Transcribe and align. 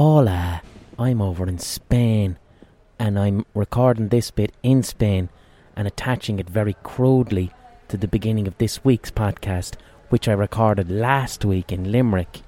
Hola, 0.00 0.62
I'm 0.96 1.20
over 1.20 1.48
in 1.48 1.58
Spain 1.58 2.38
and 3.00 3.18
I'm 3.18 3.44
recording 3.52 4.10
this 4.10 4.30
bit 4.30 4.52
in 4.62 4.84
Spain 4.84 5.28
and 5.74 5.88
attaching 5.88 6.38
it 6.38 6.48
very 6.48 6.76
crudely 6.84 7.50
to 7.88 7.96
the 7.96 8.06
beginning 8.06 8.46
of 8.46 8.56
this 8.58 8.84
week's 8.84 9.10
podcast, 9.10 9.74
which 10.08 10.28
I 10.28 10.34
recorded 10.34 10.88
last 10.88 11.44
week 11.44 11.72
in 11.72 11.90
Limerick 11.90 12.42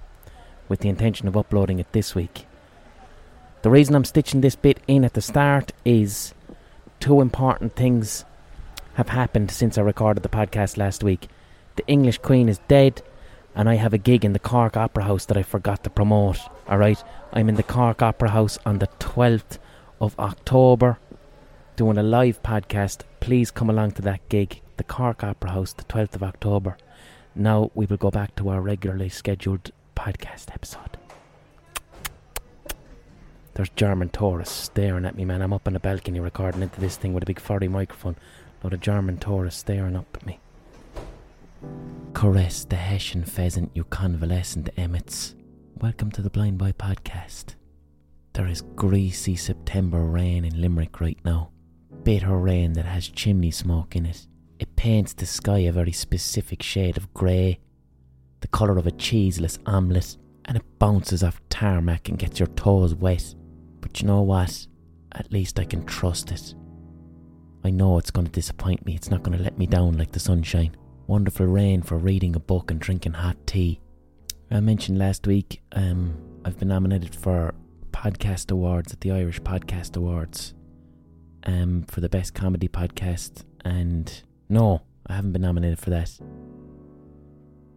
with 0.69 0.79
the 0.79 0.89
intention 0.89 1.27
of 1.27 1.37
uploading 1.37 1.81
it 1.81 1.91
this 1.91 2.15
week. 2.15 2.47
The 3.63 3.71
reason 3.71 3.97
I'm 3.97 4.05
stitching 4.05 4.43
this 4.43 4.55
bit 4.55 4.79
in 4.87 5.05
at 5.05 5.15
the 5.15 5.21
start 5.21 5.73
is 5.85 6.35
two 7.01 7.21
important 7.21 7.75
things 7.75 8.25
have 8.95 9.09
happened 9.09 9.51
since 9.51 9.77
I 9.77 9.83
recorded 9.83 10.23
the 10.23 10.29
podcast 10.29 10.77
last 10.77 11.03
week. 11.03 11.27
The 11.75 11.87
English 11.89 12.19
Queen 12.19 12.49
is 12.49 12.61
dead, 12.69 13.03
and 13.61 13.69
I 13.69 13.75
have 13.75 13.93
a 13.93 13.99
gig 13.99 14.25
in 14.25 14.33
the 14.33 14.39
Cork 14.39 14.75
Opera 14.79 15.05
House 15.05 15.27
that 15.27 15.37
I 15.37 15.43
forgot 15.43 15.85
to 15.85 15.91
promote. 15.91 16.39
Alright, 16.67 17.05
I'm 17.31 17.51
in 17.51 17.57
the 17.57 17.63
Cork 17.63 18.01
Opera 18.01 18.31
House 18.31 18.59
on 18.65 18.79
the 18.79 18.87
12th 19.01 19.59
of 20.01 20.19
October 20.19 20.99
doing 21.77 21.99
a 21.99 22.03
live 22.03 22.43
podcast. 22.43 23.03
Please 23.21 23.51
come 23.51 23.69
along 23.69 23.91
to 23.93 24.03
that 24.03 24.27
gig, 24.31 24.63
the 24.79 24.83
Cork 24.83 25.23
Opera 25.23 25.51
House, 25.51 25.75
the 25.75 25.85
12th 25.85 26.15
of 26.15 26.23
October. 26.23 26.79
Now 27.35 27.71
we 27.75 27.85
will 27.85 27.99
go 27.99 28.11
back 28.11 28.35
to 28.37 28.49
our 28.49 28.63
regularly 28.63 29.11
scheduled 29.11 29.73
podcast 29.95 30.55
episode. 30.55 30.97
There's 33.53 33.69
German 33.77 34.09
tourists 34.09 34.57
staring 34.57 35.05
at 35.05 35.17
me, 35.17 35.27
man. 35.27 35.43
I'm 35.43 35.53
up 35.53 35.69
on 35.69 35.77
a 35.77 35.81
balcony 35.81 36.19
recording 36.19 36.63
into 36.63 36.81
this 36.81 36.97
thing 36.97 37.13
with 37.13 37.25
a 37.25 37.27
big 37.27 37.39
40 37.39 37.69
microphone. 37.69 38.17
A 38.63 38.67
Lot 38.67 38.73
of 38.73 38.81
German 38.81 39.19
tourists 39.19 39.61
staring 39.61 39.97
up 39.97 40.07
at 40.15 40.25
me. 40.25 40.41
Caress 42.15 42.65
the 42.65 42.77
Hessian 42.77 43.25
pheasant, 43.25 43.71
you 43.75 43.85
convalescent 43.85 44.69
emmets. 44.77 45.35
Welcome 45.81 46.11
to 46.13 46.23
the 46.23 46.31
Blind 46.31 46.59
Boy 46.59 46.73
Podcast. 46.73 47.55
There 48.33 48.47
is 48.47 48.63
greasy 48.77 49.37
September 49.37 50.05
rain 50.05 50.45
in 50.45 50.61
Limerick 50.61 51.01
right 51.01 51.19
now. 51.25 51.51
Bitter 52.03 52.37
rain 52.37 52.73
that 52.75 52.85
has 52.85 53.09
chimney 53.09 53.51
smoke 53.51 53.97
in 53.97 54.07
it. 54.07 54.27
It 54.59 54.77
paints 54.77 55.13
the 55.13 55.27
sky 55.27 55.59
a 55.61 55.73
very 55.73 55.93
specific 55.93 56.63
shade 56.63 56.97
of 56.97 57.15
grey, 57.15 57.61
the 58.41 58.49
colour 58.49 58.77
of 58.77 58.87
a 58.87 58.93
cheeseless 58.93 59.59
omelette, 59.67 60.17
and 60.47 60.57
it 60.57 60.79
bounces 60.79 61.23
off 61.23 61.41
tarmac 61.49 62.09
and 62.09 62.19
gets 62.19 62.39
your 62.39 62.49
toes 62.49 62.95
wet. 62.95 63.35
But 63.81 64.01
you 64.01 64.07
know 64.07 64.23
what? 64.23 64.67
At 65.13 65.33
least 65.33 65.59
I 65.59 65.65
can 65.65 65.85
trust 65.87 66.33
it. 66.33 66.55
I 67.65 67.71
know 67.71 67.99
it's 67.99 68.11
going 68.11 68.27
to 68.27 68.33
disappoint 68.33 68.85
me, 68.85 68.95
it's 68.95 69.11
not 69.11 69.23
going 69.23 69.37
to 69.37 69.45
let 69.45 69.59
me 69.59 69.67
down 69.67 69.97
like 69.97 70.13
the 70.13 70.21
sunshine. 70.21 70.77
Wonderful 71.11 71.47
rain 71.47 71.83
for 71.83 71.99
reading 71.99 72.37
a 72.37 72.39
book 72.39 72.71
and 72.71 72.79
drinking 72.79 73.15
hot 73.15 73.37
tea. 73.45 73.81
I 74.49 74.61
mentioned 74.61 74.97
last 74.97 75.27
week 75.27 75.61
um, 75.73 76.17
I've 76.45 76.57
been 76.57 76.69
nominated 76.69 77.17
for 77.17 77.53
podcast 77.91 78.53
awards 78.53 78.93
at 78.93 79.01
the 79.01 79.11
Irish 79.11 79.41
Podcast 79.41 79.97
Awards 79.97 80.55
um, 81.43 81.83
for 81.89 82.01
the 82.01 82.09
best 82.09 82.37
comedy 82.37 82.69
podcast, 82.69 83.43
and 83.65 84.23
no, 84.49 84.83
I 85.09 85.17
haven't 85.17 85.33
been 85.33 85.43
nominated 85.43 85.81
for 85.81 85.91
that. 85.91 86.17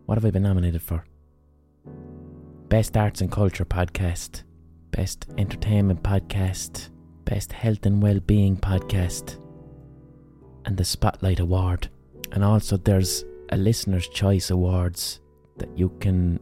What 0.06 0.14
have 0.14 0.26
I 0.26 0.30
been 0.30 0.44
nominated 0.44 0.84
for? 0.84 1.04
Best 2.70 2.96
Arts 2.96 3.22
and 3.22 3.32
Culture 3.32 3.66
Podcast, 3.66 4.44
Best 4.92 5.26
Entertainment 5.40 6.04
Podcast, 6.04 6.92
Best 7.26 7.52
Health 7.52 7.84
and 7.88 8.00
Wellbeing 8.00 8.58
Podcast, 8.58 9.44
and 10.66 10.78
the 10.78 10.86
Spotlight 10.86 11.40
Award. 11.40 11.90
And 12.34 12.44
also, 12.44 12.78
there's 12.78 13.24
a 13.50 13.58
Listener's 13.58 14.08
Choice 14.08 14.50
Awards 14.50 15.22
that 15.58 15.70
you 15.78 15.90
can 16.00 16.40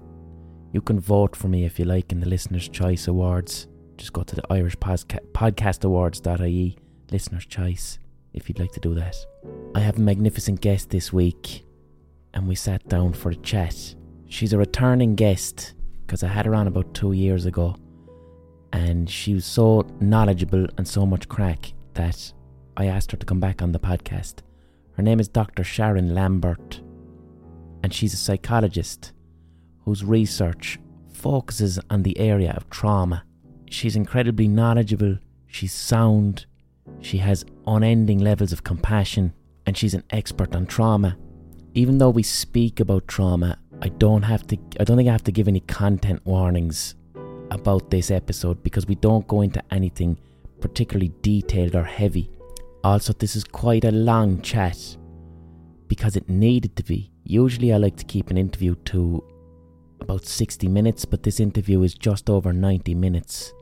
you 0.72 0.82
can 0.82 1.02
vote 1.02 1.36
for 1.36 1.50
me 1.50 1.66
if 1.66 1.78
you 1.78 1.84
like 1.84 2.14
in 2.14 2.22
the 2.22 2.30
Listener's 2.30 2.70
Choice 2.70 3.10
Awards. 3.10 3.68
Just 3.98 4.14
go 4.14 4.24
to 4.24 4.36
the 4.36 4.44
Irish 4.50 4.78
Podca- 4.78 5.20
Podcast 5.34 5.84
Awards.ie, 5.84 6.78
Listener's 7.12 7.46
Choice, 7.46 8.00
if 8.34 8.48
you'd 8.48 8.60
like 8.60 8.72
to 8.72 8.80
do 8.80 8.96
that. 8.96 9.18
I 9.76 9.82
have 9.82 9.98
a 9.98 10.02
magnificent 10.02 10.62
guest 10.62 10.90
this 10.90 11.12
week, 11.12 11.66
and 12.34 12.48
we 12.48 12.56
sat 12.56 12.88
down 12.88 13.12
for 13.12 13.32
a 13.32 13.36
chat. 13.36 13.96
She's 14.28 14.54
a 14.54 14.58
returning 14.58 15.16
guest 15.16 15.74
because 16.06 16.24
I 16.24 16.30
had 16.30 16.46
her 16.46 16.56
on 16.56 16.68
about 16.68 16.94
two 16.94 17.12
years 17.12 17.46
ago, 17.46 17.76
and 18.72 19.10
she 19.10 19.34
was 19.34 19.46
so 19.46 19.86
knowledgeable 20.00 20.68
and 20.78 20.88
so 20.88 21.06
much 21.06 21.28
crack 21.28 21.74
that 21.96 22.32
I 22.78 22.86
asked 22.86 23.12
her 23.12 23.18
to 23.18 23.26
come 23.26 23.42
back 23.42 23.62
on 23.62 23.74
the 23.74 23.80
podcast. 23.80 24.36
Her 24.98 25.04
name 25.04 25.20
is 25.20 25.28
Dr. 25.28 25.64
Sharon 25.64 26.14
Lambert, 26.14 26.82
and 27.84 27.94
she's 27.94 28.14
a 28.14 28.18
psychologist 28.18 29.14
whose 29.86 30.04
research 30.04 30.80
focuses 31.12 31.80
on 31.90 32.04
the 32.04 32.18
area 32.20 32.54
of 32.56 32.70
trauma. 32.70 33.24
She's 33.70 33.96
incredibly 33.96 34.48
knowledgeable, 34.48 35.18
she's 35.48 35.74
sound, 35.74 36.46
she 37.00 37.18
has 37.20 37.46
unending 37.66 38.20
levels 38.20 38.52
of 38.52 38.64
compassion, 38.64 39.34
and 39.66 39.78
she's 39.78 39.94
an 39.94 40.04
expert 40.10 40.56
on 40.56 40.66
trauma. 40.66 41.18
Even 41.74 41.98
though 41.98 42.10
we 42.10 42.24
speak 42.24 42.80
about 42.80 43.08
trauma, 43.08 43.58
I 43.82 43.90
don't 43.90 44.24
have 44.24 44.46
to 44.48 44.58
I 44.80 44.84
don't 44.84 44.98
think 44.98 45.10
I 45.10 45.12
have 45.12 45.24
to 45.24 45.32
give 45.32 45.48
any 45.48 45.62
content 45.62 46.22
warnings 46.26 46.96
about 47.50 47.90
this 47.90 48.12
episode 48.12 48.62
because 48.64 48.86
we 48.86 48.96
don't 48.96 49.28
go 49.28 49.42
into 49.42 49.64
anything 49.72 50.20
particularly 50.60 51.12
detailed 51.22 51.76
or 51.76 51.84
heavy. 51.84 52.30
Also, 52.84 53.14
this 53.14 53.36
is 53.36 53.44
quite 53.44 53.86
a 53.86 53.92
long 53.92 54.42
chat 54.42 54.98
because 55.88 56.16
it 56.16 56.30
needed 56.30 56.76
to 56.76 56.84
be. 56.84 57.12
Usually, 57.24 57.74
I 57.74 57.78
like 57.78 57.96
to 57.98 58.06
keep 58.06 58.32
an 58.32 58.38
interview 58.38 58.76
to 58.86 59.24
about 60.00 60.26
60 60.26 60.68
minutes, 60.68 61.06
but 61.06 61.22
this 61.22 61.40
interview 61.40 61.84
is 61.84 61.94
just 61.94 62.30
over 62.30 62.52
90 62.52 62.96
minutes 62.96 63.54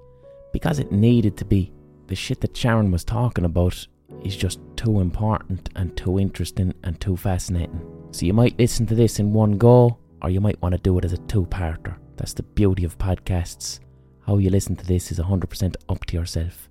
because 0.53 0.79
it 0.79 0.91
needed 0.91 1.35
to 1.37 1.45
be. 1.45 1.73
The 2.07 2.15
shit 2.15 2.39
that 2.41 2.55
Sharon 2.55 2.91
was 2.91 3.03
talking 3.03 3.45
about 3.45 3.87
is 4.23 4.37
just 4.37 4.59
too 4.77 5.01
important 5.01 5.69
and 5.75 5.95
too 5.97 6.17
interesting 6.17 6.73
and 6.83 6.99
too 6.99 7.17
fascinating. 7.17 7.81
So, 8.11 8.25
you 8.25 8.33
might 8.33 8.57
listen 8.57 8.85
to 8.87 8.95
this 8.95 9.19
in 9.19 9.33
one 9.33 9.57
go, 9.57 9.97
or 10.21 10.29
you 10.29 10.39
might 10.39 10.61
want 10.61 10.73
to 10.73 10.81
do 10.81 10.97
it 10.97 11.05
as 11.05 11.13
a 11.13 11.17
two 11.17 11.45
parter. 11.45 11.97
That's 12.15 12.33
the 12.33 12.43
beauty 12.43 12.85
of 12.85 12.97
podcasts. 12.97 13.79
How 14.25 14.37
you 14.37 14.49
listen 14.49 14.75
to 14.77 14.85
this 14.85 15.11
is 15.11 15.19
100% 15.19 15.75
up 15.89 16.05
to 16.05 16.15
yourself. 16.15 16.69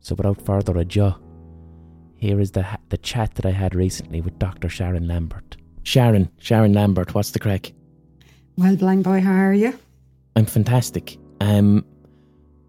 So, 0.00 0.14
without 0.14 0.40
further 0.40 0.76
ado, 0.78 1.14
here 2.24 2.40
is 2.40 2.52
the, 2.52 2.66
the 2.88 2.96
chat 2.96 3.34
that 3.34 3.44
I 3.44 3.50
had 3.50 3.74
recently 3.74 4.22
with 4.22 4.38
Dr. 4.38 4.70
Sharon 4.70 5.06
Lambert. 5.06 5.58
Sharon, 5.82 6.30
Sharon 6.38 6.72
Lambert, 6.72 7.14
what's 7.14 7.32
the 7.32 7.38
crack? 7.38 7.72
Well, 8.56 8.76
blind 8.76 9.04
boy, 9.04 9.20
how 9.20 9.34
are 9.34 9.52
you? 9.52 9.78
I'm 10.34 10.46
fantastic. 10.46 11.18
Um, 11.42 11.84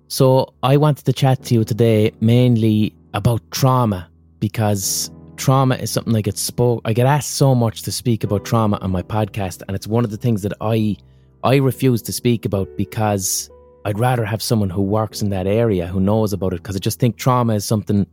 so 0.10 0.54
I 0.62 0.76
wanted 0.76 1.06
to 1.06 1.14
chat 1.14 1.44
to 1.46 1.54
you 1.54 1.64
today 1.64 2.12
mainly 2.20 2.94
about 3.14 3.40
trauma 3.52 4.10
because 4.40 5.10
trauma 5.38 5.76
is 5.76 5.90
something 5.90 6.14
I 6.14 6.22
get 6.22 6.38
spoke. 6.38 6.82
I 6.84 6.92
get 6.92 7.06
asked 7.08 7.32
so 7.32 7.56
much 7.56 7.84
to 7.84 7.94
speak 7.94 8.26
about 8.26 8.44
trauma 8.44 8.78
on 8.82 8.92
my 8.92 9.04
podcast, 9.04 9.64
and 9.68 9.76
it's 9.76 9.88
one 9.88 10.04
of 10.04 10.12
the 10.12 10.18
things 10.18 10.42
that 10.42 10.54
I 10.60 10.98
I 11.46 11.56
refuse 11.58 12.02
to 12.04 12.12
speak 12.12 12.44
about 12.44 12.68
because 12.76 13.50
I'd 13.86 14.00
rather 14.00 14.26
have 14.26 14.42
someone 14.42 14.70
who 14.70 14.82
works 14.82 15.22
in 15.22 15.30
that 15.30 15.48
area 15.48 15.88
who 15.88 16.00
knows 16.00 16.34
about 16.34 16.54
it 16.54 16.64
because 16.64 16.76
I 16.76 16.80
just 16.80 17.00
think 17.00 17.16
trauma 17.16 17.54
is 17.54 17.64
something. 17.66 18.06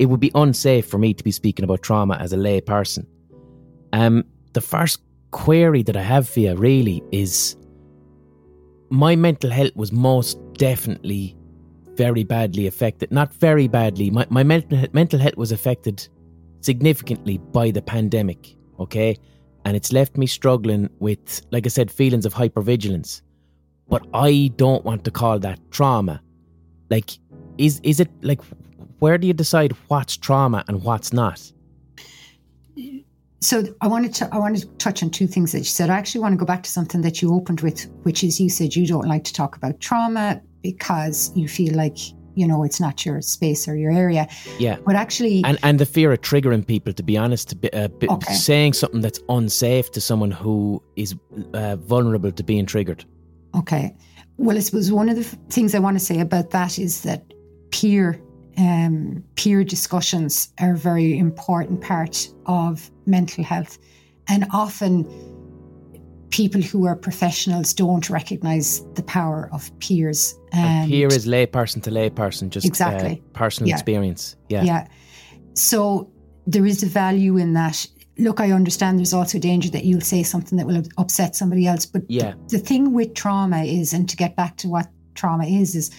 It 0.00 0.06
would 0.06 0.18
be 0.18 0.32
unsafe 0.34 0.86
for 0.86 0.96
me 0.96 1.12
to 1.12 1.22
be 1.22 1.30
speaking 1.30 1.62
about 1.62 1.82
trauma 1.82 2.16
as 2.16 2.32
a 2.32 2.36
lay 2.38 2.60
person. 2.62 3.06
Um, 3.92 4.24
the 4.54 4.62
first 4.62 5.02
query 5.30 5.82
that 5.82 5.94
I 5.94 6.02
have 6.02 6.26
for 6.26 6.40
you 6.40 6.54
really 6.54 7.02
is 7.12 7.54
my 8.88 9.14
mental 9.14 9.50
health 9.50 9.76
was 9.76 9.92
most 9.92 10.38
definitely 10.54 11.36
very 11.96 12.24
badly 12.24 12.66
affected. 12.66 13.12
Not 13.12 13.34
very 13.34 13.68
badly. 13.68 14.10
My, 14.10 14.26
my 14.30 14.42
mental, 14.42 14.82
mental 14.94 15.20
health 15.20 15.36
was 15.36 15.52
affected 15.52 16.08
significantly 16.62 17.36
by 17.36 17.70
the 17.70 17.82
pandemic, 17.82 18.56
okay? 18.78 19.18
And 19.66 19.76
it's 19.76 19.92
left 19.92 20.16
me 20.16 20.26
struggling 20.26 20.88
with, 20.98 21.42
like 21.50 21.66
I 21.66 21.68
said, 21.68 21.90
feelings 21.90 22.24
of 22.24 22.32
hypervigilance. 22.32 23.20
But 23.90 24.06
I 24.14 24.50
don't 24.56 24.82
want 24.82 25.04
to 25.04 25.10
call 25.10 25.38
that 25.40 25.60
trauma. 25.70 26.22
Like, 26.88 27.18
is 27.58 27.80
is 27.82 28.00
it 28.00 28.08
like 28.22 28.40
where 29.00 29.18
do 29.18 29.26
you 29.26 29.32
decide 29.32 29.72
what's 29.88 30.16
trauma 30.16 30.64
and 30.68 30.82
what's 30.82 31.12
not? 31.12 31.52
So 33.42 33.64
I 33.80 33.88
wanted 33.88 34.12
to 34.14 34.28
I 34.32 34.38
wanted 34.38 34.60
to 34.62 34.66
touch 34.76 35.02
on 35.02 35.10
two 35.10 35.26
things 35.26 35.52
that 35.52 35.58
you 35.58 35.64
said. 35.64 35.88
I 35.90 35.96
actually 35.96 36.20
want 36.20 36.34
to 36.34 36.36
go 36.36 36.44
back 36.44 36.62
to 36.62 36.70
something 36.70 37.00
that 37.02 37.22
you 37.22 37.34
opened 37.34 37.62
with, 37.62 37.86
which 38.02 38.22
is 38.22 38.38
you 38.38 38.50
said 38.50 38.76
you 38.76 38.86
don't 38.86 39.06
like 39.08 39.24
to 39.24 39.32
talk 39.32 39.56
about 39.56 39.80
trauma 39.80 40.40
because 40.62 41.32
you 41.34 41.48
feel 41.48 41.74
like 41.74 41.96
you 42.34 42.46
know 42.46 42.62
it's 42.64 42.80
not 42.80 43.04
your 43.06 43.22
space 43.22 43.66
or 43.66 43.74
your 43.76 43.92
area. 43.92 44.28
Yeah. 44.58 44.76
But 44.84 44.94
actually, 44.94 45.42
And 45.44 45.58
and 45.62 45.80
the 45.80 45.86
fear 45.86 46.12
of 46.12 46.20
triggering 46.20 46.66
people, 46.66 46.92
to 46.92 47.02
be 47.02 47.16
honest, 47.16 47.48
to 47.48 47.56
be, 47.56 47.72
uh, 47.72 47.88
be- 47.88 48.08
Okay. 48.10 48.34
saying 48.34 48.74
something 48.74 49.00
that's 49.00 49.20
unsafe 49.30 49.90
to 49.92 50.00
someone 50.02 50.30
who 50.30 50.82
is 50.96 51.14
uh, 51.54 51.76
vulnerable 51.76 52.32
to 52.32 52.42
being 52.44 52.66
triggered. 52.66 53.06
Okay. 53.56 53.96
Well, 54.36 54.56
I 54.56 54.60
suppose 54.60 54.92
one 54.92 55.08
of 55.08 55.16
the 55.16 55.22
f- 55.22 55.36
things 55.48 55.74
I 55.74 55.78
want 55.78 55.98
to 55.98 56.04
say 56.04 56.20
about 56.20 56.50
that 56.50 56.78
is 56.78 57.00
that 57.02 57.24
peer 57.70 58.20
um, 58.58 59.24
peer 59.36 59.64
discussions 59.64 60.52
are 60.60 60.72
a 60.72 60.76
very 60.76 61.18
important 61.18 61.80
part 61.80 62.28
of 62.46 62.90
mental 63.06 63.44
health, 63.44 63.78
and 64.28 64.46
often 64.52 65.04
people 66.30 66.60
who 66.60 66.86
are 66.86 66.94
professionals 66.94 67.74
don't 67.74 68.08
recognize 68.08 68.84
the 68.94 69.02
power 69.02 69.48
of 69.52 69.76
peers. 69.80 70.38
And, 70.52 70.82
and 70.82 70.90
peer 70.90 71.08
is 71.08 71.26
layperson 71.26 71.82
to 71.82 71.90
layperson, 71.90 72.50
just 72.50 72.66
uh, 72.66 72.68
exactly 72.68 73.22
uh, 73.24 73.38
personal 73.38 73.68
yeah. 73.68 73.74
experience. 73.74 74.36
Yeah. 74.48 74.62
Yeah. 74.62 74.88
So 75.54 76.10
there 76.46 76.64
is 76.66 76.82
a 76.82 76.86
value 76.86 77.36
in 77.36 77.54
that. 77.54 77.86
Look, 78.18 78.38
I 78.38 78.52
understand 78.52 78.98
there's 78.98 79.14
also 79.14 79.38
danger 79.38 79.70
that 79.70 79.84
you'll 79.84 80.02
say 80.02 80.22
something 80.22 80.58
that 80.58 80.66
will 80.66 80.82
upset 80.98 81.34
somebody 81.34 81.66
else. 81.66 81.86
But 81.86 82.02
yeah. 82.08 82.34
the, 82.48 82.58
the 82.58 82.64
thing 82.64 82.92
with 82.92 83.14
trauma 83.14 83.64
is, 83.64 83.92
and 83.92 84.08
to 84.08 84.16
get 84.16 84.36
back 84.36 84.56
to 84.58 84.68
what 84.68 84.88
trauma 85.14 85.46
is, 85.46 85.74
is 85.74 85.90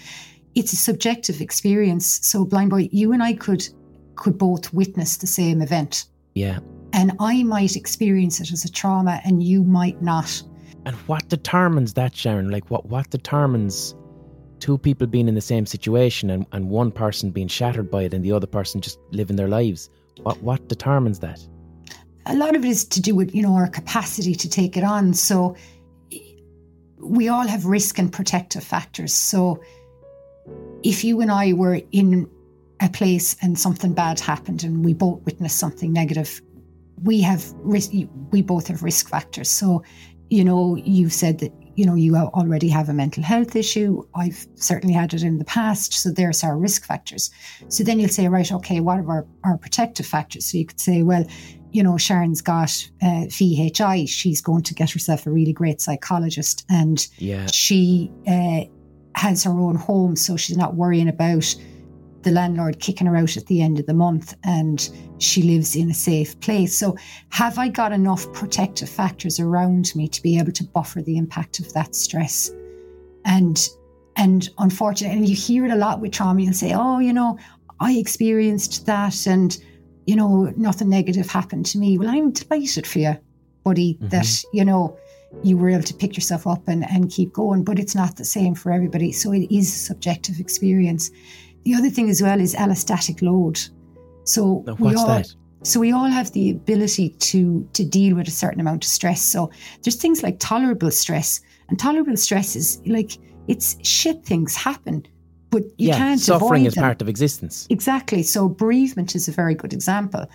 it's 0.56 0.74
a 0.74 0.78
subjective 0.78 1.42
experience. 1.42 2.20
So, 2.26 2.46
blind 2.46 2.70
boy, 2.70 2.90
you 2.92 3.14
and 3.14 3.24
I 3.24 3.34
could 3.34 3.68
could 4.16 4.38
both 4.38 4.74
witness 4.74 5.18
the 5.18 5.28
same 5.28 5.62
event. 5.62 6.06
Yeah. 6.36 6.60
And 6.94 7.14
I 7.20 7.44
might 7.44 7.76
experience 7.76 8.40
it 8.40 8.52
as 8.52 8.66
a 8.66 8.72
trauma 8.72 9.22
and 9.24 9.42
you 9.42 9.64
might 9.64 10.02
not. 10.02 10.44
And 10.86 10.96
what 11.08 11.28
determines 11.30 11.94
that, 11.94 12.16
Sharon? 12.16 12.50
Like 12.52 12.70
what 12.70 12.86
what 12.88 13.10
determines 13.10 13.96
two 14.60 14.78
people 14.78 15.08
being 15.08 15.28
in 15.28 15.36
the 15.36 15.42
same 15.42 15.66
situation 15.66 16.30
and, 16.30 16.46
and 16.52 16.70
one 16.70 16.92
person 16.92 17.32
being 17.32 17.48
shattered 17.48 17.90
by 17.90 18.04
it 18.04 18.14
and 18.14 18.24
the 18.24 18.32
other 18.32 18.48
person 18.48 18.82
just 18.82 19.00
living 19.12 19.38
their 19.38 19.48
lives? 19.48 19.90
What 20.24 20.42
what 20.42 20.68
determines 20.68 21.20
that? 21.20 21.40
A 22.28 22.36
lot 22.36 22.56
of 22.56 22.64
it 22.64 22.70
is 22.70 22.86
to 22.86 23.02
do 23.02 23.16
with, 23.16 23.34
you 23.34 23.42
know, 23.42 23.56
our 23.56 23.68
capacity 23.68 24.36
to 24.36 24.50
take 24.50 24.78
it 24.78 24.84
on. 24.84 25.14
So 25.14 25.56
we 27.00 27.30
all 27.30 27.48
have 27.48 27.66
risk 27.66 27.98
and 27.98 28.14
protective 28.14 28.64
factors. 28.64 29.14
So 29.14 29.60
if 30.84 31.04
you 31.04 31.22
and 31.22 31.32
I 31.32 31.54
were 31.54 31.82
in 31.92 32.30
a 32.82 32.90
place 32.90 33.36
and 33.42 33.58
something 33.58 33.94
bad 33.94 34.20
happened 34.20 34.64
and 34.64 34.84
we 34.84 34.94
both 34.94 35.22
witnessed 35.24 35.60
something 35.60 35.94
negative, 35.94 36.42
we 37.04 37.22
have 37.22 37.52
risk, 37.60 37.92
we 38.32 38.42
both 38.42 38.68
have 38.68 38.84
risk 38.84 39.10
factors. 39.10 39.50
So, 39.50 39.84
you 40.30 40.44
know, 40.44 40.76
you've 40.76 41.14
said 41.14 41.40
that 41.40 41.52
you 41.76 41.86
know 41.86 41.96
you 41.96 42.16
already 42.16 42.68
have 42.70 42.90
a 42.90 42.94
mental 42.94 43.24
health 43.24 43.56
issue. 43.56 44.04
I've 44.14 44.46
certainly 44.56 44.94
had 44.94 45.14
it 45.14 45.24
in 45.24 45.38
the 45.38 45.46
past. 45.46 45.94
So 45.94 46.12
there's 46.12 46.44
our 46.44 46.58
risk 46.58 46.86
factors. 46.86 47.32
So 47.70 47.84
then 47.84 48.00
you'll 48.00 48.10
say, 48.10 48.28
right, 48.28 48.52
okay, 48.52 48.80
what 48.80 49.00
are 49.00 49.10
our, 49.10 49.28
our 49.44 49.58
protective 49.58 50.06
factors? 50.06 50.46
So 50.46 50.58
you 50.58 50.66
could 50.66 50.80
say, 50.80 51.04
well, 51.04 51.26
you 51.72 51.82
know, 51.82 51.98
Sharon's 51.98 52.42
got 52.42 52.72
uh, 53.02 53.26
VHI. 53.28 54.08
She's 54.08 54.42
going 54.42 54.64
to 54.64 54.74
get 54.74 54.92
herself 54.92 55.26
a 55.26 55.32
really 55.32 55.54
great 55.54 55.80
psychologist, 55.80 56.66
and 56.70 57.08
yeah. 57.18 57.48
she 57.48 58.12
uh, 58.28 58.66
has 59.16 59.44
her 59.44 59.52
own 59.52 59.76
home, 59.76 60.16
so 60.16 60.38
she's 60.38 60.58
not 60.58 60.76
worrying 60.76 61.08
about 61.08 61.56
the 62.24 62.32
landlord 62.32 62.80
kicking 62.80 63.08
her 63.08 63.16
out 63.16 63.36
at 63.36 63.48
the 63.48 63.62
end 63.62 63.80
of 63.80 63.86
the 63.88 63.94
month 63.94 64.36
and 64.44 64.90
she 65.18 65.42
lives 65.42 65.76
in 65.76 65.90
a 65.90 65.94
safe 65.94 66.40
place. 66.40 66.78
So, 66.78 66.96
have 67.30 67.58
I 67.58 67.68
got 67.68 67.92
enough 67.92 68.32
protective 68.34 68.90
factors 68.90 69.40
around 69.40 69.92
me 69.96 70.08
to 70.08 70.22
be 70.22 70.38
able 70.38 70.52
to 70.54 70.64
buffer 70.64 71.02
the 71.02 71.18
impact 71.18 71.60
of 71.60 71.72
that 71.74 71.96
stress? 71.96 72.52
And 73.26 73.68
and 74.18 74.50
unfortunately, 74.60 75.18
and 75.18 75.30
you 75.30 75.36
hear 75.36 75.66
it 75.66 75.72
a 75.72 75.76
lot 75.76 76.02
with 76.02 76.12
trauma, 76.12 76.42
you'll 76.42 76.54
say, 76.54 76.74
Oh, 76.74 77.00
you 77.00 77.14
know, 77.14 77.38
I 77.80 77.94
experienced 77.94 78.86
that 78.86 79.26
and 79.26 79.58
you 80.06 80.16
know, 80.16 80.52
nothing 80.58 80.90
negative 80.90 81.30
happened 81.30 81.66
to 81.68 81.78
me. 81.78 81.98
Well, 81.98 82.10
I'm 82.10 82.32
delighted 82.32 82.88
for 82.88 83.00
you, 83.00 83.18
buddy, 83.64 83.94
mm-hmm. 83.94 84.10
that, 84.10 84.44
you 84.52 84.66
know, 84.66 84.98
you 85.44 85.58
were 85.58 85.70
able 85.70 85.84
to 85.84 85.94
pick 85.94 86.16
yourself 86.16 86.46
up 86.46 86.68
and, 86.68 86.90
and 86.90 87.10
keep 87.10 87.34
going, 87.34 87.64
but 87.64 87.80
it's 87.80 87.96
not 87.96 88.18
the 88.18 88.26
same 88.26 88.56
for 88.56 88.72
everybody. 88.72 89.12
So 89.12 89.32
it 89.32 89.52
is 89.54 89.68
a 89.68 89.78
subjective 89.78 90.40
experience. 90.40 91.12
The 91.64 91.74
other 91.74 91.90
thing 91.90 92.10
as 92.10 92.22
well 92.22 92.40
is 92.40 92.56
allostatic 92.56 93.22
load. 93.22 93.60
So 94.24 94.64
now, 94.68 94.76
we 94.80 94.96
all, 94.96 95.08
that? 95.08 95.34
So 95.64 95.80
we 95.80 95.92
all 95.92 96.08
have 96.08 96.32
the 96.32 96.52
ability 96.52 97.10
to 97.10 97.68
to 97.74 97.84
deal 97.86 98.16
with 98.16 98.28
a 98.28 98.32
certain 98.32 98.60
amount 98.60 98.84
of 98.84 98.90
stress. 98.90 99.22
So 99.22 99.52
there's 99.84 99.96
things 99.96 100.24
like 100.24 100.40
tolerable 100.40 100.92
stress, 100.92 101.42
and 101.70 101.80
tolerable 101.80 102.18
stress 102.18 102.56
is 102.56 102.82
like 102.86 103.18
it's 103.48 103.78
shit 103.88 104.24
things 104.26 104.56
happen, 104.56 105.06
but 105.50 105.64
you 105.78 105.90
yeah, 105.90 105.98
can't 105.98 106.20
suffering 106.20 106.66
is 106.66 106.76
them. 106.76 106.84
part 106.84 107.02
of 107.02 107.10
existence. 107.10 107.68
Exactly. 107.70 108.24
So 108.24 108.50
bereavement 108.50 109.16
is 109.16 109.28
a 109.28 109.32
very 109.32 109.56
good 109.56 109.74
example. 109.74 110.26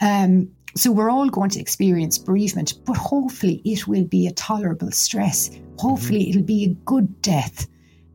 Um, 0.00 0.50
so 0.76 0.92
we're 0.92 1.10
all 1.10 1.28
going 1.28 1.50
to 1.50 1.60
experience 1.60 2.18
bereavement, 2.18 2.74
but 2.84 2.96
hopefully 2.96 3.62
it 3.64 3.86
will 3.86 4.04
be 4.04 4.26
a 4.26 4.32
tolerable 4.32 4.90
stress. 4.90 5.50
Hopefully 5.78 6.20
mm-hmm. 6.20 6.30
it'll 6.30 6.42
be 6.42 6.64
a 6.64 6.74
good 6.84 7.22
death, 7.22 7.66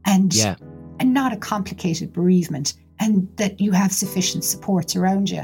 and 0.06 0.34
yeah 0.34 0.56
and 1.02 1.16
not 1.16 1.34
a 1.34 1.38
complicated 1.38 2.13
bereavement, 2.13 2.75
and 3.00 3.28
that 3.38 3.60
you 3.60 3.72
have 3.72 3.92
sufficient 3.92 4.44
support 4.44 4.96
around 4.96 5.31
you. 5.31 5.44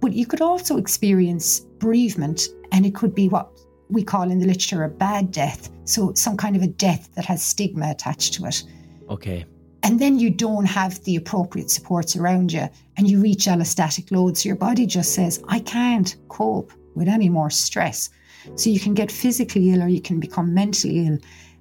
But 0.00 0.12
you 0.12 0.26
could 0.26 0.40
also 0.40 0.76
experience 0.76 1.58
bereavement, 1.80 2.46
and 2.70 2.86
it 2.86 2.94
could 2.94 3.12
be 3.12 3.28
what 3.28 3.50
we 3.90 4.04
call 4.04 4.30
in 4.30 4.38
the 4.38 4.46
literature 4.46 4.84
a 4.84 4.88
bad 4.88 5.32
death. 5.32 5.70
So, 5.84 6.14
some 6.14 6.36
kind 6.36 6.54
of 6.54 6.62
a 6.62 6.68
death 6.68 7.08
that 7.16 7.24
has 7.24 7.42
stigma 7.42 7.90
attached 7.90 8.34
to 8.34 8.46
it. 8.46 8.62
Okay. 9.10 9.44
And 9.86 10.00
then 10.00 10.18
you 10.18 10.30
don't 10.30 10.64
have 10.64 11.02
the 11.04 11.14
appropriate 11.14 11.70
supports 11.70 12.16
around 12.16 12.52
you, 12.52 12.68
and 12.96 13.08
you 13.08 13.20
reach 13.20 13.46
allostatic 13.46 14.10
load. 14.10 14.36
So, 14.36 14.48
your 14.48 14.56
body 14.56 14.84
just 14.84 15.14
says, 15.14 15.40
I 15.48 15.60
can't 15.60 16.16
cope 16.28 16.72
with 16.96 17.06
any 17.06 17.28
more 17.28 17.50
stress. 17.50 18.10
So, 18.56 18.68
you 18.68 18.80
can 18.80 18.94
get 18.94 19.12
physically 19.12 19.70
ill 19.70 19.84
or 19.84 19.86
you 19.86 20.00
can 20.00 20.18
become 20.18 20.52
mentally 20.52 21.06
ill. 21.06 21.18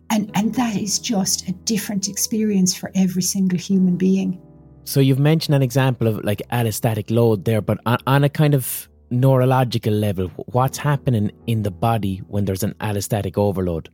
And, 0.09 0.31
and 0.33 0.55
that 0.55 0.75
is 0.75 0.97
just 0.97 1.47
a 1.47 1.51
different 1.51 2.07
experience 2.07 2.73
for 2.73 2.91
every 2.95 3.21
single 3.21 3.59
human 3.59 3.95
being. 3.95 4.41
So 4.85 4.99
you've 4.99 5.19
mentioned 5.19 5.55
an 5.55 5.61
example 5.61 6.07
of 6.07 6.23
like 6.23 6.41
allostatic 6.51 7.09
load 7.09 7.45
there, 7.45 7.61
but 7.61 7.79
on, 7.85 7.97
on 8.07 8.23
a 8.23 8.29
kind 8.29 8.53
of 8.55 8.89
neurological 9.09 9.93
level, 9.93 10.27
what's 10.47 10.77
happening 10.77 11.31
in 11.47 11.63
the 11.63 11.71
body 11.71 12.17
when 12.27 12.45
there's 12.45 12.63
an 12.63 12.73
allostatic 12.81 13.37
overload? 13.37 13.89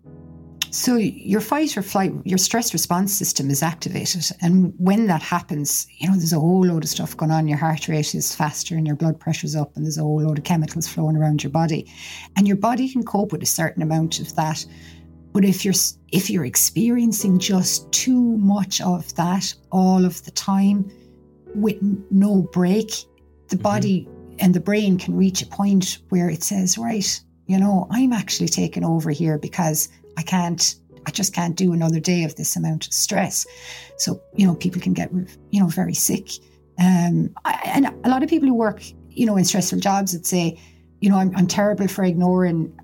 So 0.71 0.95
your 0.95 1.41
fight 1.41 1.75
or 1.75 1.81
flight, 1.81 2.13
your 2.23 2.37
stress 2.37 2.71
response 2.71 3.13
system 3.13 3.49
is 3.49 3.61
activated, 3.61 4.25
and 4.41 4.73
when 4.77 5.07
that 5.07 5.21
happens, 5.21 5.85
you 5.97 6.07
know 6.07 6.15
there's 6.15 6.31
a 6.31 6.39
whole 6.39 6.65
load 6.65 6.85
of 6.85 6.89
stuff 6.89 7.17
going 7.17 7.29
on. 7.29 7.49
Your 7.49 7.57
heart 7.57 7.89
rate 7.89 8.15
is 8.15 8.33
faster, 8.33 8.75
and 8.75 8.87
your 8.87 8.95
blood 8.95 9.19
pressure's 9.19 9.53
up, 9.53 9.75
and 9.75 9.83
there's 9.83 9.97
a 9.97 10.01
whole 10.01 10.21
load 10.21 10.37
of 10.37 10.45
chemicals 10.45 10.87
flowing 10.87 11.17
around 11.17 11.43
your 11.43 11.51
body, 11.51 11.91
and 12.37 12.47
your 12.47 12.55
body 12.55 12.87
can 12.87 13.03
cope 13.03 13.33
with 13.33 13.43
a 13.43 13.47
certain 13.47 13.83
amount 13.83 14.21
of 14.21 14.33
that. 14.37 14.65
But 15.33 15.43
if 15.43 15.65
you're 15.65 15.73
if 16.13 16.29
you're 16.29 16.45
experiencing 16.45 17.39
just 17.39 17.91
too 17.91 18.37
much 18.37 18.79
of 18.79 19.13
that 19.15 19.53
all 19.73 20.05
of 20.05 20.23
the 20.23 20.31
time 20.31 20.89
with 21.53 21.77
no 22.11 22.43
break, 22.43 22.91
the 23.49 23.57
mm-hmm. 23.57 23.63
body 23.63 24.07
and 24.39 24.53
the 24.53 24.61
brain 24.61 24.97
can 24.97 25.17
reach 25.17 25.41
a 25.41 25.47
point 25.47 25.97
where 26.09 26.29
it 26.29 26.43
says, 26.43 26.77
right, 26.77 27.21
you 27.47 27.59
know, 27.59 27.87
I'm 27.91 28.13
actually 28.13 28.47
taking 28.47 28.85
over 28.85 29.11
here 29.11 29.37
because 29.37 29.89
I 30.21 30.23
can't 30.23 30.75
I 31.07 31.11
just 31.11 31.33
can't 31.33 31.55
do 31.55 31.73
another 31.73 31.99
day 31.99 32.23
of 32.25 32.35
this 32.35 32.55
amount 32.55 32.85
of 32.85 32.93
stress. 32.93 33.47
So, 33.97 34.21
you 34.35 34.45
know, 34.45 34.53
people 34.53 34.79
can 34.79 34.93
get, 34.93 35.11
you 35.49 35.59
know, 35.59 35.65
very 35.65 35.95
sick. 35.95 36.29
Um, 36.79 37.33
and 37.65 37.87
a 38.03 38.09
lot 38.09 38.21
of 38.21 38.29
people 38.29 38.47
who 38.47 38.53
work, 38.53 38.83
you 39.09 39.25
know, 39.25 39.35
in 39.35 39.43
stressful 39.43 39.79
jobs 39.79 40.13
would 40.13 40.27
say, 40.27 40.59
you 40.99 41.09
know, 41.09 41.17
I'm, 41.17 41.35
I'm 41.35 41.47
terrible 41.47 41.87
for 41.87 42.03
ignoring 42.03 42.77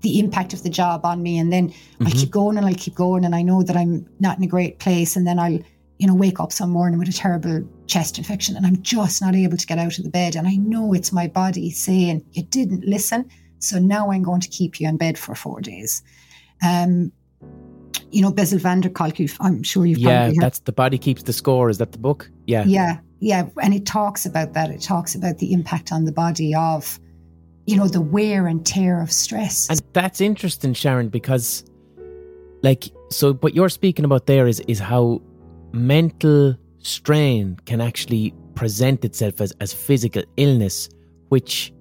the 0.00 0.18
impact 0.18 0.54
of 0.54 0.64
the 0.64 0.68
job 0.68 1.04
on 1.04 1.22
me. 1.22 1.38
And 1.38 1.52
then 1.52 1.68
mm-hmm. 1.68 2.08
I 2.08 2.10
keep 2.10 2.30
going 2.30 2.56
and 2.56 2.66
I 2.66 2.74
keep 2.74 2.96
going. 2.96 3.24
And 3.24 3.36
I 3.36 3.42
know 3.42 3.62
that 3.62 3.76
I'm 3.76 4.04
not 4.18 4.36
in 4.38 4.42
a 4.42 4.48
great 4.48 4.80
place. 4.80 5.14
And 5.14 5.24
then 5.24 5.38
I'll, 5.38 5.60
you 5.98 6.08
know, 6.08 6.16
wake 6.16 6.40
up 6.40 6.52
some 6.52 6.70
morning 6.70 6.98
with 6.98 7.08
a 7.08 7.12
terrible 7.12 7.62
chest 7.86 8.18
infection 8.18 8.56
and 8.56 8.66
I'm 8.66 8.82
just 8.82 9.22
not 9.22 9.36
able 9.36 9.56
to 9.56 9.66
get 9.66 9.78
out 9.78 9.98
of 9.98 10.04
the 10.04 10.10
bed. 10.10 10.34
And 10.34 10.48
I 10.48 10.56
know 10.56 10.92
it's 10.92 11.12
my 11.12 11.28
body 11.28 11.70
saying, 11.70 12.24
you 12.32 12.42
didn't 12.42 12.84
listen. 12.84 13.30
So 13.58 13.78
now 13.78 14.10
I'm 14.10 14.22
going 14.22 14.40
to 14.40 14.48
keep 14.48 14.80
you 14.80 14.88
in 14.88 14.96
bed 14.96 15.18
for 15.18 15.34
four 15.34 15.60
days. 15.60 16.02
Um, 16.64 17.12
you 18.10 18.22
know, 18.22 18.30
Bessel 18.30 18.58
van 18.58 18.80
der 18.80 18.88
Kolk, 18.88 19.18
I'm 19.40 19.62
sure 19.62 19.86
you've 19.86 19.98
Yeah, 19.98 20.30
that's 20.38 20.60
The 20.60 20.72
Body 20.72 20.98
Keeps 20.98 21.24
the 21.24 21.32
Score. 21.32 21.68
Is 21.68 21.78
that 21.78 21.92
the 21.92 21.98
book? 21.98 22.30
Yeah. 22.46 22.64
Yeah. 22.64 22.98
Yeah. 23.20 23.48
And 23.62 23.74
it 23.74 23.86
talks 23.86 24.26
about 24.26 24.52
that. 24.52 24.70
It 24.70 24.80
talks 24.80 25.14
about 25.14 25.38
the 25.38 25.52
impact 25.52 25.92
on 25.92 26.04
the 26.04 26.12
body 26.12 26.54
of 26.54 26.98
you 27.66 27.76
know, 27.76 27.88
the 27.88 28.00
wear 28.00 28.46
and 28.46 28.64
tear 28.64 29.00
of 29.02 29.10
stress. 29.10 29.68
And 29.68 29.82
that's 29.92 30.20
interesting, 30.20 30.72
Sharon, 30.72 31.08
because 31.08 31.64
like 32.62 32.84
so 33.10 33.34
what 33.34 33.54
you're 33.54 33.68
speaking 33.68 34.04
about 34.04 34.26
there 34.26 34.46
is 34.46 34.60
is 34.60 34.78
how 34.78 35.20
mental 35.72 36.56
strain 36.78 37.56
can 37.66 37.80
actually 37.80 38.32
present 38.54 39.04
itself 39.04 39.40
as, 39.40 39.52
as 39.60 39.74
physical 39.74 40.22
illness, 40.36 40.88
which 41.28 41.72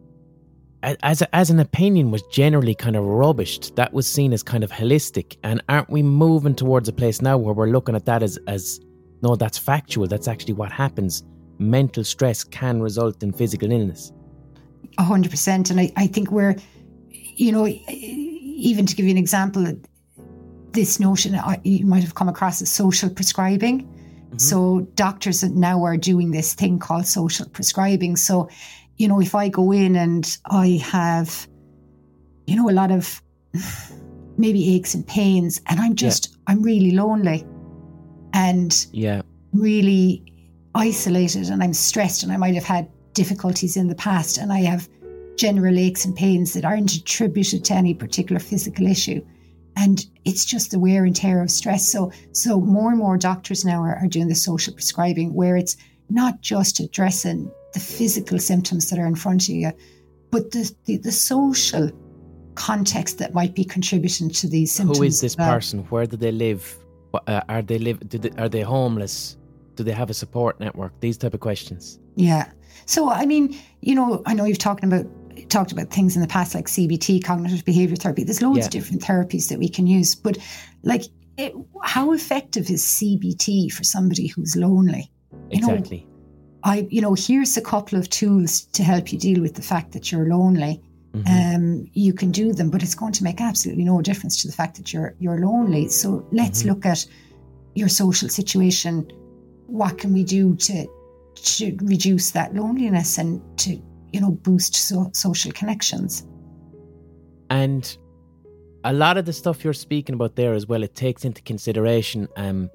as 1.02 1.22
as 1.34 1.50
an 1.50 1.60
opinion 1.60 2.12
was 2.12 2.22
generally 2.24 2.76
kind 2.76 2.96
of 2.96 3.04
rubbished. 3.04 3.76
That 3.76 3.94
was 3.94 4.08
seen 4.08 4.34
as 4.34 4.44
kind 4.44 4.64
of 4.64 4.72
holistic. 4.72 5.38
And 5.44 5.62
aren't 5.70 5.90
we 5.90 6.04
moving 6.04 6.56
towards 6.56 6.90
a 6.90 6.94
place 6.94 7.22
now 7.22 7.38
where 7.38 7.54
we're 7.54 7.70
looking 7.70 7.96
at 7.96 8.06
that 8.06 8.24
as 8.24 8.38
as 8.48 8.80
no, 9.22 9.36
that's 9.36 9.58
factual. 9.58 10.08
That's 10.08 10.28
actually 10.28 10.54
what 10.54 10.72
happens. 10.72 11.24
Mental 11.58 12.04
stress 12.04 12.44
can 12.44 12.82
result 12.82 13.24
in 13.24 13.32
physical 13.32 13.72
illness 13.72 14.12
hundred 15.04 15.32
percent. 15.32 15.70
And 15.70 15.80
I, 15.80 15.92
I 15.96 16.08
think 16.08 16.32
we're, 16.32 16.56
you 17.10 17.52
know, 17.52 17.68
even 17.68 18.86
to 18.86 18.96
give 18.96 19.06
you 19.06 19.12
an 19.12 19.18
example, 19.18 19.74
this 20.72 21.00
notion 21.00 21.40
you 21.64 21.86
might 21.86 22.04
have 22.04 22.16
come 22.16 22.30
across 22.30 22.62
as 22.62 22.72
social 22.72 23.10
prescribing. 23.10 23.84
Mm-hmm. 23.84 24.38
So 24.38 24.82
doctors 24.96 25.44
now 25.44 25.84
are 25.84 25.98
doing 25.98 26.32
this 26.32 26.54
thing 26.54 26.80
called 26.80 27.08
social 27.08 27.48
prescribing. 27.50 28.16
So, 28.16 28.50
you 28.98 29.08
know, 29.08 29.20
if 29.22 29.36
I 29.36 29.50
go 29.50 29.72
in 29.72 29.96
and 29.96 30.38
I 30.46 30.82
have, 30.84 31.48
you 32.48 32.56
know, 32.56 32.70
a 32.70 32.72
lot 32.72 32.92
of 32.92 33.22
maybe 34.38 34.76
aches 34.76 34.94
and 34.94 35.06
pains, 35.06 35.62
and 35.68 35.80
I'm 35.80 35.96
just, 35.96 36.30
yeah. 36.30 36.38
I'm 36.48 36.62
really 36.62 36.92
lonely 36.92 37.46
and 38.34 38.86
yeah. 38.92 39.22
really 39.54 40.24
isolated 40.76 41.50
and 41.50 41.64
I'm 41.64 41.74
stressed 41.74 42.24
and 42.24 42.32
I 42.32 42.38
might 42.38 42.54
have 42.56 42.66
had 42.66 42.90
difficulties 43.14 43.78
in 43.78 43.88
the 43.88 43.96
past 43.96 44.38
and 44.38 44.52
I 44.52 44.60
have 44.60 44.90
general 45.38 45.78
aches 45.78 46.06
and 46.06 46.16
pains 46.16 46.54
that 46.54 46.66
aren't 46.66 46.94
attributed 46.94 47.64
to 47.66 47.74
any 47.74 47.94
particular 47.94 48.40
physical 48.40 48.88
issue. 48.88 49.26
And 49.78 50.06
it's 50.24 50.46
just 50.46 50.72
the 50.72 50.80
wear 50.80 51.04
and 51.04 51.16
tear 51.16 51.42
of 51.42 51.52
stress. 51.52 51.90
So, 51.90 52.12
so 52.32 52.62
more 52.62 52.90
and 52.90 53.00
more 53.00 53.18
doctors 53.18 53.66
now 53.66 53.82
are, 53.82 53.96
are 53.98 54.08
doing 54.08 54.30
the 54.30 54.36
social 54.36 54.74
prescribing 54.74 55.34
where 55.34 55.58
it's 55.58 55.76
not 56.10 56.42
just 56.42 56.80
addressing 56.80 57.52
the 57.76 57.80
physical 57.80 58.40
symptoms 58.40 58.90
that 58.90 58.98
are 58.98 59.06
in 59.06 59.16
front 59.16 59.44
of 59.44 59.50
you, 59.50 59.72
but 60.32 60.52
the, 60.52 60.74
the, 60.86 60.98
the 60.98 61.12
social 61.12 61.92
context 62.56 63.20
that 63.20 63.34
might 63.34 63.54
be 63.54 63.66
contributing 63.66 64.30
to 64.30 64.48
these 64.48 64.74
symptoms. 64.74 64.98
Who 64.98 65.04
is 65.04 65.22
this 65.22 65.36
person? 65.36 65.80
Where 65.90 66.08
do 66.08 66.18
they 66.18 66.32
live? 66.32 66.80
Uh, 67.14 67.42
are 67.50 67.62
they 67.62 67.78
live? 67.78 68.00
They, 68.10 68.32
are 68.42 68.50
they 68.50 68.62
homeless? 68.62 69.38
Do 69.76 69.84
they 69.84 69.92
have 69.92 70.10
a 70.10 70.14
support 70.14 70.60
network? 70.60 71.00
These 71.02 71.18
type 71.18 71.34
of 71.34 71.42
questions. 71.42 72.00
Yeah. 72.16 72.50
So 72.86 73.10
I 73.10 73.26
mean, 73.26 73.56
you 73.82 73.94
know, 73.94 74.24
I 74.26 74.34
know 74.34 74.46
you've 74.46 74.58
talked 74.58 74.84
about 74.84 75.06
talked 75.50 75.74
about 75.74 75.90
things 75.90 76.16
in 76.16 76.22
the 76.22 76.28
past 76.28 76.56
like 76.56 76.68
CBT, 76.68 77.24
cognitive 77.24 77.66
behavior 77.66 77.98
therapy. 77.98 78.24
There's 78.24 78.42
loads 78.42 78.60
yeah. 78.60 78.66
of 78.66 78.72
different 78.72 79.02
therapies 79.02 79.50
that 79.50 79.60
we 79.60 79.70
can 79.70 79.86
use, 79.86 80.16
but 80.16 80.38
like, 80.84 81.04
it, 81.38 81.54
how 81.84 82.14
effective 82.14 82.70
is 82.70 82.84
CBT 82.84 83.72
for 83.72 83.84
somebody 83.84 84.28
who's 84.28 84.56
lonely? 84.56 85.12
You 85.52 85.60
exactly. 85.60 86.08
Know, 86.08 86.15
I, 86.66 86.88
you 86.90 87.00
know, 87.00 87.14
here's 87.14 87.56
a 87.56 87.62
couple 87.62 87.98
of 87.98 88.10
tools 88.10 88.62
to 88.74 88.84
help 88.84 89.14
you 89.14 89.20
deal 89.20 89.42
with 89.42 89.56
the 89.56 89.62
fact 89.62 89.94
that 89.94 90.12
you're 90.12 90.28
lonely. 90.28 90.82
Mm-hmm. 91.14 91.56
Um, 91.56 91.90
you 91.94 92.12
can 92.12 92.32
do 92.32 92.52
them, 92.52 92.70
but 92.70 92.84
it's 92.84 92.96
going 92.96 93.14
to 93.14 93.24
make 93.24 93.40
absolutely 93.40 93.86
no 93.86 94.02
difference 94.02 94.42
to 94.42 94.48
the 94.50 94.54
fact 94.54 94.76
that 94.76 94.92
you're 94.92 95.16
you're 95.20 95.40
lonely. 95.40 95.88
So 95.88 96.28
let's 96.34 96.60
mm-hmm. 96.60 96.70
look 96.70 96.86
at 96.86 97.06
your 97.76 97.88
social 97.88 98.28
situation. 98.28 99.10
What 99.68 99.98
can 99.98 100.14
we 100.14 100.26
do 100.26 100.56
to 100.56 100.88
to 101.36 101.78
reduce 101.82 102.32
that 102.32 102.54
loneliness 102.54 103.18
and 103.18 103.42
to 103.60 103.82
you 104.16 104.22
know, 104.22 104.32
boost 104.32 104.74
so- 104.76 105.12
social 105.14 105.52
connections. 105.52 106.26
And 107.50 107.98
a 108.86 108.94
lot 108.94 109.18
of 109.18 109.26
the 109.26 109.34
stuff 109.34 109.62
you're 109.62 109.74
speaking 109.74 110.16
about 110.16 110.38
there 110.38 110.54
as 110.54 110.68
well, 110.68 110.84
it 110.84 110.96
takes 110.96 111.26
into 111.26 111.42
consideration 111.42 112.30
um, 112.38 112.70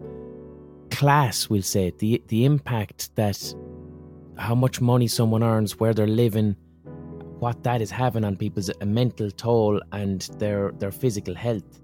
class, 0.91 1.49
we'll 1.49 1.63
say, 1.63 1.95
the 1.99 2.23
the 2.29 2.45
impact 2.45 3.17
that 3.17 3.55
how 4.41 4.55
much 4.55 4.81
money 4.81 5.07
someone 5.07 5.43
earns, 5.43 5.79
where 5.79 5.93
they're 5.93 6.07
living, 6.07 6.57
what 7.39 7.63
that 7.63 7.81
is 7.83 7.91
having 7.91 8.25
on 8.25 8.37
people's 8.37 8.71
mental 8.85 9.31
toll 9.31 9.81
and 9.93 10.23
their 10.39 10.73
their 10.73 10.91
physical 10.91 11.35
health. 11.35 11.81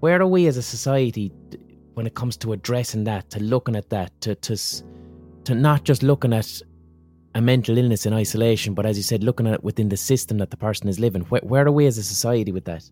Where 0.00 0.20
are 0.20 0.26
we 0.26 0.46
as 0.46 0.56
a 0.56 0.62
society 0.62 1.32
when 1.94 2.06
it 2.06 2.14
comes 2.14 2.36
to 2.38 2.52
addressing 2.52 3.04
that, 3.04 3.30
to 3.30 3.40
looking 3.40 3.76
at 3.76 3.90
that, 3.90 4.18
to 4.22 4.34
to 4.36 4.56
to 5.44 5.54
not 5.54 5.84
just 5.84 6.02
looking 6.02 6.32
at 6.32 6.62
a 7.34 7.40
mental 7.40 7.76
illness 7.76 8.06
in 8.06 8.12
isolation, 8.12 8.74
but 8.74 8.86
as 8.86 8.96
you 8.96 9.02
said, 9.02 9.22
looking 9.24 9.46
at 9.46 9.54
it 9.54 9.64
within 9.64 9.88
the 9.88 9.96
system 9.96 10.38
that 10.38 10.50
the 10.50 10.56
person 10.56 10.88
is 10.88 10.98
living. 10.98 11.22
Where, 11.22 11.42
where 11.42 11.66
are 11.66 11.72
we 11.72 11.86
as 11.86 11.98
a 11.98 12.02
society 12.02 12.52
with 12.52 12.64
that? 12.64 12.88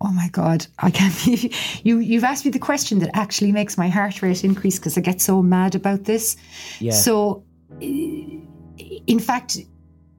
Oh 0.00 0.12
my 0.12 0.28
God, 0.28 0.66
I 0.78 0.90
can't 0.90 1.26
you. 1.84 1.98
You've 1.98 2.24
asked 2.24 2.44
me 2.44 2.50
the 2.50 2.58
question 2.58 2.98
that 3.00 3.10
actually 3.14 3.52
makes 3.52 3.78
my 3.78 3.88
heart 3.88 4.22
rate 4.22 4.44
increase 4.44 4.78
because 4.78 4.98
I 4.98 5.00
get 5.00 5.20
so 5.20 5.42
mad 5.42 5.74
about 5.74 6.04
this. 6.04 6.36
Yeah. 6.80 6.92
So, 6.92 7.44
in 7.80 9.18
fact, 9.20 9.58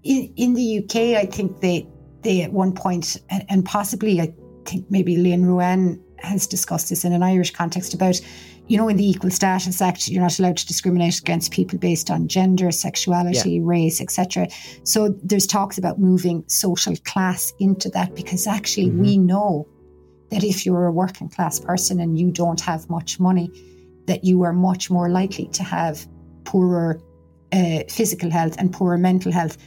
in, 0.03 0.33
in 0.35 0.53
the 0.53 0.79
UK, 0.79 1.17
I 1.17 1.25
think 1.25 1.61
they 1.61 1.87
they 2.21 2.41
at 2.41 2.53
one 2.53 2.73
point, 2.73 3.17
and 3.29 3.65
possibly 3.65 4.21
I 4.21 4.33
think 4.65 4.89
maybe 4.89 5.17
Lynn 5.17 5.43
Ruane 5.43 5.99
has 6.19 6.47
discussed 6.47 6.89
this 6.89 7.03
in 7.03 7.11
an 7.11 7.21
Irish 7.21 7.51
context 7.51 7.93
about 7.93 8.21
you 8.67 8.77
know, 8.77 8.87
in 8.87 8.95
the 8.95 9.07
Equal 9.07 9.29
Status 9.29 9.81
Act, 9.81 10.07
you're 10.07 10.21
not 10.21 10.39
allowed 10.39 10.57
to 10.57 10.65
discriminate 10.65 11.19
against 11.19 11.51
people 11.51 11.77
based 11.77 12.09
on 12.09 12.27
gender, 12.27 12.71
sexuality, 12.71 13.51
yeah. 13.51 13.61
race, 13.61 13.99
etc. 13.99 14.47
So 14.83 15.09
there's 15.21 15.45
talks 15.45 15.77
about 15.77 15.99
moving 15.99 16.45
social 16.47 16.95
class 17.03 17.53
into 17.59 17.89
that 17.89 18.15
because 18.15 18.47
actually 18.47 18.87
mm-hmm. 18.87 19.01
we 19.01 19.17
know 19.17 19.67
that 20.29 20.43
if 20.43 20.65
you're 20.65 20.85
a 20.85 20.91
working 20.91 21.29
class 21.29 21.59
person 21.59 21.99
and 21.99 22.17
you 22.17 22.31
don't 22.31 22.61
have 22.61 22.89
much 22.89 23.19
money, 23.19 23.51
that 24.07 24.23
you 24.23 24.43
are 24.43 24.53
much 24.53 24.89
more 24.89 25.09
likely 25.09 25.47
to 25.47 25.63
have 25.63 26.07
poorer 26.45 27.01
uh, 27.53 27.83
physical 27.89 28.31
health 28.31 28.55
and 28.57 28.73
poorer 28.73 28.97
mental 28.97 29.31
health. 29.31 29.57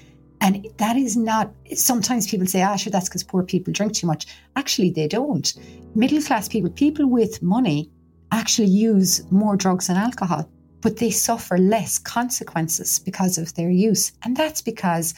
And 0.40 0.66
that 0.78 0.96
is 0.96 1.16
not, 1.16 1.52
sometimes 1.74 2.28
people 2.28 2.46
say, 2.46 2.62
ah, 2.62 2.76
sure, 2.76 2.90
that's 2.90 3.08
because 3.08 3.24
poor 3.24 3.42
people 3.42 3.72
drink 3.72 3.94
too 3.94 4.06
much. 4.06 4.26
Actually, 4.54 4.90
they 4.90 5.08
don't. 5.08 5.54
Middle 5.94 6.20
class 6.20 6.48
people, 6.48 6.70
people 6.70 7.08
with 7.08 7.42
money, 7.42 7.90
actually 8.32 8.68
use 8.68 9.22
more 9.30 9.56
drugs 9.56 9.88
and 9.88 9.96
alcohol, 9.96 10.48
but 10.82 10.98
they 10.98 11.10
suffer 11.10 11.56
less 11.56 11.98
consequences 11.98 12.98
because 12.98 13.38
of 13.38 13.54
their 13.54 13.70
use. 13.70 14.12
And 14.24 14.36
that's 14.36 14.60
because 14.60 15.14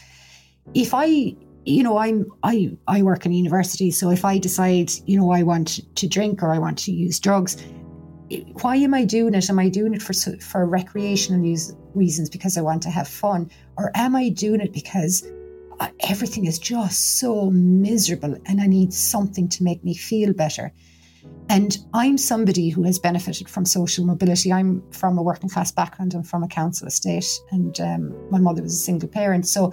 if 0.75 0.95
I 0.95 1.35
you 1.65 1.83
know 1.83 1.99
i'm 1.99 2.25
i 2.43 2.75
i 2.87 3.03
work 3.03 3.27
in 3.27 3.33
a 3.33 3.35
university 3.35 3.91
so 3.91 4.11
if 4.11 4.25
i 4.25 4.39
decide 4.39 4.91
you 5.07 5.19
know 5.19 5.33
i 5.33 5.43
want 5.43 5.81
to 5.97 6.09
drink 6.09 6.43
or 6.43 6.51
i 6.51 6.59
want 6.59 6.79
to 6.79 6.93
use 6.93 7.21
drugs 7.21 7.63
why 8.63 8.77
am 8.77 8.95
i 8.95 9.05
doing 9.05 9.35
it 9.35 9.51
am 9.51 9.59
i 9.59 9.69
doing 9.69 9.93
it 9.93 10.01
for 10.01 10.13
for 10.41 10.65
recreational 10.67 11.45
use, 11.45 11.75
reasons 11.99 12.31
because 12.31 12.57
i 12.57 12.61
want 12.61 12.83
to 12.83 12.91
have 12.91 13.09
fun 13.09 13.51
or 13.77 13.91
am 13.95 14.17
i 14.17 14.29
doing 14.29 14.61
it 14.61 14.73
because 14.73 15.27
uh, 15.81 15.89
everything 16.09 16.47
is 16.47 16.59
just 16.59 17.19
so 17.19 17.51
miserable 17.51 18.37
and 18.47 18.61
i 18.61 18.67
need 18.67 18.93
something 18.93 19.49
to 19.49 19.63
make 19.63 19.85
me 19.85 19.95
feel 19.95 20.33
better 20.33 20.73
and 21.51 21.79
I'm 21.95 22.19
somebody 22.19 22.69
who 22.69 22.83
has 22.83 22.99
benefited 22.99 23.49
from 23.49 23.65
social 23.65 24.05
mobility. 24.05 24.53
I'm 24.53 24.83
from 24.91 25.17
a 25.17 25.23
working 25.23 25.49
class 25.49 25.73
background. 25.73 26.15
I'm 26.15 26.23
from 26.23 26.43
a 26.43 26.49
council 26.49 26.87
estate, 26.87 27.27
and 27.51 27.79
um, 27.81 28.31
my 28.31 28.39
mother 28.39 28.63
was 28.63 28.75
a 28.75 28.77
single 28.77 29.09
parent. 29.09 29.47
So 29.47 29.73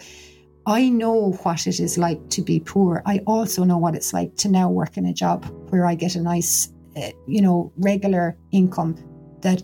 I 0.66 0.90
know 0.90 1.34
what 1.44 1.68
it 1.68 1.80
is 1.80 1.98
like 1.98 2.30
to 2.30 2.42
be 2.42 2.60
poor. 2.60 3.04
I 3.06 3.20
also 3.28 3.64
know 3.64 3.78
what 3.78 3.96
it's 3.96 4.14
like 4.14 4.36
to 4.38 4.50
now 4.50 4.70
work 4.70 4.98
in 4.98 5.06
a 5.06 5.14
job 5.14 5.46
where 5.70 5.86
I 5.86 5.96
get 5.96 6.16
a 6.16 6.22
nice, 6.22 6.72
uh, 6.96 7.12
you 7.28 7.42
know, 7.42 7.72
regular 7.78 8.38
income 8.52 8.96
that 9.42 9.62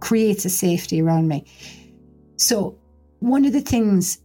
creates 0.00 0.44
a 0.44 0.50
safety 0.50 1.00
around 1.00 1.28
me. 1.28 1.44
So, 2.36 2.78
one 3.20 3.44
of 3.44 3.52
the 3.52 3.60
things 3.60 4.18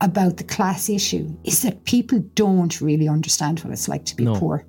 about 0.00 0.36
the 0.36 0.44
class 0.44 0.88
issue 0.88 1.34
is 1.44 1.62
that 1.62 1.84
people 1.84 2.18
don't 2.34 2.80
really 2.80 3.08
understand 3.08 3.60
what 3.60 3.72
it's 3.72 3.88
like 3.88 4.04
to 4.04 4.16
be 4.16 4.24
no. 4.24 4.38
poor. 4.38 4.66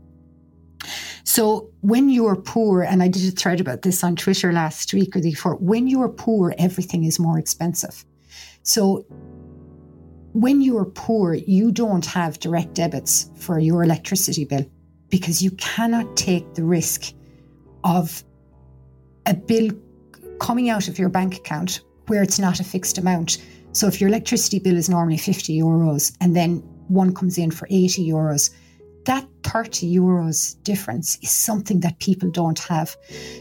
So 1.23 1.71
when 1.81 2.09
you're 2.09 2.35
poor, 2.35 2.83
and 2.83 3.01
I 3.01 3.07
did 3.07 3.27
a 3.27 3.35
thread 3.35 3.59
about 3.59 3.81
this 3.81 4.03
on 4.03 4.15
Twitter 4.15 4.51
last 4.51 4.93
week 4.93 5.15
or 5.15 5.21
the 5.21 5.31
before, 5.31 5.55
when 5.55 5.87
you're 5.87 6.09
poor, 6.09 6.53
everything 6.57 7.03
is 7.03 7.19
more 7.19 7.39
expensive. 7.39 8.05
So 8.63 9.05
when 10.33 10.61
you're 10.61 10.85
poor, 10.85 11.33
you 11.33 11.71
don't 11.71 12.05
have 12.05 12.39
direct 12.39 12.73
debits 12.73 13.29
for 13.35 13.59
your 13.59 13.83
electricity 13.83 14.45
bill 14.45 14.65
because 15.09 15.41
you 15.41 15.51
cannot 15.51 16.15
take 16.17 16.53
the 16.55 16.63
risk 16.63 17.13
of 17.83 18.23
a 19.25 19.33
bill 19.33 19.69
coming 20.43 20.69
out 20.69 20.89
of 20.89 21.00
your 21.00 21.07
bank 21.07 21.38
account 21.38 21.79
where 22.07 22.21
it's 22.21 22.38
not 22.38 22.59
a 22.59 22.65
fixed 22.65 22.97
amount. 22.97 23.38
So 23.71 23.88
if 23.88 24.01
your 24.01 24.09
electricity 24.09 24.59
bill 24.59 24.75
is 24.75 24.89
normally 24.89 25.17
50 25.17 25.57
euros 25.57 26.15
and 26.19 26.35
then 26.35 26.57
one 26.89 27.15
comes 27.15 27.38
in 27.38 27.50
for 27.50 27.65
80 27.71 28.05
euros, 28.05 28.53
that 29.05 29.25
30 29.43 29.95
euros 29.95 30.62
difference 30.63 31.17
is 31.21 31.31
something 31.31 31.79
that 31.79 31.97
people 32.00 32.29
don't 32.29 32.59
have. 32.59 32.95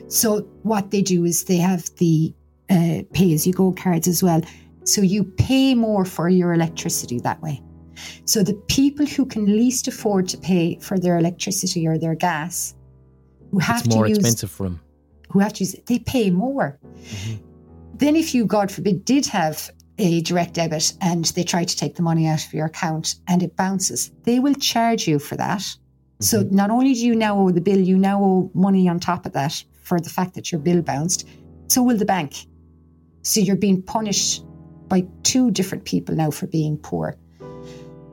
So, 0.09 0.41
what 0.63 0.91
they 0.91 1.03
do 1.03 1.25
is 1.25 1.45
they 1.45 1.59
have 1.59 1.85
the 1.97 2.35
uh, 2.71 3.03
pay 3.13 3.33
as 3.33 3.47
you 3.47 3.53
go 3.53 3.73
cards 3.73 4.09
as 4.09 4.23
well. 4.23 4.43
So, 4.85 5.03
you 5.03 5.23
pay 5.23 5.75
more 5.77 6.05
for 6.05 6.29
your 6.29 6.53
electricity 6.53 7.21
that 7.21 7.41
way. 7.43 7.63
So, 8.25 8.43
the 8.43 8.55
people 8.67 9.07
who 9.07 9.25
can 9.25 9.47
least 9.47 9.87
afford 9.87 10.27
to 10.29 10.39
pay 10.39 10.79
for 10.81 10.99
their 10.99 11.17
electricity 11.17 11.87
or 11.87 11.97
their 11.97 12.17
gas, 12.17 12.75
who 13.53 13.61
have 13.61 13.85
it's 13.87 13.95
more 13.95 14.05
to 14.05 14.09
use, 14.09 14.19
expensive 14.19 14.51
for 14.51 14.65
them, 14.65 14.81
who 15.33 15.39
have 15.39 15.53
to 15.55 15.65
use 15.65 15.75
it, 15.75 15.87
they 15.87 15.99
pay 15.99 16.31
more. 16.31 16.79
Mm-hmm. 16.85 17.37
Then, 17.95 18.17
if 18.17 18.35
you, 18.35 18.45
God 18.47 18.71
forbid, 18.71 19.05
did 19.05 19.27
have 19.27 19.71
a 19.99 20.21
direct 20.23 20.55
debit 20.55 20.95
and 21.01 21.25
they 21.27 21.45
try 21.45 21.65
to 21.65 21.77
take 21.77 21.95
the 21.97 22.03
money 22.03 22.27
out 22.27 22.45
of 22.45 22.53
your 22.53 22.67
account 22.67 23.17
and 23.29 23.43
it 23.43 23.57
bounces, 23.57 24.11
they 24.25 24.39
will 24.39 24.55
charge 24.55 25.07
you 25.07 25.19
for 25.19 25.37
that. 25.37 25.61
Mm-hmm. 25.61 26.25
So 26.25 26.43
not 26.51 26.71
only 26.71 26.95
do 26.95 27.07
you 27.07 27.15
now 27.15 27.39
owe 27.39 27.51
the 27.51 27.61
bill, 27.61 27.79
you 27.79 27.97
now 27.97 28.23
owe 28.23 28.51
money 28.55 28.89
on 28.89 29.01
top 29.01 29.27
of 29.27 29.33
that 29.33 29.65
for 29.83 30.01
the 30.01 30.11
fact 30.11 30.35
that 30.35 30.53
your 30.53 30.61
bill 30.61 30.83
bounced. 30.83 31.29
So 31.69 31.83
will 31.83 31.97
the 31.97 32.05
bank. 32.05 32.47
So 33.23 33.41
you're 33.41 33.57
being 33.57 33.83
punished 33.83 34.45
by 34.89 35.07
two 35.23 35.51
different 35.51 35.85
people 35.85 36.15
now 36.15 36.31
for 36.31 36.47
being 36.47 36.77
poor. 36.77 37.17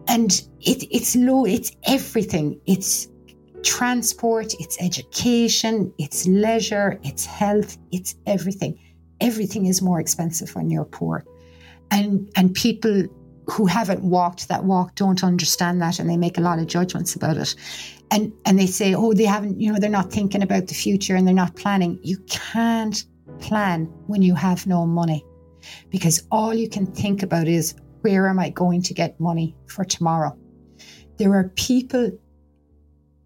And 0.07 0.31
it, 0.61 0.87
it's 0.91 1.15
low, 1.15 1.45
it's 1.45 1.71
everything. 1.83 2.59
It's 2.65 3.07
transport, 3.63 4.53
it's 4.59 4.81
education, 4.81 5.93
it's 5.97 6.27
leisure, 6.27 6.99
it's 7.03 7.25
health, 7.25 7.77
it's 7.91 8.15
everything. 8.25 8.79
Everything 9.21 9.65
is 9.65 9.81
more 9.81 9.99
expensive 9.99 10.55
when 10.55 10.69
you're 10.69 10.85
poor. 10.85 11.25
And 11.91 12.29
and 12.35 12.53
people 12.53 13.05
who 13.47 13.65
haven't 13.65 14.03
walked 14.03 14.47
that 14.47 14.63
walk 14.63 14.95
don't 14.95 15.23
understand 15.23 15.81
that 15.81 15.99
and 15.99 16.09
they 16.09 16.17
make 16.17 16.37
a 16.37 16.41
lot 16.41 16.59
of 16.59 16.67
judgments 16.67 17.15
about 17.15 17.37
it. 17.37 17.55
And 18.11 18.31
and 18.45 18.57
they 18.59 18.67
say 18.67 18.93
oh 18.93 19.13
they 19.13 19.25
haven't 19.25 19.59
you 19.59 19.71
know 19.71 19.79
they're 19.79 19.89
not 19.89 20.11
thinking 20.11 20.43
about 20.43 20.67
the 20.67 20.75
future 20.75 21.15
and 21.15 21.27
they're 21.27 21.35
not 21.35 21.55
planning. 21.55 21.99
You 22.03 22.17
can't 22.29 23.03
plan 23.39 23.85
when 24.07 24.21
you 24.21 24.35
have 24.35 24.67
no 24.67 24.85
money 24.85 25.25
because 25.89 26.23
all 26.31 26.53
you 26.53 26.69
can 26.69 26.85
think 26.85 27.23
about 27.23 27.47
is 27.47 27.75
where 28.01 28.27
am 28.27 28.39
i 28.39 28.49
going 28.49 28.81
to 28.81 28.93
get 28.93 29.19
money 29.19 29.55
for 29.67 29.83
tomorrow? 29.83 30.37
There 31.17 31.33
are 31.33 31.49
people 31.55 32.11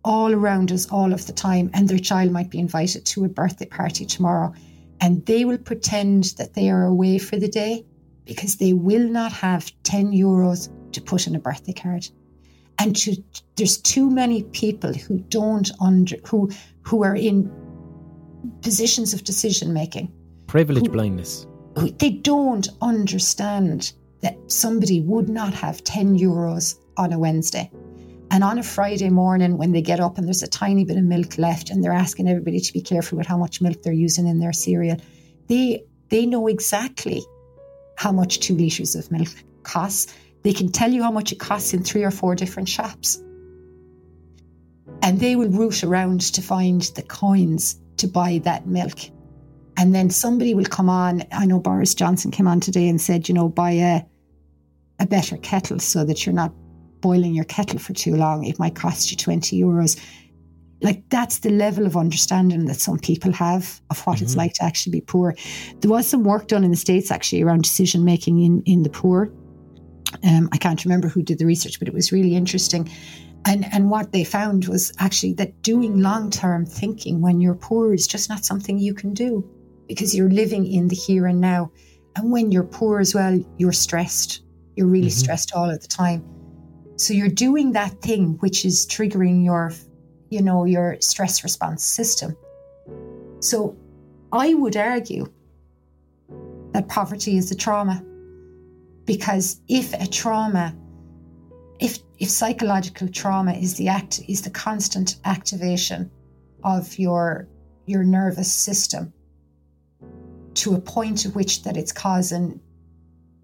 all 0.04 0.34
around 0.34 0.72
us 0.72 0.90
all 0.90 1.14
of 1.14 1.26
the 1.28 1.34
time, 1.34 1.70
and 1.74 1.88
their 1.88 2.00
child 2.00 2.32
might 2.32 2.50
be 2.50 2.60
invited 2.60 3.06
to 3.06 3.26
a 3.26 3.30
birthday 3.30 3.66
party 3.66 4.06
tomorrow, 4.06 4.54
and 5.00 5.26
they 5.26 5.46
will 5.46 5.58
pretend 5.58 6.26
that 6.38 6.54
they 6.54 6.70
are 6.70 6.86
away 6.86 7.18
for 7.18 7.38
the 7.38 7.48
day 7.48 7.86
because 8.26 8.58
they 8.58 8.74
will 8.74 9.08
not 9.08 9.32
have 9.32 9.72
10 9.84 10.12
euros 10.12 10.70
to 10.94 11.02
put 11.02 11.28
in 11.28 11.36
a 11.36 11.40
birthday 11.40 11.74
card. 11.74 12.08
And 12.80 12.96
to, 12.98 13.16
there's 13.56 13.78
too 13.78 14.10
many 14.10 14.44
people 14.44 14.94
who 14.94 15.20
don't 15.20 15.70
under 15.80 16.16
who 16.28 16.50
who 16.82 17.04
are 17.04 17.16
in 17.16 17.52
positions 18.62 19.14
of 19.14 19.24
decision 19.24 19.74
making. 19.74 20.12
Privilege 20.48 20.88
who, 20.88 20.92
blindness. 20.92 21.48
Who, 21.78 21.92
they 21.92 22.10
don't 22.10 22.68
understand 22.82 23.94
that 24.22 24.38
somebody 24.52 25.02
would 25.02 25.30
not 25.30 25.54
have 25.54 25.84
10 25.84 26.18
euros 26.18 26.76
on 26.98 27.14
a 27.14 27.20
Wednesday 27.20 27.70
and 28.34 28.44
on 28.44 28.58
a 28.58 28.64
Friday 28.64 29.12
morning, 29.12 29.60
when 29.60 29.74
they 29.74 29.82
get 29.84 30.00
up 30.00 30.18
and 30.18 30.26
there's 30.26 30.42
a 30.42 30.48
tiny 30.48 30.84
bit 30.86 30.98
of 30.98 31.04
milk 31.04 31.38
left, 31.38 31.70
and 31.70 31.84
they're 31.84 31.94
asking 31.94 32.28
everybody 32.28 32.60
to 32.60 32.74
be 32.74 32.82
careful 32.82 33.16
with 33.16 33.28
how 33.28 33.38
much 33.38 33.62
milk 33.62 33.84
they're 33.84 33.94
using 33.94 34.26
in 34.26 34.40
their 34.40 34.52
cereal, 34.52 34.98
they 35.50 35.84
they 36.10 36.26
know 36.26 36.48
exactly 36.48 37.24
how 37.96 38.12
much 38.12 38.40
two 38.40 38.56
litres 38.56 38.96
of 38.96 39.12
milk 39.12 39.28
costs. 39.62 40.12
They 40.42 40.52
can 40.52 40.72
tell 40.72 40.92
you 40.92 41.04
how 41.04 41.12
much 41.12 41.32
it 41.32 41.40
costs 41.40 41.76
in 41.76 41.84
three 41.84 42.04
or 42.04 42.10
four 42.10 42.34
different 42.34 42.68
shops. 42.68 43.22
And 45.04 45.20
they 45.20 45.36
will 45.36 45.50
root 45.50 45.84
around 45.84 46.22
to 46.22 46.42
find 46.42 46.82
the 46.96 47.04
coins 47.04 47.80
to 47.98 48.08
buy 48.08 48.42
that 48.46 48.66
milk. 48.66 48.98
And 49.78 49.94
then 49.94 50.10
somebody 50.10 50.56
will 50.56 50.66
come 50.66 50.90
on. 50.90 51.22
I 51.32 51.46
know 51.46 51.60
Boris 51.60 51.94
Johnson 51.94 52.32
came 52.32 52.48
on 52.48 52.62
today 52.62 52.90
and 52.90 53.00
said, 53.00 53.30
you 53.30 53.36
know, 53.36 53.48
buy 53.48 53.72
a 53.74 54.02
a 55.00 55.06
better 55.06 55.38
kettle 55.38 55.78
so 55.78 56.04
that 56.04 56.26
you're 56.26 56.34
not 56.34 56.52
boiling 57.04 57.36
your 57.36 57.46
kettle 57.46 57.78
for 57.78 57.94
too 57.94 58.16
long, 58.16 58.46
it 58.46 58.58
might 58.58 58.76
cost 58.76 59.12
you 59.12 59.18
20 59.18 59.60
euros. 59.62 60.00
Like 60.82 61.04
that's 61.10 61.40
the 61.40 61.50
level 61.50 61.86
of 61.86 61.98
understanding 61.98 62.66
that 62.66 62.80
some 62.80 62.98
people 62.98 63.34
have 63.34 63.82
of 63.90 64.00
what 64.08 64.16
mm-hmm. 64.16 64.26
it's 64.26 64.36
like 64.36 64.54
to 64.54 64.64
actually 64.64 64.94
be 64.94 65.02
poor. 65.02 65.36
There 65.82 65.92
was 65.92 66.08
some 66.08 66.24
work 66.24 66.48
done 66.48 66.64
in 66.64 66.72
the 66.72 66.78
States 66.78 67.12
actually 67.12 67.44
around 67.44 67.64
decision 67.64 68.06
making 68.06 68.40
in, 68.40 68.64
in 68.66 68.84
the 68.84 68.90
poor. 68.90 69.32
Um, 70.28 70.48
I 70.54 70.58
can't 70.58 70.84
remember 70.86 71.10
who 71.10 71.22
did 71.22 71.40
the 71.40 71.46
research, 71.46 71.78
but 71.78 71.88
it 71.90 71.94
was 71.94 72.12
really 72.12 72.36
interesting. 72.36 72.90
And, 73.46 73.66
and 73.74 73.90
what 73.90 74.14
they 74.14 74.24
found 74.24 74.68
was 74.70 74.94
actually 75.00 75.34
that 75.34 75.62
doing 75.62 76.00
long 76.00 76.30
term 76.30 76.66
thinking 76.66 77.20
when 77.20 77.42
you're 77.42 77.56
poor 77.56 77.94
is 77.94 78.08
just 78.08 78.30
not 78.30 78.46
something 78.46 78.80
you 78.80 78.94
can 78.94 79.14
do 79.14 79.44
because 79.88 80.16
you're 80.16 80.30
living 80.30 80.66
in 80.66 80.88
the 80.88 80.96
here 80.96 81.28
and 81.28 81.42
now. 81.42 81.70
And 82.16 82.32
when 82.32 82.52
you're 82.52 82.64
poor 82.64 83.02
as 83.02 83.14
well, 83.14 83.38
you're 83.58 83.74
stressed. 83.74 84.42
You're 84.78 84.88
really 84.88 85.08
mm-hmm. 85.08 85.20
stressed 85.20 85.54
all 85.54 85.70
of 85.70 85.82
the 85.82 85.88
time. 85.88 86.33
So 87.04 87.14
you're 87.14 87.28
doing 87.28 87.74
that 87.74 88.02
thing 88.02 88.38
which 88.40 88.64
is 88.64 88.88
triggering 88.88 89.44
your, 89.44 89.74
you 90.30 90.42
know, 90.42 90.64
your 90.64 90.96
stress 91.02 91.44
response 91.44 91.84
system. 91.84 92.38
So 93.42 93.76
I 94.32 94.54
would 94.54 94.78
argue 94.78 95.26
that 96.72 96.88
poverty 96.88 97.36
is 97.36 97.52
a 97.52 97.56
trauma. 97.56 98.02
Because 99.04 99.60
if 99.68 99.94
a 99.94 100.08
trauma, 100.08 100.74
if 101.82 102.00
if 102.20 102.30
psychological 102.30 103.10
trauma 103.10 103.52
is 103.52 103.76
the 103.76 103.90
act 103.90 104.22
is 104.30 104.44
the 104.44 104.50
constant 104.50 105.18
activation 105.26 106.10
of 106.64 106.98
your 106.98 107.50
your 107.86 108.06
nervous 108.06 108.50
system 108.50 109.12
to 110.54 110.74
a 110.74 110.80
point 110.80 111.26
at 111.26 111.36
which 111.36 111.64
that 111.64 111.76
it's 111.76 111.92
causing 111.92 112.62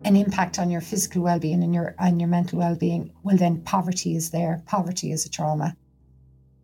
an 0.06 0.16
impact 0.16 0.60
on 0.60 0.72
your 0.72 0.82
physical 0.82 1.22
well-being 1.22 1.64
and 1.64 1.74
your 1.74 1.96
and 2.00 2.22
your 2.22 2.30
mental 2.30 2.60
well-being 2.60 3.12
well 3.24 3.38
then 3.38 3.62
poverty 3.62 4.16
is 4.16 4.32
there. 4.32 4.62
Poverty 4.66 5.12
is 5.12 5.26
a 5.26 5.30
trauma. 5.30 5.76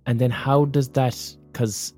And 0.06 0.19
then 0.19 0.32
how 0.32 0.65
does 0.65 0.89
that 0.89 1.36
because 1.52 1.93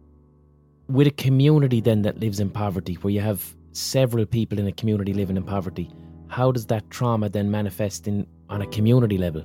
with 0.87 1.07
a 1.07 1.11
community 1.11 1.81
then 1.81 2.01
that 2.03 2.19
lives 2.19 2.39
in 2.39 2.49
poverty 2.49 2.95
where 2.95 3.11
you 3.11 3.21
have 3.21 3.55
several 3.73 4.25
people 4.25 4.57
in 4.57 4.67
a 4.67 4.71
community 4.71 5.13
living 5.13 5.37
in 5.37 5.43
poverty 5.43 5.91
how 6.27 6.51
does 6.51 6.65
that 6.67 6.89
trauma 6.89 7.29
then 7.29 7.49
manifest 7.49 8.07
in 8.07 8.27
on 8.49 8.61
a 8.61 8.67
community 8.67 9.17
level? 9.17 9.43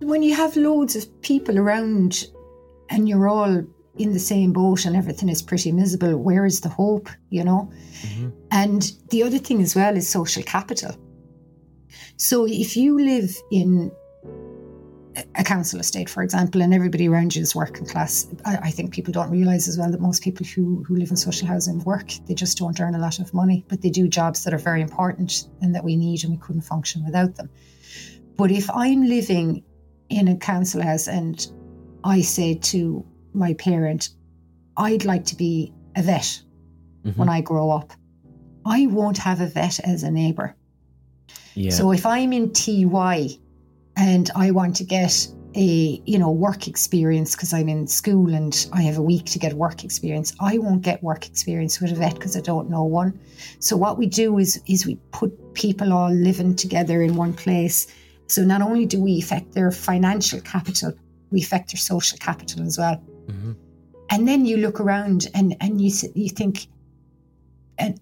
When 0.00 0.22
you 0.22 0.34
have 0.34 0.56
loads 0.56 0.96
of 0.96 1.22
people 1.22 1.58
around 1.58 2.26
and 2.90 3.08
you're 3.08 3.28
all 3.28 3.64
in 3.96 4.12
the 4.12 4.18
same 4.18 4.52
boat 4.52 4.84
and 4.84 4.96
everything 4.96 5.28
is 5.28 5.42
pretty 5.42 5.70
miserable, 5.72 6.16
where 6.16 6.44
is 6.44 6.60
the 6.60 6.68
hope, 6.68 7.08
you 7.30 7.44
know? 7.44 7.70
Mm-hmm. 8.02 8.30
And 8.50 8.92
the 9.10 9.22
other 9.22 9.38
thing 9.38 9.62
as 9.62 9.74
well 9.74 9.96
is 9.96 10.08
social 10.08 10.42
capital. 10.42 10.96
So 12.16 12.46
if 12.46 12.76
you 12.76 12.98
live 12.98 13.36
in 13.50 13.92
a 15.36 15.44
council 15.44 15.78
estate, 15.78 16.10
for 16.10 16.22
example, 16.22 16.60
and 16.60 16.74
everybody 16.74 17.08
around 17.08 17.36
you 17.36 17.42
is 17.42 17.54
working 17.54 17.86
class, 17.86 18.26
I, 18.44 18.56
I, 18.56 18.70
think 18.70 18.92
people 18.92 19.12
don't 19.12 19.30
realise 19.30 19.68
as 19.68 19.78
well 19.78 19.90
that 19.90 20.00
most 20.00 20.22
people 20.22 20.44
who, 20.44 20.82
who 20.82 20.96
live 20.96 21.10
in 21.10 21.16
social 21.16 21.46
housing 21.46 21.78
work, 21.84 22.12
they 22.26 22.34
just 22.34 22.58
don't 22.58 22.80
earn 22.80 22.96
a 22.96 22.98
lot 22.98 23.20
of 23.20 23.32
money, 23.32 23.64
but 23.68 23.80
they 23.80 23.90
do 23.90 24.08
jobs 24.08 24.42
that 24.42 24.52
are 24.52 24.58
very 24.58 24.80
important 24.80 25.48
and 25.60 25.74
that 25.74 25.84
we 25.84 25.96
need 25.96 26.24
and 26.24 26.32
we 26.32 26.38
couldn't 26.38 26.62
function 26.62 27.04
without 27.04 27.36
them. 27.36 27.48
But 28.36 28.50
if 28.50 28.68
I'm 28.70 29.06
living 29.06 29.62
in 30.08 30.26
a 30.28 30.36
council 30.36 30.82
house 30.82 31.06
and 31.06 31.46
I 32.02 32.20
say 32.20 32.54
to 32.54 33.06
my 33.34 33.54
parent, 33.54 34.10
I'd 34.76 35.04
like 35.04 35.26
to 35.26 35.36
be 35.36 35.72
a 35.96 36.02
vet 36.02 36.42
mm-hmm. 37.04 37.18
when 37.18 37.28
I 37.28 37.40
grow 37.40 37.70
up. 37.70 37.92
I 38.66 38.86
won't 38.86 39.18
have 39.18 39.40
a 39.40 39.46
vet 39.46 39.80
as 39.80 40.02
a 40.02 40.10
neighbour. 40.10 40.56
Yeah. 41.54 41.70
So 41.70 41.92
if 41.92 42.06
I'm 42.06 42.32
in 42.32 42.52
TY 42.52 43.28
and 43.96 44.30
I 44.34 44.50
want 44.50 44.76
to 44.76 44.84
get 44.84 45.28
a 45.56 46.02
you 46.04 46.18
know 46.18 46.32
work 46.32 46.66
experience 46.66 47.36
because 47.36 47.52
I'm 47.54 47.68
in 47.68 47.86
school 47.86 48.34
and 48.34 48.66
I 48.72 48.82
have 48.82 48.98
a 48.98 49.02
week 49.02 49.26
to 49.26 49.38
get 49.38 49.54
work 49.54 49.84
experience, 49.84 50.34
I 50.40 50.58
won't 50.58 50.82
get 50.82 51.02
work 51.02 51.26
experience 51.26 51.80
with 51.80 51.92
a 51.92 51.94
vet 51.94 52.14
because 52.14 52.36
I 52.36 52.40
don't 52.40 52.70
know 52.70 52.84
one. 52.84 53.18
So 53.60 53.76
what 53.76 53.98
we 53.98 54.06
do 54.06 54.38
is 54.38 54.60
is 54.66 54.86
we 54.86 54.96
put 55.12 55.54
people 55.54 55.92
all 55.92 56.10
living 56.10 56.56
together 56.56 57.02
in 57.02 57.14
one 57.14 57.34
place. 57.34 57.86
So 58.26 58.42
not 58.42 58.62
only 58.62 58.86
do 58.86 59.00
we 59.00 59.18
affect 59.18 59.52
their 59.52 59.70
financial 59.70 60.40
capital, 60.40 60.92
we 61.30 61.40
affect 61.42 61.72
their 61.72 61.78
social 61.78 62.18
capital 62.18 62.66
as 62.66 62.78
well. 62.78 63.00
Mm-hmm. 63.26 63.52
And 64.10 64.28
then 64.28 64.46
you 64.46 64.58
look 64.58 64.80
around 64.80 65.28
and, 65.34 65.56
and 65.60 65.80
you 65.80 65.90
you 66.14 66.28
think, 66.28 66.66
and 67.78 68.00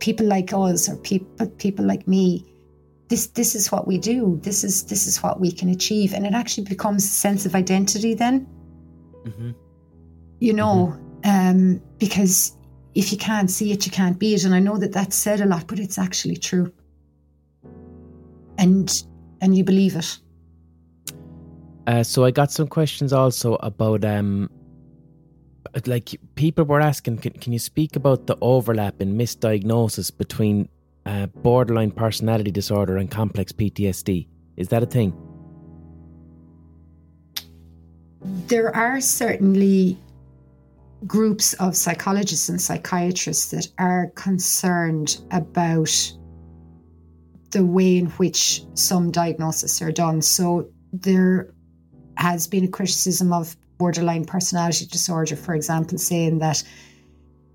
people 0.00 0.26
like 0.26 0.52
us 0.52 0.88
or 0.88 0.96
people 0.96 1.46
people 1.58 1.84
like 1.84 2.08
me, 2.08 2.44
this 3.08 3.28
this 3.28 3.54
is 3.54 3.70
what 3.70 3.86
we 3.86 3.98
do. 3.98 4.40
This 4.42 4.64
is 4.64 4.84
this 4.84 5.06
is 5.06 5.22
what 5.22 5.40
we 5.40 5.52
can 5.52 5.68
achieve, 5.68 6.14
and 6.14 6.26
it 6.26 6.34
actually 6.34 6.64
becomes 6.64 7.04
a 7.04 7.08
sense 7.08 7.46
of 7.46 7.54
identity. 7.54 8.14
Then, 8.14 8.46
mm-hmm. 9.24 9.50
you 10.40 10.52
know, 10.52 10.96
mm-hmm. 11.22 11.74
um, 11.74 11.82
because 11.98 12.56
if 12.94 13.12
you 13.12 13.18
can't 13.18 13.50
see 13.50 13.72
it, 13.72 13.84
you 13.86 13.92
can't 13.92 14.18
be 14.18 14.34
it. 14.34 14.44
And 14.44 14.54
I 14.54 14.60
know 14.60 14.78
that 14.78 14.92
that's 14.92 15.16
said 15.16 15.40
a 15.40 15.46
lot, 15.46 15.66
but 15.66 15.78
it's 15.78 15.98
actually 15.98 16.36
true. 16.36 16.72
And 18.56 18.90
and 19.40 19.56
you 19.56 19.64
believe 19.64 19.96
it. 19.96 20.18
Uh, 21.86 22.02
so 22.02 22.24
I 22.24 22.30
got 22.30 22.50
some 22.50 22.66
questions 22.66 23.12
also 23.12 23.56
about 23.56 24.04
um, 24.04 24.48
like 25.86 26.16
people 26.34 26.64
were 26.64 26.80
asking, 26.80 27.18
can, 27.18 27.32
can 27.32 27.52
you 27.52 27.58
speak 27.58 27.96
about 27.96 28.26
the 28.26 28.36
overlap 28.40 29.00
in 29.00 29.16
misdiagnosis 29.16 30.16
between 30.16 30.68
uh, 31.06 31.26
borderline 31.26 31.90
personality 31.90 32.50
disorder 32.50 32.96
and 32.96 33.10
complex 33.10 33.52
PTSD? 33.52 34.26
Is 34.56 34.68
that 34.68 34.82
a 34.82 34.86
thing? 34.86 35.12
There 38.46 38.74
are 38.74 39.00
certainly 39.00 39.98
groups 41.06 41.52
of 41.54 41.76
psychologists 41.76 42.48
and 42.48 42.60
psychiatrists 42.60 43.50
that 43.50 43.68
are 43.78 44.10
concerned 44.14 45.20
about 45.30 45.90
the 47.50 47.64
way 47.64 47.98
in 47.98 48.06
which 48.12 48.62
some 48.74 49.10
diagnoses 49.10 49.82
are 49.82 49.92
done. 49.92 50.22
So 50.22 50.68
there 50.92 51.53
has 52.16 52.46
been 52.46 52.64
a 52.64 52.68
criticism 52.68 53.32
of 53.32 53.56
borderline 53.78 54.24
personality 54.24 54.86
disorder, 54.86 55.36
for 55.36 55.54
example, 55.54 55.98
saying 55.98 56.38
that 56.38 56.62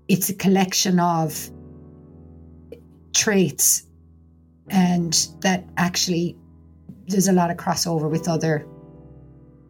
it's 0.08 0.28
a 0.28 0.34
collection 0.34 1.00
of 1.00 1.50
traits 3.14 3.86
and 4.68 5.28
that 5.40 5.64
actually 5.76 6.36
there's 7.06 7.28
a 7.28 7.32
lot 7.32 7.50
of 7.50 7.56
crossover 7.56 8.10
with 8.10 8.28
other 8.28 8.66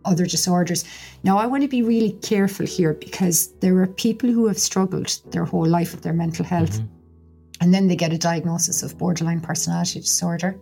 other 0.05 0.27
disorders. 0.27 0.85
Now 1.23 1.39
I 1.39 1.47
want 1.47 1.63
to 1.63 1.69
be 1.69 1.83
really 1.83 2.13
careful 2.23 2.67
here 2.67 2.95
because 2.95 3.53
there 3.61 3.79
are 3.79 3.87
people 3.87 4.31
who 4.31 4.47
have 4.47 4.59
struggled 4.59 5.21
their 5.31 5.45
whole 5.45 5.67
life 5.67 5.93
with 5.93 6.03
their 6.03 6.15
mental 6.15 6.45
health 6.45 6.73
mm-hmm. 6.81 6.87
and 7.61 7.75
then 7.75 7.87
they 7.87 7.97
get 7.97 8.13
a 8.13 8.19
diagnosis 8.19 8.83
of 8.83 8.97
borderline 8.99 9.41
personality 9.41 10.01
disorder 10.01 10.59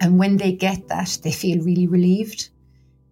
And 0.00 0.18
when 0.18 0.38
they 0.38 0.52
get 0.52 0.88
that, 0.88 1.18
they 1.22 1.32
feel 1.32 1.62
really 1.62 1.86
relieved. 1.86 2.48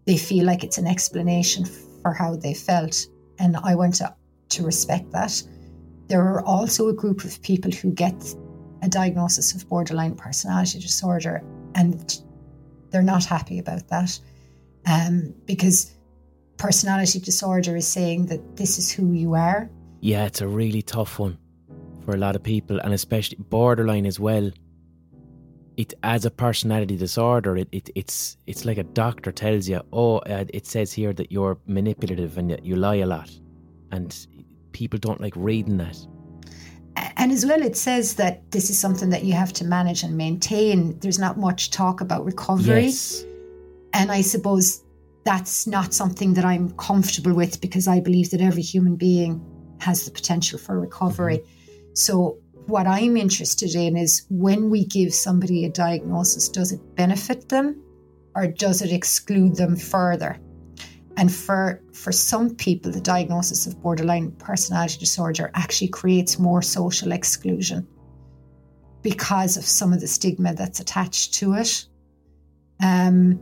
They 0.09 0.17
feel 0.17 0.47
like 0.47 0.65
it's 0.65 0.79
an 0.79 0.87
explanation 0.87 1.67
for 1.67 2.15
how 2.15 2.35
they 2.35 2.55
felt. 2.55 2.97
And 3.39 3.59
I 3.59 3.75
want 3.75 3.97
to, 3.97 4.17
to 4.49 4.65
respect 4.65 5.13
that. 5.13 5.43
There 6.07 6.23
are 6.23 6.43
also 6.47 6.89
a 6.89 6.95
group 6.95 7.25
of 7.25 7.43
people 7.43 7.71
who 7.71 7.93
get 7.93 8.35
a 8.81 8.89
diagnosis 8.89 9.55
of 9.55 9.69
borderline 9.69 10.15
personality 10.15 10.79
disorder 10.81 11.45
and 11.75 12.23
they're 12.89 13.03
not 13.03 13.27
happy 13.27 13.59
about 13.59 13.87
that 13.89 14.19
um, 14.87 15.35
because 15.45 15.95
personality 16.57 17.21
disorder 17.21 17.77
is 17.77 17.87
saying 17.87 18.29
that 18.29 18.57
this 18.57 18.79
is 18.79 18.91
who 18.91 19.13
you 19.13 19.35
are. 19.35 19.69
Yeah, 20.01 20.25
it's 20.25 20.41
a 20.41 20.49
really 20.49 20.81
tough 20.81 21.19
one 21.19 21.37
for 22.07 22.15
a 22.15 22.17
lot 22.17 22.35
of 22.35 22.43
people, 22.43 22.81
and 22.81 22.95
especially 22.95 23.37
borderline 23.51 24.07
as 24.07 24.19
well. 24.19 24.51
It 25.79 25.95
as 26.03 26.25
a 26.27 26.31
personality 26.31 26.97
disorder, 26.97 27.57
it, 27.57 27.69
it 27.73 27.89
it's 27.95 28.37
it's 28.47 28.65
like 28.65 28.79
a 28.79 28.83
doctor 28.83 29.33
tells 29.33 29.69
you, 29.69 29.81
oh, 29.93 30.19
uh, 30.19 30.45
it 30.53 30.67
says 30.67 30.93
here 30.93 31.13
that 31.15 31.31
you're 31.33 31.57
manipulative 31.67 32.37
and 32.37 32.51
that 32.51 32.65
you 32.65 32.77
lie 32.77 32.97
a 32.97 33.07
lot, 33.07 33.31
and 33.93 34.27
people 34.73 34.99
don't 34.99 35.21
like 35.21 35.35
reading 35.37 35.79
that. 35.79 35.97
And 37.17 37.31
as 37.33 37.47
well, 37.47 37.63
it 37.63 37.77
says 37.77 38.15
that 38.15 38.51
this 38.51 38.71
is 38.71 38.79
something 38.79 39.11
that 39.11 39.25
you 39.25 39.35
have 39.35 39.53
to 39.55 39.65
manage 39.65 40.03
and 40.03 40.17
maintain. 40.17 40.99
There's 40.99 41.19
not 41.19 41.39
much 41.39 41.71
talk 41.71 42.01
about 42.01 42.25
recovery. 42.25 42.87
Yes. 42.87 43.25
And 43.93 44.11
I 44.11 44.21
suppose 44.21 44.83
that's 45.25 45.67
not 45.67 45.95
something 45.95 46.35
that 46.35 46.45
I'm 46.45 46.71
comfortable 46.73 47.35
with 47.35 47.61
because 47.61 47.87
I 47.87 48.01
believe 48.01 48.31
that 48.31 48.41
every 48.41 48.63
human 48.63 48.97
being 48.97 49.45
has 49.81 50.05
the 50.05 50.11
potential 50.11 50.59
for 50.59 50.81
recovery. 50.81 51.39
Mm-hmm. 51.39 51.95
So, 51.95 52.39
what 52.69 52.87
I'm 52.87 53.17
interested 53.17 53.75
in 53.75 53.97
is 53.97 54.27
when 54.29 54.69
we 54.69 54.85
give 54.85 55.15
somebody 55.15 55.65
a 55.65 55.71
diagnosis, 55.71 56.51
does 56.51 56.71
it 56.71 56.81
benefit 56.97 57.49
them 57.49 57.83
or 58.35 58.47
does 58.47 58.83
it 58.83 58.93
exclude 58.93 59.57
them 59.57 59.75
further? 59.75 60.39
And 61.17 61.33
for, 61.33 61.83
for 61.95 62.13
some 62.13 62.55
people, 62.55 62.93
the 62.93 63.01
diagnosis 63.01 63.67
of 63.67 63.81
borderline 63.81 64.33
personality 64.33 64.99
disorder 64.99 65.51
actually 65.55 65.89
creates 65.89 66.39
more 66.39 66.61
social 66.61 67.13
exclusion 67.13 67.89
because 69.01 69.57
of 69.57 69.65
some 69.65 69.95
of 69.95 70.01
the 70.01 70.07
stigma 70.07 70.55
that's 70.55 70.79
attached 70.79 71.35
to 71.35 71.55
it. 71.55 71.87
Um, 72.83 73.41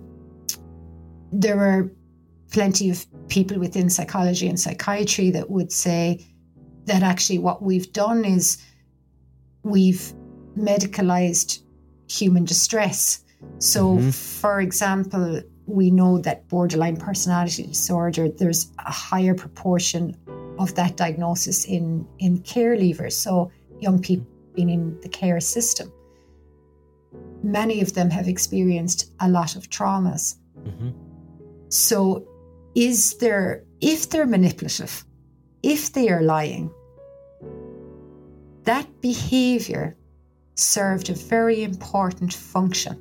there 1.33 1.59
are 1.59 1.91
plenty 2.53 2.91
of 2.91 3.05
people 3.29 3.59
within 3.59 3.91
psychology 3.91 4.47
and 4.47 4.59
psychiatry 4.59 5.33
that 5.33 5.51
would 5.51 5.73
say 5.73 6.25
that 6.85 7.03
actually 7.03 7.41
what 7.41 7.61
we've 7.61 7.93
done 7.93 8.25
is 8.25 8.59
we've 9.67 10.15
medicalized 10.57 11.63
human 12.09 12.45
distress. 12.45 13.25
So, 13.59 13.97
mm-hmm. 13.97 14.11
for 14.11 14.61
example, 14.61 15.43
we 15.67 15.91
know 15.91 16.19
that 16.19 16.49
borderline 16.49 16.97
personality 16.97 17.65
disorder, 17.65 18.29
there's 18.29 18.71
a 18.79 18.93
higher 18.93 19.35
proportion 19.35 20.17
of 20.59 20.75
that 20.77 20.97
diagnosis 20.97 21.65
in, 21.65 22.07
in 22.19 22.39
care 22.39 22.77
leavers. 22.77 23.13
So, 23.13 23.51
young 23.81 24.01
people 24.01 24.27
being 24.55 24.71
in 24.71 24.99
the 25.01 25.09
care 25.09 25.41
system. 25.41 25.93
Many 27.43 27.83
of 27.83 27.93
them 27.93 28.09
have 28.11 28.29
experienced 28.29 29.13
a 29.21 29.29
lot 29.29 29.57
of 29.57 29.69
traumas. 29.69 30.37
Mm-hmm. 30.59 30.91
So, 31.69 32.27
is 32.75 33.19
there, 33.19 33.65
if 33.81 34.11
they're 34.11 34.27
manipulative, 34.27 35.05
if 35.63 35.93
they 35.93 36.09
are 36.09 36.23
lying, 36.23 36.71
that 38.67 39.01
behavior 39.01 39.97
served 40.55 41.11
a 41.11 41.15
very 41.15 41.63
important 41.63 42.33
function 42.33 42.95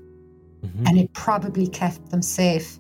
mm-hmm. 0.63 0.87
and 0.87 0.97
it 0.97 1.13
probably 1.13 1.67
kept 1.67 2.09
them 2.09 2.21
safe. 2.21 2.79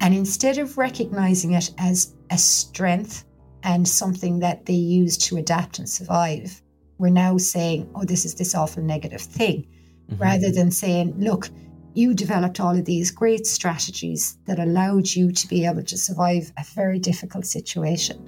And 0.00 0.14
instead 0.14 0.58
of 0.58 0.78
recognizing 0.78 1.52
it 1.52 1.72
as 1.78 2.14
a 2.30 2.38
strength 2.38 3.24
and 3.62 3.88
something 3.88 4.38
that 4.40 4.66
they 4.66 4.74
use 4.74 5.16
to 5.18 5.36
adapt 5.36 5.78
and 5.78 5.88
survive, 5.88 6.62
we're 6.98 7.10
now 7.10 7.36
saying, 7.38 7.90
oh, 7.94 8.04
this 8.04 8.24
is 8.24 8.34
this 8.34 8.54
awful 8.54 8.82
negative 8.82 9.20
thing, 9.20 9.66
mm-hmm. 10.10 10.22
rather 10.22 10.50
than 10.50 10.70
saying, 10.70 11.14
look, 11.18 11.48
you 11.94 12.14
developed 12.14 12.60
all 12.60 12.76
of 12.76 12.84
these 12.84 13.10
great 13.10 13.46
strategies 13.46 14.38
that 14.46 14.60
allowed 14.60 15.08
you 15.08 15.32
to 15.32 15.48
be 15.48 15.66
able 15.66 15.82
to 15.82 15.96
survive 15.96 16.52
a 16.56 16.64
very 16.74 16.98
difficult 16.98 17.44
situation. 17.44 18.24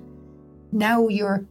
Now 0.72 1.08
you're 1.08 1.46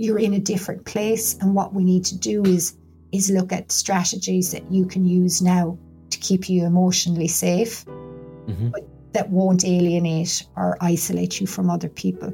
you're 0.00 0.18
in 0.18 0.32
a 0.32 0.40
different 0.40 0.86
place 0.86 1.36
and 1.40 1.54
what 1.54 1.74
we 1.74 1.84
need 1.84 2.04
to 2.06 2.16
do 2.18 2.42
is 2.44 2.76
is 3.12 3.30
look 3.30 3.52
at 3.52 3.70
strategies 3.70 4.52
that 4.52 4.70
you 4.72 4.86
can 4.86 5.04
use 5.04 5.42
now 5.42 5.76
to 6.10 6.18
keep 6.18 6.48
you 6.48 6.64
emotionally 6.64 7.28
safe, 7.28 7.84
mm-hmm. 7.84 8.70
but 8.70 8.82
that 9.12 9.28
won't 9.28 9.64
alienate 9.64 10.46
or 10.56 10.78
isolate 10.80 11.40
you 11.40 11.46
from 11.46 11.68
other 11.68 11.88
people. 11.88 12.32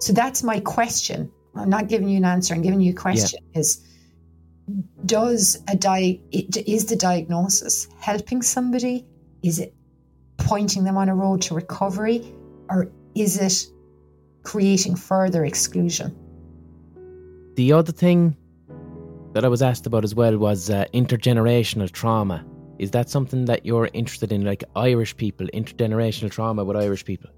So 0.00 0.12
that's 0.12 0.42
my 0.42 0.60
question. 0.60 1.30
I'm 1.54 1.68
not 1.68 1.88
giving 1.88 2.08
you 2.08 2.16
an 2.16 2.24
answer. 2.24 2.54
I'm 2.54 2.62
giving 2.62 2.80
you 2.80 2.92
a 2.92 2.96
question. 2.96 3.40
Yeah. 3.52 3.60
Is 3.60 3.86
does 5.04 5.62
a 5.68 5.76
di- 5.76 6.20
is 6.32 6.86
the 6.86 6.96
diagnosis 6.96 7.88
helping 8.00 8.42
somebody? 8.42 9.06
Is 9.42 9.58
it 9.58 9.74
pointing 10.38 10.84
them 10.84 10.96
on 10.96 11.08
a 11.08 11.14
road 11.14 11.42
to 11.42 11.54
recovery, 11.54 12.34
or 12.68 12.90
is 13.14 13.38
it 13.38 13.70
creating 14.42 14.96
further 14.96 15.44
exclusion? 15.44 16.16
The 17.54 17.72
other 17.72 17.92
thing 17.92 18.36
that 19.34 19.44
I 19.44 19.48
was 19.48 19.62
asked 19.62 19.86
about 19.86 20.04
as 20.04 20.14
well 20.14 20.38
was 20.38 20.70
uh, 20.70 20.86
intergenerational 20.94 21.90
trauma. 21.90 22.44
Is 22.78 22.90
that 22.92 23.10
something 23.10 23.44
that 23.44 23.64
you're 23.66 23.90
interested 23.92 24.32
in, 24.32 24.44
like 24.44 24.64
Irish 24.74 25.16
people, 25.16 25.46
intergenerational 25.48 26.30
trauma 26.30 26.64
with 26.64 26.76
Irish 26.76 27.04
people? 27.04 27.30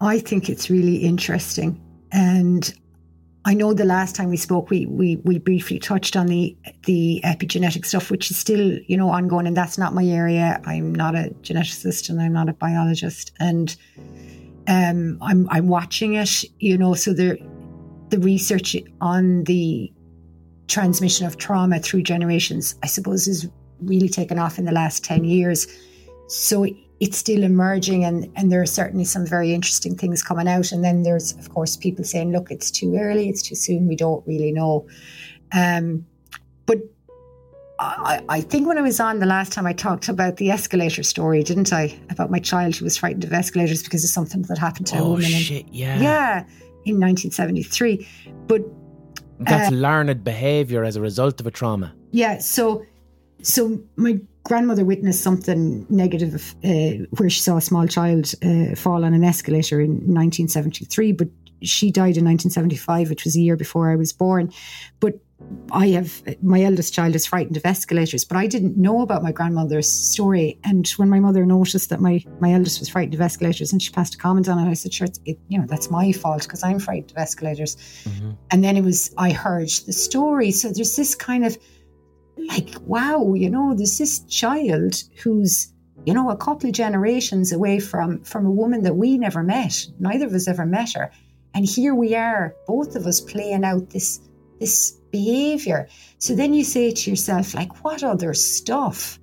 I 0.00 0.18
think 0.18 0.48
it's 0.48 0.70
really 0.70 0.96
interesting. 0.96 1.80
And 2.10 2.72
I 3.44 3.54
know 3.54 3.72
the 3.72 3.84
last 3.84 4.16
time 4.16 4.30
we 4.30 4.36
spoke, 4.36 4.70
we, 4.70 4.86
we, 4.86 5.16
we 5.16 5.38
briefly 5.38 5.78
touched 5.78 6.16
on 6.16 6.26
the 6.26 6.56
the 6.84 7.20
epigenetic 7.24 7.86
stuff, 7.86 8.10
which 8.10 8.30
is 8.30 8.36
still, 8.36 8.78
you 8.86 8.96
know, 8.96 9.10
ongoing. 9.10 9.46
And 9.46 9.56
that's 9.56 9.78
not 9.78 9.94
my 9.94 10.04
area. 10.04 10.60
I'm 10.64 10.94
not 10.94 11.14
a 11.14 11.34
geneticist 11.42 12.10
and 12.10 12.20
I'm 12.20 12.32
not 12.32 12.48
a 12.48 12.54
biologist. 12.54 13.32
And 13.38 13.76
um, 14.68 15.18
I'm, 15.22 15.48
I'm 15.50 15.68
watching 15.68 16.14
it, 16.14 16.44
you 16.58 16.76
know, 16.76 16.94
so 16.94 17.12
the, 17.12 17.38
the 18.10 18.18
research 18.18 18.76
on 19.00 19.44
the 19.44 19.92
transmission 20.68 21.26
of 21.26 21.36
trauma 21.36 21.80
through 21.80 22.02
generations, 22.02 22.76
I 22.82 22.86
suppose, 22.86 23.26
is 23.26 23.48
really 23.80 24.08
taken 24.08 24.38
off 24.38 24.58
in 24.58 24.64
the 24.64 24.72
last 24.72 25.04
10 25.04 25.24
years. 25.24 25.66
So 26.28 26.66
it's 27.00 27.16
still 27.16 27.42
emerging 27.42 28.04
and, 28.04 28.30
and 28.36 28.52
there 28.52 28.60
are 28.60 28.66
certainly 28.66 29.04
some 29.04 29.26
very 29.26 29.52
interesting 29.52 29.96
things 29.96 30.22
coming 30.22 30.46
out. 30.46 30.70
And 30.70 30.84
then 30.84 31.02
there's, 31.02 31.32
of 31.32 31.48
course, 31.50 31.76
people 31.76 32.04
saying, 32.04 32.30
look, 32.30 32.50
it's 32.50 32.70
too 32.70 32.96
early, 32.96 33.28
it's 33.28 33.42
too 33.42 33.54
soon, 33.54 33.88
we 33.88 33.96
don't 33.96 34.24
really 34.26 34.52
know. 34.52 34.86
Um, 35.52 36.06
but 36.66 36.78
I, 37.80 38.22
I, 38.28 38.40
think 38.42 38.68
when 38.68 38.76
I 38.76 38.82
was 38.82 39.00
on 39.00 39.18
the 39.18 39.26
last 39.26 39.52
time, 39.52 39.66
I 39.66 39.72
talked 39.72 40.08
about 40.08 40.36
the 40.36 40.50
escalator 40.50 41.02
story, 41.02 41.42
didn't 41.42 41.72
I? 41.72 41.98
About 42.10 42.30
my 42.30 42.38
child 42.38 42.76
who 42.76 42.84
was 42.84 42.98
frightened 42.98 43.24
of 43.24 43.32
escalators 43.32 43.82
because 43.82 44.04
of 44.04 44.10
something 44.10 44.42
that 44.42 44.58
happened 44.58 44.86
to 44.88 44.98
oh, 44.98 45.04
a 45.04 45.08
woman. 45.08 45.24
Oh, 45.24 45.38
Shit, 45.38 45.66
yeah. 45.70 46.00
Yeah, 46.00 46.44
in 46.84 46.98
1973. 46.98 48.06
But 48.46 48.62
that's 49.40 49.72
uh, 49.72 49.74
learned 49.74 50.22
behavior 50.24 50.84
as 50.84 50.96
a 50.96 51.00
result 51.00 51.40
of 51.40 51.46
a 51.46 51.50
trauma. 51.50 51.94
Yeah. 52.10 52.38
So 52.38 52.84
so 53.42 53.80
my 53.96 54.20
grandmother 54.44 54.84
witnessed 54.84 55.22
something 55.22 55.86
negative 55.88 56.54
uh, 56.64 57.04
where 57.16 57.30
she 57.30 57.40
saw 57.40 57.56
a 57.56 57.60
small 57.60 57.86
child 57.86 58.34
uh, 58.42 58.74
fall 58.74 59.04
on 59.04 59.14
an 59.14 59.24
escalator 59.24 59.80
in 59.80 59.90
1973, 59.90 61.12
but 61.12 61.28
she 61.62 61.90
died 61.90 62.16
in 62.16 62.24
1975, 62.24 63.10
which 63.10 63.24
was 63.24 63.36
a 63.36 63.40
year 63.40 63.56
before 63.56 63.90
I 63.90 63.96
was 63.96 64.12
born. 64.12 64.52
But 64.98 65.20
I 65.72 65.88
have 65.88 66.22
my 66.42 66.62
eldest 66.62 66.94
child 66.94 67.14
is 67.14 67.26
frightened 67.26 67.56
of 67.56 67.64
escalators, 67.64 68.24
but 68.24 68.36
I 68.36 68.46
didn't 68.46 68.76
know 68.76 69.02
about 69.02 69.22
my 69.22 69.32
grandmother's 69.32 69.88
story. 69.88 70.58
And 70.64 70.88
when 70.96 71.08
my 71.08 71.20
mother 71.20 71.46
noticed 71.46 71.90
that 71.90 72.00
my 72.00 72.24
my 72.40 72.52
eldest 72.52 72.80
was 72.80 72.88
frightened 72.88 73.14
of 73.14 73.20
escalators, 73.20 73.72
and 73.72 73.82
she 73.82 73.90
passed 73.90 74.14
a 74.14 74.18
comment 74.18 74.48
on 74.48 74.58
it, 74.58 74.70
I 74.70 74.74
said, 74.74 74.92
"Sure, 74.92 75.08
it, 75.24 75.38
you 75.48 75.58
know 75.58 75.66
that's 75.66 75.90
my 75.90 76.12
fault 76.12 76.42
because 76.42 76.62
I'm 76.62 76.78
frightened 76.78 77.12
of 77.12 77.18
escalators." 77.18 77.76
Mm-hmm. 78.04 78.30
And 78.50 78.64
then 78.64 78.76
it 78.76 78.84
was 78.84 79.14
I 79.16 79.30
heard 79.30 79.68
the 79.68 79.92
story. 79.92 80.50
So 80.50 80.70
there's 80.70 80.96
this 80.96 81.14
kind 81.14 81.44
of 81.44 81.56
like, 82.48 82.74
wow, 82.80 83.34
you 83.34 83.50
know, 83.50 83.74
there's 83.74 83.98
this 83.98 84.20
child 84.20 85.02
who's, 85.22 85.72
you 86.04 86.14
know, 86.14 86.30
a 86.30 86.36
couple 86.36 86.68
of 86.68 86.74
generations 86.74 87.52
away 87.52 87.78
from 87.80 88.22
from 88.24 88.46
a 88.46 88.50
woman 88.50 88.82
that 88.84 88.96
we 88.96 89.18
never 89.18 89.42
met. 89.42 89.86
Neither 89.98 90.26
of 90.26 90.34
us 90.34 90.48
ever 90.48 90.66
met 90.66 90.92
her. 90.94 91.10
And 91.54 91.66
here 91.66 91.94
we 91.94 92.14
are, 92.14 92.54
both 92.66 92.94
of 92.94 93.06
us 93.06 93.20
playing 93.20 93.64
out 93.64 93.90
this 93.90 94.20
this 94.58 94.99
behavior. 95.10 95.88
So 96.18 96.34
then 96.34 96.54
you 96.54 96.64
say 96.64 96.90
to 96.90 97.10
yourself, 97.10 97.54
like, 97.54 97.84
what 97.84 98.02
other 98.02 98.34
stuff 98.34 99.18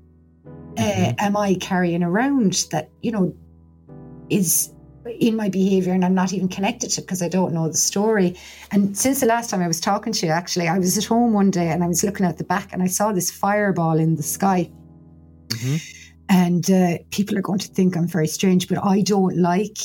uh, 0.77 0.81
mm-hmm. 0.81 1.11
am 1.19 1.37
I 1.37 1.55
carrying 1.55 2.03
around 2.03 2.67
that, 2.71 2.89
you 3.01 3.11
know, 3.11 3.35
is 4.29 4.73
in 5.19 5.35
my 5.35 5.49
behavior 5.49 5.93
and 5.93 6.03
I'm 6.03 6.13
not 6.13 6.33
even 6.33 6.47
connected 6.47 6.89
to 6.91 7.01
because 7.01 7.21
I 7.21 7.29
don't 7.29 7.53
know 7.53 7.67
the 7.67 7.77
story. 7.77 8.37
And 8.71 8.97
since 8.97 9.21
the 9.21 9.25
last 9.25 9.49
time 9.49 9.61
I 9.61 9.67
was 9.67 9.79
talking 9.79 10.13
to 10.13 10.25
you, 10.25 10.31
actually, 10.31 10.67
I 10.67 10.77
was 10.77 10.97
at 10.97 11.05
home 11.05 11.33
one 11.33 11.51
day 11.51 11.69
and 11.69 11.83
I 11.83 11.87
was 11.87 12.03
looking 12.03 12.25
at 12.25 12.37
the 12.37 12.43
back 12.43 12.73
and 12.73 12.83
I 12.83 12.87
saw 12.87 13.11
this 13.11 13.31
fireball 13.31 13.97
in 13.97 14.15
the 14.15 14.23
sky. 14.23 14.69
And 16.29 16.69
uh, 16.69 16.97
people 17.09 17.37
are 17.37 17.41
going 17.41 17.59
to 17.59 17.67
think 17.69 17.95
I'm 17.95 18.07
very 18.07 18.27
strange, 18.27 18.67
but 18.67 18.83
I 18.83 19.01
don't 19.01 19.37
like 19.37 19.77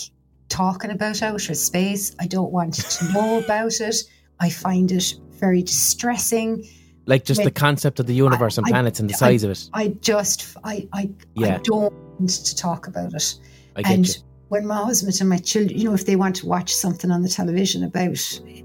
talking 0.49 0.91
about 0.91 1.23
outer 1.23 1.55
space. 1.55 2.15
I 2.21 2.27
don't 2.27 2.53
want 2.53 2.75
to 2.75 3.13
know 3.13 3.39
about 3.45 3.81
it. 3.81 3.97
I 4.41 4.51
find 4.51 4.91
it 4.91 5.15
very 5.43 5.63
distressing. 5.63 6.65
Like 7.07 7.25
just 7.25 7.43
the 7.43 7.51
concept 7.51 7.99
of 7.99 8.07
the 8.07 8.15
universe 8.15 8.59
and 8.59 8.67
I- 8.67 8.71
planets 8.71 9.01
and 9.01 9.11
the 9.11 9.15
I- 9.15 9.25
size 9.25 9.43
of 9.43 9.51
it. 9.51 9.69
I 9.75 9.89
just, 9.89 10.57
I, 10.63 10.89
I, 10.93 11.11
I 11.39 11.59
don't 11.65 11.93
want 11.93 12.31
to 12.31 12.57
talk 12.57 12.87
about 12.87 13.13
it. 13.13 13.35
I 13.75 13.83
get 13.83 13.93
and 13.93 14.09
you. 14.09 14.15
when 14.49 14.67
my 14.67 14.77
husband 14.77 15.17
and 15.21 15.29
my 15.29 15.39
children, 15.39 15.77
you 15.77 15.85
know, 15.85 15.95
if 15.95 16.07
they 16.07 16.15
want 16.15 16.37
to 16.37 16.47
watch 16.47 16.73
something 16.73 17.11
on 17.11 17.23
the 17.23 17.29
television 17.29 17.83
about 17.83 18.19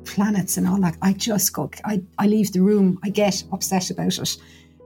planets 0.06 0.56
and 0.56 0.68
all 0.68 0.80
that, 0.82 0.98
I 1.02 1.14
just 1.14 1.52
go, 1.52 1.72
I, 1.84 2.04
I 2.20 2.28
leave 2.28 2.54
the 2.54 2.62
room. 2.62 3.00
I 3.04 3.10
get 3.10 3.44
upset 3.52 3.90
about 3.90 4.20
it. 4.20 4.38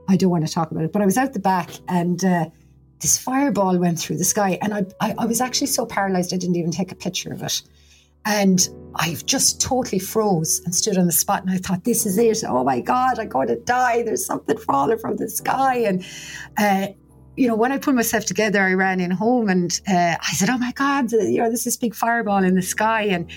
I 0.08 0.16
don't 0.16 0.30
want 0.30 0.46
to 0.46 0.52
talk 0.52 0.70
about 0.70 0.84
it. 0.84 0.92
But 0.92 1.02
I 1.02 1.04
was 1.04 1.18
out 1.18 1.34
the 1.34 1.40
back 1.40 1.70
and 1.88 2.24
uh, 2.24 2.46
this 3.00 3.18
fireball 3.18 3.76
went 3.78 3.98
through 3.98 4.16
the 4.16 4.24
sky. 4.24 4.58
And 4.62 4.72
I, 4.72 4.86
I, 5.00 5.14
I 5.18 5.26
was 5.26 5.42
actually 5.42 5.66
so 5.66 5.84
paralyzed, 5.84 6.32
I 6.32 6.38
didn't 6.38 6.56
even 6.56 6.70
take 6.70 6.90
a 6.90 6.96
picture 6.96 7.32
of 7.34 7.42
it. 7.42 7.60
And 8.24 8.68
I 8.94 9.16
just 9.24 9.60
totally 9.60 9.98
froze 9.98 10.60
and 10.64 10.74
stood 10.74 10.98
on 10.98 11.06
the 11.06 11.12
spot. 11.12 11.42
And 11.42 11.50
I 11.50 11.58
thought, 11.58 11.84
this 11.84 12.06
is 12.06 12.18
it. 12.18 12.44
Oh 12.46 12.64
my 12.64 12.80
God, 12.80 13.18
I'm 13.18 13.28
going 13.28 13.48
to 13.48 13.56
die. 13.56 14.02
There's 14.02 14.26
something 14.26 14.56
falling 14.58 14.98
from 14.98 15.16
the 15.16 15.28
sky. 15.28 15.76
And, 15.78 16.04
uh, 16.58 16.88
you 17.36 17.48
know, 17.48 17.54
when 17.54 17.72
I 17.72 17.78
pulled 17.78 17.96
myself 17.96 18.26
together, 18.26 18.60
I 18.60 18.74
ran 18.74 19.00
in 19.00 19.10
home 19.10 19.48
and 19.48 19.80
uh, 19.88 20.16
I 20.20 20.32
said, 20.34 20.50
"Oh 20.50 20.58
my 20.58 20.72
God, 20.72 21.10
you 21.12 21.38
know, 21.38 21.44
there's 21.44 21.64
this 21.64 21.78
big 21.78 21.94
fireball 21.94 22.44
in 22.44 22.54
the 22.54 22.62
sky." 22.62 23.04
And 23.04 23.30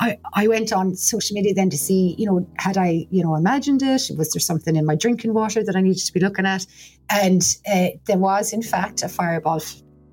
I, 0.00 0.18
I 0.32 0.48
went 0.48 0.72
on 0.72 0.96
social 0.96 1.34
media 1.34 1.52
then 1.52 1.68
to 1.68 1.76
see, 1.76 2.14
you 2.18 2.24
know, 2.24 2.48
had 2.56 2.78
I, 2.78 3.06
you 3.10 3.22
know, 3.22 3.34
imagined 3.36 3.82
it? 3.82 4.02
Was 4.16 4.30
there 4.30 4.40
something 4.40 4.76
in 4.76 4.86
my 4.86 4.94
drinking 4.94 5.34
water 5.34 5.62
that 5.62 5.76
I 5.76 5.82
needed 5.82 6.04
to 6.06 6.12
be 6.12 6.20
looking 6.20 6.46
at? 6.46 6.66
And 7.10 7.42
uh, 7.70 7.88
there 8.06 8.18
was, 8.18 8.54
in 8.54 8.62
fact, 8.62 9.02
a 9.02 9.10
fireball 9.10 9.60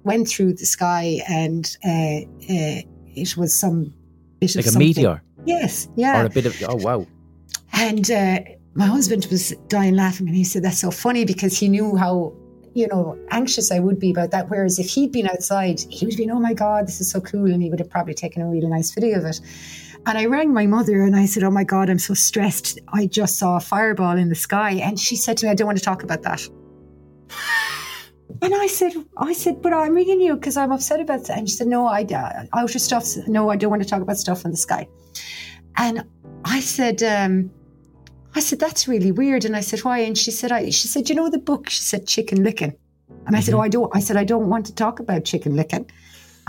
went 0.03 0.27
through 0.27 0.55
the 0.55 0.65
sky, 0.65 1.21
and 1.29 1.65
uh, 1.85 2.27
uh, 2.53 2.81
it 3.15 3.37
was 3.37 3.53
some 3.53 3.93
bit 4.41 4.55
Like 4.55 4.65
of 4.65 4.69
a 4.69 4.71
something. 4.71 4.87
meteor 4.87 5.23
Yes, 5.45 5.87
yeah. 5.95 6.21
or 6.21 6.25
a 6.25 6.29
bit 6.29 6.45
of, 6.45 6.61
oh, 6.67 6.75
wow. 6.75 7.07
And 7.73 8.09
uh, 8.11 8.39
my 8.75 8.85
husband 8.85 9.25
was 9.31 9.51
dying 9.69 9.95
laughing, 9.95 10.27
and 10.27 10.35
he 10.35 10.43
said, 10.43 10.63
That's 10.63 10.79
so 10.79 10.91
funny 10.91 11.25
because 11.25 11.57
he 11.57 11.67
knew 11.69 11.95
how, 11.95 12.33
you 12.73 12.87
know, 12.87 13.17
anxious 13.31 13.71
I 13.71 13.79
would 13.79 13.99
be 13.99 14.11
about 14.11 14.31
that. 14.31 14.49
Whereas 14.49 14.77
if 14.77 14.89
he'd 14.89 15.11
been 15.11 15.27
outside, 15.27 15.79
he 15.89 16.05
would 16.05 16.13
have 16.13 16.17
been, 16.19 16.31
Oh 16.31 16.39
my 16.39 16.53
God, 16.53 16.87
this 16.87 17.01
is 17.01 17.09
so 17.09 17.21
cool. 17.21 17.45
And 17.45 17.63
he 17.63 17.69
would 17.69 17.79
have 17.79 17.89
probably 17.89 18.13
taken 18.13 18.41
a 18.41 18.47
really 18.47 18.67
nice 18.67 18.91
video 18.91 19.17
of 19.19 19.25
it. 19.25 19.41
And 20.05 20.17
I 20.17 20.25
rang 20.25 20.53
my 20.53 20.65
mother 20.67 21.01
and 21.01 21.15
I 21.15 21.25
said, 21.25 21.43
Oh 21.43 21.51
my 21.51 21.63
God, 21.63 21.89
I'm 21.89 21.99
so 21.99 22.13
stressed. 22.13 22.79
I 22.93 23.07
just 23.07 23.39
saw 23.39 23.57
a 23.57 23.59
fireball 23.59 24.17
in 24.17 24.29
the 24.29 24.35
sky. 24.35 24.71
And 24.73 24.99
she 24.99 25.15
said 25.15 25.37
to 25.37 25.45
me, 25.45 25.51
I 25.51 25.55
don't 25.55 25.67
want 25.67 25.77
to 25.79 25.83
talk 25.83 26.03
about 26.03 26.21
that. 26.23 26.47
And 28.41 28.53
I 28.55 28.67
said, 28.67 28.93
I 29.17 29.33
said, 29.33 29.61
but 29.61 29.73
I'm 29.73 29.93
ringing 29.93 30.21
you 30.21 30.35
because 30.35 30.57
I'm 30.57 30.71
upset 30.71 30.99
about 30.99 31.25
that. 31.25 31.37
And 31.37 31.49
she 31.49 31.55
said, 31.55 31.67
no, 31.67 31.87
I, 31.87 32.03
uh, 32.03 32.45
outer 32.53 32.79
stuff. 32.79 33.05
No, 33.27 33.49
I 33.49 33.55
don't 33.55 33.69
want 33.69 33.81
to 33.83 33.87
talk 33.87 34.01
about 34.01 34.17
stuff 34.17 34.45
in 34.45 34.51
the 34.51 34.57
sky. 34.57 34.87
And 35.77 36.03
I 36.45 36.59
said, 36.59 37.01
um, 37.03 37.51
I 38.35 38.39
said, 38.39 38.59
that's 38.59 38.87
really 38.87 39.11
weird. 39.11 39.45
And 39.45 39.55
I 39.55 39.61
said, 39.61 39.79
why? 39.79 39.99
And 39.99 40.17
she 40.17 40.31
said, 40.31 40.51
I, 40.51 40.69
she 40.69 40.87
said, 40.87 41.09
you 41.09 41.15
know 41.15 41.29
the 41.29 41.37
book? 41.37 41.69
She 41.69 41.81
said, 41.81 42.07
Chicken 42.07 42.43
Licken. 42.43 42.75
And 43.27 43.35
I 43.35 43.39
said, 43.39 43.53
Mhm. 43.53 43.57
oh, 43.57 43.61
I 43.61 43.67
don't. 43.69 43.95
I 43.95 43.99
said, 43.99 44.17
I 44.17 44.23
don't 44.23 44.47
want 44.49 44.65
to 44.67 44.73
talk 44.73 44.99
about 44.99 45.25
chicken 45.25 45.55
licken. 45.55 45.85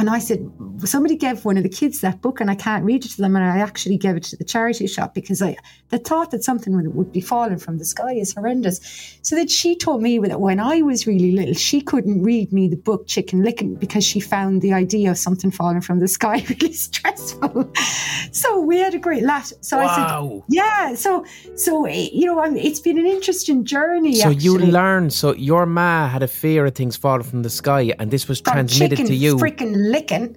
And 0.02 0.10
I 0.10 0.18
said, 0.18 0.50
somebody 0.80 1.14
gave 1.14 1.44
one 1.44 1.56
of 1.56 1.62
the 1.62 1.68
kids 1.68 2.00
that 2.00 2.20
book, 2.20 2.40
and 2.40 2.50
I 2.50 2.56
can't 2.56 2.84
read 2.84 3.04
it 3.04 3.12
to 3.12 3.22
them. 3.22 3.36
And 3.36 3.44
I 3.44 3.58
actually 3.58 3.96
gave 3.96 4.16
it 4.16 4.24
to 4.24 4.36
the 4.36 4.42
charity 4.42 4.88
shop 4.88 5.14
because 5.14 5.40
I 5.40 5.56
the 5.90 5.98
thought 5.98 6.32
that 6.32 6.42
something 6.42 6.74
would, 6.92 7.12
be 7.12 7.20
falling 7.20 7.58
from 7.58 7.78
the 7.78 7.84
sky 7.84 8.14
is 8.14 8.34
horrendous. 8.34 8.80
So 9.22 9.36
that 9.36 9.48
she 9.48 9.76
told 9.76 10.02
me 10.02 10.18
that 10.18 10.40
when 10.40 10.58
I 10.58 10.82
was 10.82 11.06
really 11.06 11.30
little, 11.30 11.54
she 11.54 11.80
couldn't 11.80 12.20
read 12.24 12.52
me 12.52 12.66
the 12.66 12.76
book 12.76 13.06
Chicken 13.06 13.44
Licken 13.44 13.76
because 13.76 14.02
she 14.02 14.18
found 14.18 14.60
the 14.60 14.72
idea 14.72 15.12
of 15.12 15.18
something 15.18 15.52
falling 15.52 15.82
from 15.82 16.00
the 16.00 16.08
sky 16.08 16.44
really 16.48 16.72
stressful. 16.72 17.70
so 18.32 18.58
we 18.58 18.78
had 18.78 18.94
a 18.94 18.98
great 18.98 19.22
laugh. 19.22 19.52
So 19.60 19.78
I 19.78 19.86
said, 19.94 20.42
yeah. 20.48 20.94
So 20.94 21.24
so 21.54 21.86
you 21.86 22.26
know, 22.26 22.42
it's 22.42 22.80
been 22.80 22.98
an 22.98 23.06
interesting 23.06 23.64
journey. 23.64 24.16
So 24.16 24.30
you 24.30 24.58
learned, 24.58 25.12
so 25.12 25.32
your 25.34 25.64
ma 25.64 26.08
had 26.08 26.24
a 26.24 26.28
fear 26.28 26.66
of 26.66 26.74
things 26.74 26.96
falling 26.96 27.22
from 27.22 27.42
the 27.42 27.50
sky 27.50 27.92
and 28.00 28.10
this 28.10 28.26
was 28.26 28.40
transmitted 28.40 28.96
to 29.06 29.14
you 29.14 29.36
freaking 29.36 29.91
licking. 29.92 30.36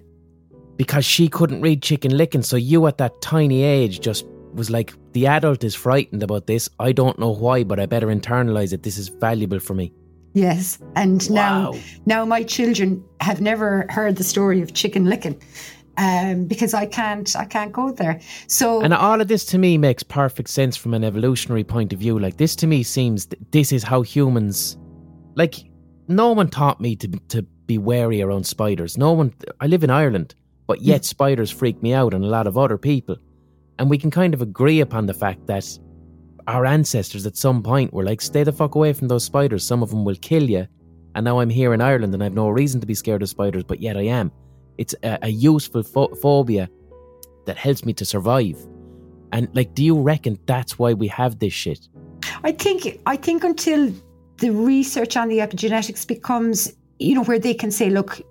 because 0.78 1.06
she 1.06 1.30
couldn't 1.30 1.62
read 1.62 1.82
chicken 1.82 2.12
licken. 2.18 2.44
So 2.44 2.58
you 2.58 2.86
at 2.88 2.98
that 2.98 3.22
tiny 3.22 3.64
age 3.64 4.02
just 4.02 4.26
was 4.54 4.70
like, 4.70 4.94
the 5.14 5.26
adult 5.26 5.64
is 5.64 5.74
frightened 5.74 6.22
about 6.22 6.48
this. 6.48 6.68
I 6.80 6.92
don't 6.92 7.18
know 7.18 7.32
why, 7.32 7.64
but 7.64 7.80
I 7.80 7.86
better 7.86 8.08
internalize 8.08 8.74
it. 8.74 8.84
This 8.84 8.98
is 8.98 9.08
valuable 9.08 9.60
for 9.62 9.74
me. 9.74 9.94
Yes, 10.34 10.78
and 10.98 11.30
now 11.32 11.72
Wow. 11.72 11.80
now 12.06 12.26
my 12.26 12.44
children 12.44 13.02
have 13.22 13.40
never 13.40 13.86
heard 13.90 14.18
the 14.18 14.24
story 14.26 14.62
of 14.62 14.74
chicken 14.74 15.06
licken, 15.06 15.38
um, 15.98 16.44
because 16.46 16.74
I 16.74 16.86
can't 16.88 17.34
I 17.38 17.46
can't 17.46 17.72
go 17.72 17.92
there. 17.94 18.20
So 18.48 18.82
And 18.82 18.94
all 18.94 19.22
of 19.22 19.30
this 19.30 19.46
to 19.46 19.58
me 19.58 19.78
makes 19.78 20.04
perfect 20.04 20.50
sense 20.50 20.76
from 20.76 20.94
an 20.94 21.06
evolutionary 21.06 21.64
point 21.64 21.94
of 21.94 22.00
view. 22.00 22.20
Like 22.20 22.36
this 22.36 22.54
to 22.58 22.68
me 22.68 22.84
seems 22.84 23.28
th- 23.28 23.42
this 23.52 23.72
is 23.72 23.82
how 23.84 24.02
humans 24.02 24.78
like 25.36 25.56
no 26.10 26.34
one 26.34 26.50
taught 26.50 26.82
me 26.82 26.98
to 26.98 27.08
to 27.30 27.46
be 27.66 27.78
wary 27.78 28.22
around 28.22 28.46
spiders. 28.46 28.98
No 28.98 29.12
one 29.14 29.34
I 29.60 29.68
live 29.68 29.84
in 29.84 29.90
Ireland, 29.90 30.36
but 30.68 30.82
yet 30.82 31.02
hmm. 31.02 31.06
spiders 31.06 31.52
freak 31.52 31.82
me 31.82 31.94
out 31.94 32.14
and 32.14 32.24
a 32.24 32.28
lot 32.28 32.48
of 32.48 32.58
other 32.58 32.78
people. 32.78 33.18
And 33.78 33.90
we 33.90 33.98
can 33.98 34.12
kind 34.12 34.34
of 34.34 34.42
agree 34.42 34.80
upon 34.80 35.06
the 35.06 35.14
fact 35.14 35.48
that 35.48 35.78
our 36.48 36.66
ancestors 36.66 37.26
at 37.26 37.36
some 37.36 37.64
point 37.64 37.94
were 37.94 38.04
like 38.04 38.22
stay 38.22 38.44
the 38.44 38.52
fuck 38.52 38.76
away 38.76 38.94
from 38.94 39.08
those 39.08 39.24
spiders. 39.24 39.66
Some 39.66 39.84
of 39.84 39.90
them 39.90 40.06
will 40.06 40.16
kill 40.16 40.50
you. 40.50 40.68
And 41.16 41.24
now 41.24 41.40
I'm 41.40 41.50
here 41.50 41.74
in 41.74 41.82
Ireland 41.82 42.14
and 42.14 42.24
I've 42.24 42.34
no 42.34 42.50
reason 42.50 42.82
to 42.82 42.88
be 42.88 42.94
scared 42.94 43.24
of 43.24 43.30
spiders, 43.30 43.64
but 43.64 43.82
yet 43.82 43.98
I 43.98 44.04
am. 44.04 44.32
It's 44.78 44.94
a, 45.04 45.20
a 45.24 45.30
useful 45.30 45.84
pho- 45.84 46.14
phobia 46.16 46.70
that 47.46 47.58
helps 47.58 47.86
me 47.86 47.94
to 47.94 48.06
survive. 48.06 48.58
And 49.32 49.48
like, 49.54 49.74
do 49.74 49.84
you 49.84 50.00
reckon 50.00 50.38
that's 50.46 50.78
why 50.78 50.94
we 50.94 51.08
have 51.08 51.40
this 51.40 51.54
shit? 51.54 51.88
I 52.44 52.52
think 52.52 53.00
I 53.06 53.16
think 53.16 53.44
until 53.44 53.92
the 54.38 54.52
research 54.52 55.16
on 55.16 55.30
the 55.30 55.40
epigenetics 55.40 56.06
becomes, 56.08 56.74
you 57.00 57.16
know, 57.16 57.24
where 57.24 57.40
they 57.40 57.54
can 57.54 57.72
say, 57.72 57.90
look, 57.90 58.22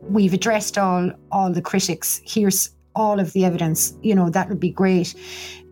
we've 0.00 0.32
addressed 0.34 0.78
all 0.78 1.10
all 1.32 1.52
the 1.52 1.62
critics. 1.62 2.20
Here's 2.24 2.70
all 2.94 3.20
of 3.20 3.32
the 3.32 3.44
evidence. 3.44 3.94
You 4.02 4.14
know, 4.14 4.30
that 4.30 4.48
would 4.48 4.60
be 4.60 4.70
great. 4.70 5.14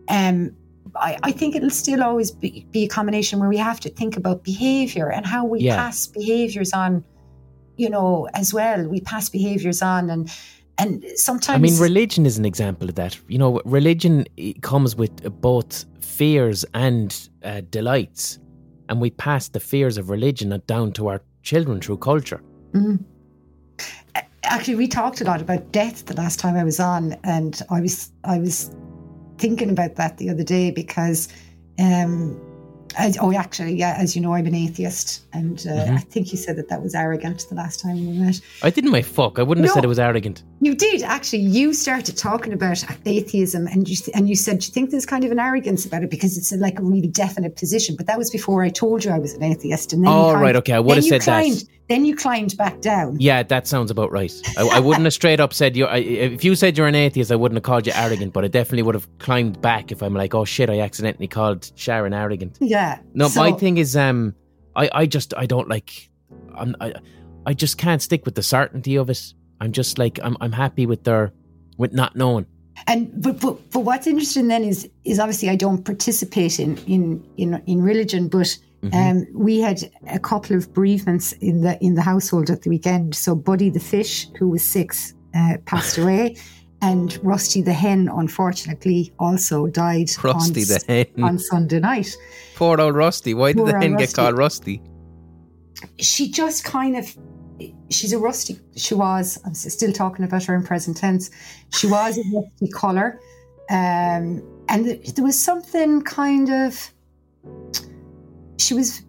Um, 0.09 0.51
I, 0.95 1.17
I 1.23 1.31
think 1.31 1.55
it'll 1.55 1.69
still 1.71 2.01
always 2.03 2.31
be, 2.31 2.65
be 2.71 2.83
a 2.83 2.87
combination 2.87 3.39
where 3.39 3.49
we 3.49 3.57
have 3.57 3.79
to 3.81 3.89
think 3.89 4.15
about 4.15 4.43
behavior 4.43 5.11
and 5.11 5.25
how 5.25 5.43
we 5.45 5.59
Yeah. 5.61 5.75
pass 5.75 6.07
behaviors 6.07 6.71
on. 6.73 7.03
You 7.77 7.89
know, 7.89 8.29
as 8.33 8.53
well, 8.53 8.87
we 8.87 9.01
pass 9.01 9.27
behaviors 9.27 9.81
on, 9.81 10.09
and 10.09 10.31
and 10.77 11.03
sometimes 11.15 11.57
I 11.57 11.57
mean, 11.57 11.77
religion 11.77 12.25
is 12.25 12.37
an 12.37 12.45
example 12.45 12.87
of 12.87 12.95
that. 12.95 13.19
You 13.27 13.37
know, 13.37 13.59
religion 13.65 14.25
comes 14.61 14.95
with 14.95 15.13
both 15.41 15.83
fears 15.99 16.63
and 16.73 17.29
uh, 17.43 17.61
delights, 17.69 18.39
and 18.87 19.01
we 19.01 19.09
pass 19.09 19.49
the 19.49 19.59
fears 19.59 19.97
of 19.97 20.09
religion 20.09 20.61
down 20.67 20.93
to 20.93 21.07
our 21.09 21.21
children 21.45 21.79
through 21.79 21.97
culture. 21.97 22.41
Mhm. 22.73 22.99
Actually, 24.43 24.75
we 24.75 24.87
talked 24.87 25.21
a 25.21 25.23
lot 25.23 25.41
about 25.41 25.71
death 25.71 26.05
the 26.05 26.15
last 26.15 26.39
time 26.39 26.55
I 26.55 26.63
was 26.63 26.79
on, 26.79 27.13
and 27.23 27.61
I 27.69 27.81
was 27.81 28.11
I 28.23 28.37
was 28.37 28.71
thinking 29.37 29.69
about 29.69 29.95
that 29.95 30.17
the 30.17 30.29
other 30.29 30.43
day 30.43 30.71
because, 30.71 31.27
um, 31.79 32.39
as, 32.97 33.17
oh, 33.21 33.31
actually, 33.33 33.73
yeah, 33.75 33.95
as 33.97 34.15
you 34.15 34.21
know, 34.21 34.33
I'm 34.33 34.45
an 34.45 34.55
atheist, 34.55 35.21
and 35.33 35.59
uh, 35.67 35.71
Mhm. 35.85 35.97
I 35.97 35.99
think 35.99 36.31
you 36.31 36.37
said 36.37 36.55
that 36.57 36.69
that 36.69 36.81
was 36.81 36.95
arrogant 36.95 37.45
the 37.49 37.55
last 37.55 37.79
time 37.79 37.95
we 37.95 38.17
met. 38.17 38.39
I 38.63 38.69
didn't 38.69 38.91
my 38.91 39.01
fuck. 39.01 39.39
I 39.39 39.43
wouldn't 39.43 39.65
have 39.65 39.73
said 39.73 39.83
it 39.83 39.87
was 39.87 39.99
arrogant. 39.99 40.43
You 40.61 40.75
did 40.75 41.01
actually. 41.03 41.39
You 41.43 41.73
started 41.73 42.17
talking 42.17 42.53
about 42.53 42.83
atheism, 43.05 43.67
and 43.67 43.87
you 43.87 43.97
and 44.13 44.29
you 44.29 44.35
said 44.35 44.65
you 44.65 44.71
think 44.71 44.91
there's 44.91 45.05
kind 45.05 45.23
of 45.23 45.31
an 45.31 45.39
arrogance 45.39 45.85
about 45.85 46.03
it 46.03 46.09
because 46.09 46.37
it's 46.37 46.51
like 46.53 46.79
a 46.79 46.83
really 46.83 47.07
definite 47.07 47.55
position. 47.55 47.95
But 47.95 48.07
that 48.07 48.17
was 48.17 48.29
before 48.29 48.63
I 48.63 48.69
told 48.69 49.03
you 49.03 49.11
I 49.11 49.19
was 49.19 49.33
an 49.33 49.43
atheist, 49.43 49.93
and 49.93 50.03
then 50.03 50.11
Oh, 50.11 50.33
right, 50.33 50.55
okay, 50.55 50.73
I 50.73 50.79
would 50.79 50.95
have 50.95 51.03
you 51.05 51.09
said 51.09 51.21
that. 51.21 51.63
Then 51.87 52.05
you 52.05 52.15
climbed 52.15 52.57
back 52.57 52.81
down. 52.81 53.17
Yeah, 53.19 53.43
that 53.43 53.67
sounds 53.67 53.91
about 53.91 54.11
right. 54.11 54.33
I, 54.57 54.67
I 54.67 54.79
wouldn't 54.79 55.03
have 55.05 55.13
straight 55.13 55.39
up 55.39 55.53
said 55.53 55.75
you. 55.77 55.87
If 55.87 56.43
you 56.43 56.55
said 56.55 56.77
you're 56.77 56.87
an 56.87 56.95
atheist, 56.95 57.31
I 57.31 57.35
wouldn't 57.35 57.57
have 57.57 57.63
called 57.63 57.85
you 57.85 57.93
arrogant, 57.95 58.33
but 58.33 58.43
I 58.43 58.47
definitely 58.47 58.83
would 58.83 58.95
have 58.95 59.07
climbed 59.19 59.61
back 59.61 59.91
if 59.91 60.01
I'm 60.01 60.13
like, 60.15 60.33
oh 60.33 60.45
shit, 60.45 60.69
I 60.69 60.79
accidentally 60.79 61.27
called 61.27 61.71
Sharon 61.75 62.13
arrogant. 62.13 62.57
Yeah. 62.59 62.99
No, 63.13 63.27
So- 63.27 63.39
my 63.41 63.51
thing 63.51 63.77
is, 63.77 63.95
um, 63.95 64.33
I, 64.75 64.89
I 64.91 65.05
just, 65.05 65.33
I 65.37 65.45
don't 65.45 65.69
like, 65.69 66.09
I'm, 66.55 66.75
I, 66.81 66.93
I 67.45 67.53
just 67.53 67.77
can't 67.77 68.01
stick 68.01 68.25
with 68.25 68.35
the 68.35 68.43
certainty 68.43 68.97
of 68.97 69.09
it. 69.09 69.33
I'm 69.61 69.71
just 69.71 69.99
like, 69.99 70.19
I'm, 70.23 70.35
I'm 70.41 70.51
happy 70.51 70.85
with 70.85 71.03
their, 71.03 71.31
with 71.77 71.93
not 71.93 72.15
knowing. 72.15 72.47
And 72.87 73.09
but, 73.21 73.39
but 73.39 73.71
but 73.71 73.79
what's 73.81 74.05
interesting 74.05 74.49
then 74.49 74.65
is 74.65 74.89
is 75.05 75.17
obviously 75.17 75.49
I 75.49 75.55
don't 75.55 75.85
participate 75.85 76.59
in 76.59 76.77
in 76.79 77.25
in, 77.37 77.63
in 77.65 77.81
religion, 77.81 78.27
but 78.27 78.57
um, 78.93 79.25
we 79.33 79.59
had 79.59 79.89
a 80.07 80.19
couple 80.19 80.55
of 80.55 80.73
bereavements 80.73 81.33
in 81.33 81.61
the 81.61 81.77
in 81.83 81.95
the 81.95 82.01
household 82.01 82.49
at 82.49 82.61
the 82.61 82.69
weekend. 82.69 83.15
So 83.15 83.35
Buddy 83.35 83.69
the 83.69 83.79
fish, 83.79 84.27
who 84.37 84.49
was 84.49 84.63
six, 84.63 85.13
uh, 85.33 85.57
passed 85.65 85.97
away, 85.97 86.37
and 86.81 87.19
Rusty 87.23 87.61
the 87.61 87.73
hen, 87.73 88.09
unfortunately, 88.13 89.11
also 89.17 89.67
died 89.67 90.09
Rusty 90.23 90.61
on, 90.61 90.67
the 90.67 90.83
hen. 90.87 91.23
on 91.23 91.39
Sunday 91.39 91.79
night. 91.79 92.15
Poor 92.55 92.79
old 92.79 92.95
Rusty. 92.95 93.33
Why 93.33 93.53
did 93.53 93.57
Poor 93.57 93.71
the 93.71 93.79
hen 93.79 93.95
get 93.95 94.13
called 94.13 94.37
Rusty? 94.37 94.81
she 95.99 96.29
just 96.29 96.63
kind 96.63 96.95
of 96.95 97.15
she's 97.89 98.11
a 98.11 98.19
rusty 98.19 98.59
she 98.75 98.93
was 98.93 99.39
i'm 99.45 99.53
still 99.53 99.93
talking 99.93 100.25
about 100.25 100.43
her 100.43 100.55
in 100.55 100.63
present 100.63 100.97
tense 100.97 101.29
she 101.69 101.87
was 101.87 102.17
a 102.17 102.23
rusty 102.33 102.67
color 102.73 103.19
um, 103.69 104.43
and 104.69 104.85
there 105.15 105.23
was 105.23 105.39
something 105.41 106.01
kind 106.01 106.49
of 106.51 106.93
she 108.57 108.73
was 108.73 109.01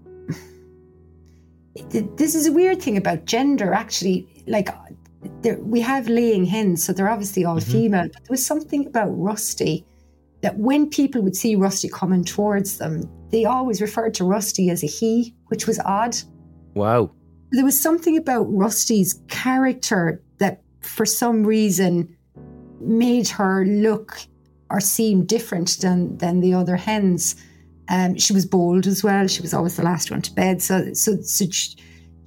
this 1.90 2.34
is 2.34 2.46
a 2.46 2.52
weird 2.52 2.80
thing 2.80 2.96
about 2.96 3.26
gender 3.26 3.72
actually 3.72 4.26
like 4.46 4.68
there, 5.42 5.58
we 5.60 5.80
have 5.80 6.08
laying 6.08 6.44
hens 6.44 6.82
so 6.82 6.92
they're 6.92 7.08
obviously 7.08 7.44
all 7.44 7.56
mm-hmm. 7.56 7.72
female 7.72 8.08
but 8.12 8.24
there 8.24 8.30
was 8.30 8.44
something 8.44 8.86
about 8.86 9.08
rusty 9.08 9.84
that 10.42 10.58
when 10.58 10.88
people 10.88 11.20
would 11.22 11.36
see 11.36 11.54
rusty 11.54 11.88
coming 11.88 12.24
towards 12.24 12.78
them 12.78 13.02
they 13.30 13.44
always 13.44 13.80
referred 13.80 14.14
to 14.14 14.24
rusty 14.24 14.70
as 14.70 14.82
a 14.82 14.86
he 14.86 15.34
which 15.46 15.66
was 15.66 15.78
odd. 15.80 16.16
Wow. 16.74 17.10
There 17.50 17.64
was 17.64 17.80
something 17.80 18.16
about 18.16 18.44
rusty's 18.44 19.20
character 19.28 20.22
that 20.38 20.62
for 20.80 21.06
some 21.06 21.44
reason 21.44 22.16
made 22.80 23.28
her 23.28 23.64
look 23.64 24.18
or 24.70 24.80
seem 24.80 25.24
different 25.24 25.78
than 25.80 26.16
than 26.18 26.40
the 26.40 26.54
other 26.54 26.76
hens 26.76 27.36
um, 27.88 28.16
she 28.16 28.32
was 28.32 28.46
bold 28.46 28.86
as 28.86 29.04
well. 29.04 29.26
She 29.26 29.42
was 29.42 29.54
always 29.54 29.76
the 29.76 29.82
last 29.82 30.10
one 30.10 30.22
to 30.22 30.32
bed. 30.32 30.62
So, 30.62 30.92
so, 30.92 31.20
so 31.20 31.46
she, 31.50 31.76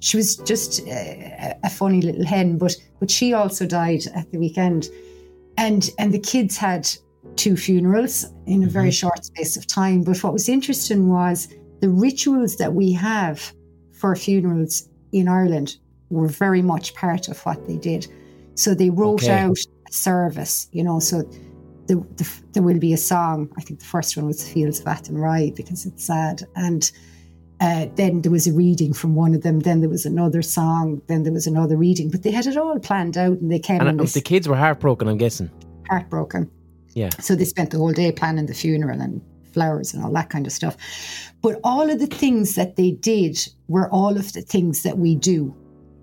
she 0.00 0.16
was 0.16 0.36
just 0.36 0.80
a, 0.86 1.58
a, 1.62 1.70
funny 1.70 2.00
little 2.00 2.24
hen. 2.24 2.56
But, 2.56 2.76
but 2.98 3.10
she 3.10 3.32
also 3.34 3.66
died 3.66 4.02
at 4.14 4.30
the 4.30 4.38
weekend, 4.38 4.88
and 5.58 5.90
and 5.98 6.12
the 6.12 6.18
kids 6.18 6.56
had 6.56 6.88
two 7.36 7.56
funerals 7.56 8.26
in 8.46 8.64
a 8.64 8.66
very 8.66 8.88
mm-hmm. 8.88 8.92
short 8.92 9.24
space 9.24 9.56
of 9.56 9.66
time. 9.66 10.02
But 10.02 10.22
what 10.22 10.32
was 10.32 10.48
interesting 10.48 11.08
was 11.08 11.48
the 11.80 11.88
rituals 11.88 12.56
that 12.56 12.74
we 12.74 12.92
have 12.92 13.52
for 13.92 14.16
funerals 14.16 14.88
in 15.12 15.28
Ireland 15.28 15.76
were 16.08 16.28
very 16.28 16.62
much 16.62 16.94
part 16.94 17.28
of 17.28 17.40
what 17.42 17.66
they 17.66 17.76
did. 17.76 18.06
So 18.54 18.74
they 18.74 18.90
wrote 18.90 19.22
okay. 19.22 19.38
out 19.38 19.58
a 19.88 19.92
service, 19.92 20.68
you 20.72 20.82
know. 20.82 21.00
So 21.00 21.22
the, 21.90 21.96
the, 22.16 22.42
there 22.52 22.62
will 22.62 22.78
be 22.78 22.92
a 22.92 22.96
song. 22.96 23.52
I 23.58 23.62
think 23.62 23.80
the 23.80 23.86
first 23.86 24.16
one 24.16 24.26
was 24.26 24.48
Fields 24.48 24.78
of 24.78 24.86
Athenry 24.86 25.50
because 25.50 25.86
it's 25.86 26.04
sad. 26.04 26.44
And 26.54 26.88
uh, 27.60 27.86
then 27.96 28.22
there 28.22 28.30
was 28.30 28.46
a 28.46 28.52
reading 28.52 28.92
from 28.92 29.16
one 29.16 29.34
of 29.34 29.42
them. 29.42 29.60
Then 29.60 29.80
there 29.80 29.90
was 29.90 30.06
another 30.06 30.40
song. 30.40 31.02
Then 31.08 31.24
there 31.24 31.32
was 31.32 31.48
another 31.48 31.76
reading. 31.76 32.08
But 32.08 32.22
they 32.22 32.30
had 32.30 32.46
it 32.46 32.56
all 32.56 32.78
planned 32.78 33.18
out 33.18 33.38
and 33.38 33.50
they 33.50 33.58
came. 33.58 33.80
And 33.80 33.98
the 33.98 34.20
kids 34.20 34.46
were 34.46 34.54
heartbroken, 34.54 35.08
I'm 35.08 35.18
guessing. 35.18 35.50
Heartbroken. 35.88 36.48
Yeah. 36.94 37.08
So 37.18 37.34
they 37.34 37.44
spent 37.44 37.70
the 37.70 37.78
whole 37.78 37.92
day 37.92 38.12
planning 38.12 38.46
the 38.46 38.54
funeral 38.54 39.00
and 39.00 39.20
flowers 39.52 39.92
and 39.92 40.04
all 40.04 40.12
that 40.12 40.30
kind 40.30 40.46
of 40.46 40.52
stuff. 40.52 40.76
But 41.42 41.58
all 41.64 41.90
of 41.90 41.98
the 41.98 42.06
things 42.06 42.54
that 42.54 42.76
they 42.76 42.92
did 42.92 43.36
were 43.66 43.90
all 43.90 44.16
of 44.16 44.32
the 44.32 44.42
things 44.42 44.84
that 44.84 44.98
we 44.98 45.16
do 45.16 45.52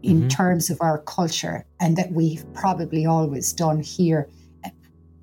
in 0.04 0.20
mm-hmm. 0.20 0.28
terms 0.28 0.70
of 0.70 0.82
our 0.82 0.98
culture 1.00 1.66
and 1.80 1.96
that 1.96 2.12
we've 2.12 2.46
probably 2.54 3.06
always 3.06 3.54
done 3.54 3.80
here 3.80 4.28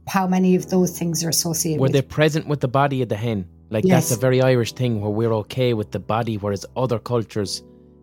how 0.07 0.27
many 0.27 0.55
of 0.55 0.71
those 0.71 0.99
things 0.99 1.25
are 1.25 1.29
associated 1.29 1.81
were 1.81 1.85
with. 1.85 1.93
they 1.93 2.03
present 2.03 2.47
with 2.47 2.61
the 2.61 2.69
body 2.69 3.03
of 3.03 3.09
the 3.09 3.17
hen 3.17 3.47
like 3.71 3.85
yes. 3.85 4.09
that's 4.09 4.19
a 4.19 4.21
very 4.21 4.43
irish 4.43 4.73
thing 4.73 5.01
where 5.01 5.11
we're 5.11 5.33
okay 5.33 5.75
with 5.75 5.91
the 5.91 5.99
body 5.99 6.37
whereas 6.37 6.67
other 6.77 6.99
cultures 6.99 7.63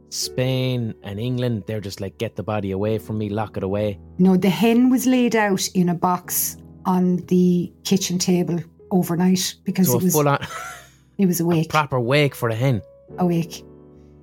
spain 0.09 0.93
and 1.03 1.19
england 1.19 1.63
they're 1.67 1.79
just 1.79 2.01
like 2.01 2.17
get 2.17 2.35
the 2.35 2.43
body 2.43 2.71
away 2.71 2.97
from 2.97 3.17
me 3.17 3.29
lock 3.29 3.55
it 3.57 3.63
away 3.63 3.99
no 4.17 4.35
the 4.35 4.49
hen 4.49 4.89
was 4.89 5.05
laid 5.05 5.35
out 5.35 5.65
in 5.69 5.89
a 5.89 5.95
box 5.95 6.57
on 6.85 7.17
the 7.27 7.71
kitchen 7.83 8.17
table 8.17 8.59
overnight 8.89 9.55
because 9.63 9.87
so 9.87 9.97
it 9.97 10.03
was 10.03 10.13
full 10.13 10.27
on 10.27 10.45
it 11.17 11.25
was 11.25 11.39
awake 11.39 11.69
proper 11.69 11.99
wake 11.99 12.35
for 12.35 12.49
a 12.49 12.55
hen 12.55 12.81
awake 13.19 13.63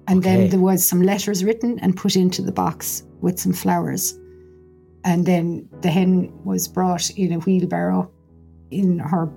and 0.08 0.18
okay. 0.20 0.36
then 0.36 0.50
there 0.50 0.60
was 0.60 0.88
some 0.88 1.02
letters 1.02 1.44
written 1.44 1.78
and 1.80 1.96
put 1.96 2.16
into 2.16 2.42
the 2.42 2.52
box 2.52 3.04
with 3.20 3.38
some 3.38 3.52
flowers 3.52 4.18
and 5.04 5.26
then 5.26 5.68
the 5.80 5.90
hen 5.90 6.32
was 6.44 6.68
brought 6.68 7.10
in 7.10 7.32
a 7.32 7.38
wheelbarrow 7.38 8.10
in 8.70 8.98
her 8.98 9.32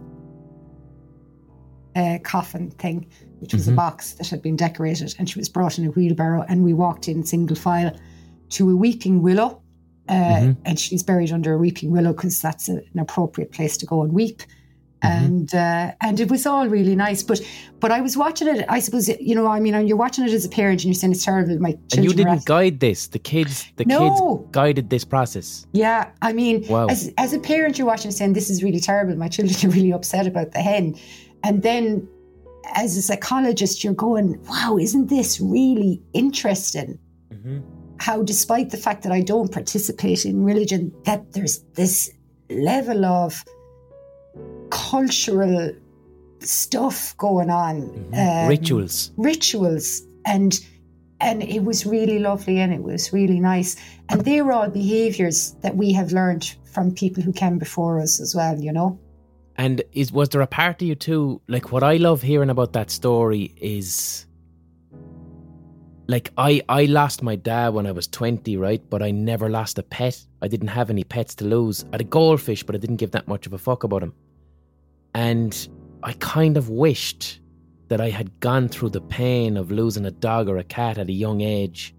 uh, 1.96 2.18
coffin 2.24 2.72
thing, 2.72 3.08
which 3.40 3.54
was 3.54 3.64
mm-hmm. 3.64 3.74
a 3.74 3.76
box 3.76 4.14
that 4.14 4.30
had 4.30 4.42
been 4.42 4.56
decorated. 4.56 5.14
And 5.20 5.30
she 5.30 5.40
was 5.40 5.50
brought 5.50 5.78
in 5.78 5.86
a 5.86 5.92
wheelbarrow, 5.92 6.46
and 6.48 6.64
we 6.64 6.74
walked 6.74 7.08
in 7.08 7.24
single 7.24 7.56
file 7.56 7.96
to 8.50 8.70
a 8.70 8.76
weeping 8.76 9.22
willow. 9.22 9.62
Uh, 10.10 10.14
mm-hmm. 10.14 10.62
And 10.66 10.80
she's 10.80 11.04
buried 11.04 11.32
under 11.32 11.54
a 11.54 11.58
weeping 11.58 11.92
willow 11.92 12.14
because 12.14 12.42
that's 12.42 12.70
a, 12.70 12.82
an 12.94 13.00
appropriate 13.00 13.52
place 13.52 13.78
to 13.78 13.86
go 13.86 14.02
and 14.02 14.14
weep. 14.14 14.42
Mm-hmm. 15.04 15.26
and 15.26 15.56
uh, 15.56 15.94
and 16.02 16.20
it 16.20 16.30
was 16.30 16.46
all 16.46 16.68
really 16.68 16.96
nice. 16.96 17.24
But 17.24 17.42
but 17.80 17.92
I 17.92 18.02
was 18.02 18.16
watching 18.16 18.48
it. 18.48 18.66
I 18.70 18.80
suppose 18.80 19.10
you 19.10 19.34
know. 19.34 19.48
I 19.48 19.60
mean, 19.60 19.88
you're 19.88 19.98
watching 19.98 20.26
it 20.26 20.32
as 20.32 20.46
a 20.46 20.50
parent, 20.50 20.82
and 20.82 20.86
you're 20.86 20.94
saying 20.94 21.14
it's 21.14 21.26
terrible. 21.26 21.58
My 21.60 21.78
and 21.96 22.06
you 22.06 22.14
didn't 22.14 22.46
guide 22.46 22.80
this. 22.80 23.08
The 23.08 23.18
kids, 23.18 23.66
the 23.78 23.86
no. 23.86 24.00
kids 24.00 24.50
guided 24.52 24.92
this 24.92 25.04
process. 25.04 25.66
Yeah, 25.72 26.12
I 26.22 26.34
mean, 26.34 26.68
wow. 26.68 26.86
as 26.88 27.12
as 27.18 27.34
a 27.34 27.40
parent, 27.40 27.80
you're 27.80 27.88
watching, 27.88 28.12
saying 28.12 28.34
this 28.34 28.52
is 28.52 28.64
really 28.64 28.80
terrible. 28.80 29.16
My 29.16 29.28
children 29.28 29.58
are 29.66 29.74
really 29.74 29.92
upset 29.92 30.28
about 30.28 30.52
the 30.52 30.60
hen, 30.60 30.96
and 31.44 31.64
then 31.64 32.08
as 32.76 32.96
a 32.96 33.02
psychologist, 33.02 33.84
you're 33.84 33.94
going, 33.94 34.40
wow, 34.46 34.78
isn't 34.78 35.08
this 35.08 35.42
really 35.42 36.00
interesting? 36.14 37.00
Mm-hmm. 37.34 37.60
How, 37.98 38.22
despite 38.22 38.70
the 38.70 38.78
fact 38.78 39.04
that 39.04 39.12
I 39.12 39.22
don't 39.22 39.52
participate 39.52 40.26
in 40.26 40.44
religion, 40.44 40.94
that 41.06 41.34
there's 41.34 41.60
this 41.74 42.12
level 42.50 43.06
of 43.06 43.44
cultural 44.72 45.74
stuff 46.40 47.16
going 47.18 47.50
on, 47.50 47.82
mm-hmm. 47.82 48.14
um, 48.14 48.48
rituals, 48.48 49.12
rituals, 49.18 50.02
and 50.26 50.60
and 51.20 51.44
it 51.44 51.64
was 51.64 51.86
really 51.86 52.18
lovely 52.18 52.60
and 52.60 52.74
it 52.74 52.82
was 52.82 53.14
really 53.14 53.40
nice. 53.40 53.76
And 54.10 54.26
they 54.26 54.42
were 54.42 54.54
all 54.54 54.70
behaviours 54.70 55.52
that 55.62 55.78
we 55.78 55.94
have 55.94 56.12
learned 56.12 56.56
from 56.74 56.92
people 56.92 57.22
who 57.22 57.32
came 57.32 57.60
before 57.60 58.00
us 58.00 58.20
as 58.20 58.34
well. 58.36 58.60
You 58.60 58.74
know. 58.74 59.00
And 59.58 59.84
is 59.92 60.12
was 60.12 60.30
there 60.30 60.42
a 60.42 60.48
part 60.48 60.82
of 60.82 60.88
you 60.88 60.96
too? 60.96 61.42
Like 61.48 61.72
what 61.72 61.84
I 61.84 61.98
love 61.98 62.22
hearing 62.22 62.50
about 62.50 62.74
that 62.74 62.90
story 62.90 63.54
is 63.58 64.26
like 66.08 66.32
I 66.38 66.62
I 66.68 66.86
lost 66.86 67.22
my 67.22 67.36
dad 67.36 67.74
when 67.74 67.86
I 67.86 67.92
was 67.92 68.08
20, 68.08 68.58
right? 68.58 68.82
But 68.90 69.04
I 69.04 69.12
never 69.12 69.50
lost 69.50 69.78
a 69.78 69.84
pet. 69.84 70.20
I 70.42 70.48
didn't 70.48 70.70
have 70.70 70.90
any 70.90 71.04
pets 71.04 71.36
to 71.36 71.46
lose. 71.46 71.84
I 71.86 71.96
had 71.96 72.02
a 72.02 72.06
goldfish, 72.06 72.64
but 72.64 72.76
I 72.76 72.80
didn't 72.80 72.98
give 72.98 73.12
that 73.12 73.28
much 73.28 73.46
of 73.46 73.54
a 73.54 73.58
fuck 73.58 73.84
about 73.84 74.04
him. 74.04 74.14
And 75.14 75.68
I 76.04 76.14
kind 76.14 76.58
of 76.58 76.70
wished 76.70 77.40
that 77.90 78.00
I 78.00 78.10
had 78.10 78.40
gone 78.40 78.70
through 78.70 78.90
the 78.90 79.02
pain 79.02 79.58
of 79.58 79.72
losing 79.72 80.06
a 80.06 80.12
dog 80.12 80.48
or 80.48 80.58
a 80.58 80.64
cat 80.64 80.98
at 80.98 81.10
a 81.10 81.14
young 81.14 81.42
age 81.42 81.94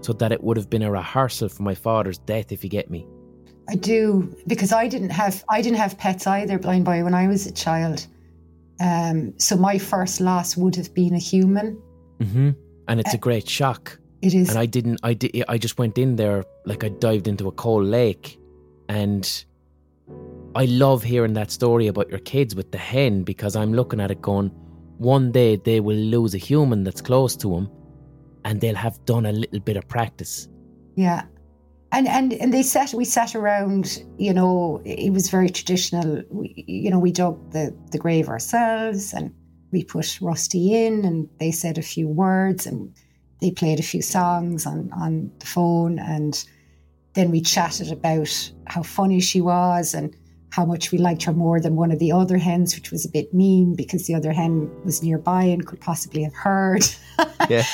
so 0.00 0.12
that 0.14 0.32
it 0.32 0.42
would 0.42 0.56
have 0.56 0.70
been 0.70 0.82
a 0.82 0.90
rehearsal 0.90 1.48
for 1.48 1.62
my 1.62 1.74
father's 1.74 2.18
death 2.18 2.52
if 2.52 2.64
you 2.64 2.70
get 2.70 2.90
me. 2.90 3.06
I 3.68 3.74
do 3.74 4.34
because 4.46 4.72
I 4.72 4.86
didn't 4.86 5.10
have 5.10 5.44
I 5.48 5.60
didn't 5.60 5.78
have 5.78 5.98
pets 5.98 6.26
either 6.26 6.58
blind 6.58 6.84
boy 6.84 7.02
when 7.02 7.14
I 7.14 7.26
was 7.28 7.46
a 7.46 7.52
child. 7.52 8.06
Um, 8.80 9.38
so 9.38 9.56
my 9.56 9.78
first 9.78 10.20
loss 10.20 10.56
would 10.56 10.76
have 10.76 10.94
been 10.94 11.14
a 11.14 11.18
human. 11.18 11.82
Mm-hmm. 12.20 12.50
And 12.88 13.00
it's 13.00 13.14
uh, 13.14 13.16
a 13.16 13.20
great 13.20 13.48
shock. 13.48 13.98
It 14.22 14.34
is. 14.34 14.50
And 14.50 14.58
I 14.58 14.66
didn't 14.66 15.00
I 15.02 15.14
did 15.14 15.44
I 15.48 15.58
just 15.58 15.78
went 15.78 15.98
in 15.98 16.16
there 16.16 16.44
like 16.64 16.84
I 16.84 16.88
dived 16.88 17.26
into 17.26 17.48
a 17.48 17.52
cold 17.52 17.84
lake 17.84 18.38
and 18.88 19.44
I 20.56 20.64
love 20.64 21.02
hearing 21.02 21.34
that 21.34 21.50
story 21.50 21.86
about 21.86 22.08
your 22.08 22.18
kids 22.20 22.54
with 22.54 22.72
the 22.72 22.78
hen 22.78 23.24
because 23.24 23.54
I'm 23.54 23.74
looking 23.74 24.00
at 24.00 24.10
it 24.10 24.22
going, 24.22 24.48
one 24.96 25.30
day 25.30 25.56
they 25.56 25.80
will 25.80 25.98
lose 25.98 26.34
a 26.34 26.38
human 26.38 26.82
that's 26.82 27.02
close 27.02 27.36
to 27.36 27.50
them 27.50 27.70
and 28.42 28.58
they'll 28.58 28.74
have 28.74 29.04
done 29.04 29.26
a 29.26 29.32
little 29.32 29.60
bit 29.60 29.76
of 29.76 29.86
practice. 29.86 30.48
Yeah. 30.94 31.24
And, 31.92 32.08
and 32.08 32.32
and 32.32 32.54
they 32.54 32.62
sat 32.62 32.94
we 32.94 33.04
sat 33.04 33.34
around 33.34 34.02
you 34.18 34.32
know 34.34 34.82
it 34.84 35.12
was 35.12 35.30
very 35.30 35.48
traditional 35.48 36.22
we, 36.30 36.64
you 36.66 36.90
know 36.90 36.98
we 36.98 37.12
dug 37.12 37.52
the 37.52 37.74
the 37.92 37.98
grave 37.98 38.28
ourselves 38.28 39.14
and 39.14 39.32
we 39.72 39.84
put 39.84 40.18
rusty 40.20 40.74
in 40.74 41.04
and 41.04 41.28
they 41.38 41.52
said 41.52 41.78
a 41.78 41.82
few 41.82 42.08
words 42.08 42.66
and 42.66 42.92
they 43.40 43.50
played 43.50 43.78
a 43.78 43.84
few 43.84 44.02
songs 44.02 44.66
on 44.66 44.90
on 44.94 45.30
the 45.38 45.46
phone 45.46 45.98
and 45.98 46.44
then 47.14 47.30
we 47.30 47.40
chatted 47.40 47.92
about 47.92 48.52
how 48.66 48.82
funny 48.82 49.20
she 49.20 49.40
was 49.40 49.94
and 49.94 50.14
how 50.50 50.64
much 50.64 50.92
we 50.92 50.98
liked 50.98 51.22
her 51.24 51.32
more 51.32 51.60
than 51.60 51.76
one 51.76 51.90
of 51.90 51.98
the 51.98 52.12
other 52.12 52.38
hens, 52.38 52.74
which 52.74 52.90
was 52.90 53.04
a 53.04 53.08
bit 53.08 53.34
mean 53.34 53.74
because 53.74 54.06
the 54.06 54.14
other 54.14 54.32
hen 54.32 54.70
was 54.84 55.02
nearby 55.02 55.42
and 55.42 55.66
could 55.66 55.80
possibly 55.80 56.22
have 56.22 56.34
heard. 56.34 56.86
yeah. 57.50 57.64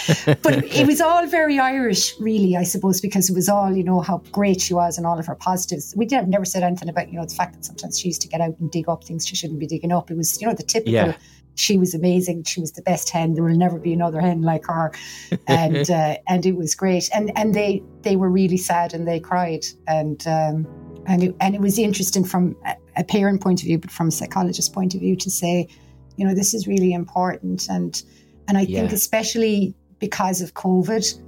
but 0.43 0.64
it 0.75 0.87
was 0.87 1.01
all 1.01 1.27
very 1.27 1.59
Irish, 1.59 2.18
really, 2.18 2.57
I 2.57 2.64
suppose, 2.64 3.01
because 3.01 3.31
it 3.31 3.35
was 3.35 3.49
all, 3.49 3.77
you 3.77 3.85
know, 3.85 4.01
how 4.01 4.18
great 4.33 4.61
she 4.61 4.75
was 4.75 4.99
and 4.99 5.07
all 5.07 5.18
of 5.18 5.27
her 5.27 5.35
positives. 5.35 5.95
We 5.97 6.07
did, 6.07 6.29
never 6.29 6.45
said 6.45 6.62
anything 6.62 6.89
about, 6.89 7.12
you 7.12 7.18
know, 7.18 7.27
the 7.27 7.35
fact 7.35 7.55
that 7.55 7.64
sometimes 7.64 7.99
she 8.01 8.09
used 8.09 8.23
to 8.23 8.29
get 8.29 8.41
out 8.41 8.59
and 8.59 8.70
dig 8.70 8.89
up 8.89 9.05
things 9.05 9.27
she 9.27 9.37
shouldn't 9.37 9.61
be 9.61 9.66
digging 9.66 9.93
up. 9.93 10.11
It 10.11 10.16
was, 10.16 10.41
you 10.41 10.47
know, 10.47 10.55
the 10.55 10.62
typical. 10.62 10.93
Yeah. 10.93 11.16
She 11.55 11.77
was 11.77 11.93
amazing. 11.95 12.45
She 12.45 12.61
was 12.61 12.73
the 12.73 12.81
best 12.81 13.11
hen. 13.11 13.35
There 13.35 13.45
will 13.45 13.55
never 13.55 13.79
be 13.79 13.93
another 13.93 14.23
hen 14.23 14.41
like 14.41 14.64
her, 14.68 14.91
and 15.47 15.91
uh, 15.91 16.16
and 16.27 16.47
it 16.47 16.57
was 16.57 16.75
great. 16.75 17.11
And 17.12 17.31
and 17.37 17.55
they 17.55 17.83
they 18.01 18.16
were 18.16 18.31
really 18.31 18.57
sad 18.57 18.95
and 18.95 19.07
they 19.07 19.20
cried 19.20 19.66
and 19.87 20.27
um, 20.27 20.66
and 21.07 21.22
it, 21.22 21.36
and 21.40 21.55
it 21.55 21.61
was 21.61 21.78
interesting 21.78 22.24
from 22.24 22.57
a 22.96 23.05
parent 23.05 23.40
point 23.40 23.61
of 23.61 23.66
view, 23.66 23.78
but 23.78 23.90
from 23.90 24.09
a 24.09 24.11
psychologist 24.12 24.72
point 24.72 24.94
of 24.94 25.00
view, 25.00 25.16
to 25.16 25.30
say, 25.30 25.68
you 26.16 26.26
know, 26.26 26.34
this 26.34 26.55
is 26.55 26.66
really 26.66 26.92
important, 26.92 27.68
and 27.68 28.03
and 28.48 28.59
I 28.59 28.62
yeah. 28.62 28.80
think 28.80 28.92
especially 28.92 29.74
because 29.98 30.40
of 30.40 30.55
COVID, 30.55 31.20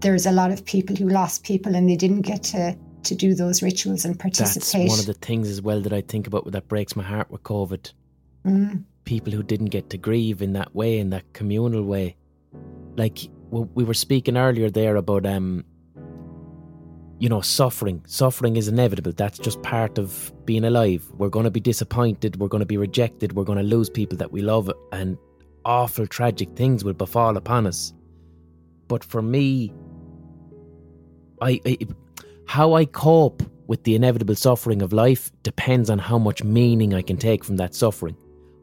there's 0.00 0.26
a 0.26 0.32
lot 0.32 0.50
of 0.50 0.64
people 0.64 0.96
who 0.96 1.08
lost 1.08 1.44
people 1.44 1.76
and 1.76 1.88
they 1.88 1.96
didn't 1.96 2.22
get 2.22 2.42
to 2.44 2.76
to 3.04 3.14
do 3.14 3.34
those 3.34 3.62
rituals 3.62 4.04
and 4.04 4.18
participate. 4.18 4.88
That's 4.88 4.90
one 4.90 5.00
of 5.00 5.06
the 5.06 5.14
things 5.14 5.48
as 5.48 5.60
well 5.60 5.80
that 5.80 5.92
I 5.92 6.00
think 6.00 6.26
about 6.26 6.50
that 6.50 6.68
breaks 6.68 6.94
my 6.94 7.02
heart 7.02 7.30
with 7.30 7.42
COVID. 7.42 7.92
Mm. 8.46 8.84
People 9.04 9.32
who 9.32 9.42
didn't 9.42 9.66
get 9.66 9.90
to 9.90 9.98
grieve 9.98 10.42
in 10.42 10.52
that 10.52 10.74
way, 10.74 10.98
in 10.98 11.10
that 11.10 11.32
communal 11.32 11.82
way. 11.82 12.16
Like 12.96 13.18
we 13.50 13.84
were 13.84 13.94
speaking 13.94 14.36
earlier 14.36 14.70
there 14.70 14.96
about, 14.96 15.26
um, 15.26 15.64
you 17.22 17.28
know, 17.28 17.40
suffering. 17.40 18.02
Suffering 18.08 18.56
is 18.56 18.66
inevitable. 18.66 19.12
That's 19.12 19.38
just 19.38 19.62
part 19.62 19.96
of 19.96 20.32
being 20.44 20.64
alive. 20.64 21.08
We're 21.16 21.28
going 21.28 21.44
to 21.44 21.52
be 21.52 21.60
disappointed. 21.60 22.34
We're 22.40 22.48
going 22.48 22.62
to 22.62 22.66
be 22.66 22.76
rejected. 22.76 23.34
We're 23.34 23.44
going 23.44 23.58
to 23.58 23.64
lose 23.64 23.88
people 23.88 24.18
that 24.18 24.32
we 24.32 24.42
love, 24.42 24.68
and 24.90 25.16
awful, 25.64 26.08
tragic 26.08 26.56
things 26.56 26.82
will 26.82 26.94
befall 26.94 27.36
upon 27.36 27.68
us. 27.68 27.92
But 28.88 29.04
for 29.04 29.22
me, 29.22 29.72
I, 31.40 31.60
I 31.64 31.78
how 32.48 32.74
I 32.74 32.86
cope 32.86 33.44
with 33.68 33.84
the 33.84 33.94
inevitable 33.94 34.34
suffering 34.34 34.82
of 34.82 34.92
life 34.92 35.30
depends 35.44 35.90
on 35.90 36.00
how 36.00 36.18
much 36.18 36.42
meaning 36.42 36.92
I 36.92 37.02
can 37.02 37.18
take 37.18 37.44
from 37.44 37.56
that 37.58 37.76
suffering. 37.76 38.16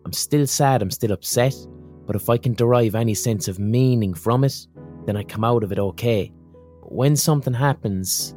I'm 0.03 0.11
still 0.11 0.45
sad, 0.45 0.81
I'm 0.81 0.91
still 0.91 1.13
upset, 1.13 1.55
but 2.05 2.17
if 2.17 2.29
I 2.29 2.37
can 2.37 2.55
derive 2.55 2.93
any 2.93 3.13
sense 3.13 3.47
of 3.47 3.57
meaning 3.57 4.13
from 4.13 4.43
it, 4.43 4.67
then 5.05 5.15
I 5.15 5.23
come 5.23 5.45
out 5.45 5.63
of 5.63 5.71
it 5.71 5.79
okay. 5.79 6.33
But 6.81 6.91
when 6.91 7.15
something 7.15 7.53
happens 7.53 8.35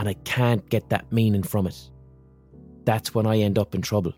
and 0.00 0.08
I 0.08 0.14
can't 0.24 0.68
get 0.68 0.88
that 0.88 1.12
meaning 1.12 1.44
from 1.44 1.68
it, 1.68 1.90
that's 2.84 3.14
when 3.14 3.26
I 3.26 3.38
end 3.38 3.58
up 3.58 3.74
in 3.74 3.82
trouble. 3.82 4.12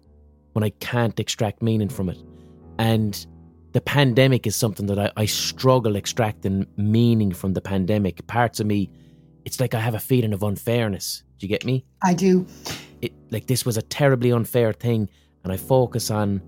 When 0.54 0.64
I 0.64 0.70
can't 0.80 1.18
extract 1.20 1.60
meaning 1.62 1.90
from 1.90 2.08
it. 2.08 2.18
And 2.78 3.26
the 3.72 3.80
pandemic 3.80 4.46
is 4.46 4.56
something 4.56 4.86
that 4.86 4.98
I, 4.98 5.12
I 5.16 5.26
struggle 5.26 5.96
extracting 5.96 6.66
meaning 6.76 7.32
from 7.32 7.52
the 7.52 7.60
pandemic. 7.60 8.26
Parts 8.26 8.60
of 8.60 8.66
me 8.66 8.90
it's 9.44 9.60
like 9.60 9.74
I 9.74 9.80
have 9.80 9.94
a 9.94 10.00
feeling 10.00 10.32
of 10.32 10.42
unfairness. 10.42 11.22
Do 11.38 11.46
you 11.46 11.48
get 11.48 11.64
me? 11.64 11.84
I 12.02 12.14
do. 12.14 12.46
It 13.00 13.12
like 13.30 13.46
this 13.46 13.66
was 13.66 13.76
a 13.76 13.82
terribly 13.82 14.32
unfair 14.32 14.72
thing, 14.72 15.10
and 15.42 15.52
I 15.52 15.56
focus 15.56 16.10
on 16.10 16.40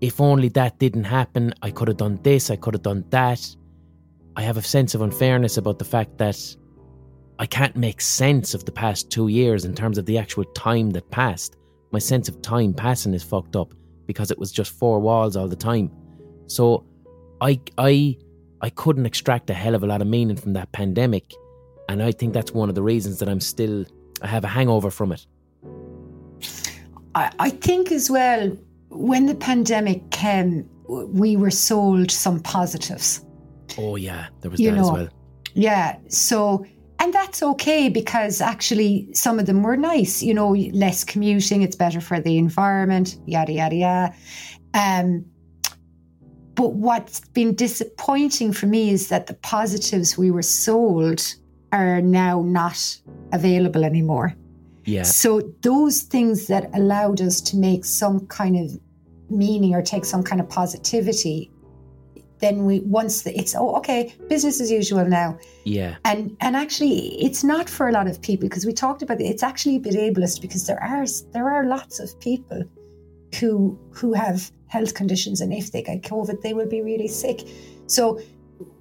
if 0.00 0.20
only 0.20 0.48
that 0.50 0.78
didn't 0.78 1.04
happen, 1.04 1.54
I 1.62 1.70
could 1.70 1.88
have 1.88 1.96
done 1.96 2.20
this, 2.22 2.50
I 2.50 2.56
could 2.56 2.74
have 2.74 2.82
done 2.82 3.04
that. 3.10 3.40
I 4.36 4.42
have 4.42 4.56
a 4.56 4.62
sense 4.62 4.94
of 4.94 5.00
unfairness 5.00 5.56
about 5.56 5.78
the 5.78 5.84
fact 5.84 6.18
that 6.18 6.56
I 7.38 7.46
can't 7.46 7.76
make 7.76 8.00
sense 8.00 8.54
of 8.54 8.64
the 8.64 8.72
past 8.72 9.10
two 9.10 9.28
years 9.28 9.64
in 9.64 9.74
terms 9.74 9.98
of 9.98 10.06
the 10.06 10.18
actual 10.18 10.44
time 10.44 10.90
that 10.90 11.10
passed. 11.10 11.56
My 11.90 11.98
sense 11.98 12.28
of 12.28 12.40
time 12.42 12.74
passing 12.74 13.14
is 13.14 13.22
fucked 13.22 13.56
up 13.56 13.74
because 14.06 14.30
it 14.30 14.38
was 14.38 14.52
just 14.52 14.72
four 14.72 15.00
walls 15.00 15.36
all 15.36 15.48
the 15.48 15.56
time. 15.56 15.90
So 16.46 16.84
I 17.40 17.60
I 17.78 18.16
I 18.60 18.70
couldn't 18.70 19.06
extract 19.06 19.50
a 19.50 19.54
hell 19.54 19.74
of 19.74 19.82
a 19.82 19.86
lot 19.86 20.00
of 20.00 20.06
meaning 20.06 20.36
from 20.36 20.52
that 20.54 20.70
pandemic 20.72 21.32
and 21.88 22.02
I 22.02 22.12
think 22.12 22.32
that's 22.32 22.52
one 22.52 22.68
of 22.68 22.74
the 22.74 22.82
reasons 22.82 23.18
that 23.18 23.28
I'm 23.28 23.40
still, 23.40 23.84
I 24.22 24.26
have 24.26 24.44
a 24.44 24.48
hangover 24.48 24.90
from 24.90 25.12
it. 25.12 25.26
I, 27.14 27.30
I 27.38 27.50
think 27.50 27.92
as 27.92 28.10
well, 28.10 28.56
when 28.88 29.26
the 29.26 29.34
pandemic 29.34 30.10
came, 30.10 30.68
we 30.88 31.36
were 31.36 31.50
sold 31.50 32.10
some 32.10 32.40
positives. 32.40 33.24
Oh, 33.78 33.96
yeah, 33.96 34.26
there 34.40 34.50
was 34.50 34.60
you 34.60 34.70
that 34.70 34.76
know, 34.76 34.86
as 34.86 34.92
well. 34.92 35.08
Yeah. 35.54 35.98
So, 36.08 36.66
and 37.04 37.12
that's 37.12 37.42
okay 37.42 37.90
because 37.90 38.40
actually 38.40 39.06
some 39.12 39.38
of 39.38 39.44
them 39.44 39.62
were 39.62 39.76
nice, 39.76 40.22
you 40.22 40.32
know, 40.32 40.52
less 40.72 41.04
commuting, 41.04 41.60
it's 41.60 41.76
better 41.76 42.00
for 42.00 42.18
the 42.18 42.38
environment, 42.38 43.18
yada, 43.26 43.52
yada, 43.52 43.76
yada. 43.76 44.14
Um, 44.72 45.26
but 46.54 46.72
what's 46.72 47.20
been 47.20 47.54
disappointing 47.54 48.54
for 48.54 48.64
me 48.64 48.88
is 48.88 49.08
that 49.08 49.26
the 49.26 49.34
positives 49.34 50.16
we 50.16 50.30
were 50.30 50.40
sold 50.40 51.34
are 51.72 52.00
now 52.00 52.40
not 52.40 52.98
available 53.32 53.84
anymore. 53.84 54.34
Yeah. 54.86 55.02
So 55.02 55.42
those 55.60 56.00
things 56.00 56.46
that 56.46 56.70
allowed 56.74 57.20
us 57.20 57.42
to 57.42 57.58
make 57.58 57.84
some 57.84 58.26
kind 58.28 58.56
of 58.56 58.80
meaning 59.28 59.74
or 59.74 59.82
take 59.82 60.06
some 60.06 60.22
kind 60.22 60.40
of 60.40 60.48
positivity, 60.48 61.50
then 62.44 62.64
we 62.64 62.80
once 62.80 63.22
the, 63.22 63.36
it's 63.38 63.54
oh 63.54 63.76
okay 63.76 64.14
business 64.28 64.60
as 64.60 64.70
usual 64.70 65.04
now. 65.06 65.38
Yeah. 65.64 65.96
And 66.04 66.36
and 66.40 66.54
actually 66.56 67.20
it's 67.22 67.42
not 67.42 67.70
for 67.70 67.88
a 67.88 67.92
lot 67.92 68.06
of 68.06 68.20
people 68.20 68.48
because 68.48 68.66
we 68.66 68.72
talked 68.72 69.02
about 69.02 69.20
it. 69.20 69.24
It's 69.24 69.42
actually 69.42 69.76
a 69.76 69.80
bit 69.80 69.94
ableist 69.94 70.40
because 70.40 70.66
there 70.66 70.82
are 70.82 71.04
there 71.32 71.50
are 71.50 71.64
lots 71.64 71.98
of 72.00 72.18
people 72.20 72.62
who 73.40 73.78
who 73.90 74.12
have 74.12 74.50
health 74.66 74.94
conditions 74.94 75.40
and 75.40 75.52
if 75.52 75.72
they 75.72 75.82
get 75.82 76.02
COVID 76.02 76.42
they 76.42 76.54
will 76.54 76.68
be 76.68 76.82
really 76.82 77.08
sick. 77.08 77.40
So 77.86 78.20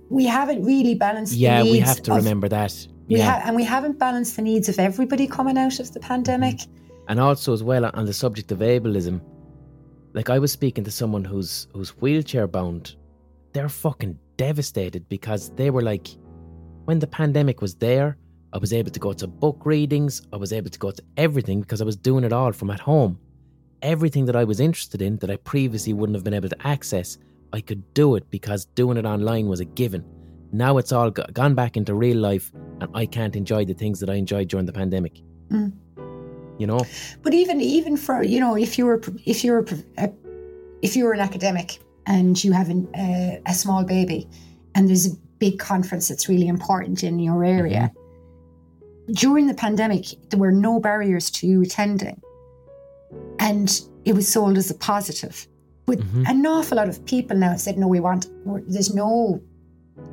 we 0.09 0.25
haven't 0.25 0.63
really 0.63 0.95
balanced. 0.95 1.33
Yeah, 1.33 1.63
we 1.63 1.79
have 1.79 2.01
to 2.03 2.11
of, 2.11 2.17
remember 2.17 2.49
that. 2.49 2.87
We 3.07 3.17
yeah. 3.17 3.31
ha- 3.31 3.41
and 3.45 3.55
we 3.55 3.63
haven't 3.63 3.97
balanced 3.99 4.35
the 4.35 4.41
needs 4.41 4.69
of 4.69 4.79
everybody 4.79 5.27
coming 5.27 5.57
out 5.57 5.79
of 5.79 5.91
the 5.93 5.99
pandemic. 5.99 6.57
Mm-hmm. 6.57 7.09
And 7.09 7.19
also, 7.19 7.51
as 7.51 7.63
well, 7.63 7.89
on 7.93 8.05
the 8.05 8.13
subject 8.13 8.51
of 8.51 8.59
ableism, 8.59 9.21
like 10.13 10.29
I 10.29 10.39
was 10.39 10.51
speaking 10.51 10.83
to 10.85 10.91
someone 10.91 11.25
who's 11.25 11.67
who's 11.73 11.89
wheelchair 12.01 12.47
bound. 12.47 12.95
They're 13.53 13.69
fucking 13.69 14.17
devastated 14.37 15.07
because 15.09 15.51
they 15.51 15.69
were 15.69 15.81
like, 15.81 16.07
when 16.85 16.99
the 16.99 17.07
pandemic 17.07 17.61
was 17.61 17.75
there, 17.75 18.17
I 18.51 18.57
was 18.57 18.73
able 18.73 18.91
to 18.91 18.99
go 18.99 19.13
to 19.13 19.27
book 19.27 19.65
readings. 19.65 20.21
I 20.31 20.37
was 20.37 20.53
able 20.53 20.69
to 20.69 20.79
go 20.79 20.91
to 20.91 21.03
everything 21.17 21.61
because 21.61 21.81
I 21.81 21.85
was 21.85 21.95
doing 21.95 22.23
it 22.23 22.33
all 22.33 22.51
from 22.51 22.69
at 22.69 22.79
home. 22.79 23.19
Everything 23.81 24.25
that 24.25 24.35
I 24.35 24.43
was 24.43 24.59
interested 24.59 25.01
in 25.01 25.17
that 25.17 25.29
I 25.29 25.37
previously 25.37 25.93
wouldn't 25.93 26.15
have 26.15 26.23
been 26.23 26.33
able 26.33 26.49
to 26.49 26.67
access, 26.67 27.17
I 27.51 27.61
could 27.61 27.93
do 27.93 28.15
it 28.15 28.29
because 28.31 28.65
doing 28.65 28.97
it 28.97 29.05
online 29.05 29.47
was 29.47 29.59
a 29.59 29.65
given. 29.65 30.03
Now 30.51 30.77
it's 30.77 30.91
all 30.91 31.09
gone 31.09 31.55
back 31.55 31.77
into 31.77 31.95
real 31.95 32.17
life, 32.17 32.51
and 32.79 32.89
I 32.93 33.07
can't 33.07 33.35
enjoy 33.35 33.65
the 33.65 33.73
things 33.73 33.99
that 33.99 34.09
I 34.09 34.15
enjoyed 34.15 34.49
during 34.49 34.67
the 34.67 34.73
pandemic. 34.73 35.19
Mm. 35.49 35.73
You 36.59 36.67
know. 36.67 36.81
But 37.23 37.33
even 37.33 37.59
even 37.59 37.97
for 37.97 38.23
you 38.23 38.39
know, 38.39 38.55
if 38.55 38.77
you 38.77 38.85
were 38.85 39.01
if 39.25 39.43
you 39.43 39.51
were 39.53 39.65
if 40.83 40.95
you 40.95 41.05
were 41.05 41.13
an 41.13 41.19
academic 41.19 41.79
and 42.05 42.43
you 42.43 42.51
have 42.51 42.69
an, 42.69 42.87
uh, 42.95 43.39
a 43.45 43.53
small 43.53 43.83
baby, 43.83 44.27
and 44.75 44.87
there's 44.87 45.07
a 45.07 45.15
big 45.39 45.59
conference 45.59 46.07
that's 46.07 46.29
really 46.29 46.47
important 46.47 47.03
in 47.03 47.19
your 47.19 47.43
area. 47.43 47.91
Mm-hmm. 47.93 49.13
During 49.13 49.47
the 49.47 49.53
pandemic, 49.53 50.05
there 50.29 50.39
were 50.39 50.51
no 50.51 50.79
barriers 50.79 51.29
to 51.31 51.47
you 51.47 51.61
attending, 51.61 52.21
and 53.39 53.81
it 54.05 54.13
was 54.13 54.27
sold 54.27 54.57
as 54.57 54.71
a 54.71 54.75
positive. 54.75 55.47
But 55.85 55.99
mm-hmm. 55.99 56.23
an 56.27 56.45
awful 56.45 56.77
lot 56.77 56.87
of 56.87 57.03
people 57.05 57.35
now 57.37 57.49
have 57.49 57.61
said, 57.61 57.77
no, 57.77 57.87
we 57.87 57.99
want, 57.99 58.27
there's 58.67 58.93
no 58.95 59.41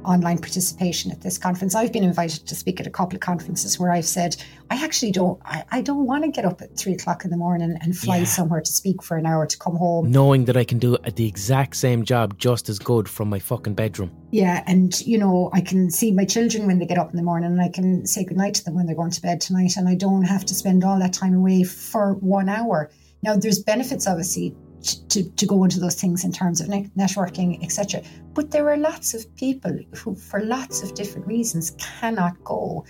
online 0.05 0.39
participation 0.39 1.11
at 1.11 1.21
this 1.21 1.39
conference. 1.39 1.75
I've 1.75 1.93
been 1.93 2.05
invited 2.05 2.47
to 2.47 2.55
speak 2.55 2.81
at 2.81 2.87
a 2.87 2.91
couple 2.91 3.17
of 3.17 3.21
conferences 3.21 3.79
where 3.79 3.93
I've 3.93 4.05
said, 4.05 4.37
I 4.71 4.83
actually 4.83 5.13
don't, 5.13 5.41
I, 5.45 5.65
I 5.71 5.81
don't 5.83 6.07
want 6.07 6.25
to 6.25 6.31
get 6.31 6.45
up 6.45 6.63
at 6.63 6.77
three 6.77 6.93
o'clock 6.93 7.25
in 7.25 7.31
the 7.31 7.37
morning 7.37 7.77
and 7.81 7.97
fly 7.97 8.19
yeah. 8.19 8.25
somewhere 8.25 8.61
to 8.61 8.73
speak 8.73 9.03
for 9.03 9.17
an 9.17 9.27
hour 9.27 9.47
to 9.47 9.59
come 9.59 9.77
home. 9.77 10.11
Knowing 10.11 10.45
that 10.47 10.57
I 10.57 10.65
can 10.65 10.79
do 10.79 10.97
the 10.99 11.27
exact 11.27 11.77
same 11.77 12.05
job 12.05 12.39
just 12.39 12.69
as 12.69 12.79
good 12.79 13.09
from 13.09 13.29
my 13.29 13.39
fucking 13.39 13.75
bedroom. 13.75 14.11
Yeah. 14.31 14.63
And, 14.67 14.99
you 15.03 15.19
know, 15.19 15.51
I 15.53 15.61
can 15.61 15.91
see 15.91 16.13
my 16.13 16.25
children 16.25 16.67
when 16.67 16.79
they 16.79 16.87
get 16.87 16.99
up 16.99 17.11
in 17.11 17.17
the 17.17 17.23
morning 17.23 17.51
and 17.51 17.61
I 17.61 17.69
can 17.69 18.07
say 18.07 18.25
goodnight 18.25 18.55
to 18.55 18.65
them 18.65 18.75
when 18.75 18.87
they're 18.87 18.95
going 18.95 19.11
to 19.11 19.23
bed 19.23 19.41
tonight. 19.41 19.77
And 19.77 19.89
I 19.89 19.95
don't 19.95 20.25
have 20.25 20.45
to 20.47 20.55
spend 20.55 20.85
all 20.85 20.99
that 20.99 21.13
time 21.13 21.35
away 21.35 21.65
for 21.65 22.15
one 22.15 22.49
hour. 22.49 22.91
Now, 23.23 23.37
there's 23.37 23.63
benefits, 23.63 24.07
obviously, 24.07 24.55
to, 24.83 25.31
to 25.31 25.47
go 25.47 25.64
into 25.64 25.81
those 25.81 25.95
things 25.95 26.24
in 26.24 26.33
terms 26.33 26.61
of 26.61 26.68
networking, 26.68 27.62
etc. 27.62 28.03
But 28.35 28.51
there 28.51 28.68
are 28.70 28.76
lots 28.76 29.14
of 29.14 29.35
people 29.37 29.78
who, 29.95 30.14
for 30.14 30.41
lots 30.41 30.83
of 30.83 30.95
different 30.95 31.26
reasons, 31.26 31.72
cannot 31.78 32.43
go. 32.45 32.85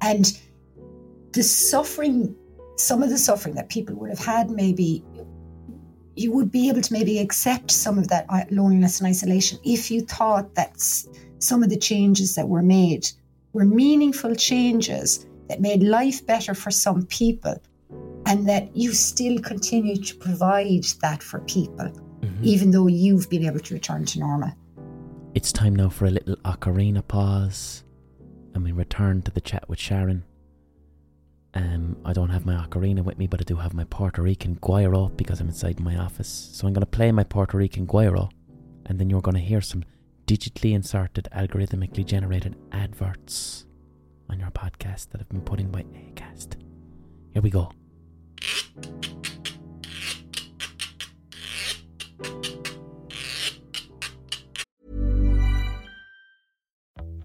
And 0.00 0.38
the 1.32 1.42
suffering, 1.42 2.34
some 2.76 3.02
of 3.02 3.10
the 3.10 3.18
suffering 3.18 3.54
that 3.56 3.68
people 3.68 3.94
would 3.96 4.10
have 4.10 4.18
had, 4.18 4.50
maybe 4.50 5.04
you 6.16 6.32
would 6.32 6.50
be 6.50 6.68
able 6.68 6.80
to 6.80 6.92
maybe 6.92 7.18
accept 7.18 7.70
some 7.70 7.98
of 7.98 8.08
that 8.08 8.26
uh, 8.28 8.44
loneliness 8.50 9.00
and 9.00 9.08
isolation 9.08 9.58
if 9.64 9.90
you 9.90 10.00
thought 10.00 10.54
that 10.54 10.80
some 11.38 11.62
of 11.62 11.70
the 11.70 11.76
changes 11.76 12.36
that 12.36 12.48
were 12.48 12.62
made 12.62 13.10
were 13.52 13.64
meaningful 13.64 14.34
changes 14.34 15.26
that 15.48 15.60
made 15.60 15.82
life 15.82 16.24
better 16.24 16.54
for 16.54 16.70
some 16.70 17.04
people 17.06 17.56
and 18.26 18.48
that 18.48 18.74
you 18.76 18.92
still 18.92 19.38
continue 19.40 19.96
to 19.96 20.14
provide 20.16 20.84
that 21.02 21.22
for 21.22 21.40
people, 21.40 21.86
mm-hmm. 21.86 22.44
even 22.44 22.70
though 22.70 22.86
you've 22.86 23.28
been 23.28 23.44
able 23.44 23.60
to 23.60 23.74
return 23.74 24.04
to 24.06 24.18
normal. 24.18 24.52
It's 25.34 25.52
time 25.52 25.74
now 25.74 25.88
for 25.88 26.06
a 26.06 26.10
little 26.10 26.36
ocarina 26.36 27.06
pause, 27.06 27.84
and 28.54 28.62
we 28.64 28.72
return 28.72 29.22
to 29.22 29.30
the 29.30 29.40
chat 29.40 29.68
with 29.68 29.78
Sharon. 29.78 30.24
Um, 31.54 31.96
I 32.04 32.12
don't 32.12 32.30
have 32.30 32.46
my 32.46 32.54
ocarina 32.54 33.02
with 33.02 33.18
me, 33.18 33.26
but 33.26 33.40
I 33.40 33.44
do 33.44 33.56
have 33.56 33.74
my 33.74 33.84
Puerto 33.84 34.22
Rican 34.22 34.56
guiro 34.56 35.16
because 35.16 35.40
I'm 35.40 35.48
inside 35.48 35.78
my 35.80 35.96
office. 35.96 36.28
So 36.28 36.66
I'm 36.66 36.72
going 36.72 36.80
to 36.80 36.86
play 36.86 37.12
my 37.12 37.24
Puerto 37.24 37.56
Rican 37.56 37.86
guiro, 37.86 38.30
and 38.86 38.98
then 38.98 39.10
you're 39.10 39.20
going 39.20 39.36
to 39.36 39.40
hear 39.40 39.60
some 39.60 39.84
digitally 40.26 40.72
inserted, 40.72 41.28
algorithmically 41.34 42.04
generated 42.04 42.56
adverts 42.72 43.66
on 44.30 44.40
your 44.40 44.50
podcast 44.50 45.10
that 45.10 45.18
have 45.18 45.28
been 45.28 45.42
put 45.42 45.60
in 45.60 45.70
by 45.70 45.82
Acast. 45.82 46.56
Here 47.32 47.42
we 47.42 47.50
go. 47.50 47.70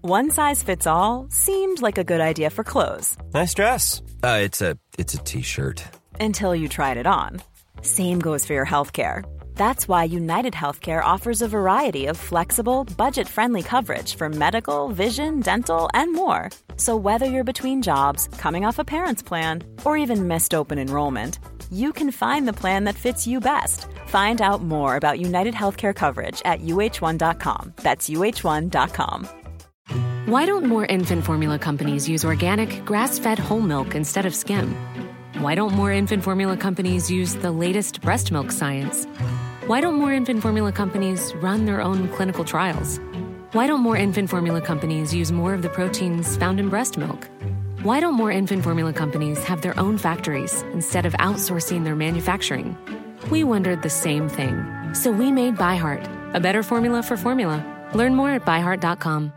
One 0.02 0.30
size 0.30 0.62
fits 0.62 0.86
all 0.86 1.28
seemed 1.30 1.82
like 1.82 1.98
a 1.98 2.04
good 2.04 2.20
idea 2.20 2.50
for 2.50 2.64
clothes. 2.64 3.16
Nice 3.34 3.52
dress. 3.54 4.02
Uh, 4.24 4.40
it's 4.42 4.60
a 4.60 4.76
it's 4.98 5.14
a 5.14 5.18
t-shirt. 5.18 5.84
Until 6.18 6.54
you 6.54 6.68
tried 6.68 6.96
it 6.96 7.06
on. 7.06 7.42
Same 7.82 8.18
goes 8.18 8.46
for 8.46 8.54
your 8.54 8.66
healthcare. 8.66 9.22
That's 9.54 9.86
why 9.86 10.04
United 10.04 10.54
Healthcare 10.54 11.04
offers 11.04 11.42
a 11.42 11.48
variety 11.48 12.06
of 12.06 12.16
flexible, 12.16 12.84
budget 12.96 13.28
friendly 13.28 13.62
coverage 13.62 14.14
for 14.14 14.28
medical, 14.28 14.88
vision, 14.88 15.40
dental, 15.40 15.90
and 15.92 16.14
more. 16.14 16.48
So, 16.80 16.96
whether 16.96 17.26
you're 17.26 17.44
between 17.44 17.82
jobs, 17.82 18.26
coming 18.38 18.64
off 18.64 18.78
a 18.78 18.84
parent's 18.84 19.22
plan, 19.22 19.64
or 19.84 19.98
even 19.98 20.28
missed 20.28 20.54
open 20.54 20.78
enrollment, 20.78 21.38
you 21.70 21.92
can 21.92 22.10
find 22.10 22.48
the 22.48 22.54
plan 22.54 22.84
that 22.84 22.94
fits 22.94 23.26
you 23.26 23.38
best. 23.38 23.84
Find 24.06 24.40
out 24.40 24.62
more 24.62 24.96
about 24.96 25.20
United 25.20 25.52
Healthcare 25.52 25.94
coverage 25.94 26.40
at 26.46 26.62
uhone.com. 26.62 27.74
That's 27.76 28.08
uhone.com. 28.08 29.28
Why 30.24 30.46
don't 30.46 30.64
more 30.64 30.86
infant 30.86 31.22
formula 31.22 31.58
companies 31.58 32.08
use 32.08 32.24
organic, 32.24 32.82
grass 32.86 33.18
fed 33.18 33.38
whole 33.38 33.60
milk 33.60 33.94
instead 33.94 34.24
of 34.24 34.34
skim? 34.34 34.74
Why 35.36 35.54
don't 35.56 35.74
more 35.74 35.92
infant 35.92 36.24
formula 36.24 36.56
companies 36.56 37.10
use 37.10 37.34
the 37.34 37.52
latest 37.52 38.00
breast 38.00 38.32
milk 38.32 38.50
science? 38.50 39.04
Why 39.66 39.82
don't 39.82 39.96
more 39.96 40.14
infant 40.14 40.40
formula 40.40 40.72
companies 40.72 41.34
run 41.42 41.66
their 41.66 41.82
own 41.82 42.08
clinical 42.08 42.42
trials? 42.42 42.98
Why 43.52 43.66
don't 43.66 43.80
more 43.80 43.96
infant 43.96 44.30
formula 44.30 44.60
companies 44.60 45.12
use 45.12 45.32
more 45.32 45.54
of 45.54 45.62
the 45.62 45.68
proteins 45.68 46.36
found 46.36 46.60
in 46.60 46.68
breast 46.68 46.96
milk? 46.96 47.28
Why 47.82 47.98
don't 47.98 48.14
more 48.14 48.30
infant 48.30 48.62
formula 48.62 48.92
companies 48.92 49.42
have 49.42 49.60
their 49.60 49.76
own 49.76 49.98
factories 49.98 50.62
instead 50.72 51.04
of 51.04 51.14
outsourcing 51.14 51.82
their 51.82 51.96
manufacturing? 51.96 52.78
We 53.28 53.42
wondered 53.42 53.82
the 53.82 53.90
same 53.90 54.28
thing. 54.28 54.54
So 54.94 55.10
we 55.10 55.32
made 55.32 55.56
ByHeart, 55.56 56.06
a 56.32 56.38
better 56.38 56.62
formula 56.62 57.02
for 57.02 57.16
formula. 57.16 57.58
Learn 57.92 58.14
more 58.14 58.30
at 58.30 58.44
byheart.com. 58.44 59.32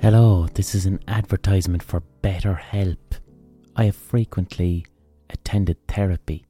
Hello, 0.00 0.46
this 0.54 0.74
is 0.74 0.86
an 0.86 1.00
advertisement 1.06 1.82
for 1.82 2.02
BetterHelp. 2.22 3.20
I 3.76 3.84
have 3.84 3.96
frequently 3.96 4.86
attended 5.28 5.86
therapy 5.86 6.46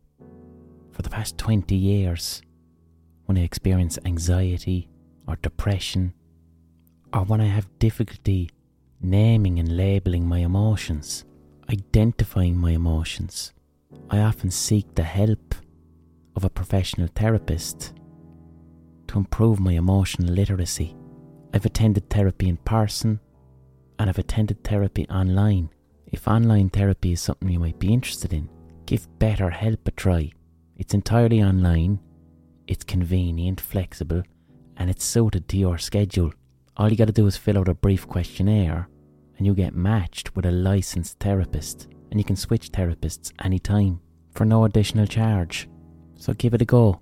for 0.92 1.02
the 1.02 1.10
past 1.10 1.38
20 1.38 1.74
years 1.74 2.43
when 3.26 3.38
I 3.38 3.42
experience 3.42 3.98
anxiety 4.04 4.88
or 5.26 5.36
depression 5.36 6.14
or 7.12 7.24
when 7.24 7.40
I 7.40 7.46
have 7.46 7.78
difficulty 7.78 8.50
naming 9.00 9.58
and 9.58 9.76
labeling 9.76 10.26
my 10.26 10.38
emotions, 10.38 11.24
identifying 11.70 12.56
my 12.56 12.72
emotions. 12.72 13.52
I 14.10 14.20
often 14.20 14.50
seek 14.50 14.94
the 14.94 15.02
help 15.02 15.54
of 16.36 16.44
a 16.44 16.50
professional 16.50 17.08
therapist 17.14 17.92
to 19.08 19.18
improve 19.18 19.60
my 19.60 19.72
emotional 19.72 20.32
literacy. 20.32 20.96
I've 21.52 21.66
attended 21.66 22.10
therapy 22.10 22.48
in 22.48 22.56
person 22.58 23.20
and 23.98 24.10
I've 24.10 24.18
attended 24.18 24.64
therapy 24.64 25.06
online. 25.08 25.70
If 26.06 26.26
online 26.26 26.70
therapy 26.70 27.12
is 27.12 27.20
something 27.20 27.48
you 27.48 27.60
might 27.60 27.78
be 27.78 27.92
interested 27.92 28.32
in, 28.32 28.48
give 28.86 29.06
BetterHelp 29.18 29.86
a 29.86 29.90
try. 29.92 30.32
It's 30.76 30.94
entirely 30.94 31.42
online, 31.42 32.00
it's 32.66 32.84
convenient, 32.84 33.60
flexible, 33.60 34.22
and 34.76 34.90
it's 34.90 35.04
suited 35.04 35.48
to 35.48 35.56
your 35.56 35.78
schedule. 35.78 36.32
All 36.76 36.90
you 36.90 36.96
gotta 36.96 37.12
do 37.12 37.26
is 37.26 37.36
fill 37.36 37.58
out 37.58 37.68
a 37.68 37.74
brief 37.74 38.08
questionnaire 38.08 38.88
and 39.36 39.46
you 39.46 39.54
get 39.54 39.74
matched 39.74 40.34
with 40.36 40.46
a 40.46 40.50
licensed 40.50 41.18
therapist, 41.18 41.88
and 42.10 42.20
you 42.20 42.24
can 42.24 42.36
switch 42.36 42.70
therapists 42.70 43.32
anytime 43.44 44.00
for 44.32 44.44
no 44.44 44.64
additional 44.64 45.06
charge. 45.06 45.68
So 46.16 46.32
give 46.34 46.54
it 46.54 46.62
a 46.62 46.64
go. 46.64 47.00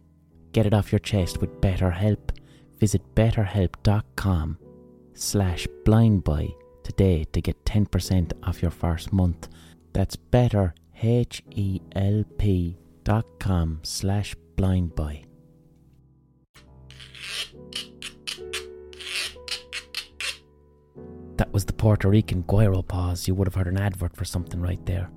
Get 0.53 0.67
it 0.67 0.75
off 0.75 0.93
your 0.93 0.99
chest 0.99 1.41
with 1.41 1.61
BetterHelp. 1.61 2.37
Visit 2.79 3.03
betterhelp.com 3.15 4.59
slash 5.15 5.67
blindboy 5.85 6.55
today 6.83 7.25
to 7.33 7.41
get 7.41 7.65
10% 7.65 8.33
off 8.43 8.61
your 8.61 8.71
first 8.71 9.13
month. 9.13 9.49
That's 9.93 10.17
better, 10.17 10.75
H-E-L-P 11.03 12.77
dot 13.05 13.27
com 13.39 13.81
slash 13.83 14.35
blindboy. 14.57 15.25
That 21.43 21.53
was 21.53 21.65
the 21.65 21.73
Puerto 21.73 22.09
Rican 22.09 22.45
Guiro 22.45 22.87
pause. 22.87 23.27
You 23.27 23.35
would 23.35 23.49
have 23.49 23.57
heard 23.57 23.67
an 23.67 23.77
advert 23.77 24.15
for 24.15 24.25
something 24.25 24.61
right 24.61 24.79
there. 24.87 25.11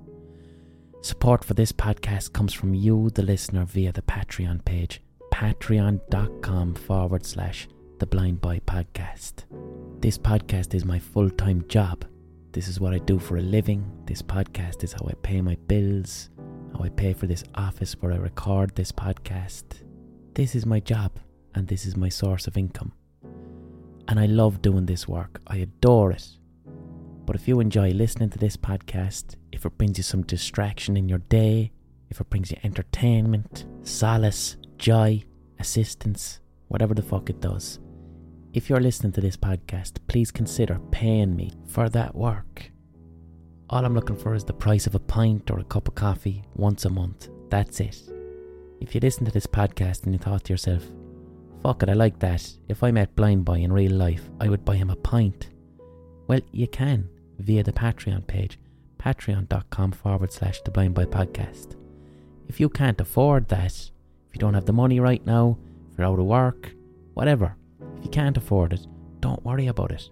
Support 1.00 1.44
for 1.44 1.54
this 1.54 1.70
podcast 1.70 2.32
comes 2.32 2.52
from 2.52 2.74
you, 2.74 3.10
the 3.10 3.22
listener, 3.22 3.64
via 3.64 3.92
the 3.92 4.02
Patreon 4.02 4.64
page, 4.64 5.00
patreon.com 5.32 6.74
forward 6.74 7.24
slash 7.24 7.68
the 8.00 8.06
Blind 8.08 8.40
Boy 8.40 8.60
Podcast. 8.66 9.44
This 10.00 10.18
podcast 10.18 10.74
is 10.74 10.84
my 10.84 10.98
full 10.98 11.30
time 11.30 11.64
job. 11.68 12.04
This 12.50 12.66
is 12.66 12.80
what 12.80 12.92
I 12.92 12.98
do 12.98 13.20
for 13.20 13.36
a 13.36 13.40
living. 13.40 13.88
This 14.04 14.20
podcast 14.20 14.82
is 14.82 14.94
how 14.94 15.06
I 15.08 15.14
pay 15.22 15.40
my 15.40 15.56
bills, 15.68 16.30
how 16.72 16.82
I 16.82 16.88
pay 16.88 17.12
for 17.12 17.28
this 17.28 17.44
office 17.54 17.94
where 18.00 18.10
I 18.10 18.16
record 18.16 18.74
this 18.74 18.90
podcast. 18.90 19.84
This 20.34 20.56
is 20.56 20.66
my 20.66 20.80
job, 20.80 21.20
and 21.54 21.68
this 21.68 21.86
is 21.86 21.96
my 21.96 22.08
source 22.08 22.48
of 22.48 22.56
income. 22.56 22.94
And 24.08 24.20
I 24.20 24.26
love 24.26 24.62
doing 24.62 24.86
this 24.86 25.08
work, 25.08 25.40
I 25.46 25.56
adore 25.56 26.12
it. 26.12 26.28
But 27.24 27.34
if 27.34 27.48
you 27.48 27.58
enjoy 27.58 27.90
listening 27.90 28.30
to 28.30 28.38
this 28.38 28.56
podcast, 28.56 29.34
if 29.50 29.66
it 29.66 29.76
brings 29.76 29.98
you 29.98 30.04
some 30.04 30.22
distraction 30.22 30.96
in 30.96 31.08
your 31.08 31.18
day, 31.18 31.72
if 32.08 32.20
it 32.20 32.30
brings 32.30 32.52
you 32.52 32.56
entertainment, 32.62 33.66
solace, 33.82 34.56
joy, 34.78 35.24
assistance, 35.58 36.40
whatever 36.68 36.94
the 36.94 37.02
fuck 37.02 37.28
it 37.30 37.40
does, 37.40 37.80
if 38.52 38.70
you're 38.70 38.80
listening 38.80 39.12
to 39.12 39.20
this 39.20 39.36
podcast, 39.36 39.98
please 40.06 40.30
consider 40.30 40.78
paying 40.90 41.34
me 41.34 41.52
for 41.66 41.88
that 41.88 42.14
work. 42.14 42.70
All 43.68 43.84
I'm 43.84 43.94
looking 43.94 44.16
for 44.16 44.34
is 44.34 44.44
the 44.44 44.54
price 44.54 44.86
of 44.86 44.94
a 44.94 45.00
pint 45.00 45.50
or 45.50 45.58
a 45.58 45.64
cup 45.64 45.88
of 45.88 45.96
coffee 45.96 46.44
once 46.54 46.84
a 46.84 46.90
month. 46.90 47.28
That's 47.50 47.80
it. 47.80 48.00
If 48.80 48.94
you 48.94 49.00
listen 49.00 49.24
to 49.24 49.32
this 49.32 49.46
podcast 49.46 50.04
and 50.04 50.14
you 50.14 50.18
thought 50.18 50.44
to 50.44 50.52
yourself, 50.52 50.84
fuck 51.66 51.82
it, 51.82 51.88
I 51.88 51.94
like 51.94 52.20
that. 52.20 52.48
If 52.68 52.84
I 52.84 52.92
met 52.92 53.16
Blind 53.16 53.44
Boy 53.44 53.58
in 53.58 53.72
real 53.72 53.90
life, 53.90 54.30
I 54.40 54.48
would 54.48 54.64
buy 54.64 54.76
him 54.76 54.88
a 54.88 54.94
pint. 54.94 55.50
Well, 56.28 56.38
you 56.52 56.68
can 56.68 57.08
via 57.40 57.64
the 57.64 57.72
Patreon 57.72 58.24
page, 58.28 58.56
patreon.com 59.00 59.90
forward 59.90 60.32
slash 60.32 60.60
the 60.60 60.70
Blind 60.70 60.94
Boy 60.94 61.06
Podcast. 61.06 61.74
If 62.46 62.60
you 62.60 62.68
can't 62.68 63.00
afford 63.00 63.48
that, 63.48 63.72
if 63.72 64.32
you 64.32 64.38
don't 64.38 64.54
have 64.54 64.66
the 64.66 64.72
money 64.72 65.00
right 65.00 65.26
now, 65.26 65.58
if 65.90 65.98
you're 65.98 66.06
out 66.06 66.20
of 66.20 66.26
work, 66.26 66.70
whatever, 67.14 67.56
if 67.98 68.04
you 68.04 68.10
can't 68.10 68.36
afford 68.36 68.72
it, 68.72 68.86
don't 69.18 69.44
worry 69.44 69.66
about 69.66 69.90
it. 69.90 70.08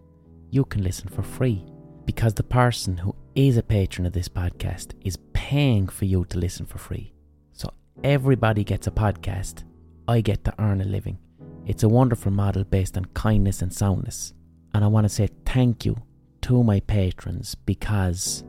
You 0.51 0.65
can 0.65 0.83
listen 0.83 1.07
for 1.09 1.23
free 1.23 1.65
because 2.05 2.35
the 2.35 2.43
person 2.43 2.97
who 2.97 3.15
is 3.37 3.57
a 3.57 3.63
patron 3.63 4.09
of 4.09 4.13
this 4.13 4.29
podcast 4.29 4.95
is 5.05 5.19
paying 5.35 5.87
for 5.87 6.05
you 6.05 6.25
to 6.31 6.39
listen 6.39 6.67
for 6.67 6.79
free. 6.79 7.15
So 7.53 7.73
everybody 8.03 8.65
gets 8.65 8.89
a 8.89 8.91
podcast. 8.91 9.63
I 10.09 10.21
get 10.21 10.43
to 10.47 10.55
earn 10.59 10.81
a 10.81 10.85
living. 10.85 11.19
It's 11.67 11.83
a 11.83 11.89
wonderful 11.89 12.31
model 12.31 12.65
based 12.65 12.97
on 12.99 13.07
kindness 13.07 13.63
and 13.63 13.73
soundness. 13.73 14.35
And 14.75 14.85
I 14.85 14.89
want 14.89 15.07
to 15.07 15.09
say 15.09 15.29
thank 15.47 15.87
you 15.87 15.97
to 16.43 16.63
my 16.63 16.81
patrons 16.81 17.55
because 17.55 18.45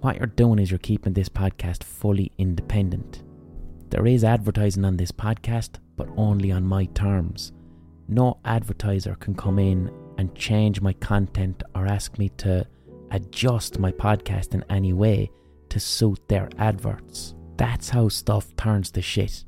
what 0.00 0.18
you're 0.18 0.26
doing 0.26 0.60
is 0.60 0.70
you're 0.70 0.78
keeping 0.78 1.14
this 1.14 1.28
podcast 1.28 1.82
fully 1.82 2.30
independent. 2.38 3.24
There 3.90 4.06
is 4.06 4.22
advertising 4.22 4.84
on 4.84 4.96
this 4.96 5.10
podcast, 5.10 5.78
but 5.96 6.08
only 6.16 6.52
on 6.52 6.64
my 6.64 6.84
terms. 6.86 7.52
No 8.06 8.38
advertiser 8.44 9.16
can 9.16 9.34
come 9.34 9.58
in 9.58 9.90
and 10.18 10.34
change 10.36 10.80
my 10.80 10.92
content 10.92 11.62
or 11.74 11.86
ask 11.86 12.18
me 12.18 12.28
to 12.36 12.64
adjust 13.10 13.80
my 13.80 13.90
podcast 13.90 14.54
in 14.54 14.64
any 14.70 14.92
way 14.92 15.28
to 15.70 15.80
suit 15.80 16.20
their 16.28 16.48
adverts. 16.58 17.34
That's 17.56 17.88
how 17.88 18.08
stuff 18.10 18.54
turns 18.56 18.92
to 18.92 19.02
shit. 19.02 19.44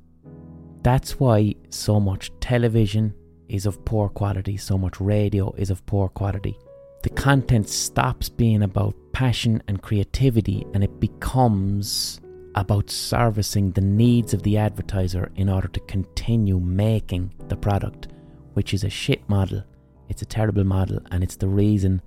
That's 0.86 1.18
why 1.18 1.56
so 1.68 1.98
much 1.98 2.30
television 2.38 3.12
is 3.48 3.66
of 3.66 3.84
poor 3.84 4.08
quality, 4.08 4.56
so 4.56 4.78
much 4.78 5.00
radio 5.00 5.52
is 5.56 5.70
of 5.70 5.84
poor 5.84 6.08
quality. 6.08 6.56
The 7.02 7.10
content 7.10 7.68
stops 7.68 8.28
being 8.28 8.62
about 8.62 8.94
passion 9.12 9.64
and 9.66 9.82
creativity 9.82 10.64
and 10.74 10.84
it 10.84 11.00
becomes 11.00 12.20
about 12.54 12.88
servicing 12.88 13.72
the 13.72 13.80
needs 13.80 14.32
of 14.32 14.44
the 14.44 14.58
advertiser 14.58 15.32
in 15.34 15.48
order 15.48 15.66
to 15.66 15.80
continue 15.80 16.60
making 16.60 17.34
the 17.48 17.56
product, 17.56 18.06
which 18.52 18.72
is 18.72 18.84
a 18.84 18.88
shit 18.88 19.28
model. 19.28 19.64
It's 20.08 20.22
a 20.22 20.26
terrible 20.36 20.62
model, 20.62 21.00
and 21.10 21.24
it's 21.24 21.34
the 21.34 21.48
reason 21.48 22.00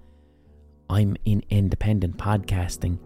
I'm 0.90 1.18
in 1.26 1.44
independent 1.50 2.16
podcasting 2.16 2.98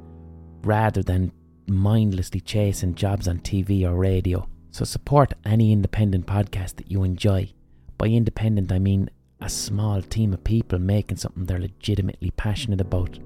rather 0.63 1.01
than 1.01 1.31
mindlessly 1.65 2.41
chasing 2.41 2.93
jobs 2.93 3.27
on 3.27 3.39
TV 3.39 3.89
or 3.89 3.95
radio. 3.95 4.47
So 4.73 4.85
support 4.85 5.35
any 5.45 5.71
independent 5.71 6.25
podcast 6.25 6.77
that 6.77 6.89
you 6.89 7.03
enjoy. 7.03 7.53
By 7.99 8.07
independent, 8.07 8.71
I 8.71 8.79
mean 8.79 9.07
a 9.39 9.47
small 9.47 10.01
team 10.01 10.33
of 10.33 10.43
people 10.43 10.79
making 10.79 11.17
something 11.17 11.45
they're 11.45 11.59
legitimately 11.59 12.31
passionate 12.31 12.81
about. 12.81 13.19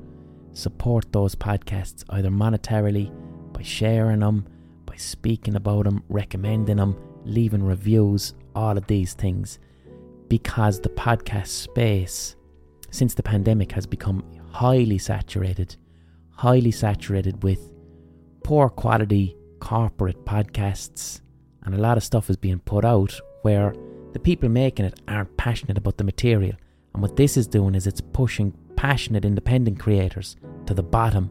Support 0.51 1.13
those 1.13 1.35
podcasts 1.35 2.03
either 2.09 2.29
monetarily, 2.29 3.13
by 3.53 3.61
sharing 3.61 4.19
them, 4.19 4.45
by 4.85 4.97
speaking 4.97 5.55
about 5.55 5.85
them, 5.85 6.03
recommending 6.09 6.75
them, 6.75 6.97
leaving 7.23 7.63
reviews, 7.63 8.33
all 8.53 8.77
of 8.77 8.85
these 8.87 9.13
things. 9.13 9.57
because 10.29 10.79
the 10.81 10.89
podcast 10.89 11.47
space 11.47 12.35
since 12.91 13.13
the 13.13 13.23
pandemic 13.23 13.71
has 13.71 13.85
become 13.85 14.23
highly 14.51 14.97
saturated, 14.97 15.75
highly 16.31 16.71
saturated 16.71 17.43
with 17.43 17.73
poor 18.43 18.69
quality 18.69 19.35
corporate 19.59 20.25
podcasts, 20.25 21.21
and 21.67 21.75
a 21.75 21.81
lot 21.81 21.97
of 21.97 22.03
stuff 22.03 22.29
is 22.29 22.37
being 22.37 22.59
put 22.59 22.85
out 22.85 23.19
where 23.41 23.75
the 24.13 24.19
people 24.19 24.47
making 24.47 24.85
it 24.85 25.01
aren't 25.05 25.35
passionate 25.35 25.77
about 25.77 25.97
the 25.97 26.03
material. 26.05 26.55
And 26.93 27.01
what 27.01 27.17
this 27.17 27.35
is 27.35 27.45
doing 27.45 27.75
is 27.75 27.85
it's 27.85 27.99
pushing 27.99 28.53
passionate 28.77 29.25
independent 29.25 29.77
creators 29.77 30.37
to 30.65 30.73
the 30.73 30.81
bottom, 30.81 31.29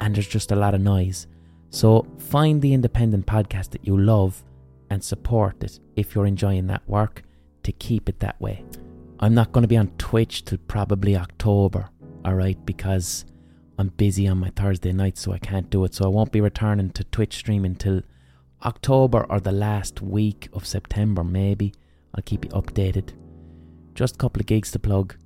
and 0.00 0.12
there's 0.12 0.26
just 0.26 0.50
a 0.50 0.56
lot 0.56 0.74
of 0.74 0.80
noise. 0.80 1.28
So 1.70 2.04
find 2.18 2.60
the 2.60 2.74
independent 2.74 3.26
podcast 3.26 3.70
that 3.70 3.86
you 3.86 3.96
love 3.96 4.42
and 4.90 5.04
support 5.04 5.62
it 5.62 5.78
if 5.94 6.16
you're 6.16 6.26
enjoying 6.26 6.66
that 6.66 6.88
work 6.88 7.22
to 7.62 7.70
keep 7.70 8.08
it 8.08 8.18
that 8.18 8.40
way. 8.40 8.64
I'm 9.20 9.34
not 9.34 9.52
going 9.52 9.62
to 9.62 9.68
be 9.68 9.76
on 9.76 9.92
Twitch 9.98 10.44
till 10.44 10.58
probably 10.66 11.16
October, 11.16 11.90
alright, 12.26 12.66
because 12.66 13.24
I'm 13.78 13.88
busy 13.88 14.26
on 14.26 14.38
my 14.38 14.50
Thursday 14.50 14.90
night, 14.90 15.16
so 15.16 15.32
I 15.32 15.38
can't 15.38 15.70
do 15.70 15.84
it. 15.84 15.94
So 15.94 16.06
I 16.06 16.08
won't 16.08 16.32
be 16.32 16.40
returning 16.40 16.90
to 16.90 17.04
Twitch 17.04 17.36
stream 17.36 17.64
until 17.64 18.02
October 18.64 19.26
or 19.28 19.40
the 19.40 19.52
last 19.52 20.00
week 20.00 20.48
of 20.52 20.66
September, 20.66 21.22
maybe. 21.22 21.74
I'll 22.14 22.22
keep 22.22 22.44
you 22.44 22.50
updated. 22.52 23.12
Just 23.94 24.14
a 24.14 24.18
couple 24.18 24.40
of 24.40 24.46
gigs 24.46 24.70
to 24.72 24.78
plug. 24.78 25.16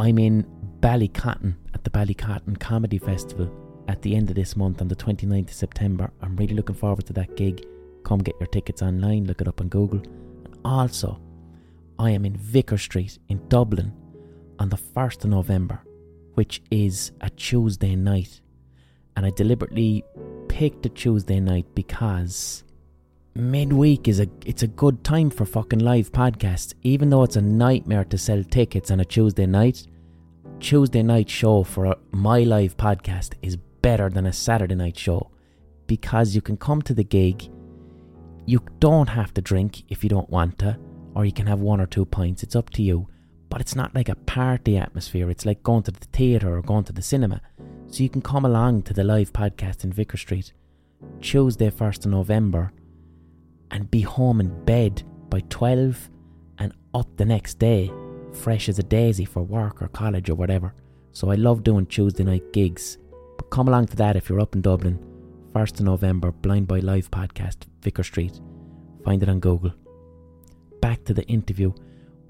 I'm 0.00 0.18
in 0.18 0.46
Ballycotton 0.80 1.54
at 1.74 1.84
the 1.84 1.90
Ballycotton 1.90 2.58
Comedy 2.58 2.98
Festival 2.98 3.50
at 3.86 4.02
the 4.02 4.16
end 4.16 4.30
of 4.30 4.36
this 4.36 4.56
month 4.56 4.80
on 4.80 4.88
the 4.88 4.96
29th 4.96 5.48
of 5.48 5.54
September. 5.54 6.10
I'm 6.22 6.36
really 6.36 6.54
looking 6.54 6.74
forward 6.74 7.06
to 7.06 7.12
that 7.14 7.36
gig. 7.36 7.64
Come 8.04 8.18
get 8.18 8.34
your 8.40 8.46
tickets 8.48 8.82
online, 8.82 9.26
look 9.26 9.40
it 9.40 9.48
up 9.48 9.60
on 9.60 9.68
Google. 9.68 10.00
And 10.44 10.58
also, 10.64 11.20
I 11.98 12.10
am 12.10 12.24
in 12.24 12.36
Vicar 12.36 12.78
Street 12.78 13.18
in 13.28 13.46
Dublin 13.48 13.92
on 14.58 14.70
the 14.70 14.76
1st 14.76 15.24
of 15.24 15.30
November, 15.30 15.82
which 16.34 16.62
is 16.70 17.12
a 17.20 17.30
Tuesday 17.30 17.94
night. 17.94 18.40
And 19.16 19.26
I 19.26 19.30
deliberately 19.30 20.04
picked 20.60 20.84
a 20.84 20.90
Tuesday 20.90 21.40
night 21.40 21.64
because 21.74 22.64
midweek 23.34 24.06
is 24.06 24.20
a 24.20 24.28
it's 24.44 24.62
a 24.62 24.66
good 24.66 25.02
time 25.02 25.30
for 25.30 25.46
fucking 25.46 25.78
live 25.78 26.12
podcasts. 26.12 26.74
Even 26.82 27.08
though 27.08 27.22
it's 27.22 27.36
a 27.36 27.40
nightmare 27.40 28.04
to 28.04 28.18
sell 28.18 28.44
tickets 28.44 28.90
on 28.90 29.00
a 29.00 29.04
Tuesday 29.06 29.46
night 29.46 29.86
Tuesday 30.58 31.02
night 31.02 31.30
show 31.30 31.62
for 31.62 31.86
a, 31.86 31.96
my 32.10 32.40
live 32.40 32.76
podcast 32.76 33.32
is 33.40 33.56
better 33.56 34.10
than 34.10 34.26
a 34.26 34.34
Saturday 34.34 34.74
night 34.74 34.98
show. 34.98 35.30
Because 35.86 36.34
you 36.34 36.42
can 36.42 36.58
come 36.58 36.82
to 36.82 36.92
the 36.92 37.04
gig 37.04 37.48
you 38.44 38.62
don't 38.80 39.08
have 39.08 39.32
to 39.32 39.40
drink 39.40 39.84
if 39.88 40.04
you 40.04 40.10
don't 40.10 40.28
want 40.28 40.58
to 40.58 40.78
or 41.14 41.24
you 41.24 41.32
can 41.32 41.46
have 41.46 41.60
one 41.60 41.80
or 41.80 41.86
two 41.86 42.04
pints. 42.04 42.42
It's 42.42 42.54
up 42.54 42.68
to 42.76 42.82
you 42.82 43.08
but 43.50 43.60
it's 43.60 43.76
not 43.76 43.94
like 43.94 44.08
a 44.08 44.14
party 44.14 44.78
atmosphere 44.78 45.28
it's 45.28 45.44
like 45.44 45.62
going 45.62 45.82
to 45.82 45.90
the 45.90 46.06
theatre 46.12 46.56
or 46.56 46.62
going 46.62 46.84
to 46.84 46.92
the 46.92 47.02
cinema 47.02 47.42
so 47.88 48.02
you 48.02 48.08
can 48.08 48.22
come 48.22 48.46
along 48.46 48.82
to 48.82 48.94
the 48.94 49.04
live 49.04 49.32
podcast 49.32 49.84
in 49.84 49.92
Vicar 49.92 50.16
Street 50.16 50.54
Tuesday 51.20 51.70
1st 51.70 52.06
of 52.06 52.12
November 52.12 52.72
and 53.70 53.90
be 53.90 54.00
home 54.00 54.40
in 54.40 54.64
bed 54.64 55.02
by 55.28 55.40
12 55.48 56.10
and 56.58 56.72
up 56.94 57.16
the 57.16 57.24
next 57.24 57.58
day, 57.58 57.90
fresh 58.32 58.68
as 58.68 58.78
a 58.78 58.82
daisy 58.82 59.24
for 59.24 59.42
work 59.42 59.80
or 59.80 59.88
college 59.88 60.28
or 60.28 60.34
whatever. 60.34 60.74
So 61.12 61.30
I 61.30 61.34
love 61.34 61.62
doing 61.62 61.86
Tuesday 61.86 62.24
night 62.24 62.52
gigs. 62.52 62.98
But 63.36 63.50
come 63.50 63.68
along 63.68 63.86
to 63.88 63.96
that 63.96 64.16
if 64.16 64.28
you're 64.28 64.40
up 64.40 64.54
in 64.54 64.60
Dublin. 64.60 64.98
1st 65.54 65.80
of 65.80 65.86
November, 65.86 66.30
Blind 66.30 66.68
Boy 66.68 66.80
Live 66.80 67.10
podcast, 67.10 67.66
Vicar 67.82 68.04
Street. 68.04 68.40
Find 69.04 69.22
it 69.22 69.28
on 69.28 69.40
Google. 69.40 69.72
Back 70.80 71.04
to 71.04 71.14
the 71.14 71.26
interview 71.26 71.72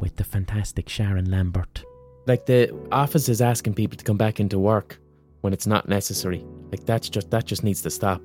with 0.00 0.16
the 0.16 0.24
fantastic 0.24 0.88
Sharon 0.88 1.30
Lambert. 1.30 1.84
Like 2.26 2.46
the 2.46 2.74
office 2.90 3.28
is 3.28 3.40
asking 3.40 3.74
people 3.74 3.96
to 3.96 4.04
come 4.04 4.16
back 4.16 4.40
into 4.40 4.58
work 4.58 4.98
when 5.42 5.52
it's 5.52 5.66
not 5.66 5.88
necessary. 5.88 6.44
Like 6.70 6.84
that's 6.86 7.08
just 7.08 7.30
that 7.30 7.44
just 7.44 7.62
needs 7.62 7.82
to 7.82 7.90
stop. 7.90 8.22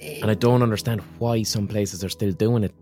And 0.00 0.30
I 0.30 0.34
don't 0.34 0.62
understand 0.62 1.00
why 1.18 1.42
some 1.42 1.66
places 1.66 2.04
are 2.04 2.08
still 2.08 2.32
doing 2.32 2.64
it, 2.64 2.74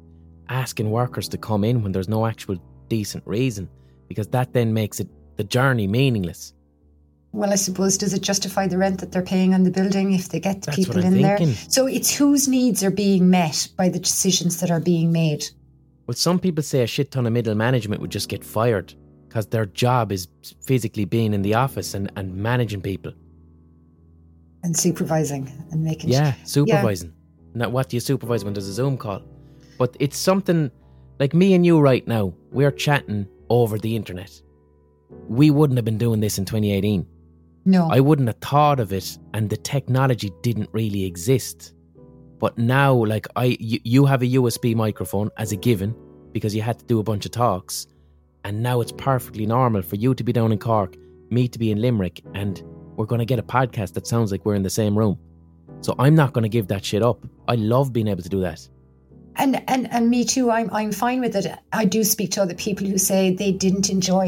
asking 0.49 0.91
workers 0.91 1.29
to 1.31 1.39
come 1.39 1.65
in 1.65 1.83
when 1.83 1.93
there's 1.93 2.09
no 2.09 2.27
actual 2.27 2.57
decent 2.89 3.27
reason, 3.27 3.69
because 4.09 4.29
that 4.29 4.53
then 4.53 4.73
makes 4.73 5.01
it 5.01 5.09
the 5.37 5.45
journey 5.45 5.87
meaningless. 5.87 6.53
Well, 7.33 7.53
I 7.53 7.57
suppose 7.57 7.97
does 7.97 8.13
it 8.13 8.23
justify 8.23 8.67
the 8.67 8.77
rent 8.77 9.01
that 9.01 9.13
they're 9.13 9.23
paying 9.23 9.55
on 9.55 9.63
the 9.63 9.71
building 9.71 10.13
if 10.13 10.29
they 10.29 10.41
get 10.41 10.63
That's 10.63 10.77
people 10.77 10.97
what 10.97 11.07
I'm 11.07 11.15
in 11.15 11.23
there? 11.23 11.39
So 11.69 11.87
it's 11.87 12.15
whose 12.15 12.47
needs 12.47 12.85
are 12.85 12.91
being 12.91 13.31
met 13.31 13.69
by 13.77 13.89
the 13.89 13.99
decisions 13.99 14.61
that 14.61 14.71
are 14.71 14.81
being 14.81 15.13
made. 15.13 15.47
Well, 16.07 16.15
some 16.15 16.39
people 16.39 16.63
say 16.63 16.83
a 16.83 16.87
shit 16.87 17.11
ton 17.11 17.27
of 17.27 17.33
middle 17.33 17.55
management 17.55 18.01
would 18.01 18.11
just 18.11 18.29
get 18.29 18.45
fired 18.45 18.95
because 19.29 19.47
their 19.47 19.67
job 19.67 20.13
is 20.13 20.29
physically 20.67 21.05
being 21.05 21.33
in 21.33 21.43
the 21.43 21.55
office 21.55 21.95
and, 21.95 22.11
and 22.17 22.35
managing 22.35 22.83
people. 22.83 23.13
and 24.65 24.77
supervising 24.77 25.51
and 25.73 25.83
making 25.83 26.11
Yeah, 26.11 26.35
supervising. 26.45 27.13
Now, 27.55 27.69
what 27.69 27.89
do 27.89 27.97
you 27.97 28.01
supervise 28.01 28.45
when 28.45 28.55
there's 28.55 28.69
a 28.69 28.73
Zoom 28.73 28.97
call? 28.97 29.21
But 29.79 29.97
it's 29.99 30.17
something 30.17 30.71
like 31.19 31.35
me 31.35 31.55
and 31.55 31.67
you 31.67 31.81
right 31.81 32.07
now, 32.07 32.33
we're 32.53 32.71
chatting 32.71 33.27
over 33.51 33.79
the 33.79 33.97
internet. 33.97 34.31
We 35.29 35.51
wouldn't 35.51 35.77
have 35.79 35.85
been 35.85 35.99
doing 35.99 36.21
this 36.21 36.39
in 36.39 36.45
2018. 36.45 37.07
no 37.65 37.89
I 37.91 38.01
wouldn't 38.01 38.29
have 38.29 38.39
thought 38.39 38.81
of 38.81 38.93
it, 38.93 39.19
and 39.35 39.51
the 39.51 39.57
technology 39.57 40.31
didn't 40.43 40.71
really 40.73 41.05
exist. 41.05 41.75
But 42.43 42.59
now, 42.59 42.93
like 42.93 43.27
I, 43.37 43.57
you, 43.61 43.79
you 43.85 44.05
have 44.05 44.21
a 44.23 44.27
USB 44.27 44.75
microphone 44.75 45.31
as 45.39 45.53
a 45.53 45.57
given 45.57 45.95
because 46.33 46.55
you 46.57 46.61
had 46.61 46.79
to 46.81 46.85
do 46.85 46.99
a 46.99 47.03
bunch 47.05 47.25
of 47.25 47.31
talks, 47.31 47.87
and 48.45 48.63
now 48.63 48.81
it's 48.83 48.93
perfectly 48.93 49.47
normal 49.47 49.81
for 49.83 49.97
you 49.97 50.13
to 50.15 50.25
be 50.25 50.33
down 50.33 50.51
in 50.53 50.59
Cork, 50.59 50.97
me 51.31 51.47
to 51.49 51.59
be 51.59 51.71
in 51.71 51.81
Limerick, 51.81 52.21
and 52.35 52.61
we're 52.97 53.07
going 53.07 53.21
to 53.21 53.25
get 53.25 53.39
a 53.39 53.43
podcast 53.45 53.93
that 53.95 54.07
sounds 54.09 54.33
like 54.33 54.45
we're 54.45 54.57
in 54.57 54.65
the 54.65 54.71
same 54.83 54.99
room. 54.99 55.19
So 55.83 55.95
I'm 55.99 56.15
not 56.17 56.33
going 56.33 56.43
to 56.43 56.49
give 56.49 56.67
that 56.69 56.85
shit 56.85 57.03
up. 57.03 57.25
I 57.49 57.55
love 57.55 57.93
being 57.93 58.09
able 58.09 58.23
to 58.25 58.29
do 58.29 58.41
that. 58.41 58.61
and 59.37 59.63
and 59.71 59.85
and 59.97 60.11
me 60.15 60.25
too 60.31 60.51
i'm 60.55 60.69
i'm 60.79 60.91
fine 60.93 61.21
with 61.25 61.35
it 61.41 61.47
i 61.81 61.85
do 61.95 62.01
speak 62.09 62.31
to 62.33 62.43
other 62.43 62.57
people 62.65 62.87
who 62.91 62.99
say 63.05 63.21
they 63.43 63.51
didn't 63.65 63.89
enjoy 63.95 64.27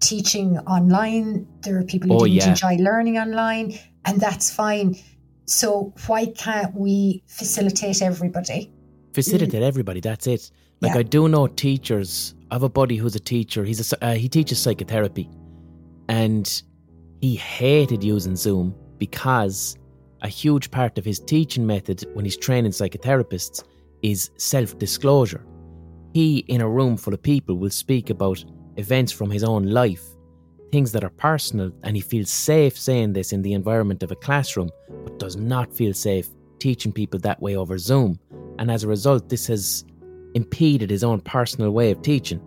teaching 0.00 0.58
online 0.74 1.46
there 1.62 1.78
are 1.78 1.82
people 1.92 2.08
who 2.10 2.16
Oh, 2.16 2.24
didn't 2.24 2.34
yeah. 2.42 2.50
enjoy 2.50 2.74
learning 2.88 3.16
online 3.24 3.78
and 4.04 4.20
that's 4.20 4.50
fine 4.50 4.96
so 5.46 5.94
why 6.06 6.26
can't 6.26 6.74
we 6.74 7.22
facilitate 7.26 8.02
everybody 8.02 8.70
Facilitate 9.16 9.62
everybody. 9.62 10.00
That's 10.00 10.26
it. 10.26 10.50
Like 10.82 10.92
Yeah. 10.92 10.98
I 10.98 11.02
do 11.02 11.26
know 11.26 11.46
teachers. 11.46 12.34
I 12.50 12.56
have 12.56 12.62
a 12.62 12.68
buddy 12.68 12.96
who's 12.96 13.16
a 13.16 13.24
teacher. 13.34 13.64
He's 13.64 13.80
a 13.92 14.04
uh, 14.04 14.12
he 14.12 14.28
teaches 14.28 14.58
psychotherapy, 14.58 15.30
and 16.10 16.62
he 17.22 17.34
hated 17.34 18.04
using 18.04 18.36
Zoom 18.36 18.74
because 18.98 19.78
a 20.20 20.28
huge 20.28 20.70
part 20.70 20.98
of 20.98 21.04
his 21.06 21.18
teaching 21.18 21.66
method 21.66 22.04
when 22.12 22.26
he's 22.26 22.36
training 22.36 22.72
psychotherapists 22.72 23.64
is 24.02 24.30
self-disclosure. 24.36 25.46
He, 26.12 26.44
in 26.48 26.60
a 26.60 26.68
room 26.68 26.98
full 26.98 27.14
of 27.14 27.22
people, 27.22 27.56
will 27.56 27.70
speak 27.70 28.10
about 28.10 28.44
events 28.76 29.12
from 29.12 29.30
his 29.30 29.44
own 29.44 29.64
life, 29.64 30.04
things 30.72 30.92
that 30.92 31.04
are 31.04 31.10
personal, 31.10 31.70
and 31.82 31.96
he 31.96 32.02
feels 32.02 32.30
safe 32.30 32.78
saying 32.78 33.12
this 33.12 33.32
in 33.32 33.42
the 33.42 33.52
environment 33.52 34.02
of 34.02 34.10
a 34.10 34.16
classroom, 34.16 34.70
but 35.04 35.18
does 35.18 35.36
not 35.36 35.72
feel 35.72 35.94
safe 35.94 36.28
teaching 36.58 36.92
people 36.92 37.20
that 37.20 37.40
way 37.40 37.56
over 37.56 37.78
Zoom. 37.78 38.18
And 38.58 38.70
as 38.70 38.82
a 38.82 38.88
result, 38.88 39.28
this 39.28 39.46
has 39.46 39.84
impeded 40.34 40.90
his 40.90 41.04
own 41.04 41.20
personal 41.20 41.70
way 41.70 41.90
of 41.90 42.02
teaching. 42.02 42.40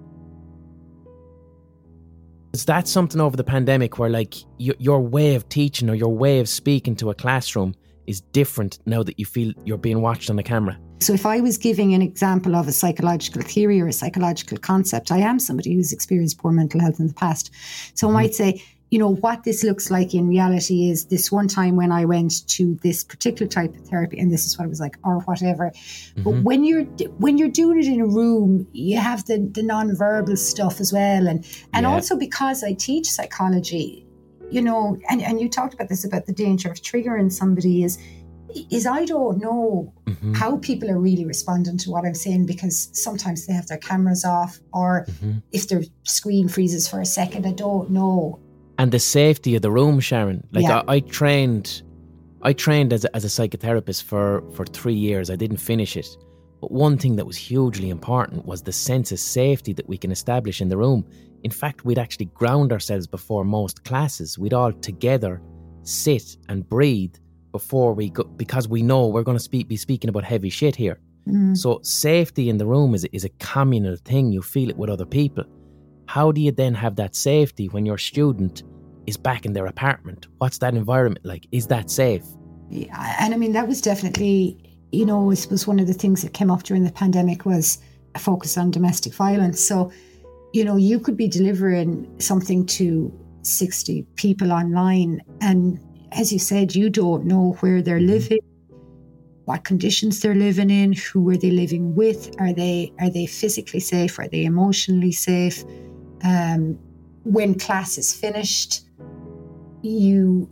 Is 2.53 2.65
that 2.65 2.87
something 2.87 3.21
over 3.21 3.37
the 3.37 3.43
pandemic 3.43 3.99
where, 3.99 4.09
like, 4.09 4.35
your, 4.57 4.99
way 4.99 5.35
of 5.35 5.47
teaching 5.49 5.89
or 5.89 5.95
your 5.95 6.13
way 6.13 6.39
of 6.39 6.49
speaking 6.49 6.95
to 6.97 7.11
a 7.11 7.15
classroom 7.15 7.75
is 8.07 8.21
different 8.21 8.79
now 8.87 9.03
that 9.03 9.19
you 9.19 9.25
feel 9.25 9.53
you're 9.65 9.77
being 9.77 10.01
watched 10.01 10.29
on 10.29 10.35
the 10.35 10.43
camera? 10.43 10.79
So, 10.99 11.13
if 11.13 11.25
I 11.25 11.39
was 11.39 11.57
giving 11.57 11.93
an 11.93 12.01
example 12.01 12.55
of 12.55 12.67
a 12.67 12.71
psychological 12.71 13.41
theory 13.41 13.79
or 13.81 13.87
a 13.87 13.93
psychological 13.93 14.57
concept, 14.57 15.11
I 15.11 15.19
am 15.19 15.39
somebody 15.39 15.73
who's 15.73 15.93
experienced 15.93 16.39
poor 16.39 16.51
mental 16.51 16.81
health 16.81 16.99
in 16.99 17.07
the 17.07 17.13
past. 17.13 17.51
So, 17.93 18.09
I 18.09 18.11
might 18.11 18.31
mm-hmm. 18.31 18.57
say, 18.57 18.63
you 18.91 18.97
know, 18.97 19.15
what 19.15 19.43
this 19.43 19.63
looks 19.63 19.91
like 19.91 20.15
in 20.15 20.27
reality 20.27 20.89
is 20.89 21.05
this 21.05 21.31
one 21.31 21.47
time 21.47 21.75
when 21.75 21.91
I 21.91 22.05
went 22.05 22.47
to 22.49 22.75
this 22.81 23.03
particular 23.03 23.47
type 23.47 23.75
of 23.75 23.87
therapy, 23.87 24.19
and 24.19 24.33
this 24.33 24.45
is 24.45 24.57
what 24.57 24.65
it 24.65 24.69
was 24.69 24.79
like, 24.79 24.97
or 25.03 25.19
whatever. 25.21 25.71
But 26.17 26.23
mm-hmm. 26.23 26.43
when 26.43 26.63
you're 26.63 26.83
when 27.17 27.37
you're 27.37 27.49
doing 27.49 27.79
it 27.79 27.85
in 27.85 28.01
a 28.01 28.07
room, 28.07 28.67
you 28.73 28.97
have 28.97 29.25
the 29.25 29.47
the 29.51 29.63
non-verbal 29.63 30.37
stuff 30.37 30.79
as 30.79 30.91
well, 30.91 31.27
and 31.27 31.45
and 31.73 31.83
Yeah. 31.83 31.91
also 31.91 32.17
because 32.17 32.63
I 32.63 32.73
teach 32.73 33.09
psychology, 33.09 34.05
you 34.49 34.61
know, 34.61 34.97
and 35.09 35.21
and 35.21 35.39
you 35.39 35.49
talked 35.49 35.75
about 35.75 35.89
this 35.89 36.03
about 36.03 36.25
the 36.25 36.33
danger 36.33 36.71
of 36.71 36.81
triggering 36.81 37.31
somebody 37.31 37.83
is 37.83 37.99
is 38.71 38.85
I 38.85 39.05
don't 39.05 39.37
know 39.39 39.93
Mhm. 40.05 40.35
how 40.35 40.57
people 40.57 40.89
are 40.89 40.99
really 40.99 41.25
responding 41.25 41.77
to 41.79 41.91
what 41.91 42.05
I'm 42.05 42.15
saying 42.15 42.45
because 42.45 42.89
sometimes 42.93 43.45
they 43.45 43.53
have 43.53 43.67
their 43.67 43.77
cameras 43.77 44.25
off 44.25 44.59
or 44.73 45.05
Mhm. 45.07 45.41
if 45.51 45.67
their 45.67 45.83
screen 46.03 46.47
freezes 46.47 46.87
for 46.87 46.99
a 47.01 47.05
second, 47.05 47.45
I 47.45 47.51
don't 47.53 47.89
know. 47.91 48.39
and 48.77 48.93
the 48.93 48.99
safety 48.99 49.55
of 49.57 49.61
the 49.61 49.69
room, 49.71 49.99
Sharon. 49.99 50.47
Like 50.53 50.63
Yeah. 50.63 50.83
I, 50.87 50.95
I 50.95 50.99
trained, 51.01 51.81
I 52.41 52.53
trained 52.53 52.93
as 52.93 53.03
a, 53.03 53.13
as 53.13 53.25
a 53.25 53.27
psychotherapist 53.27 54.03
for 54.03 54.41
for 54.53 54.65
three 54.65 54.95
years. 54.95 55.29
I 55.29 55.35
didn't 55.35 55.57
finish 55.57 55.97
it, 55.97 56.07
But 56.61 56.71
one 56.71 56.97
thing 56.97 57.15
that 57.17 57.25
was 57.25 57.37
hugely 57.37 57.89
important 57.89 58.45
was 58.45 58.61
the 58.63 58.71
sense 58.71 59.11
of 59.13 59.19
safety 59.19 59.73
that 59.73 59.87
we 59.87 59.97
can 59.97 60.11
establish 60.11 60.61
in 60.61 60.67
the 60.69 60.77
room. 60.77 61.03
In 61.43 61.51
fact, 61.51 61.85
we'd 61.85 61.97
actually 61.99 62.25
ground 62.41 62.71
ourselves 62.71 63.05
before 63.07 63.43
most 63.45 63.83
classes. 63.85 64.37
We'd 64.37 64.53
all 64.53 64.73
together 64.73 65.41
sit 65.83 66.37
and 66.49 66.67
breathe 66.67 67.15
before 67.51 67.93
we 67.93 68.09
go 68.09 68.23
because 68.23 68.67
we 68.67 68.81
know 68.81 69.07
we're 69.07 69.23
going 69.23 69.37
to 69.37 69.43
speak, 69.43 69.67
be 69.67 69.77
speaking 69.77 70.09
about 70.09 70.23
heavy 70.23 70.49
shit 70.49 70.75
here. 70.75 70.99
Mm. 71.27 71.57
So 71.57 71.79
safety 71.83 72.49
in 72.49 72.57
the 72.57 72.65
room 72.65 72.95
is 72.95 73.05
is 73.05 73.25
a 73.25 73.29
communal 73.39 73.95
thing. 73.97 74.31
You 74.31 74.41
feel 74.41 74.69
it 74.69 74.77
with 74.77 74.89
other 74.89 75.05
people. 75.05 75.43
How 76.07 76.31
do 76.31 76.41
you 76.41 76.51
then 76.51 76.73
have 76.73 76.95
that 76.95 77.15
safety 77.15 77.67
when 77.67 77.85
your 77.85 77.97
student 77.97 78.63
is 79.05 79.17
back 79.17 79.45
in 79.45 79.53
their 79.53 79.67
apartment? 79.67 80.27
What's 80.39 80.57
that 80.59 80.73
environment 80.73 81.25
like? 81.25 81.47
Is 81.51 81.67
that 81.67 81.89
safe? 81.89 82.23
Yeah, 82.69 83.15
and 83.19 83.33
I 83.33 83.37
mean 83.37 83.53
that 83.53 83.67
was 83.67 83.81
definitely, 83.81 84.57
you 84.91 85.05
know, 85.05 85.31
I 85.31 85.35
suppose 85.35 85.67
one 85.67 85.79
of 85.79 85.87
the 85.87 85.93
things 85.93 86.21
that 86.21 86.33
came 86.33 86.51
up 86.51 86.63
during 86.63 86.83
the 86.83 86.91
pandemic 86.91 87.45
was 87.45 87.79
a 88.15 88.19
focus 88.19 88.57
on 88.57 88.71
domestic 88.71 89.13
violence. 89.13 89.63
So, 89.63 89.91
you 90.53 90.63
know, 90.63 90.77
you 90.77 90.99
could 90.99 91.17
be 91.17 91.27
delivering 91.27 92.07
something 92.19 92.65
to 92.67 93.13
60 93.43 94.05
people 94.15 94.51
online 94.51 95.21
and 95.41 95.79
as 96.11 96.33
you 96.33 96.39
said, 96.39 96.75
you 96.75 96.89
don't 96.89 97.25
know 97.25 97.57
where 97.59 97.81
they're 97.81 97.99
living, 97.99 98.39
what 99.45 99.63
conditions 99.63 100.19
they're 100.19 100.35
living 100.35 100.69
in, 100.69 100.93
who 100.93 101.27
are 101.29 101.37
they 101.37 101.51
living 101.51 101.95
with, 101.95 102.35
are 102.39 102.53
they 102.53 102.93
are 102.99 103.09
they 103.09 103.25
physically 103.25 103.79
safe, 103.79 104.19
are 104.19 104.27
they 104.27 104.45
emotionally 104.45 105.11
safe? 105.11 105.63
Um, 106.23 106.77
when 107.23 107.57
class 107.57 107.97
is 107.97 108.13
finished, 108.13 108.85
you 109.81 110.49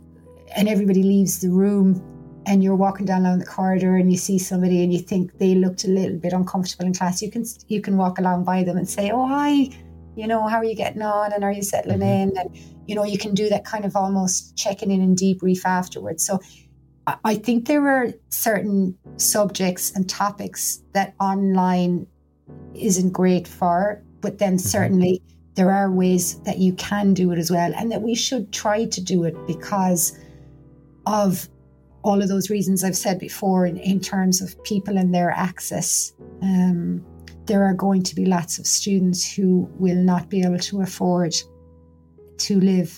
and 0.56 0.68
everybody 0.68 1.02
leaves 1.02 1.40
the 1.40 1.50
room 1.50 2.02
and 2.46 2.64
you're 2.64 2.76
walking 2.76 3.04
down 3.04 3.26
along 3.26 3.40
the 3.40 3.46
corridor 3.46 3.96
and 3.96 4.10
you 4.10 4.16
see 4.16 4.38
somebody 4.38 4.82
and 4.82 4.92
you 4.92 4.98
think 4.98 5.36
they 5.38 5.54
looked 5.54 5.84
a 5.84 5.88
little 5.88 6.16
bit 6.16 6.32
uncomfortable 6.32 6.86
in 6.86 6.94
class, 6.94 7.20
you 7.20 7.30
can 7.30 7.44
you 7.68 7.80
can 7.80 7.96
walk 7.96 8.18
along 8.18 8.44
by 8.44 8.64
them 8.64 8.76
and 8.76 8.88
say, 8.88 9.10
"Oh 9.10 9.26
hi, 9.26 9.70
you 10.18 10.26
know, 10.26 10.46
how 10.48 10.58
are 10.58 10.64
you 10.64 10.74
getting 10.74 11.02
on 11.02 11.32
and 11.32 11.44
are 11.44 11.52
you 11.52 11.62
settling 11.62 12.00
Mhm. 12.00 12.22
in?" 12.22 12.36
And 12.40 12.50
you 12.88 12.94
know, 12.94 13.04
you 13.04 13.18
can 13.18 13.34
do 13.34 13.48
that 13.50 13.64
kind 13.72 13.84
of 13.84 13.94
almost 13.94 14.56
checking 14.56 14.90
in 14.90 15.00
and 15.00 15.16
debrief 15.16 15.62
afterwards. 15.64 16.24
So 16.24 16.40
I- 17.24 17.36
think 17.36 17.66
there 17.66 17.80
were 17.80 18.12
certain 18.30 18.94
subjects 19.16 19.92
and 19.94 20.08
topics 20.08 20.82
that 20.92 21.14
online 21.20 22.06
isn't 22.74 23.12
great 23.12 23.46
for, 23.48 24.02
but 24.20 24.38
then 24.38 24.58
certainly 24.58 25.22
there 25.54 25.70
are 25.70 25.90
ways 25.90 26.38
that 26.44 26.58
you 26.58 26.72
can 26.74 27.14
do 27.14 27.30
it 27.32 27.38
as 27.38 27.50
well, 27.50 27.72
and 27.76 27.90
that 27.92 28.02
we 28.02 28.14
should 28.14 28.52
try 28.52 28.84
to 28.86 29.00
do 29.00 29.24
it 29.24 29.36
because 29.46 30.16
of 31.06 31.48
all 32.02 32.22
of 32.22 32.28
those 32.28 32.48
reasons 32.50 32.84
I've 32.84 32.96
said 32.96 33.18
before 33.18 33.66
in, 33.66 33.76
in 33.78 34.00
terms 34.00 34.40
of 34.40 34.62
people 34.62 34.96
and 34.96 35.14
their 35.14 35.30
access. 35.30 36.12
Um, 36.42 37.04
there 37.48 37.64
are 37.64 37.74
going 37.74 38.02
to 38.04 38.14
be 38.14 38.24
lots 38.36 38.58
of 38.60 38.66
students 38.66 39.20
who 39.34 39.68
will 39.84 39.96
not 40.12 40.28
be 40.28 40.38
able 40.46 40.58
to 40.70 40.74
afford 40.82 41.34
to 42.46 42.60
live 42.60 42.90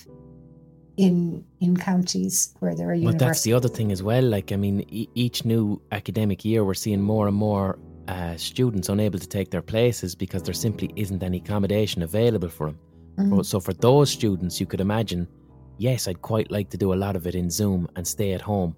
in 0.97 1.45
in 1.61 1.77
counties 1.77 2.55
where 2.61 2.75
there 2.75 2.89
are 2.91 2.95
But 2.95 2.99
universities. 3.01 3.27
that's 3.29 3.43
the 3.43 3.53
other 3.55 3.69
thing 3.69 3.91
as 3.93 4.03
well. 4.03 4.23
Like, 4.37 4.53
I 4.53 4.57
mean, 4.57 4.77
e- 5.01 5.09
each 5.15 5.45
new 5.45 5.81
academic 5.93 6.45
year, 6.45 6.65
we're 6.65 6.75
seeing 6.87 7.01
more 7.01 7.27
and 7.29 7.37
more 7.37 7.79
uh, 8.09 8.37
students 8.37 8.89
unable 8.89 9.19
to 9.19 9.27
take 9.39 9.51
their 9.51 9.63
places 9.63 10.15
because 10.15 10.43
there 10.43 10.55
simply 10.67 10.91
isn't 10.97 11.23
any 11.23 11.39
accommodation 11.39 12.03
available 12.03 12.49
for 12.49 12.67
them. 12.69 12.79
Mhm. 13.19 13.45
So, 13.45 13.61
for 13.61 13.73
those 13.73 14.11
students, 14.11 14.61
you 14.61 14.67
could 14.67 14.81
imagine, 14.81 15.27
yes, 15.79 16.09
I'd 16.09 16.21
quite 16.23 16.51
like 16.51 16.69
to 16.71 16.77
do 16.85 16.93
a 16.93 16.99
lot 17.05 17.15
of 17.17 17.27
it 17.27 17.35
in 17.35 17.49
Zoom 17.51 17.89
and 17.97 18.07
stay 18.07 18.33
at 18.33 18.41
home 18.43 18.75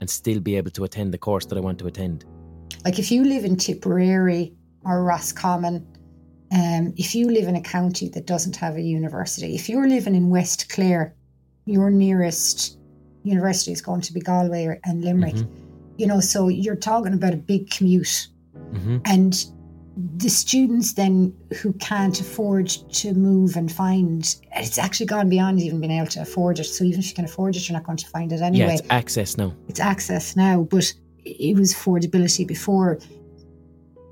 and 0.00 0.08
still 0.08 0.40
be 0.40 0.56
able 0.56 0.70
to 0.78 0.84
attend 0.84 1.12
the 1.12 1.18
course 1.18 1.46
that 1.46 1.56
I 1.58 1.60
want 1.60 1.78
to 1.80 1.86
attend. 1.86 2.24
Like 2.84 2.98
if 2.98 3.10
you 3.10 3.24
live 3.24 3.44
in 3.44 3.56
Tipperary 3.56 4.54
or 4.86 5.02
Roscommon, 5.04 5.86
um, 6.52 6.94
if 6.96 7.14
you 7.14 7.28
live 7.28 7.48
in 7.48 7.56
a 7.56 7.60
county 7.60 8.08
that 8.10 8.26
doesn't 8.26 8.56
have 8.56 8.76
a 8.76 8.80
university, 8.82 9.54
if 9.54 9.68
you're 9.68 9.88
living 9.88 10.14
in 10.14 10.30
West 10.30 10.68
Clare, 10.68 11.14
your 11.64 11.90
nearest 11.90 12.78
university 13.24 13.72
is 13.72 13.82
going 13.82 14.00
to 14.02 14.12
be 14.12 14.20
Galway 14.20 14.78
and 14.84 15.04
Limerick. 15.04 15.34
Mhm. 15.34 15.48
You 15.98 16.06
know, 16.06 16.20
so 16.20 16.48
you're 16.48 16.76
talking 16.76 17.12
about 17.14 17.34
a 17.34 17.38
big 17.38 17.70
commute. 17.70 18.28
hmm 18.72 18.98
And 19.04 19.44
the 20.18 20.28
students 20.28 20.92
then 20.92 21.32
who 21.62 21.72
can't 21.74 22.20
afford 22.20 22.68
to 22.68 23.14
move 23.14 23.56
and 23.56 23.72
find 23.72 24.36
it's 24.54 24.76
actually 24.78 25.06
gone 25.06 25.28
beyond 25.30 25.60
even 25.60 25.80
being 25.80 25.90
able 25.92 26.06
to 26.08 26.20
afford 26.20 26.58
it. 26.60 26.64
So 26.64 26.84
even 26.84 27.00
if 27.00 27.08
you 27.08 27.14
can 27.14 27.24
afford 27.24 27.56
it, 27.56 27.66
you're 27.66 27.76
not 27.78 27.84
going 27.86 27.96
to 27.98 28.06
find 28.08 28.30
it 28.30 28.42
anyway 28.42 28.66
Yeah, 28.66 28.72
it's 28.74 28.82
access 28.90 29.38
now. 29.38 29.54
it's 29.68 29.80
access 29.80 30.36
now, 30.36 30.62
but 30.70 30.92
it 31.24 31.56
was 31.56 31.72
affordability 31.72 32.46
before. 32.46 32.98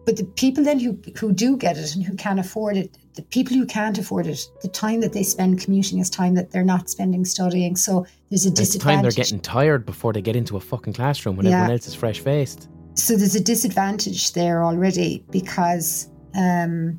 But 0.07 0.16
the 0.18 0.24
people 0.24 0.62
then 0.64 0.78
who 0.80 0.98
who 1.18 1.32
do 1.32 1.57
get 1.57 1.78
it 1.78 1.94
and 1.94 2.05
who 2.05 2.14
can 2.16 2.38
afford 2.38 2.76
it, 2.76 2.96
the 3.14 3.22
people 3.22 3.57
who 3.57 3.64
can't 3.64 3.96
afford 3.96 4.26
it, 4.26 4.40
the 4.61 4.68
time 4.68 5.00
that 5.00 5.12
they 5.14 5.22
spend 5.22 5.61
commuting 5.61 5.98
is 5.98 6.11
time 6.11 6.34
that 6.34 6.50
they're 6.50 6.62
not 6.64 6.90
spending 6.90 7.24
studying. 7.24 7.74
So 7.76 8.05
there's 8.28 8.44
a 8.44 8.50
It's 8.50 8.72
the 8.74 8.78
time 8.78 9.00
they're 9.02 9.11
disadvantage. 9.11 9.16
getting 9.16 9.40
tired 9.40 9.86
before 9.86 10.12
they 10.12 10.20
get 10.20 10.36
into 10.36 10.57
a 10.57 10.61
fucking 10.61 10.92
classroom 10.92 11.36
when 11.36 11.46
Yeah. 11.46 11.52
everyone 11.52 11.70
else 11.72 11.88
is 11.88 11.94
fresh 11.94 12.20
faced. 12.20 12.68
so 12.96 13.16
there's 13.16 13.34
a 13.34 13.40
disadvantage 13.40 14.32
there 14.34 14.62
already 14.64 15.24
because 15.30 16.09
um, 16.36 16.98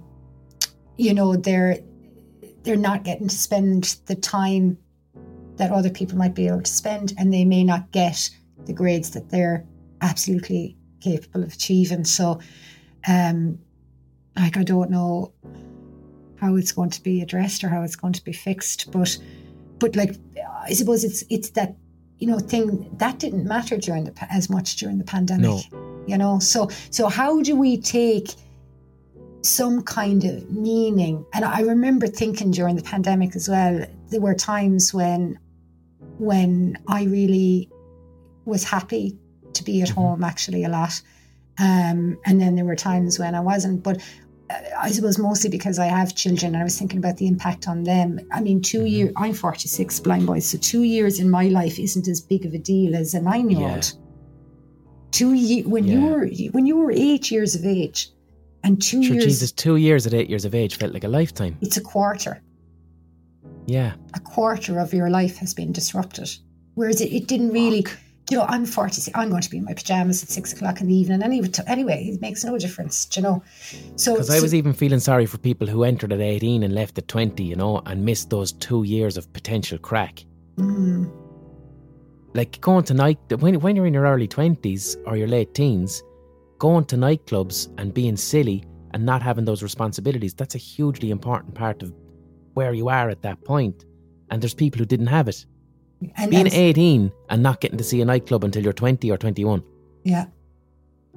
you 0.97 1.13
know 1.13 1.35
they're 1.35 1.77
they're 2.63 2.75
not 2.75 3.03
getting 3.03 3.27
to 3.27 3.35
spend 3.35 3.97
the 4.07 4.15
time 4.15 4.77
that 5.57 5.71
other 5.71 5.89
people 5.89 6.17
might 6.17 6.33
be 6.33 6.47
able 6.47 6.61
to 6.61 6.71
spend, 6.71 7.13
and 7.17 7.31
they 7.31 7.45
may 7.45 7.63
not 7.63 7.91
get 7.91 8.29
the 8.65 8.73
grades 8.73 9.11
that 9.11 9.29
they're 9.29 9.63
absolutely 10.01 10.75
capable 11.01 11.43
of 11.43 11.53
achieving. 11.53 12.03
So, 12.03 12.39
um, 13.07 13.59
like 14.35 14.57
I 14.57 14.63
don't 14.63 14.89
know 14.89 15.31
how 16.39 16.55
it's 16.55 16.71
going 16.71 16.89
to 16.91 17.01
be 17.01 17.21
addressed 17.21 17.63
or 17.63 17.69
how 17.69 17.81
it's 17.83 17.95
going 17.95 18.13
to 18.13 18.23
be 18.23 18.33
fixed, 18.33 18.91
but 18.91 19.17
but 19.79 19.95
like 19.95 20.15
I 20.63 20.73
suppose 20.73 21.03
it's 21.03 21.23
it's 21.29 21.51
that 21.51 21.75
you 22.17 22.27
know 22.27 22.39
thing 22.39 22.89
that 22.97 23.19
didn't 23.19 23.45
matter 23.45 23.77
during 23.77 24.05
the 24.05 24.13
as 24.33 24.49
much 24.49 24.77
during 24.77 24.97
the 24.97 25.03
pandemic 25.03 25.43
No. 25.71 26.05
you 26.07 26.17
know 26.17 26.39
so 26.39 26.69
so 26.89 27.09
how 27.09 27.41
do 27.41 27.57
we 27.57 27.77
take 27.77 28.29
some 29.41 29.81
kind 29.83 30.23
of 30.23 30.49
meaning 30.49 31.25
and 31.33 31.43
i 31.43 31.59
remember 31.59 32.07
thinking 32.07 32.51
during 32.51 32.77
the 32.77 32.83
pandemic 32.83 33.35
as 33.35 33.49
well 33.49 33.85
there 34.09 34.21
were 34.21 34.33
times 34.33 34.93
when 34.93 35.37
when 36.17 36.77
i 36.87 37.03
really 37.03 37.69
was 38.45 38.63
happy 38.63 39.17
to 39.53 39.61
be 39.63 39.81
at 39.81 39.89
Mhm. 39.89 39.93
home 39.95 40.23
actually 40.23 40.63
a 40.63 40.69
lot 40.69 41.01
um, 41.59 42.17
and 42.25 42.39
then 42.41 42.55
there 42.55 42.65
were 42.65 42.75
times 42.75 43.17
when 43.19 43.33
i 43.35 43.39
wasn't 43.39 43.81
but 43.83 43.97
uh, 44.49 44.53
I 44.77 44.91
suppose 44.91 45.17
mostly 45.17 45.49
because 45.49 45.79
I 45.79 45.85
have 45.87 46.13
children 46.13 46.53
and 46.53 46.61
I 46.61 46.63
was 46.63 46.77
thinking 46.77 46.99
about 46.99 47.17
the 47.17 47.25
impact 47.25 47.67
on 47.67 47.81
them. 47.81 48.19
I 48.31 48.41
mean, 48.41 48.61
2 48.61 48.81
Mhm. 48.81 48.91
years, 48.91 49.11
I'm 49.17 49.33
46 49.33 49.99
blind 50.01 50.27
boys, 50.27 50.45
so 50.45 50.59
two 50.59 50.83
years 50.83 51.19
in 51.19 51.31
my 51.31 51.47
life 51.47 51.79
isn't 51.79 52.07
as 52.07 52.21
big 52.21 52.45
of 52.45 52.53
a 52.53 52.59
deal 52.59 52.95
as 52.95 53.15
a 53.15 53.21
nine 53.21 53.49
year 53.49 53.67
old. 53.67 53.91
Two 55.11 55.33
ye- 55.33 55.63
when 55.63 55.87
you 55.87 55.99
were 56.05 56.29
when 56.51 56.67
you 56.67 56.75
were 56.77 56.91
eight 56.91 57.31
years 57.31 57.55
of 57.55 57.65
age, 57.65 58.09
and 58.63 58.79
two 58.79 59.01
Sure, 59.01 59.13
years, 59.15 59.25
Jesus, 59.25 59.51
two 59.51 59.77
years 59.77 60.05
at 60.05 60.13
eight 60.13 60.29
years 60.29 60.45
of 60.45 60.53
age 60.53 60.75
felt 60.75 60.93
like 60.93 61.03
a 61.05 61.07
lifetime. 61.07 61.57
it's 61.61 61.77
a 61.77 61.81
quarter. 61.81 62.39
Yeah. 63.65 63.93
A 64.13 64.19
quarter 64.19 64.77
of 64.79 64.93
your 64.93 65.09
life 65.09 65.37
has 65.37 65.55
been 65.55 65.71
disrupted. 65.71 66.29
Whereas 66.75 67.01
it, 67.01 67.11
it 67.11 67.27
didn't 67.27 67.49
really. 67.51 67.83
You 68.31 68.37
know, 68.37 68.45
I'm 68.49 68.65
46. 68.65 69.15
I'm 69.15 69.29
going 69.29 69.43
to 69.43 69.49
be 69.51 69.57
in 69.57 69.65
my 69.65 69.73
pajamas 69.73 70.23
at 70.23 70.29
six 70.29 70.51
o'clock 70.53 70.81
in 70.81 70.87
the 70.87 70.95
evening. 70.95 71.21
Anyway, 71.21 71.47
anyway, 71.67 72.05
it 72.11 72.21
makes 72.21 72.43
no 72.43 72.57
difference. 72.57 73.07
You 73.15 73.21
know, 73.21 73.43
so 73.95 74.13
Because 74.13 74.31
I 74.31 74.37
so- 74.37 74.41
was 74.41 74.55
even 74.55 74.73
feeling 74.73 74.99
sorry 74.99 75.25
for 75.27 75.37
people 75.37 75.67
who 75.67 75.83
entered 75.83 76.11
at 76.11 76.19
18 76.19 76.63
and 76.63 76.73
left 76.73 76.97
at 76.97 77.07
20, 77.07 77.43
you 77.43 77.55
know, 77.55 77.81
and 77.85 78.03
missed 78.03 78.31
those 78.31 78.51
two 78.53 78.83
years 78.83 79.15
of 79.17 79.31
potential 79.33 79.77
crack. 79.77 80.25
Mm, 80.57 81.11
Like 82.33 82.59
going 82.61 82.83
to 82.85 82.93
night, 82.95 83.19
when, 83.39 83.59
when 83.59 83.75
you're 83.75 83.85
in 83.85 83.93
your 83.93 84.05
early 84.05 84.27
20s 84.27 84.97
or 85.05 85.15
your 85.17 85.27
late 85.27 85.53
teens, 85.53 86.01
going 86.57 86.85
to 86.85 86.95
nightclubs 86.95 87.69
and 87.77 87.93
being 87.93 88.17
silly 88.17 88.63
and 88.95 89.05
not 89.05 89.21
having 89.21 89.45
those 89.45 89.61
responsibilities, 89.61 90.33
that's 90.33 90.55
a 90.55 90.57
hugely 90.57 91.11
important 91.11 91.53
part 91.53 91.83
of 91.83 91.93
where 92.55 92.73
you 92.73 92.89
are 92.89 93.09
at 93.09 93.21
that 93.21 93.43
point. 93.43 93.85
And 94.31 94.41
there's 94.41 94.53
people 94.55 94.79
who 94.79 94.85
didn't 94.85 95.07
have 95.07 95.27
it. 95.27 95.45
And, 96.17 96.31
Being 96.31 96.47
and- 96.47 96.53
18 96.53 97.11
and 97.29 97.43
not 97.43 97.61
getting 97.61 97.77
to 97.77 97.83
see 97.83 98.01
a 98.01 98.05
nightclub 98.05 98.43
until 98.43 98.63
you're 98.63 98.73
20 98.73 99.09
or 99.11 99.17
21. 99.17 99.63
Yeah. 100.03 100.25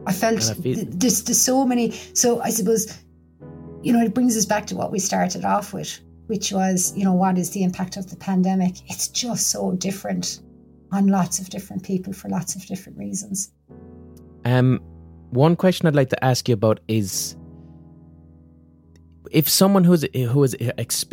I 0.07 0.13
felt 0.13 0.37
I 0.51 0.55
feel- 0.55 0.75
th- 0.75 0.87
there's, 0.91 1.23
there's 1.25 1.41
so 1.41 1.67
many. 1.67 1.93
So 2.15 2.41
I 2.41 2.51
suppose, 2.51 2.97
you 3.83 3.93
know, 3.93 4.01
it 4.01 4.15
brings 4.15 4.37
us 4.37 4.47
back 4.47 4.67
to 4.69 4.77
what 4.77 4.93
we 4.93 4.99
started 4.99 5.45
off 5.45 5.73
with, 5.73 6.01
which 6.27 6.53
was, 6.53 6.93
you 6.97 7.05
know, 7.05 7.13
what 7.13 7.39
is 7.39 7.51
the 7.51 7.63
impact 7.65 7.97
of 7.97 8.11
the 8.11 8.17
pandemic? 8.17 8.77
It's 8.91 9.09
just 9.09 9.49
so 9.49 9.73
different 9.73 10.41
on 10.93 11.09
lots 11.09 11.39
of 11.39 11.51
different 11.51 11.83
people 11.83 12.13
for 12.13 12.29
lots 12.29 12.55
of 12.55 12.65
different 12.67 12.99
reasons. 12.99 13.53
Um, 14.45 14.81
one 15.31 15.57
question 15.57 15.87
I'd 15.87 15.95
like 15.95 16.11
to 16.11 16.25
ask 16.25 16.49
you 16.49 16.55
about 16.55 16.81
is 16.89 17.37
if 19.31 19.49
someone 19.49 19.85
who's 19.85 20.07
who 20.15 20.43
is 20.43 20.57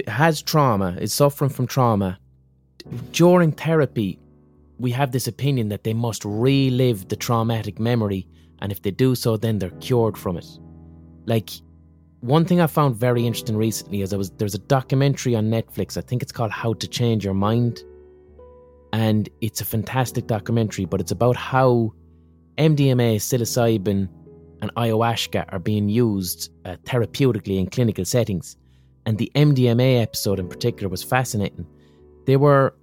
has 0.08 0.42
trauma 0.42 0.96
is 1.02 1.12
suffering 1.14 1.50
from 1.50 1.68
trauma 1.68 2.18
during 3.12 3.52
therapy, 3.52 4.20
we 4.80 4.92
have 4.92 5.12
this 5.12 5.28
opinion 5.28 5.70
that 5.70 5.84
they 5.84 5.94
must 5.94 6.24
relive 6.26 7.08
the 7.08 7.16
traumatic 7.16 7.80
memory, 7.80 8.28
and 8.60 8.72
if 8.72 8.82
they 8.82 8.92
do 8.92 9.16
so, 9.16 9.38
then 9.38 9.60
they're 9.60 9.70
cured 9.82 10.18
from 10.18 10.38
it. 10.38 10.48
Like, 11.26 11.50
one 12.22 12.46
thing 12.46 12.60
I 12.60 12.68
found 12.68 12.96
very 12.96 13.26
interesting 13.26 13.58
recently 13.58 14.02
is 14.02 14.14
I 14.14 14.18
was 14.18 14.32
there's 14.32 14.56
a 14.56 14.60
documentary 14.60 15.36
on 15.36 15.50
Netflix. 15.50 15.98
I 15.98 16.02
think 16.02 16.24
it's 16.24 16.32
called 16.32 16.52
How 16.52 16.74
to 16.74 16.88
Change 16.88 17.24
Your 17.24 17.34
Mind, 17.34 17.84
and 18.94 19.30
it's 19.42 19.62
a 19.62 19.66
fantastic 19.66 20.28
documentary. 20.28 20.86
But 20.86 21.02
it's 21.02 21.12
about 21.12 21.36
how 21.36 21.94
MDMA, 22.58 23.18
psilocybin, 23.18 24.10
and 24.62 24.76
ayahuasca 24.76 25.46
are 25.50 25.60
being 25.60 25.90
used 25.90 26.52
uh, 26.66 26.78
therapeutically 26.84 27.60
in 27.60 27.68
clinical 27.68 28.06
settings. 28.06 28.58
And 29.06 29.20
the 29.20 29.32
MDMA 29.36 30.02
episode 30.02 30.40
in 30.40 30.48
particular 30.48 30.90
was 30.90 31.04
fascinating. 31.04 31.68
They 32.26 32.38
were 32.38 32.74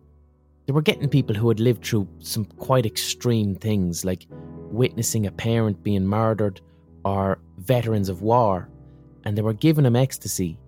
they 0.66 0.72
were 0.72 0.82
getting 0.82 1.08
people 1.08 1.34
who 1.34 1.48
had 1.48 1.58
lived 1.58 1.84
through 1.84 2.08
some 2.20 2.44
quite 2.44 2.86
extreme 2.86 3.56
things, 3.56 4.04
like 4.04 4.26
witnessing 4.70 5.26
a 5.26 5.32
parent 5.32 5.82
being 5.82 6.06
murdered 6.06 6.60
or 7.04 7.38
veterans 7.58 8.08
of 8.08 8.22
war, 8.22 8.68
and 9.24 9.36
they 9.36 9.42
were 9.42 9.52
giving 9.52 9.84
them 9.84 9.96
ecstasy. 9.96 10.58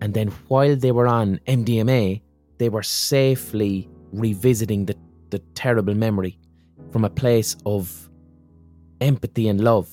And 0.00 0.14
then 0.14 0.28
while 0.48 0.76
they 0.76 0.92
were 0.92 1.06
on 1.06 1.40
MDMA, 1.46 2.20
they 2.58 2.68
were 2.68 2.82
safely 2.82 3.88
revisiting 4.12 4.86
the, 4.86 4.96
the 5.30 5.38
terrible 5.54 5.94
memory 5.94 6.38
from 6.90 7.04
a 7.04 7.10
place 7.10 7.56
of 7.64 8.10
empathy 9.00 9.48
and 9.48 9.60
love. 9.60 9.88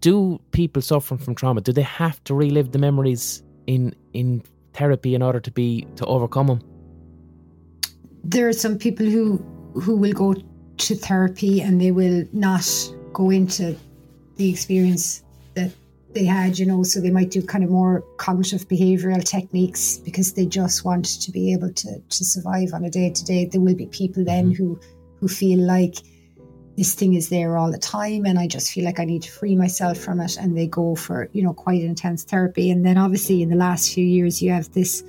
Do 0.00 0.40
people 0.50 0.82
suffering 0.82 1.18
from 1.18 1.34
trauma 1.34 1.60
do 1.60 1.72
they 1.72 1.82
have 1.82 2.22
to 2.24 2.34
relive 2.34 2.72
the 2.72 2.78
memories 2.78 3.42
in 3.66 3.94
in 4.12 4.42
therapy 4.74 5.14
in 5.14 5.22
order 5.22 5.40
to 5.40 5.50
be 5.50 5.86
to 5.96 6.04
overcome 6.06 6.48
them? 6.48 6.60
There 8.24 8.48
are 8.48 8.52
some 8.52 8.78
people 8.78 9.06
who 9.06 9.38
who 9.74 9.96
will 9.96 10.12
go 10.12 10.34
to 10.76 10.94
therapy 10.94 11.60
and 11.60 11.80
they 11.80 11.90
will 11.90 12.24
not 12.32 12.66
go 13.12 13.30
into 13.30 13.76
the 14.36 14.50
experience 14.50 15.22
that 15.54 15.70
they 16.12 16.24
had, 16.24 16.58
you 16.58 16.66
know, 16.66 16.82
so 16.82 17.00
they 17.00 17.10
might 17.10 17.30
do 17.30 17.42
kind 17.42 17.64
of 17.64 17.70
more 17.70 18.04
cognitive 18.18 18.68
behavioral 18.68 19.24
techniques 19.24 19.98
because 19.98 20.34
they 20.34 20.44
just 20.44 20.84
want 20.84 21.06
to 21.06 21.30
be 21.30 21.52
able 21.52 21.72
to 21.72 22.00
to 22.00 22.24
survive 22.24 22.68
on 22.74 22.84
a 22.84 22.90
day 22.90 23.10
to 23.10 23.24
day. 23.24 23.46
There 23.46 23.60
will 23.60 23.74
be 23.74 23.86
people 23.86 24.24
then 24.24 24.52
Mm-hmm. 24.52 24.62
who 24.62 24.80
who 25.20 25.28
feel 25.28 25.60
like 25.60 25.96
this 26.76 26.94
thing 26.94 27.14
is 27.14 27.28
there 27.28 27.56
all 27.56 27.70
the 27.70 27.78
time 27.78 28.24
and 28.24 28.38
I 28.38 28.46
just 28.46 28.72
feel 28.72 28.84
like 28.84 28.98
I 28.98 29.04
need 29.04 29.22
to 29.22 29.30
free 29.30 29.54
myself 29.54 29.98
from 29.98 30.20
it 30.20 30.36
and 30.38 30.56
they 30.56 30.66
go 30.66 30.94
for, 30.94 31.28
you 31.32 31.42
know, 31.42 31.52
quite 31.52 31.82
intense 31.82 32.24
therapy. 32.24 32.70
And 32.70 32.84
then 32.84 32.96
obviously 32.96 33.42
in 33.42 33.50
the 33.50 33.56
last 33.56 33.92
few 33.92 34.04
years 34.04 34.42
you 34.42 34.50
have 34.52 34.72
this 34.72 35.02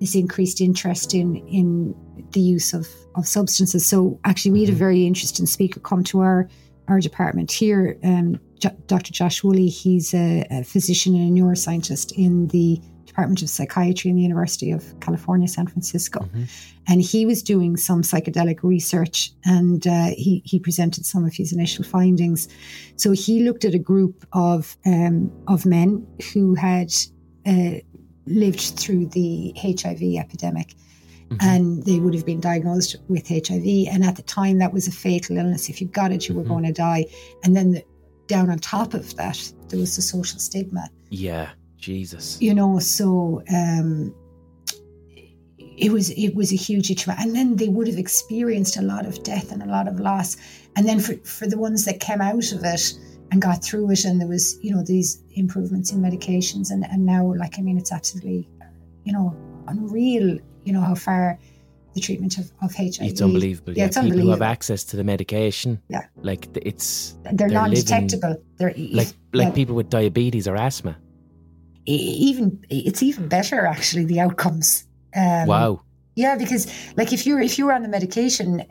this 0.00 0.14
increased 0.14 0.60
interest 0.60 1.14
in 1.14 1.36
in 1.48 1.94
the 2.32 2.40
use 2.40 2.72
of, 2.72 2.88
of 3.14 3.26
substances. 3.26 3.86
So 3.86 4.18
actually, 4.24 4.52
we 4.52 4.60
had 4.64 4.70
a 4.70 4.76
very 4.76 5.06
interesting 5.06 5.46
speaker 5.46 5.80
come 5.80 6.04
to 6.04 6.20
our 6.20 6.48
our 6.88 7.00
department 7.00 7.52
here. 7.52 7.98
Um, 8.02 8.40
Dr. 8.86 9.12
Josh 9.12 9.44
Woolley, 9.44 9.68
he's 9.68 10.14
a, 10.14 10.44
a 10.50 10.64
physician 10.64 11.14
and 11.14 11.36
a 11.36 11.40
neuroscientist 11.40 12.12
in 12.16 12.48
the 12.48 12.80
Department 13.04 13.42
of 13.42 13.50
Psychiatry 13.50 14.10
in 14.10 14.16
the 14.16 14.22
University 14.22 14.70
of 14.70 14.98
California, 15.00 15.48
San 15.48 15.66
Francisco, 15.66 16.28
and 16.86 17.02
he 17.02 17.26
was 17.26 17.42
doing 17.42 17.76
some 17.76 18.02
psychedelic 18.02 18.62
research, 18.62 19.32
and 19.44 19.86
uh, 19.86 20.10
he 20.16 20.42
he 20.44 20.58
presented 20.58 21.04
some 21.04 21.24
of 21.24 21.34
his 21.34 21.52
initial 21.52 21.84
findings. 21.84 22.48
So 22.96 23.12
he 23.12 23.42
looked 23.42 23.64
at 23.64 23.74
a 23.74 23.78
group 23.78 24.26
of 24.32 24.76
um, 24.86 25.30
of 25.46 25.66
men 25.66 26.06
who 26.32 26.54
had. 26.54 26.92
Uh, 27.46 27.80
lived 28.26 28.60
through 28.60 29.06
the 29.06 29.54
HIV 29.56 30.02
epidemic 30.18 30.74
and 31.40 31.84
they 31.84 31.98
would 32.00 32.14
have 32.14 32.24
been 32.24 32.40
diagnosed 32.40 32.96
with 33.08 33.28
HIV. 33.28 33.88
And 33.90 34.04
at 34.04 34.16
the 34.16 34.22
time, 34.22 34.58
that 34.58 34.72
was 34.72 34.88
a 34.88 34.92
fatal 34.92 35.36
illness. 35.36 35.68
If 35.68 35.80
you 35.80 35.86
got 35.86 36.12
it, 36.12 36.28
you 36.28 36.34
were 36.34 36.42
going 36.42 36.64
to 36.64 36.72
die. 36.72 37.06
And 37.44 37.54
then 37.54 37.72
the, 37.72 37.84
down 38.26 38.50
on 38.50 38.58
top 38.58 38.94
of 38.94 39.14
that, 39.16 39.52
there 39.68 39.78
was 39.78 39.96
the 39.96 40.02
social 40.02 40.38
stigma, 40.38 40.88
Yeah, 41.10 41.50
Jesus. 41.76 42.40
you 42.40 42.54
know. 42.54 42.78
So 42.78 43.42
um, 43.54 44.14
it 45.58 45.92
was 45.92 46.10
it 46.10 46.34
was 46.34 46.52
a 46.52 46.56
huge 46.56 46.90
issue. 46.90 47.10
And 47.18 47.34
then 47.34 47.56
they 47.56 47.68
would 47.68 47.86
have 47.88 47.98
experienced 47.98 48.76
a 48.76 48.82
lot 48.82 49.06
of 49.06 49.22
death 49.22 49.52
and 49.52 49.62
a 49.62 49.66
lot 49.66 49.88
of 49.88 50.00
loss. 50.00 50.36
And 50.76 50.86
then 50.86 51.00
for, 51.00 51.14
for 51.24 51.46
the 51.46 51.58
ones 51.58 51.84
that 51.84 52.00
came 52.00 52.20
out 52.20 52.52
of 52.52 52.64
it 52.64 52.92
and 53.30 53.42
got 53.42 53.62
through 53.62 53.90
it, 53.90 54.04
and 54.04 54.20
there 54.20 54.28
was 54.28 54.58
you 54.62 54.74
know 54.74 54.82
these 54.82 55.22
improvements 55.34 55.92
in 55.92 56.00
medications, 56.00 56.70
and 56.70 56.84
and 56.84 57.04
now 57.04 57.34
like 57.34 57.58
I 57.58 57.62
mean, 57.62 57.78
it's 57.78 57.92
absolutely 57.92 58.48
you 59.04 59.12
know 59.12 59.36
unreal. 59.68 60.38
You 60.68 60.74
know 60.74 60.82
how 60.90 60.94
far 60.94 61.38
the 61.94 62.00
treatment 62.02 62.36
of, 62.38 62.46
of 62.62 62.74
HIV. 62.74 62.98
It's 63.10 63.22
unbelievable. 63.22 63.72
Yeah, 63.72 63.84
Yeah, 63.84 63.86
it's 63.86 63.98
people 63.98 64.18
who 64.24 64.30
have 64.36 64.42
access 64.54 64.84
to 64.90 64.96
the 64.98 65.04
medication. 65.04 65.80
Yeah. 65.88 66.04
like 66.30 66.46
it's 66.70 67.16
They're, 67.32 67.48
living- 67.48 67.54
non-detectable. 67.54 68.34
They're 68.58 68.74
like 69.00 69.08
like 69.32 69.48
yeah, 69.48 69.50
people 69.60 69.74
with 69.74 69.88
diabetes 69.88 70.46
or 70.46 70.56
asthma. 70.56 70.94
even 71.86 72.62
it's 72.68 73.02
even 73.02 73.28
better 73.28 73.64
actually 73.66 74.04
the 74.04 74.20
outcomes. 74.20 74.86
Um, 75.16 75.46
wow. 75.46 75.80
Yeah, 76.16 76.36
because 76.36 76.66
like 76.96 77.12
if 77.12 77.26
you're 77.26 77.40
if 77.40 77.58
you're 77.58 77.72
on 77.72 77.82
the 77.82 77.88
medication 77.88 78.64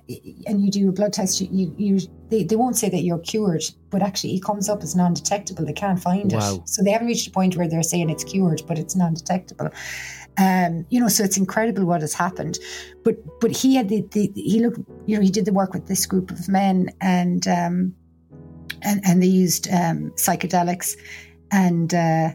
and 0.45 0.61
you 0.63 0.69
do 0.69 0.89
a 0.89 0.91
blood 0.91 1.13
test, 1.13 1.39
you 1.41 1.47
you, 1.51 1.75
you 1.77 2.07
they, 2.29 2.43
they 2.43 2.57
won't 2.57 2.75
say 2.75 2.89
that 2.89 3.03
you're 3.03 3.19
cured, 3.19 3.63
but 3.89 4.01
actually 4.01 4.35
it 4.35 4.43
comes 4.43 4.67
up 4.69 4.83
as 4.83 4.95
non-detectable. 4.95 5.65
They 5.65 5.73
can't 5.73 5.99
find 5.99 6.31
Wow. 6.33 6.55
it, 6.55 6.69
so 6.69 6.83
they 6.83 6.91
haven't 6.91 7.07
reached 7.07 7.27
a 7.27 7.31
point 7.31 7.55
where 7.55 7.67
they're 7.69 7.83
saying 7.83 8.09
it's 8.09 8.25
cured, 8.25 8.61
but 8.67 8.77
it's 8.77 8.95
non-detectable. 8.95 9.69
Um, 10.37 10.85
you 10.89 10.99
know, 10.99 11.07
so 11.07 11.23
it's 11.23 11.37
incredible 11.37 11.85
what 11.85 12.01
has 12.01 12.13
happened. 12.13 12.59
But 13.03 13.17
but 13.39 13.51
he 13.51 13.75
had 13.75 13.89
the, 13.89 14.01
the 14.11 14.31
he 14.35 14.59
looked 14.59 14.79
you 15.05 15.15
know 15.15 15.21
he 15.21 15.31
did 15.31 15.45
the 15.45 15.53
work 15.53 15.73
with 15.73 15.87
this 15.87 16.05
group 16.05 16.31
of 16.31 16.47
men 16.47 16.89
and 17.01 17.47
um, 17.47 17.95
and 18.83 19.01
and 19.03 19.21
they 19.21 19.27
used 19.27 19.67
um, 19.69 20.11
psychedelics 20.11 20.95
and 21.51 21.93
uh, 21.93 22.29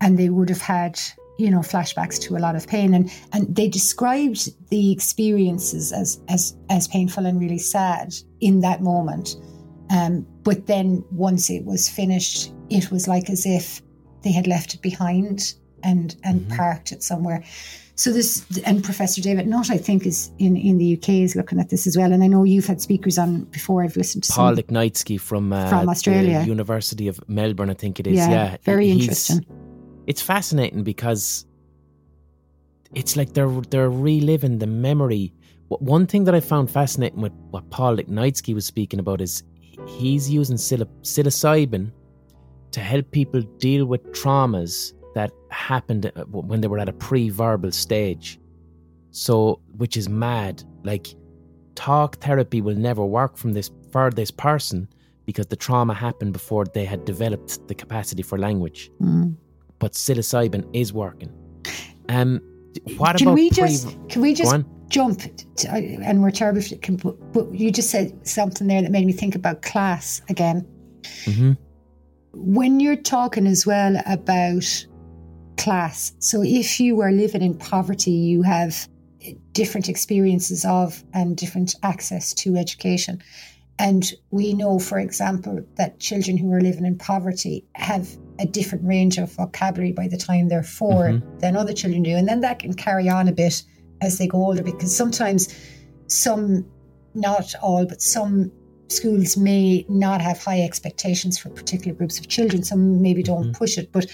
and 0.00 0.18
they 0.18 0.28
would 0.28 0.48
have 0.48 0.60
had 0.60 1.00
you 1.38 1.50
know 1.50 1.60
flashbacks 1.60 2.20
to 2.20 2.36
a 2.36 2.38
lot 2.38 2.54
of 2.54 2.66
pain. 2.68 2.94
And 2.94 3.10
and 3.32 3.54
they 3.54 3.68
described 3.68 4.48
the 4.68 4.92
experiences 4.92 5.92
as 5.92 6.20
as 6.28 6.56
as 6.70 6.86
painful 6.88 7.26
and 7.26 7.40
really 7.40 7.58
sad 7.58 8.14
in 8.40 8.60
that 8.60 8.82
moment. 8.82 9.36
Um 9.90 10.26
but 10.44 10.66
then 10.66 11.04
once 11.10 11.50
it 11.50 11.64
was 11.64 11.88
finished 11.88 12.52
it 12.70 12.90
was 12.90 13.06
like 13.08 13.30
as 13.30 13.46
if 13.46 13.82
they 14.22 14.32
had 14.32 14.46
left 14.46 14.74
it 14.74 14.82
behind 14.82 15.54
and 15.90 16.08
and 16.28 16.38
Mhm. 16.40 16.56
parked 16.56 16.88
it 16.94 17.02
somewhere 17.10 17.40
so 18.02 18.12
this 18.18 18.30
and 18.70 18.76
professor 18.88 19.20
david 19.28 19.46
nutt 19.52 19.68
i 19.76 19.78
think 19.86 20.00
is 20.10 20.18
in 20.46 20.52
in 20.68 20.74
the 20.82 20.88
uk 20.96 21.08
is 21.26 21.32
looking 21.40 21.58
at 21.64 21.68
this 21.72 21.86
as 21.90 21.94
well 22.00 22.10
and 22.14 22.22
i 22.26 22.28
know 22.32 22.42
you've 22.52 22.66
had 22.72 22.80
speakers 22.88 23.16
on 23.24 23.30
before 23.58 23.78
i've 23.84 23.96
listened 24.02 24.22
to 24.24 24.32
Paul 24.38 24.54
Liknaitzky 24.60 25.18
from 25.28 25.44
uh, 25.52 25.68
From 25.72 25.88
Australia. 25.94 26.38
the 26.40 26.46
University 26.56 27.06
of 27.12 27.16
Melbourne, 27.28 27.70
I 27.70 27.74
think 27.82 27.94
it 28.00 28.06
is. 28.06 28.16
Yeah, 28.18 28.30
Yeah, 28.36 28.56
very 28.70 28.86
he's- 28.90 29.00
interesting. 29.02 29.40
It's 30.10 30.22
fascinating 30.32 30.82
because 30.92 31.46
it's 33.00 33.16
like 33.16 33.32
they're 33.34 33.60
they're 33.70 33.90
reliving 33.90 34.58
the 34.58 34.66
memory. 34.88 35.24
One 35.68 36.06
thing 36.06 36.24
that 36.26 36.34
I 36.34 36.40
found 36.40 36.70
fascinating 36.70 37.20
with 37.26 37.32
what 37.50 37.68
Paul 37.70 37.96
Liknaitzky 37.96 38.54
was 38.54 38.64
speaking 38.66 39.00
about 39.00 39.20
is 39.20 39.42
he's 39.98 40.30
using 40.30 40.56
psil- 40.56 40.88
psilocybin 41.02 41.90
to 42.70 42.80
help 42.80 43.10
people 43.10 43.40
deal 43.58 43.84
with 43.86 44.02
traumas 44.12 44.92
that 45.16 45.30
happened 45.50 46.04
uh, 46.14 46.24
when 46.26 46.60
they 46.60 46.68
were 46.68 46.78
at 46.78 46.88
a 46.88 46.92
pre-verbal 46.92 47.72
stage. 47.72 48.38
So, 49.10 49.60
which 49.78 49.96
is 49.96 50.08
mad. 50.08 50.62
Like, 50.84 51.06
talk 51.74 52.18
therapy 52.18 52.60
will 52.60 52.76
never 52.76 53.04
work 53.04 53.36
from 53.36 53.54
this 53.54 53.70
for 53.92 54.10
this 54.10 54.30
person 54.30 54.88
because 55.24 55.46
the 55.46 55.56
trauma 55.56 55.94
happened 55.94 56.32
before 56.34 56.64
they 56.76 56.84
had 56.84 57.04
developed 57.06 57.66
the 57.68 57.74
capacity 57.74 58.22
for 58.22 58.38
language. 58.38 58.90
Mm. 59.00 59.36
But 59.78 59.92
psilocybin 59.92 60.64
is 60.72 60.92
working. 60.92 61.32
Um, 62.10 62.40
what 62.98 63.16
can 63.16 63.28
about 63.28 63.34
we 63.34 63.48
pre- 63.50 63.62
just 63.62 63.88
can 64.10 64.20
we 64.20 64.34
just 64.34 64.54
jump 64.88 65.22
to, 65.56 65.70
and 65.70 66.22
we're 66.22 66.30
terrible 66.30 66.62
can 66.82 66.96
but, 66.96 67.52
you 67.52 67.72
just 67.72 67.90
said 67.90 68.06
something 68.26 68.66
there 68.66 68.82
that 68.82 68.92
made 68.92 69.06
me 69.06 69.12
think 69.12 69.34
about 69.34 69.62
class 69.62 70.20
again 70.28 70.64
Mhm. 71.24 71.56
when 72.34 72.80
you're 72.80 73.02
talking 73.16 73.46
as 73.46 73.66
well 73.66 73.96
about 74.06 74.86
class. 75.56 76.12
So 76.18 76.42
if 76.42 76.80
you 76.80 77.00
are 77.00 77.12
living 77.12 77.42
in 77.42 77.54
poverty 77.56 78.10
you 78.10 78.42
have 78.42 78.88
different 79.52 79.88
experiences 79.88 80.64
of 80.64 81.02
and 81.12 81.36
different 81.36 81.74
access 81.82 82.34
to 82.34 82.56
education. 82.56 83.22
And 83.78 84.10
we 84.30 84.54
know 84.54 84.78
for 84.78 84.98
example 84.98 85.60
that 85.76 86.00
children 86.00 86.36
who 86.36 86.52
are 86.52 86.60
living 86.60 86.86
in 86.86 86.96
poverty 86.96 87.64
have 87.74 88.08
a 88.38 88.46
different 88.46 88.84
range 88.84 89.18
of 89.18 89.32
vocabulary 89.32 89.92
by 89.92 90.08
the 90.08 90.16
time 90.16 90.48
they're 90.48 90.62
4 90.62 90.92
mm-hmm. 90.92 91.38
than 91.38 91.56
other 91.56 91.72
children 91.72 92.02
do. 92.02 92.16
And 92.16 92.28
then 92.28 92.40
that 92.40 92.58
can 92.58 92.74
carry 92.74 93.08
on 93.08 93.28
a 93.28 93.32
bit 93.32 93.62
as 94.00 94.18
they 94.18 94.26
go 94.26 94.38
older 94.38 94.62
because 94.62 94.94
sometimes 94.94 95.54
some 96.06 96.66
not 97.14 97.54
all 97.62 97.86
but 97.86 98.00
some 98.02 98.52
schools 98.88 99.36
may 99.36 99.84
not 99.88 100.20
have 100.20 100.42
high 100.42 100.60
expectations 100.60 101.38
for 101.38 101.48
particular 101.50 101.94
groups 101.94 102.18
of 102.18 102.28
children. 102.28 102.62
Some 102.62 103.02
maybe 103.02 103.22
don't 103.22 103.44
mm-hmm. 103.44 103.52
push 103.52 103.78
it 103.78 103.90
but 103.92 104.06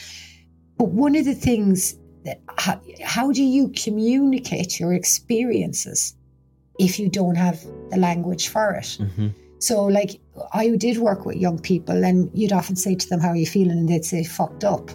but 0.83 0.91
one 0.91 1.15
of 1.15 1.25
the 1.25 1.35
things 1.35 1.97
that 2.25 2.41
how, 2.59 2.81
how 3.05 3.31
do 3.31 3.45
you 3.45 3.69
communicate 3.69 4.81
your 4.81 4.93
experiences 4.93 6.17
if 6.81 6.99
you 6.99 7.09
don't 7.09 7.37
have 7.37 7.65
the 7.91 7.99
language 7.99 8.49
for 8.49 8.73
it. 8.73 8.99
Mm-hmm. 8.99 9.29
So, 9.61 9.85
like, 9.85 10.21
I 10.53 10.71
did 10.71 10.99
work 10.99 11.25
with 11.25 11.37
young 11.37 11.61
people, 11.61 12.05
and 12.05 12.29
you'd 12.35 12.51
often 12.51 12.75
say 12.75 12.97
to 12.97 13.09
them, 13.09 13.21
How 13.21 13.29
are 13.29 13.37
you 13.37 13.47
feeling? 13.47 13.79
And 13.79 13.89
they'd 13.89 14.05
say, 14.05 14.25
Fucked 14.25 14.65
up. 14.65 14.91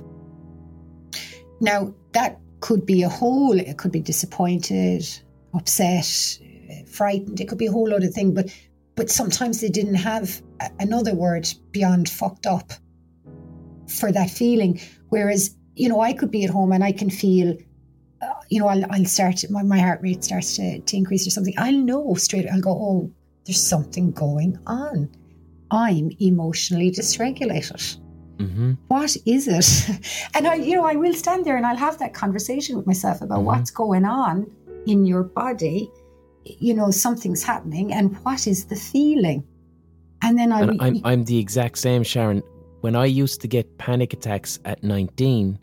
Now, 1.61 1.93
that 2.11 2.38
could 2.59 2.85
be 2.85 3.03
a 3.03 3.09
whole, 3.09 3.57
it 3.57 3.77
could 3.77 3.93
be 3.93 4.01
disappointed, 4.01 5.07
upset, 5.53 6.39
frightened, 6.91 7.39
it 7.39 7.47
could 7.47 7.57
be 7.57 7.67
a 7.67 7.71
whole 7.71 7.93
other 7.93 8.07
thing, 8.07 8.33
but 8.33 8.53
but 8.97 9.09
sometimes 9.09 9.61
they 9.61 9.69
didn't 9.69 9.95
have 9.95 10.41
a- 10.59 10.71
another 10.79 11.15
word 11.15 11.47
beyond 11.71 12.09
fucked 12.09 12.45
up 12.45 12.73
for 13.88 14.11
that 14.11 14.29
feeling. 14.29 14.81
Whereas, 15.09 15.55
you 15.78 15.88
know, 15.89 16.01
I 16.01 16.11
could 16.13 16.32
be 16.32 16.43
at 16.43 16.49
home 16.49 16.71
and 16.71 16.84
I 16.84 16.91
can 16.91 17.09
feel, 17.09 17.55
uh, 18.21 18.34
you 18.49 18.59
know, 18.59 18.67
I'll, 18.67 18.84
I'll 18.91 19.05
start, 19.05 19.43
my, 19.49 19.63
my 19.63 19.80
heart 19.80 19.99
rate 20.01 20.23
starts 20.23 20.55
to, 20.57 20.80
to 20.80 20.97
increase 20.97 21.28
or 21.28 21.30
something. 21.30 21.53
I'll 21.57 21.82
know 21.91 22.13
straight, 22.15 22.47
I'll 22.51 22.61
go, 22.61 22.71
oh, 22.71 23.11
there's 23.45 23.61
something 23.61 24.11
going 24.11 24.57
on. 24.65 25.09
I'm 25.71 26.11
emotionally 26.19 26.91
dysregulated. 26.91 27.97
Mm-hmm. 28.38 28.73
What 28.88 29.15
is 29.25 29.47
it? 29.47 29.67
And 30.36 30.47
I, 30.47 30.55
you 30.55 30.75
know, 30.75 30.86
I 30.86 30.95
will 30.95 31.13
stand 31.13 31.45
there 31.45 31.57
and 31.57 31.65
I'll 31.65 31.75
have 31.88 31.97
that 31.99 32.13
conversation 32.13 32.75
with 32.78 32.86
myself 32.88 33.21
about 33.21 33.39
Mhm. 33.39 33.43
what's 33.49 33.71
going 33.71 34.05
on 34.05 34.45
in 34.86 35.05
your 35.05 35.23
body. 35.23 35.89
You 36.45 36.73
know, 36.75 36.91
something's 36.91 37.43
happening, 37.43 37.91
and 37.91 38.15
what 38.23 38.47
is 38.47 38.65
the 38.65 38.75
feeling? 38.78 39.43
And 40.21 40.38
then 40.39 40.51
I, 40.53 40.61
I'm, 40.80 41.01
I'm 41.03 41.25
the 41.25 41.38
exact 41.38 41.78
same, 41.78 42.03
Sharon. 42.03 42.41
When 42.82 42.95
I 42.95 43.05
used 43.05 43.41
to 43.41 43.47
get 43.49 43.78
panic 43.78 44.13
attacks 44.13 44.59
at 44.63 44.82
19, 44.84 45.59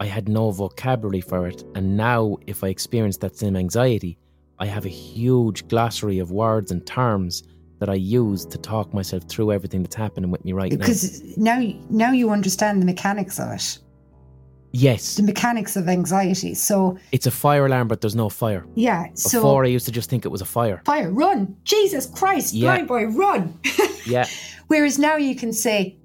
I 0.00 0.06
had 0.06 0.28
no 0.28 0.50
vocabulary 0.50 1.20
for 1.20 1.46
it. 1.46 1.62
And 1.74 1.96
now, 1.96 2.38
if 2.46 2.64
I 2.64 2.68
experience 2.68 3.18
that 3.18 3.36
same 3.36 3.54
anxiety, 3.56 4.18
I 4.58 4.66
have 4.66 4.84
a 4.86 4.88
huge 4.90 5.68
glossary 5.68 6.18
of 6.18 6.32
words 6.32 6.70
and 6.70 6.84
terms 6.86 7.42
that 7.78 7.88
I 7.90 7.94
use 7.94 8.44
to 8.46 8.58
talk 8.58 8.92
myself 8.92 9.24
through 9.28 9.52
everything 9.52 9.82
that's 9.82 9.94
happening 9.94 10.30
with 10.30 10.44
me 10.44 10.52
right 10.52 10.70
now. 10.72 10.78
because 10.78 11.22
now, 11.36 11.60
now 11.90 12.12
you 12.12 12.30
understand 12.30 12.80
the 12.82 12.86
mechanics 12.86 13.38
of 13.38 13.50
it, 13.52 13.78
Yes, 14.72 15.16
the 15.16 15.22
mechanics 15.24 15.76
of 15.76 15.88
anxiety. 15.88 16.54
So 16.54 16.96
it's 17.10 17.26
a 17.26 17.30
fire 17.30 17.66
alarm, 17.66 17.88
but 17.88 18.00
there's 18.00 18.14
no 18.14 18.28
fire. 18.28 18.64
yeah, 18.76 19.06
so 19.14 19.38
Before, 19.40 19.64
I 19.64 19.68
used 19.68 19.84
to 19.86 19.92
just 19.92 20.08
think 20.08 20.24
it 20.24 20.28
was 20.28 20.40
a 20.42 20.44
fire. 20.44 20.80
fire, 20.84 21.10
run, 21.10 21.56
Jesus 21.64 22.06
Christ, 22.06 22.54
Yeah. 22.54 22.74
blind 22.76 22.88
boy, 22.88 23.04
run. 23.06 23.58
Yeah, 24.06 24.26
Whereas 24.68 24.98
now 24.98 25.16
you 25.16 25.34
can 25.34 25.52
say, 25.52 25.96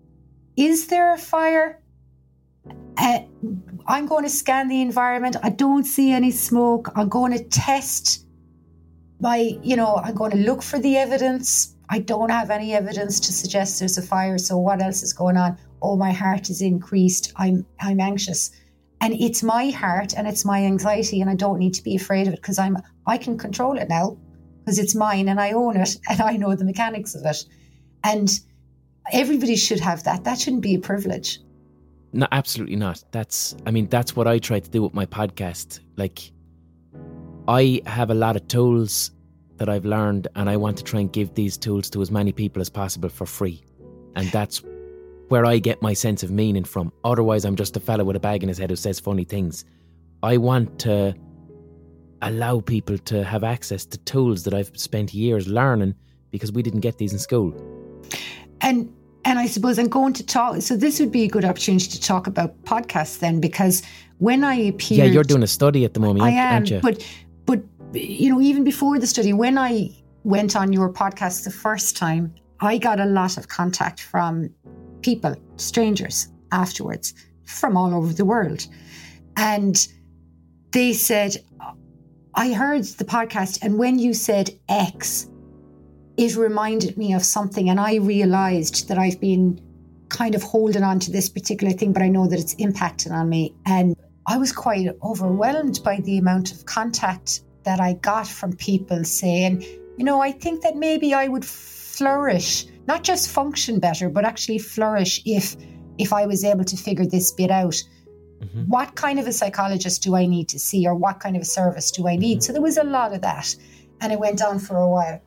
is 0.58 0.88
there 0.88 1.14
a 1.14 1.18
fire? 1.18 1.80
Uh, 2.98 3.20
I'm 3.88 4.08
going 4.08 4.24
to 4.24 4.30
scan 4.30 4.68
the 4.68 4.82
environment. 4.82 5.36
I 5.44 5.50
don't 5.50 5.84
see 5.84 6.12
any 6.12 6.32
smoke. 6.32 6.92
I'm 6.96 7.10
going 7.10 7.32
to 7.34 7.44
test 7.44 8.26
my, 9.20 9.58
you 9.62 9.76
know, 9.76 9.98
I'm 9.98 10.16
going 10.16 10.32
to 10.32 10.38
look 10.38 10.64
for 10.64 10.80
the 10.80 10.98
evidence. 10.98 11.76
I 11.90 12.00
don't 12.00 12.30
have 12.30 12.50
any 12.50 12.74
evidence 12.74 13.20
to 13.22 13.32
suggest 13.32 13.80
there's 13.80 13.98
a 13.98 14.02
fire. 14.02 14.38
So 14.40 14.58
what 14.58 14.82
else 14.82 15.04
is 15.04 15.14
going 15.14 15.38
on? 15.38 15.58
Oh, 15.82 15.96
my 15.96 16.12
heart 16.12 16.50
is 16.50 16.62
increased. 16.62 17.32
I'm 17.36 17.66
I'm 17.80 18.00
anxious. 18.00 18.52
And 19.02 19.14
it's 19.14 19.44
my 19.44 19.70
heart 19.70 20.14
and 20.18 20.28
it's 20.28 20.46
my 20.46 20.64
anxiety 20.64 21.22
and 21.22 21.30
I 21.30 21.36
don't 21.36 21.60
need 21.60 21.76
to 21.76 21.84
be 21.84 21.96
afraid 21.96 22.28
of 22.28 22.34
it 22.34 22.42
because 22.42 22.58
I'm 22.58 22.78
I 23.06 23.18
can 23.20 23.38
control 23.38 23.78
it 23.78 23.88
now 23.88 24.18
because 24.60 24.80
it's 24.80 24.96
mine 24.96 25.30
and 25.30 25.40
I 25.40 25.52
own 25.52 25.78
it 25.78 25.96
and 26.10 26.22
I 26.22 26.38
know 26.38 26.56
the 26.56 26.66
mechanics 26.66 27.14
of 27.14 27.24
it. 27.26 27.46
And 28.04 28.30
everybody 29.12 29.56
should 29.56 29.80
have 29.80 30.04
that. 30.06 30.24
That 30.24 30.40
shouldn't 30.40 30.64
be 30.64 30.76
a 30.76 30.80
privilege. 30.80 31.40
No, 32.16 32.28
absolutely 32.32 32.78
not. 32.78 33.04
That's, 33.12 33.56
I 33.66 33.72
mean, 33.72 33.88
that's 33.88 34.16
what 34.16 34.26
I 34.26 34.40
try 34.40 34.60
to 34.60 34.70
do 34.70 34.82
with 34.82 34.94
my 34.94 35.06
podcast. 35.06 35.82
Like, 35.98 36.32
I 37.48 37.82
have 37.86 38.10
a 38.10 38.14
lot 38.14 38.38
of 38.38 38.48
tools 38.48 39.12
that 39.58 39.68
I've 39.68 39.86
learned, 39.86 40.30
and 40.36 40.50
I 40.50 40.56
want 40.56 40.78
to 40.78 40.84
try 40.84 41.02
and 41.02 41.12
give 41.12 41.34
these 41.34 41.58
tools 41.58 41.90
to 41.92 42.02
as 42.02 42.12
many 42.12 42.32
people 42.32 42.62
as 42.62 42.70
possible 42.70 43.10
for 43.10 43.26
free. 43.26 43.64
And 44.16 44.28
that's 44.30 44.64
where 45.28 45.46
I 45.46 45.60
get 45.60 45.82
my 45.82 45.92
sense 45.92 46.24
of 46.24 46.32
meaning 46.32 46.64
from. 46.64 46.94
Otherwise, 47.04 47.44
I'm 47.44 47.58
just 47.58 47.76
a 47.76 47.82
fellow 47.82 48.06
with 48.06 48.16
a 48.16 48.20
bag 48.20 48.44
in 48.44 48.50
his 48.50 48.58
head 48.58 48.70
who 48.70 48.78
says 48.78 49.00
funny 49.00 49.26
things. 49.26 49.66
I 50.24 50.38
want 50.38 50.80
to 50.80 51.14
allow 52.22 52.62
people 52.62 52.98
to 52.98 53.26
have 53.26 53.44
access 53.44 53.86
to 53.88 53.98
tools 54.00 54.44
that 54.46 54.54
I've 54.54 54.72
spent 54.80 55.14
years 55.14 55.48
learning 55.50 55.96
because 56.32 56.54
we 56.54 56.64
didn't 56.64 56.80
get 56.80 56.98
these 56.98 57.12
in 57.12 57.20
school. 57.20 57.54
And 58.62 58.94
and 59.26 59.40
I 59.40 59.48
suppose 59.48 59.80
I'm 59.80 59.90
going 59.90 60.14
to 60.14 60.26
talk. 60.26 60.62
So 60.62 60.78
this 60.78 61.00
would 61.00 61.12
be 61.12 61.24
a 61.24 61.28
good 61.28 61.44
opportunity 61.44 61.88
to 61.88 62.00
talk 62.00 62.28
about 62.28 62.56
podcasts 62.64 63.20
then, 63.20 63.42
because 63.42 63.82
when 64.20 64.44
I 64.44 64.56
appeared, 64.56 65.08
Yeah, 65.08 65.14
you're 65.14 65.24
doing 65.24 65.44
a 65.44 65.48
study 65.48 65.84
at 65.84 65.94
the 65.94 66.00
moment, 66.00 66.24
I 66.24 66.30
am, 66.30 66.54
aren't 66.54 66.70
you? 66.70 66.80
but 66.80 67.06
but 67.46 67.62
you 67.94 68.30
know, 68.30 68.40
even 68.42 68.64
before 68.64 69.00
the 69.00 69.08
study, 69.08 69.34
when 69.34 69.58
I 69.58 69.90
went 70.24 70.56
on 70.56 70.72
your 70.72 70.92
podcast 70.92 71.44
the 71.44 71.52
first 71.52 71.98
time, 71.98 72.34
I 72.62 72.78
got 72.78 73.00
a 73.00 73.06
lot 73.06 73.38
of 73.38 73.48
contact 73.48 74.00
from 74.02 74.50
people, 75.02 75.36
strangers, 75.58 76.28
afterwards, 76.52 77.14
from 77.46 77.76
all 77.78 77.94
over 77.94 78.14
the 78.14 78.26
world, 78.26 78.66
and 79.38 79.88
they 80.72 80.94
said, 80.94 81.38
"I 82.36 82.54
heard 82.54 82.84
the 82.84 83.06
podcast, 83.06 83.60
and 83.64 83.78
when 83.78 83.98
you 84.00 84.14
said 84.14 84.50
X, 84.70 85.28
it 86.18 86.36
reminded 86.36 86.98
me 86.98 87.14
of 87.14 87.24
something, 87.24 87.70
and 87.70 87.80
I 87.80 87.96
realized 87.96 88.88
that 88.88 88.98
I've 88.98 89.20
been." 89.20 89.60
kind 90.10 90.36
of 90.36 90.44
holding 90.44 90.84
on 90.84 91.00
to 91.00 91.12
this 91.12 91.28
particular 91.28 91.74
thing, 91.74 91.92
but 91.92 92.02
I 92.02 92.10
know 92.10 92.28
that 92.28 92.40
it's 92.40 92.56
impacting 92.56 93.12
on 93.12 93.28
me. 93.28 93.54
And 93.66 93.96
I 94.28 94.38
was 94.38 94.52
quite 94.52 94.88
overwhelmed 95.04 95.82
by 95.84 96.00
the 96.00 96.18
amount 96.18 96.52
of 96.52 96.66
contact 96.66 97.42
that 97.64 97.80
I 97.80 97.94
got 97.94 98.28
from 98.28 98.54
people 98.54 99.04
saying, 99.04 99.62
you 99.98 100.06
know, 100.06 100.22
I 100.22 100.32
think 100.32 100.62
that 100.62 100.76
maybe 100.76 101.14
I 101.14 101.28
would 101.28 101.44
flourish, 101.44 102.66
not 102.88 103.04
just 103.04 103.30
function 103.30 103.80
better, 103.80 104.10
but 104.10 104.26
actually 104.26 104.60
flourish 104.60 105.22
if 105.26 105.56
if 105.98 106.12
I 106.12 106.26
was 106.26 106.44
able 106.44 106.66
to 106.66 106.78
figure 106.78 107.06
this 107.06 107.32
bit 107.32 107.50
out. 107.50 107.82
Mhm. 108.44 108.68
What 108.68 108.96
kind 108.96 109.18
of 109.18 109.28
a 109.28 109.32
psychologist 109.32 110.04
do 110.04 110.16
I 110.16 110.26
need 110.26 110.50
to 110.50 110.60
see, 110.60 110.86
or 110.86 110.94
what 110.94 111.20
kind 111.20 111.36
of 111.36 111.42
a 111.42 111.46
service 111.46 111.90
do 111.90 112.08
I 112.08 112.16
need? 112.16 112.44
So 112.44 112.52
there 112.52 112.62
was 112.62 112.78
a 112.78 112.84
lot 112.84 113.14
of 113.14 113.22
that, 113.22 113.56
and 114.02 114.12
it 114.12 114.20
went 114.20 114.42
on 114.42 114.60
for 114.60 114.78
a 114.78 114.90
while. 114.90 115.22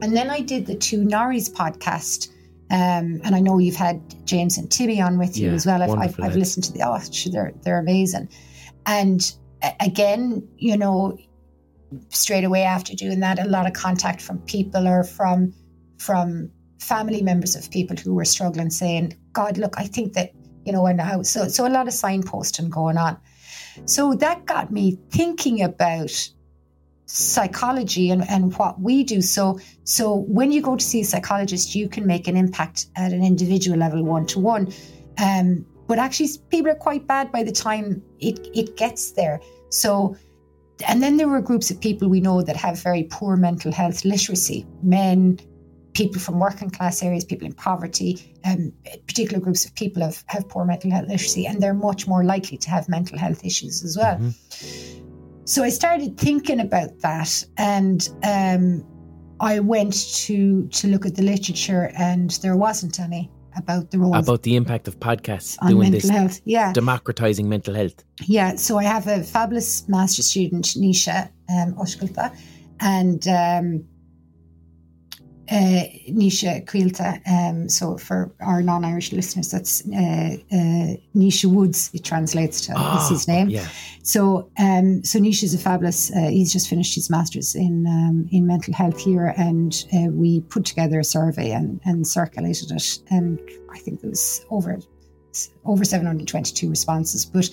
And 0.00 0.16
then 0.16 0.30
I 0.30 0.40
did 0.40 0.66
the 0.66 0.74
Two 0.74 1.02
Norries 1.02 1.50
podcast. 1.50 2.28
Um, 2.70 3.20
and 3.22 3.34
I 3.34 3.40
know 3.40 3.58
you've 3.58 3.76
had 3.76 4.00
James 4.26 4.56
and 4.56 4.70
Timmy 4.70 5.00
on 5.00 5.18
with 5.18 5.36
you 5.36 5.48
Yeah, 5.48 5.54
as 5.54 5.66
well. 5.66 5.82
I've, 5.82 5.98
I've, 5.98 6.20
I've 6.20 6.36
listened 6.36 6.64
to 6.64 6.72
the, 6.72 6.82
oh, 6.82 6.98
they're, 7.30 7.52
they're 7.62 7.78
amazing. 7.78 8.30
And 8.86 9.30
again, 9.78 10.48
you 10.56 10.78
know, 10.78 11.18
straight 12.08 12.44
away 12.44 12.62
after 12.62 12.94
doing 12.94 13.20
that, 13.20 13.38
a 13.38 13.44
lot 13.44 13.66
of 13.66 13.74
contact 13.74 14.22
from 14.22 14.38
people 14.40 14.88
or 14.88 15.04
from, 15.04 15.52
from 15.98 16.50
family 16.80 17.20
members 17.20 17.54
of 17.54 17.70
people 17.70 17.96
who 17.96 18.14
were 18.14 18.24
struggling 18.24 18.70
saying, 18.70 19.18
God, 19.34 19.58
look, 19.58 19.74
I 19.76 19.86
think 19.86 20.14
that, 20.14 20.32
you 20.64 20.72
know, 20.72 20.86
and 20.86 20.98
how, 20.98 21.22
so, 21.22 21.48
so 21.48 21.66
a 21.66 21.68
lot 21.68 21.88
of 21.88 21.92
signposting 21.92 22.70
going 22.70 22.96
on. 22.96 23.18
So 23.84 24.14
that 24.14 24.46
got 24.46 24.72
me 24.72 24.98
thinking 25.10 25.62
about 25.62 26.28
psychology 27.14 28.10
and, 28.10 28.28
and 28.30 28.56
what 28.56 28.80
we 28.80 29.04
do. 29.04 29.20
So 29.20 29.60
so 29.84 30.14
when 30.14 30.50
you 30.50 30.62
go 30.62 30.76
to 30.76 30.84
see 30.84 31.02
a 31.02 31.04
psychologist, 31.04 31.74
you 31.74 31.88
can 31.88 32.06
make 32.06 32.26
an 32.26 32.36
impact 32.36 32.86
at 32.96 33.12
an 33.12 33.22
individual 33.22 33.78
level, 33.78 34.02
one 34.02 34.26
to 34.26 34.38
one. 34.38 34.72
But 35.88 35.98
actually, 35.98 36.30
people 36.48 36.70
are 36.70 36.74
quite 36.74 37.06
bad 37.06 37.30
by 37.30 37.42
the 37.42 37.52
time 37.52 38.02
it 38.18 38.48
it 38.54 38.76
gets 38.78 39.12
there. 39.12 39.40
So, 39.68 40.16
and 40.88 41.02
then 41.02 41.18
there 41.18 41.28
were 41.28 41.42
groups 41.42 41.70
of 41.70 41.80
people 41.80 42.08
we 42.08 42.20
know 42.20 42.40
that 42.40 42.56
have 42.56 42.82
very 42.82 43.04
poor 43.04 43.36
mental 43.36 43.72
health 43.72 44.04
literacy, 44.04 44.66
men. 44.82 45.38
People 45.92 46.18
from 46.18 46.40
working 46.40 46.70
class 46.70 47.02
areas, 47.02 47.22
people 47.26 47.46
in 47.46 47.52
poverty, 47.52 48.34
um, 48.46 48.72
particular 49.06 49.38
groups 49.38 49.66
of 49.66 49.74
people 49.74 50.00
have, 50.02 50.24
have 50.28 50.48
poor 50.48 50.64
mental 50.64 50.90
health 50.90 51.08
literacy, 51.08 51.46
and 51.46 51.60
they're 51.60 51.74
much 51.74 52.08
more 52.08 52.24
likely 52.24 52.56
to 52.56 52.70
have 52.70 52.88
mental 52.88 53.18
health 53.18 53.44
issues 53.44 53.84
as 53.84 53.98
well. 53.98 54.16
So 55.44 55.64
I 55.64 55.70
started 55.70 56.16
thinking 56.18 56.60
about 56.60 57.00
that, 57.00 57.44
and 57.56 58.08
um, 58.22 58.86
I 59.40 59.58
went 59.60 59.94
to 60.26 60.66
to 60.68 60.88
look 60.88 61.04
at 61.04 61.16
the 61.16 61.22
literature, 61.22 61.90
and 61.96 62.30
there 62.42 62.56
wasn't 62.56 63.00
any 63.00 63.30
about 63.56 63.90
the 63.90 63.98
role 63.98 64.14
About 64.14 64.42
the 64.44 64.56
impact 64.56 64.88
of 64.88 64.98
podcasts 64.98 65.58
on 65.60 65.68
doing 65.68 65.90
mental 65.90 66.08
this, 66.08 66.10
health. 66.10 66.40
Yeah, 66.44 66.72
democratizing 66.72 67.48
mental 67.48 67.74
health. 67.74 68.04
yeah. 68.26 68.56
So 68.56 68.78
I 68.78 68.84
have 68.84 69.06
a 69.08 69.22
fabulous 69.22 69.88
master 69.88 70.22
student, 70.22 70.66
Nisha 70.66 71.28
um, 71.50 71.74
Oshkulpa, 71.74 72.34
and 72.80 73.26
um, 73.28 73.84
uh, 75.52 75.84
Nisha 76.08 76.64
Quilta. 76.64 77.20
Um, 77.26 77.68
so 77.68 77.98
for 77.98 78.32
our 78.40 78.62
non-Irish 78.62 79.12
listeners, 79.12 79.50
that's 79.50 79.82
uh, 79.88 80.36
uh, 80.50 80.96
Nisha 81.14 81.44
Woods. 81.44 81.90
It 81.92 82.04
translates 82.04 82.66
to 82.66 82.72
is 82.96 83.08
his 83.10 83.28
name. 83.28 83.50
Yeah. 83.50 83.68
So, 84.02 84.50
um, 84.58 85.04
so 85.04 85.18
Nish 85.18 85.42
is 85.42 85.54
a 85.54 85.58
fabulous. 85.58 86.10
Uh, 86.10 86.30
he's 86.30 86.52
just 86.52 86.68
finished 86.68 86.94
his 86.94 87.10
masters 87.10 87.54
in 87.54 87.86
um, 87.86 88.28
in 88.32 88.46
mental 88.46 88.74
health 88.74 88.98
here, 88.98 89.34
and 89.36 89.72
uh, 89.92 90.08
we 90.10 90.40
put 90.40 90.64
together 90.64 90.98
a 91.00 91.04
survey 91.04 91.52
and, 91.52 91.80
and 91.84 92.06
circulated 92.06 92.70
it, 92.72 92.98
and 93.10 93.38
I 93.70 93.78
think 93.78 94.00
there 94.00 94.10
was 94.10 94.44
over 94.50 94.78
over 95.64 95.84
seven 95.84 96.06
hundred 96.06 96.28
twenty 96.28 96.52
two 96.52 96.70
responses. 96.70 97.26
But 97.26 97.50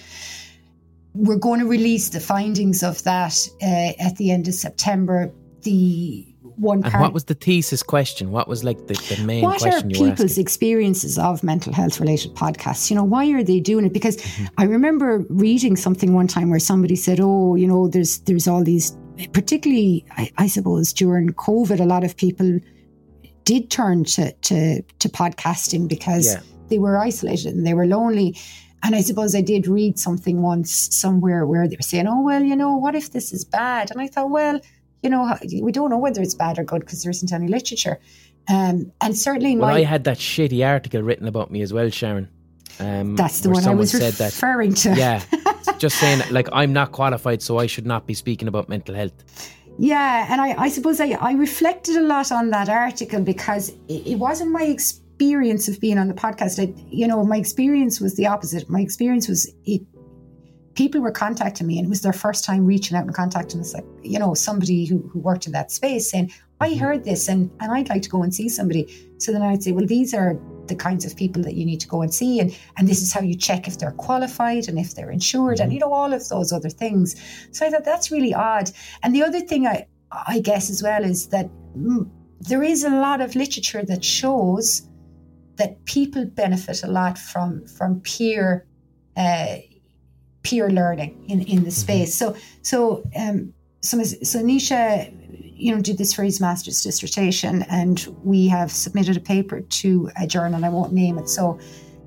we're 1.14 1.38
going 1.38 1.60
to 1.60 1.68
release 1.68 2.10
the 2.10 2.20
findings 2.20 2.84
of 2.84 3.04
that 3.04 3.36
uh, 3.62 3.91
at 4.00 4.16
the 4.18 4.32
end 4.32 4.47
of 4.47 4.54
September. 4.54 5.32
the 5.64 6.29
one 6.60 6.84
And 6.84 6.93
what 7.01 7.14
was 7.14 7.26
the 7.26 7.34
thesis 7.36 7.82
question? 7.84 8.32
What 8.32 8.47
was 8.47 8.64
like 8.64 8.88
the, 8.88 8.93
the 9.16 9.24
main 9.24 9.43
what 9.43 9.55
are 9.62 9.70
question 9.70 9.89
you 9.89 9.99
were 9.99 10.10
people's 10.10 10.32
asking? 10.32 10.41
experiences 10.41 11.18
of 11.18 11.43
mental 11.43 11.74
health 11.74 11.99
related 11.99 12.36
podcasts? 12.36 12.89
You 12.89 12.95
know, 12.97 13.03
why 13.03 13.30
are 13.32 13.43
they 13.43 13.60
doing 13.60 13.86
it? 13.86 13.93
Because 13.93 14.18
Mm-hmm. 14.18 14.45
I 14.57 14.64
remember 14.66 15.26
reading 15.30 15.76
something 15.78 16.14
one 16.14 16.28
time 16.28 16.49
where 16.49 16.60
somebody 16.60 16.95
said, 16.95 17.20
"Oh, 17.22 17.55
you 17.55 17.68
know, 17.68 17.88
there's 17.88 18.20
there's 18.28 18.47
all 18.47 18.64
these, 18.64 18.97
particularly, 19.34 20.05
I, 20.18 20.32
I 20.38 20.47
suppose 20.47 20.91
during 20.93 21.30
COVID, 21.34 21.80
a 21.80 21.86
lot 21.86 22.03
of 22.03 22.16
people 22.18 22.60
did 23.45 23.70
turn 23.72 24.03
to 24.16 24.32
to, 24.34 24.82
to 24.82 25.10
podcasting 25.10 25.88
because 25.88 26.26
Yeah. 26.34 26.41
they 26.70 26.80
were 26.80 26.97
isolated 26.97 27.55
and 27.55 27.66
they 27.66 27.74
were 27.74 27.88
lonely." 27.88 28.38
And 28.82 28.95
I 28.95 29.01
suppose 29.01 29.36
I 29.36 29.41
did 29.41 29.68
read 29.68 29.99
something 29.99 30.41
once 30.41 30.72
somewhere 30.95 31.45
where 31.45 31.68
they 31.68 31.76
were 31.76 31.89
saying, 31.93 32.07
"Oh, 32.07 32.22
well, 32.24 32.43
you 32.43 32.55
know, 32.55 32.76
what 32.78 32.95
if 32.95 33.12
this 33.12 33.34
is 33.34 33.43
bad?" 33.45 33.91
And 33.91 33.99
I 34.01 34.07
thought, 34.07 34.30
well. 34.30 34.60
You 35.04 35.10
know, 35.10 35.38
we 35.62 35.72
don't 35.72 35.89
know 35.89 35.97
whether 35.97 36.22
it's 36.22 36.36
bad 36.36 36.60
or 36.60 36.64
good 36.64 36.82
because 36.82 37.04
there 37.04 37.12
isn't 37.12 37.32
any 37.32 37.47
literature. 37.47 38.00
Um, 38.50 38.91
and 39.02 39.16
certainly, 39.18 39.56
Well, 39.56 39.70
my 39.70 39.78
I 39.78 39.84
had 39.84 40.04
that 40.06 40.18
shitty 40.18 40.66
article 40.66 41.02
written 41.02 41.28
about 41.28 41.52
me 41.52 41.62
as 41.62 41.72
well, 41.72 41.89
Sharon. 41.89 42.30
Um, 42.80 43.16
That's 43.16 43.41
the 43.41 43.50
one 43.50 43.68
I 43.68 43.74
was 43.74 43.91
said 43.91 44.14
that. 44.14 44.32
referring 44.32 44.74
to. 44.76 44.95
Yeah, 44.95 45.22
just 45.80 46.00
saying 46.00 46.22
like 46.32 46.47
I'm 46.52 46.74
not 46.74 46.91
qualified, 46.91 47.41
so 47.41 47.58
I 47.58 47.68
should 47.68 47.86
not 47.86 48.08
be 48.08 48.14
speaking 48.14 48.47
about 48.47 48.70
mental 48.70 48.95
health. 48.95 49.14
Yeah, 49.78 50.28
and 50.30 50.41
I, 50.41 50.64
I 50.64 50.70
suppose 50.70 51.00
I, 51.00 51.12
I 51.12 51.34
reflected 51.34 51.95
a 51.95 52.02
lot 52.02 52.32
on 52.32 52.50
that 52.50 52.68
article 52.68 53.22
because 53.22 53.70
it, 53.88 54.08
it 54.08 54.16
wasn't 54.16 54.52
my 54.52 54.64
experience 54.64 55.68
of 55.68 55.80
being 55.80 55.97
on 55.97 56.08
the 56.08 56.14
podcast. 56.14 56.60
I, 56.60 56.74
you 56.89 57.08
know, 57.08 57.24
my 57.24 57.38
experience 57.38 58.02
was 58.02 58.16
the 58.16 58.28
opposite. 58.28 58.70
My 58.70 58.82
experience 58.82 59.28
was 59.28 59.52
it. 59.66 59.82
People 60.76 61.02
were 61.02 61.12
contacting 61.12 61.68
me, 61.68 61.78
and 61.78 61.86
it 61.88 61.90
was 61.90 62.02
their 62.02 62.14
first 62.14 62.46
time 62.46 62.66
reaching 62.66 62.96
out 62.96 63.06
and 63.06 63.14
contacting 63.14 63.60
us, 63.60 63.74
like 63.74 63.86
you 64.04 64.20
know, 64.20 64.34
somebody 64.34 64.86
who, 64.86 65.00
who 65.12 65.20
worked 65.20 65.46
in 65.46 65.52
that 65.54 65.72
space, 65.72 66.10
saying, 66.10 66.32
"I 66.60 66.76
heard 66.76 67.04
this, 67.04 67.28
and 67.28 67.50
and 67.60 67.72
I'd 67.72 67.90
like 67.90 68.02
to 68.04 68.10
go 68.10 68.24
and 68.24 68.34
see 68.34 68.50
somebody." 68.50 68.88
So 69.18 69.32
then 69.32 69.42
I'd 69.42 69.64
say, 69.64 69.72
"Well, 69.72 69.86
these 69.86 70.14
are 70.14 70.40
the 70.68 70.76
kinds 70.76 71.06
of 71.06 71.16
people 71.16 71.42
that 71.44 71.56
you 71.56 71.66
need 71.66 71.80
to 71.82 71.88
go 71.88 72.02
and 72.02 72.14
see, 72.14 72.40
and 72.40 72.56
and 72.78 72.88
this 72.88 73.02
is 73.02 73.12
how 73.14 73.22
you 73.22 73.36
check 73.36 73.68
if 73.68 73.78
they're 73.80 73.92
qualified 73.92 74.68
and 74.68 74.80
if 74.80 74.96
they're 74.96 75.12
insured, 75.12 75.60
and 75.60 75.74
you 75.74 75.80
know 75.80 75.92
all 75.92 76.14
of 76.14 76.28
those 76.30 76.54
other 76.54 76.70
things." 76.70 77.16
So 77.52 77.66
I 77.66 77.70
thought 77.70 77.86
that's 77.86 78.12
really 78.12 78.34
odd. 78.34 78.72
And 79.04 79.14
the 79.14 79.24
other 79.24 79.42
thing 79.42 79.68
I 79.68 79.88
I 80.12 80.40
guess 80.40 80.70
as 80.70 80.82
well 80.82 81.04
is 81.04 81.28
that 81.28 81.50
mm, 81.78 82.10
there 82.40 82.64
is 82.64 82.84
a 82.84 82.90
lot 82.90 83.22
of 83.22 83.36
literature 83.36 83.84
that 83.84 84.04
shows 84.04 84.88
that 85.58 85.84
people 85.86 86.26
benefit 86.26 86.84
a 86.84 86.88
lot 86.88 87.18
from 87.18 87.66
from 87.68 88.00
peer 88.02 88.66
uh, 89.18 89.58
peer 90.44 90.70
learning 90.70 91.26
in, 91.28 91.42
in 91.42 91.64
the 91.64 91.72
space. 91.72 92.16
So 92.16 92.36
so 92.62 93.04
um 93.16 93.54
so 93.82 94.04
so 94.04 94.40
Nisha, 94.40 95.12
you 95.56 95.74
know, 95.74 95.82
did 95.82 95.98
this 95.98 96.14
for 96.14 96.24
his 96.24 96.40
master's 96.40 96.82
dissertation, 96.82 97.64
and 97.70 98.08
we 98.24 98.48
have 98.48 98.72
submitted 98.72 99.18
a 99.18 99.22
paper 99.22 99.62
to 99.62 100.10
a 100.22 100.28
journal. 100.28 100.66
I 100.66 100.70
won't 100.70 100.94
name 100.94 101.18
it. 101.18 101.30
So 101.30 101.60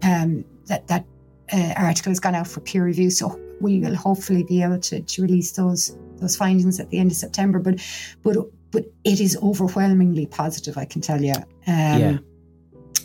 um, 0.03 0.45
that 0.67 0.87
that 0.89 1.05
uh, 1.53 1.75
article 1.77 2.11
has 2.11 2.21
gone 2.21 2.35
out 2.35 2.47
for 2.47 2.61
peer 2.61 2.85
review. 2.85 3.11
So 3.11 3.39
we 3.61 3.81
will 3.81 3.95
hopefully 3.95 4.43
be 4.43 4.63
able 4.63 4.81
to, 4.81 5.01
to 5.01 5.23
release 5.23 5.53
those 5.53 5.97
those 6.17 6.37
findings 6.37 6.79
at 6.81 6.91
the 6.91 6.99
end 6.99 7.11
of 7.11 7.17
September. 7.17 7.59
But 7.59 7.81
but 8.23 8.37
but 8.71 8.85
it 9.05 9.21
is 9.21 9.37
overwhelmingly 9.43 10.27
positive. 10.27 10.77
I 10.77 10.85
can 10.85 11.01
tell 11.01 11.23
you. 11.23 11.35
Um, 11.67 12.01
Yeah. 12.01 12.19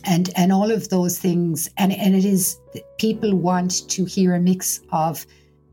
And 0.03 0.29
and 0.35 0.51
all 0.51 0.71
of 0.71 0.89
those 0.89 1.19
things, 1.19 1.69
and 1.77 1.91
and 1.91 2.15
it 2.15 2.25
is 2.25 2.57
people 2.97 3.35
want 3.35 3.87
to 3.89 4.05
hear 4.05 4.35
a 4.35 4.39
mix 4.39 4.79
of 4.91 5.25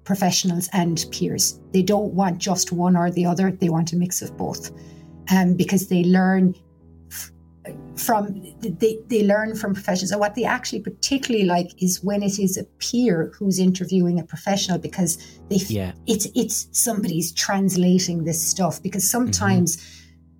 professionals 0.05 0.69
and 0.73 1.05
peers. 1.13 1.59
They 1.73 1.83
don't 1.83 2.13
want 2.15 2.39
just 2.39 2.73
one 2.73 2.97
or 2.97 3.11
the 3.11 3.27
other. 3.27 3.51
They 3.53 3.69
want 3.69 3.93
a 3.93 3.97
mix 3.97 4.23
of 4.23 4.37
both, 4.37 4.71
um, 5.31 5.55
because 5.55 5.89
they 5.89 6.05
learn 6.05 6.55
f- 7.11 7.31
from 7.97 8.43
they, 8.61 8.99
they 9.09 9.25
learn 9.25 9.55
from 9.55 9.73
professionals. 9.75 10.11
And 10.11 10.21
what 10.21 10.35
they 10.35 10.45
actually 10.45 10.81
particularly 10.81 11.47
like 11.47 11.71
is 11.83 12.03
when 12.03 12.23
it 12.23 12.39
is 12.39 12.57
a 12.59 12.65
peer 12.79 13.33
who's 13.39 13.59
interviewing 13.59 14.19
a 14.19 14.25
professional 14.25 14.79
because 14.79 15.17
they 15.49 15.57
f- 15.57 15.71
Yeah. 15.71 15.93
it's 16.07 16.27
it's 16.35 16.69
somebody's 16.73 17.33
translating 17.33 18.25
this 18.25 18.41
stuff 18.45 18.83
because 18.83 19.09
sometimes 19.09 19.79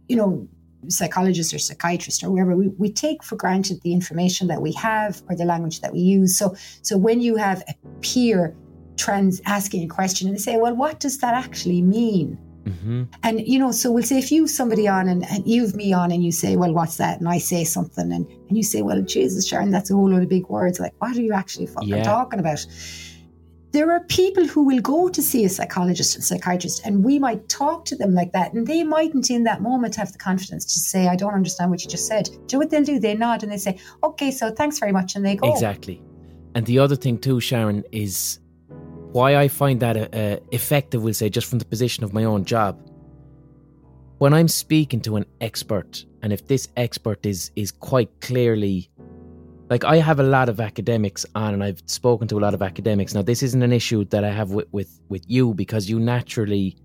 you 0.09 0.17
know 0.17 0.49
psychologists 0.89 1.55
or 1.55 1.59
psychiatrists 1.59 2.23
or 2.23 2.29
whoever 2.29 2.57
we, 2.57 2.69
we 2.79 2.93
take 2.93 3.23
for 3.23 3.37
granted 3.37 3.81
the 3.83 3.93
information 3.93 4.49
that 4.49 4.63
we 4.63 4.73
have 4.73 5.23
or 5.29 5.37
the 5.37 5.45
language 5.45 5.81
that 5.81 5.93
we 5.93 6.01
use. 6.01 6.37
So 6.39 6.55
so 6.83 6.97
when 6.99 7.21
you 7.21 7.37
have 7.37 7.63
a 7.69 7.75
peer 8.01 8.55
trans 8.97 9.41
asking 9.47 9.85
a 9.85 9.89
question 9.89 10.29
and 10.29 10.37
they 10.37 10.41
say 10.41 10.57
well 10.57 10.77
what 10.77 11.01
does 11.01 11.19
that 11.19 11.35
actually 11.35 11.83
mean? 11.83 12.39
Hmm 12.67 13.05
and 13.23 13.41
you 13.47 13.59
know 13.59 13.73
so 13.73 13.91
we'll 13.93 14.03
say 14.03 14.19
if 14.19 14.33
you've 14.33 14.51
somebody 14.51 14.89
on 14.89 15.09
and, 15.09 15.25
and 15.31 15.47
you've 15.47 15.75
me 15.75 15.93
on 15.93 16.11
and 16.11 16.25
you 16.25 16.33
say 16.33 16.57
well 16.57 16.73
what's 16.73 16.97
that 16.97 17.19
and 17.19 17.29
i 17.29 17.39
say 17.39 17.65
something 17.65 18.13
and, 18.13 18.27
and 18.49 18.57
you 18.57 18.63
say 18.63 18.83
well 18.83 19.01
jesus 19.03 19.47
sharon 19.47 19.71
that's 19.71 19.91
a 19.91 19.95
whole 19.95 20.11
lot 20.11 20.23
of 20.23 20.29
big 20.29 20.49
words. 20.49 20.81
Like 20.81 20.95
what 20.99 21.17
are 21.17 21.23
you 21.23 21.33
actually 21.33 21.67
fucking 21.67 21.89
Yeah. 21.89 22.03
talking 22.03 22.41
about 22.41 22.65
there 23.75 23.91
are 23.91 24.01
people 24.05 24.47
who 24.47 24.63
will 24.65 24.81
go 24.81 25.09
to 25.09 25.21
see 25.21 25.45
a 25.45 25.49
psychologist 25.49 26.15
and 26.15 26.25
psychiatrist 26.25 26.81
and 26.85 27.05
we 27.05 27.19
might 27.19 27.49
talk 27.49 27.85
to 27.85 27.97
them 27.97 28.15
like 28.15 28.33
that 28.33 28.53
and 28.53 28.67
they 28.67 28.83
mightn't 28.83 29.31
in 29.31 29.45
that 29.45 29.61
moment 29.63 29.95
have 29.97 30.13
the 30.13 30.19
confidence 30.19 30.65
to 30.73 30.79
say 30.79 31.09
i 31.09 31.17
don't 31.17 31.35
understand 31.35 31.71
what 31.71 31.83
you 31.83 31.91
just 31.91 32.07
said 32.07 32.25
do 32.27 32.33
you 32.33 32.47
know 32.53 32.59
what 32.59 32.71
they'll 32.71 32.85
do 32.85 32.99
they 32.99 33.15
nod 33.15 33.43
and 33.43 33.51
they 33.51 33.57
say 33.57 33.79
okay 34.03 34.31
so 34.31 34.51
thanks 34.51 34.79
very 34.79 34.93
much 34.93 35.17
and 35.17 35.25
they 35.25 35.37
go 35.37 35.53
Exactly. 35.53 36.03
And 36.55 36.65
the 36.67 36.79
other 36.79 36.97
thing 36.97 37.19
too, 37.19 37.41
Sharon, 37.41 37.85
is 37.91 38.39
why 39.13 39.37
I 39.37 39.49
find 39.49 39.81
that 39.81 39.97
uh, 39.97 40.17
uh, 40.17 40.37
effective. 40.53 41.03
We'll 41.03 41.15
say 41.15 41.29
just 41.29 41.49
from 41.49 41.59
the 41.59 41.65
position 41.65 42.05
of 42.05 42.13
my 42.13 42.25
own 42.25 42.45
job. 42.45 42.81
When 44.19 44.33
I'm 44.33 44.49
speaking 44.49 45.01
to 45.03 45.17
an 45.17 45.27
expert, 45.41 46.05
and 46.23 46.33
if 46.33 46.47
this 46.47 46.69
expert 46.77 47.27
is 47.27 47.51
is 47.57 47.73
quite 47.73 48.11
clearly, 48.21 48.89
like 49.75 49.85
I 49.85 49.97
have 49.97 50.21
a 50.21 50.29
lot 50.37 50.49
of 50.49 50.61
academics 50.61 51.27
on, 51.35 51.51
and 51.55 51.63
I've 51.67 51.83
spoken 51.87 52.29
to 52.29 52.39
a 52.39 52.43
lot 52.47 52.55
of 52.55 52.63
academics. 52.63 53.13
Now, 53.15 53.23
this 53.23 53.43
isn't 53.43 53.63
an 53.69 53.73
issue 53.73 54.05
that 54.13 54.23
I 54.31 54.33
have 54.41 54.51
with 54.57 54.69
with, 54.73 54.91
with 55.09 55.25
you 55.27 55.55
because 55.63 55.91
you 55.91 55.99
naturally, 55.99 56.77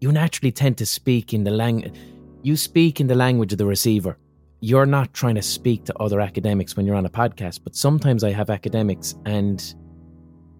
you 0.00 0.10
naturally 0.22 0.52
tend 0.62 0.74
to 0.78 0.86
speak 0.86 1.32
in 1.32 1.44
the 1.44 1.54
language. 1.64 1.94
You 2.42 2.56
speak 2.56 3.00
in 3.02 3.06
the 3.06 3.14
language 3.14 3.52
of 3.52 3.58
the 3.58 3.66
receiver 3.66 4.18
you're 4.60 4.86
not 4.98 5.12
trying 5.12 5.34
to 5.34 5.42
speak 5.42 5.84
to 5.84 5.94
other 6.00 6.20
academics 6.20 6.76
when 6.76 6.86
you're 6.86 6.96
on 6.96 7.04
a 7.04 7.10
podcast, 7.10 7.60
but 7.62 7.76
sometimes 7.76 8.24
I 8.24 8.32
have 8.32 8.48
academics 8.48 9.14
and 9.26 9.58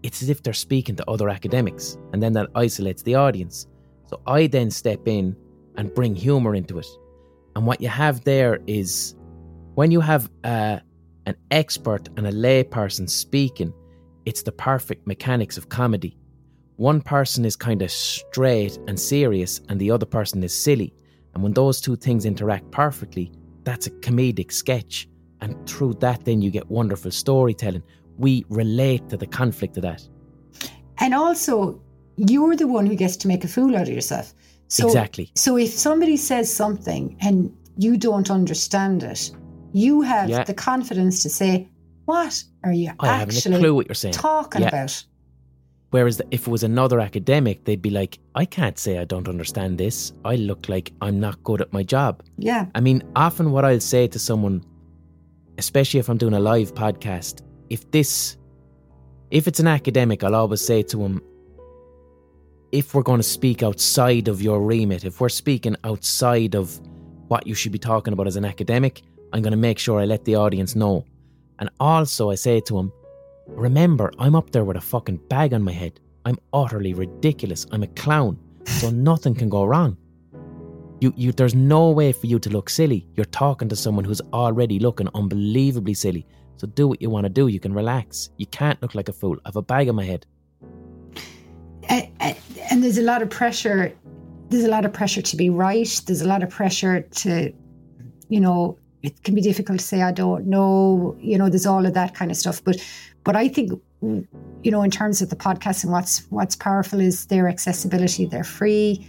it's 0.02 0.22
as 0.22 0.28
if 0.28 0.42
they're 0.42 0.52
speaking 0.52 0.94
to 0.96 1.10
other 1.10 1.28
academics, 1.28 1.96
and 2.12 2.22
then 2.22 2.32
that 2.34 2.48
isolates 2.54 3.02
the 3.02 3.14
audience. 3.14 3.66
So 4.06 4.20
I 4.26 4.46
then 4.46 4.70
step 4.70 5.08
in 5.08 5.34
and 5.76 5.92
bring 5.94 6.14
humor 6.14 6.54
into 6.54 6.78
it. 6.78 6.86
And 7.56 7.66
what 7.66 7.80
you 7.80 7.88
have 7.88 8.22
there 8.22 8.60
is 8.66 9.16
when 9.74 9.90
you 9.90 10.00
have 10.00 10.30
uh, 10.44 10.78
an 11.26 11.36
expert 11.50 12.08
and 12.16 12.26
a 12.26 12.32
layperson 12.32 13.08
speaking, 13.08 13.72
it's 14.24 14.42
the 14.42 14.52
perfect 14.52 15.06
mechanics 15.06 15.58
of 15.58 15.68
comedy. 15.68 16.16
One 16.76 17.00
person 17.00 17.44
is 17.44 17.56
kind 17.56 17.82
of 17.82 17.90
straight 17.90 18.78
and 18.86 18.98
serious, 18.98 19.60
and 19.68 19.80
the 19.80 19.90
other 19.90 20.06
person 20.06 20.42
is 20.42 20.54
silly. 20.56 20.92
And 21.34 21.42
when 21.42 21.52
those 21.52 21.80
two 21.80 21.96
things 21.96 22.24
interact 22.24 22.70
perfectly, 22.70 23.32
that's 23.64 23.86
a 23.86 23.90
comedic 23.90 24.52
sketch. 24.52 25.08
And 25.40 25.54
through 25.68 25.94
that, 25.94 26.24
then 26.24 26.40
you 26.42 26.50
get 26.50 26.70
wonderful 26.70 27.10
storytelling. 27.10 27.82
We 28.18 28.44
relate 28.48 29.08
to 29.10 29.16
the 29.16 29.26
conflict 29.26 29.76
of 29.76 29.82
that. 29.82 30.06
and 30.98 31.14
also 31.14 31.80
you're 32.16 32.56
the 32.56 32.66
one 32.66 32.86
who 32.86 32.96
gets 32.96 33.16
to 33.18 33.28
make 33.28 33.44
a 33.44 33.48
fool 33.48 33.76
out 33.76 33.88
of 33.88 33.94
yourself 33.94 34.32
so 34.68 34.86
Exactly. 34.86 35.30
So 35.34 35.56
if 35.56 35.70
somebody 35.70 36.16
says 36.16 36.52
something 36.52 37.16
and 37.20 37.54
you 37.76 37.96
don't 37.96 38.30
understand 38.30 39.02
it, 39.02 39.30
you 39.84 39.94
have 40.12 40.28
Yeah. 40.30 40.44
the 40.44 40.54
confidence 40.54 41.16
to 41.24 41.28
say, 41.40 41.68
"What 42.06 42.34
are 42.64 42.72
you 42.72 42.90
I 43.00 43.08
actually 43.22 43.58
clue 43.58 43.74
what 43.74 43.86
you're 43.88 43.94
saying. 44.04 44.14
talking 44.14 44.62
Yeah. 44.62 44.68
about?" 44.68 45.04
Whereas 45.90 46.20
if 46.30 46.40
it 46.46 46.50
was 46.56 46.62
another 46.64 46.98
academic, 47.08 47.64
they'd 47.64 47.80
be 47.90 47.90
like, 47.90 48.18
I 48.34 48.44
can't 48.44 48.78
say 48.78 48.98
I 48.98 49.04
don't 49.04 49.28
understand 49.28 49.78
this. 49.78 50.12
I 50.24 50.34
look 50.36 50.68
like 50.68 50.92
I'm 51.00 51.20
not 51.20 51.42
good 51.44 51.60
at 51.60 51.72
my 51.72 51.82
job. 51.84 52.22
Yeah, 52.38 52.66
I 52.74 52.80
mean, 52.80 53.02
often 53.14 53.52
what 53.52 53.64
I'll 53.64 53.80
say 53.94 54.08
to 54.08 54.18
someone, 54.18 54.64
especially 55.58 56.00
if 56.00 56.08
I'm 56.10 56.18
doing 56.18 56.34
a 56.34 56.40
live 56.40 56.74
podcast, 56.74 57.42
if 57.70 57.88
this, 57.92 58.36
if 59.30 59.46
it's 59.46 59.60
an 59.60 59.68
academic, 59.68 60.24
I'll 60.24 60.34
always 60.42 60.60
say 60.60 60.82
to 60.92 61.02
him, 61.04 61.20
if 62.72 62.94
we're 62.94 63.02
going 63.10 63.20
to 63.20 63.30
speak 63.38 63.62
outside 63.62 64.26
of 64.28 64.42
your 64.42 64.60
remit, 64.62 65.04
if 65.04 65.20
we're 65.20 65.28
speaking 65.28 65.76
outside 65.84 66.54
of 66.56 66.80
what 67.28 67.46
you 67.46 67.54
should 67.54 67.72
be 67.72 67.78
talking 67.78 68.12
about 68.12 68.26
as 68.26 68.36
an 68.36 68.44
academic, 68.44 69.02
I'm 69.32 69.42
going 69.42 69.52
to 69.52 69.56
make 69.56 69.78
sure 69.78 70.00
I 70.00 70.04
let 70.04 70.24
the 70.24 70.36
audience 70.36 70.74
know. 70.74 71.04
And 71.58 71.70
also, 71.80 72.30
I 72.30 72.34
say 72.34 72.60
to 72.60 72.78
him, 72.78 72.92
remember, 73.46 74.12
I'm 74.18 74.34
up 74.34 74.50
there 74.50 74.64
with 74.64 74.76
a 74.76 74.80
fucking 74.80 75.20
bag 75.28 75.54
on 75.54 75.62
my 75.62 75.72
head. 75.72 76.00
I'm 76.24 76.38
utterly 76.52 76.94
ridiculous. 76.94 77.66
I'm 77.72 77.82
a 77.82 77.88
clown. 77.88 78.38
So 78.64 78.90
nothing 79.10 79.34
can 79.34 79.48
go 79.48 79.64
wrong. 79.64 79.96
You, 81.00 81.12
you, 81.16 81.32
there's 81.32 81.54
no 81.54 81.90
way 81.90 82.12
for 82.12 82.26
you 82.26 82.38
to 82.38 82.50
look 82.50 82.70
silly. 82.70 83.06
You're 83.14 83.26
talking 83.26 83.68
to 83.68 83.76
someone 83.76 84.04
who's 84.04 84.22
already 84.32 84.78
looking 84.78 85.08
unbelievably 85.14 85.94
silly. 85.94 86.26
So 86.56 86.66
do 86.66 86.88
what 86.88 87.02
you 87.02 87.10
want 87.10 87.24
to 87.24 87.30
do. 87.30 87.48
You 87.48 87.60
can 87.60 87.74
relax. 87.74 88.30
You 88.38 88.46
can't 88.46 88.80
look 88.80 88.94
like 88.94 89.08
a 89.08 89.12
fool. 89.12 89.36
I 89.44 89.48
have 89.48 89.56
a 89.56 89.62
bag 89.62 89.88
on 89.88 89.94
my 89.94 90.04
head. 90.04 90.26
And 91.88 92.82
there's 92.82 92.98
a 92.98 93.02
lot 93.02 93.22
of 93.22 93.30
pressure 93.30 93.94
there's 94.48 94.64
a 94.64 94.68
lot 94.68 94.84
of 94.84 94.92
pressure 94.92 95.22
to 95.22 95.36
be 95.36 95.50
right. 95.50 96.00
There's 96.06 96.20
a 96.20 96.28
lot 96.28 96.42
of 96.42 96.50
pressure 96.50 97.00
to, 97.00 97.52
you 98.28 98.40
know, 98.40 98.78
it 99.06 99.22
can 99.22 99.34
be 99.36 99.40
difficult 99.40 99.78
to 99.78 99.84
say 99.84 100.02
I 100.02 100.10
don't 100.10 100.46
know. 100.46 101.16
You 101.20 101.38
know, 101.38 101.48
there's 101.48 101.64
all 101.64 101.86
of 101.86 101.94
that 101.94 102.14
kind 102.14 102.30
of 102.30 102.36
stuff. 102.36 102.62
But, 102.62 102.84
but 103.22 103.36
I 103.36 103.46
think, 103.46 103.80
you 104.02 104.70
know, 104.70 104.82
in 104.82 104.90
terms 104.90 105.22
of 105.22 105.30
the 105.30 105.36
podcast 105.36 105.84
and 105.84 105.92
what's 105.92 106.26
what's 106.30 106.56
powerful 106.56 107.00
is 107.00 107.26
their 107.26 107.48
accessibility. 107.48 108.26
They're 108.26 108.44
free. 108.44 109.06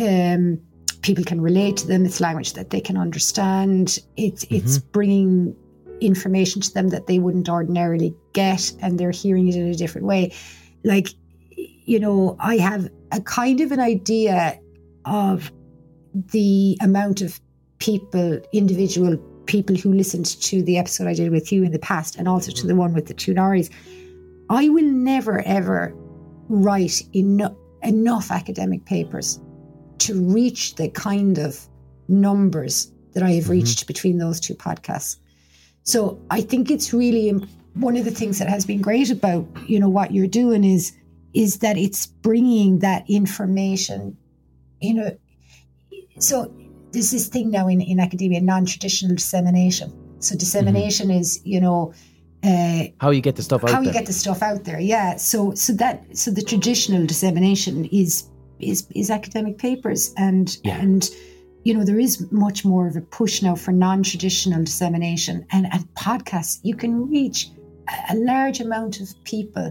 Um, 0.00 0.60
people 1.02 1.22
can 1.24 1.40
relate 1.40 1.76
to 1.78 1.86
them. 1.86 2.04
It's 2.04 2.20
language 2.20 2.54
that 2.54 2.70
they 2.70 2.80
can 2.80 2.96
understand. 2.96 4.00
It's 4.16 4.44
mm-hmm. 4.44 4.56
it's 4.56 4.78
bringing 4.78 5.56
information 6.00 6.60
to 6.60 6.74
them 6.74 6.88
that 6.88 7.06
they 7.06 7.20
wouldn't 7.20 7.48
ordinarily 7.48 8.14
get, 8.32 8.72
and 8.80 8.98
they're 8.98 9.12
hearing 9.12 9.46
it 9.48 9.54
in 9.54 9.68
a 9.68 9.74
different 9.74 10.08
way. 10.08 10.32
Like, 10.82 11.08
you 11.56 12.00
know, 12.00 12.36
I 12.40 12.56
have 12.56 12.90
a 13.12 13.20
kind 13.20 13.60
of 13.60 13.70
an 13.70 13.80
idea 13.80 14.58
of 15.04 15.52
the 16.32 16.76
amount 16.80 17.22
of 17.22 17.40
people, 17.78 18.40
individual 18.52 19.16
people 19.46 19.76
who 19.76 19.92
listened 19.92 20.26
to 20.42 20.62
the 20.62 20.78
episode 20.78 21.06
I 21.06 21.14
did 21.14 21.30
with 21.30 21.52
you 21.52 21.64
in 21.64 21.72
the 21.72 21.78
past, 21.78 22.16
and 22.16 22.28
also 22.28 22.52
to 22.52 22.66
the 22.66 22.74
one 22.74 22.92
with 22.92 23.06
the 23.06 23.14
two 23.14 23.34
Norries. 23.34 23.70
I 24.48 24.68
will 24.68 24.84
never 24.84 25.40
ever 25.42 25.94
write 26.48 27.02
eno- 27.14 27.56
enough 27.82 28.30
academic 28.30 28.84
papers 28.84 29.40
to 29.98 30.20
reach 30.20 30.74
the 30.76 30.88
kind 30.90 31.38
of 31.38 31.66
numbers 32.08 32.92
that 33.12 33.22
I 33.22 33.32
have 33.32 33.44
mm-hmm. 33.44 33.52
reached 33.52 33.86
between 33.86 34.18
those 34.18 34.38
two 34.38 34.54
podcasts. 34.54 35.16
So 35.82 36.20
I 36.30 36.40
think 36.40 36.70
it's 36.70 36.92
really 36.92 37.32
one 37.76 37.96
of 37.96 38.04
the 38.04 38.10
things 38.10 38.38
that 38.38 38.48
has 38.48 38.64
been 38.64 38.80
great 38.80 39.10
about 39.10 39.46
you 39.68 39.78
know 39.78 39.88
what 39.88 40.12
you're 40.12 40.26
doing 40.26 40.64
is 40.64 40.92
is 41.34 41.58
that 41.58 41.76
it's 41.76 42.06
bringing 42.06 42.78
that 42.78 43.04
information 43.08 44.16
you 44.80 44.94
know 44.94 45.16
so 46.18 46.52
there's 46.96 47.10
this 47.10 47.26
thing 47.28 47.50
now 47.50 47.68
in, 47.68 47.82
in 47.82 48.00
academia 48.00 48.40
non-traditional 48.40 49.14
dissemination 49.14 49.92
so 50.18 50.34
dissemination 50.34 51.08
mm-hmm. 51.08 51.20
is 51.20 51.40
you 51.44 51.60
know 51.60 51.92
uh, 52.42 52.84
how 53.00 53.10
you 53.10 53.20
get 53.20 53.36
the 53.36 53.42
stuff 53.42 53.62
out 53.64 53.70
how 53.70 53.76
there. 53.76 53.84
you 53.84 53.92
get 53.92 54.06
the 54.06 54.12
stuff 54.14 54.40
out 54.40 54.64
there 54.64 54.80
yeah 54.80 55.14
so 55.16 55.52
so 55.54 55.74
that 55.74 56.04
so 56.16 56.30
the 56.30 56.42
traditional 56.42 57.04
dissemination 57.04 57.84
is 57.86 58.30
is 58.60 58.86
is 58.94 59.10
academic 59.10 59.58
papers 59.58 60.14
and 60.16 60.56
yeah. 60.64 60.80
and 60.80 61.10
you 61.64 61.74
know 61.74 61.84
there 61.84 61.98
is 61.98 62.26
much 62.32 62.64
more 62.64 62.86
of 62.86 62.96
a 62.96 63.02
push 63.02 63.42
now 63.42 63.54
for 63.54 63.72
non-traditional 63.72 64.64
dissemination 64.64 65.46
and 65.50 65.66
and 65.72 65.82
podcasts 65.96 66.60
you 66.62 66.74
can 66.74 67.10
reach 67.10 67.50
a, 67.90 68.14
a 68.14 68.16
large 68.16 68.58
amount 68.60 69.00
of 69.00 69.08
people 69.24 69.70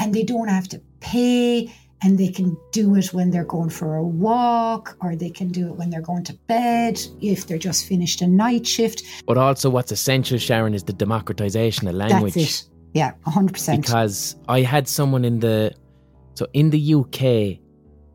and 0.00 0.12
they 0.12 0.24
don't 0.24 0.48
have 0.48 0.66
to 0.66 0.80
pay 0.98 1.72
and 2.02 2.18
they 2.18 2.28
can 2.28 2.56
do 2.72 2.94
it 2.96 3.12
when 3.12 3.30
they're 3.30 3.44
going 3.44 3.70
for 3.70 3.96
a 3.96 4.02
walk 4.02 4.96
or 5.00 5.16
they 5.16 5.30
can 5.30 5.48
do 5.48 5.68
it 5.68 5.76
when 5.76 5.90
they're 5.90 6.02
going 6.02 6.24
to 6.24 6.34
bed 6.46 7.00
if 7.20 7.46
they're 7.46 7.58
just 7.58 7.86
finished 7.86 8.20
a 8.22 8.26
night 8.26 8.66
shift. 8.66 9.02
But 9.26 9.38
also, 9.38 9.70
what's 9.70 9.92
essential, 9.92 10.38
Sharon, 10.38 10.74
is 10.74 10.84
the 10.84 10.92
democratization 10.92 11.88
of 11.88 11.94
language. 11.94 12.34
That's 12.34 12.62
it. 12.62 12.68
Yeah, 12.94 13.12
100%. 13.26 13.80
Because 13.80 14.36
I 14.48 14.60
had 14.60 14.88
someone 14.88 15.24
in 15.24 15.40
the. 15.40 15.74
So 16.34 16.46
in 16.52 16.70
the 16.70 16.94
UK, 16.94 17.58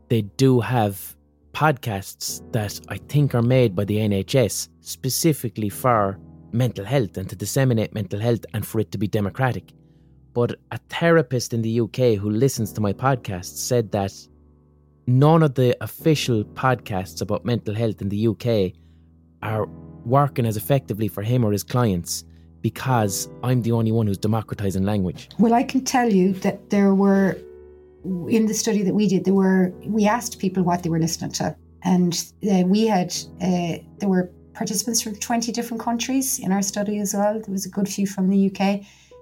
they 0.10 0.22
do 0.38 0.60
have 0.60 1.16
podcasts 1.53 2.41
that 2.52 2.80
I 2.88 2.98
think 2.98 3.34
are 3.34 3.41
made 3.41 3.76
by 3.76 3.86
the 3.86 3.98
NHS 3.98 4.70
specifically 4.82 5.70
for 5.70 6.20
mental 6.52 6.86
health 6.86 7.18
and 7.18 7.30
to 7.30 7.36
disseminate 7.36 7.94
mental 7.94 8.20
health 8.20 8.45
and 8.53 8.66
for 8.66 8.80
it 8.80 8.91
to 8.91 8.98
be 8.98 9.08
democratic. 9.08 9.72
But 10.34 10.56
a 10.72 10.78
therapist 10.90 11.53
in 11.53 11.62
the 11.62 11.82
UK 11.82 12.18
who 12.20 12.30
listens 12.30 12.72
to 12.74 12.82
my 12.82 12.94
podcast 12.94 13.58
said 13.58 13.91
that 13.91 14.14
none 15.08 15.44
of 15.44 15.56
the 15.56 15.76
official 15.82 16.44
podcasts 16.44 17.22
about 17.22 17.45
mental 17.45 17.76
health 17.76 18.02
in 18.02 18.10
the 18.10 18.28
UK 18.28 18.74
are 19.44 19.66
working 20.06 20.45
as 20.45 20.58
effectively 20.58 21.08
for 21.08 21.22
him 21.22 21.44
or 21.44 21.52
his 21.52 21.64
clients 21.64 22.24
because 22.62 23.30
I'm 23.44 23.62
the 23.64 23.72
only 23.72 23.91
one 23.91 24.08
who's 24.08 24.18
democratizing 24.18 24.84
language. 24.84 25.30
Well, 25.40 25.53
I 25.53 25.64
can 25.64 25.84
tell 25.84 26.12
you 26.12 26.34
that 26.34 26.70
there 26.70 26.94
were 26.94 27.38
in 28.30 28.48
the 28.48 28.53
study 28.53 28.82
that 28.84 28.94
we 28.94 29.08
did, 29.08 29.26
there 29.26 29.34
were 29.34 29.74
we 29.86 30.08
asked 30.08 30.40
people 30.40 30.64
what 30.64 30.84
they 30.84 30.90
were 30.90 30.99
listening 30.99 31.32
to, 31.34 31.56
and 31.84 32.14
uh, 32.52 32.64
we 32.66 32.88
had 32.88 33.14
uh, 33.41 33.78
there 33.98 34.10
were 34.10 34.32
participants 34.53 35.02
from 35.02 35.16
20 35.16 35.52
different 35.52 35.82
countries 35.82 36.40
in 36.40 36.52
our 36.52 36.62
study 36.62 36.99
as 36.99 37.14
well. 37.14 37.34
There 37.34 37.52
was 37.52 37.66
a 37.66 37.70
good 37.70 37.88
few 37.88 38.06
from 38.06 38.30
the 38.30 38.52
UK, 38.52 38.82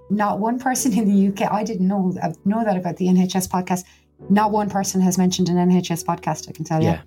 not 0.10 0.40
one 0.40 0.60
person 0.60 0.94
in 0.98 1.06
the 1.06 1.28
UK. 1.30 1.52
I 1.52 1.64
didn't 1.64 1.88
know 1.88 2.14
I 2.22 2.34
know 2.46 2.64
that 2.64 2.78
about 2.78 2.98
the 2.98 3.08
NHS 3.08 3.48
podcast. 3.48 3.84
Not 4.30 4.52
one 4.52 4.70
person 4.70 5.02
has 5.02 5.18
mentioned 5.18 5.50
an 5.50 5.56
NHS 5.56 6.04
podcast. 6.04 6.50
I 6.50 6.52
can 6.52 6.66
tell 6.66 6.82
you. 6.82 6.90
Yeah, 6.90 7.02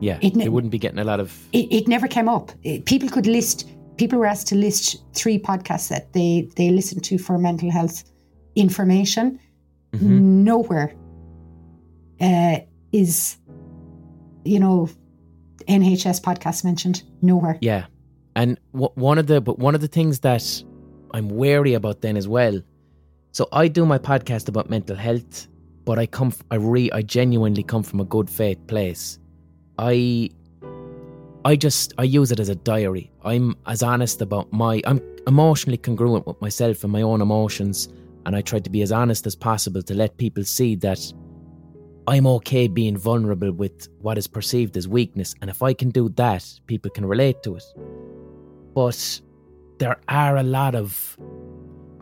yeah. 0.00 0.18
It, 0.22 0.34
they 0.34 0.48
wouldn't 0.48 0.70
be 0.70 0.78
getting 0.78 0.98
a 0.98 1.04
lot 1.04 1.20
of. 1.20 1.36
It, 1.52 1.72
it 1.72 1.88
never 1.88 2.08
came 2.08 2.28
up. 2.28 2.52
It, 2.62 2.86
people 2.86 3.08
could 3.08 3.26
list. 3.26 3.68
People 3.96 4.18
were 4.18 4.26
asked 4.26 4.46
to 4.48 4.54
list 4.54 5.04
three 5.14 5.38
podcasts 5.38 5.88
that 5.88 6.12
they 6.12 6.48
they 6.56 6.70
listen 6.70 7.00
to 7.00 7.18
for 7.18 7.38
mental 7.38 7.70
health 7.70 8.04
information. 8.54 9.38
Mm-hmm. 9.92 10.44
Nowhere 10.44 10.94
uh, 12.20 12.60
is, 12.92 13.36
you 14.44 14.58
know, 14.58 14.88
NHS 15.68 16.22
podcast 16.22 16.64
mentioned. 16.64 17.02
Nowhere. 17.20 17.58
Yeah, 17.60 17.86
and 18.34 18.58
w- 18.72 18.92
one 18.94 19.18
of 19.18 19.26
the 19.26 19.40
but 19.40 19.58
one 19.58 19.74
of 19.74 19.80
the 19.80 19.88
things 19.88 20.20
that 20.20 20.64
I'm 21.14 21.28
wary 21.28 21.74
about 21.74 22.00
then 22.00 22.16
as 22.16 22.26
well. 22.26 22.60
So 23.32 23.48
I 23.52 23.68
do 23.68 23.86
my 23.86 23.98
podcast 23.98 24.48
about 24.48 24.70
mental 24.70 24.96
health, 24.96 25.48
but 25.84 25.98
I 25.98 26.06
come, 26.06 26.32
I 26.50 26.56
re, 26.56 26.90
I 26.90 27.02
genuinely 27.02 27.62
come 27.62 27.82
from 27.82 28.00
a 28.00 28.04
good 28.04 28.28
faith 28.28 28.66
place. 28.66 29.18
I, 29.78 30.30
I 31.44 31.56
just, 31.56 31.92
I 31.98 32.04
use 32.04 32.30
it 32.30 32.40
as 32.40 32.48
a 32.48 32.54
diary. 32.54 33.10
I'm 33.24 33.56
as 33.66 33.82
honest 33.82 34.20
about 34.22 34.52
my, 34.52 34.80
I'm 34.84 35.00
emotionally 35.26 35.78
congruent 35.78 36.26
with 36.26 36.40
myself 36.40 36.84
and 36.84 36.92
my 36.92 37.02
own 37.02 37.20
emotions, 37.20 37.88
and 38.26 38.36
I 38.36 38.40
try 38.42 38.58
to 38.58 38.70
be 38.70 38.82
as 38.82 38.92
honest 38.92 39.26
as 39.26 39.34
possible 39.34 39.82
to 39.82 39.94
let 39.94 40.16
people 40.18 40.44
see 40.44 40.76
that 40.76 41.12
I'm 42.06 42.26
okay 42.26 42.68
being 42.68 42.96
vulnerable 42.96 43.52
with 43.52 43.88
what 44.00 44.18
is 44.18 44.26
perceived 44.26 44.76
as 44.76 44.88
weakness, 44.88 45.34
and 45.40 45.48
if 45.48 45.62
I 45.62 45.72
can 45.72 45.90
do 45.90 46.08
that, 46.10 46.48
people 46.66 46.90
can 46.90 47.06
relate 47.06 47.42
to 47.44 47.56
it. 47.56 47.64
But 48.74 49.20
there 49.82 49.96
are 50.08 50.36
a 50.36 50.44
lot 50.44 50.76
of. 50.76 51.18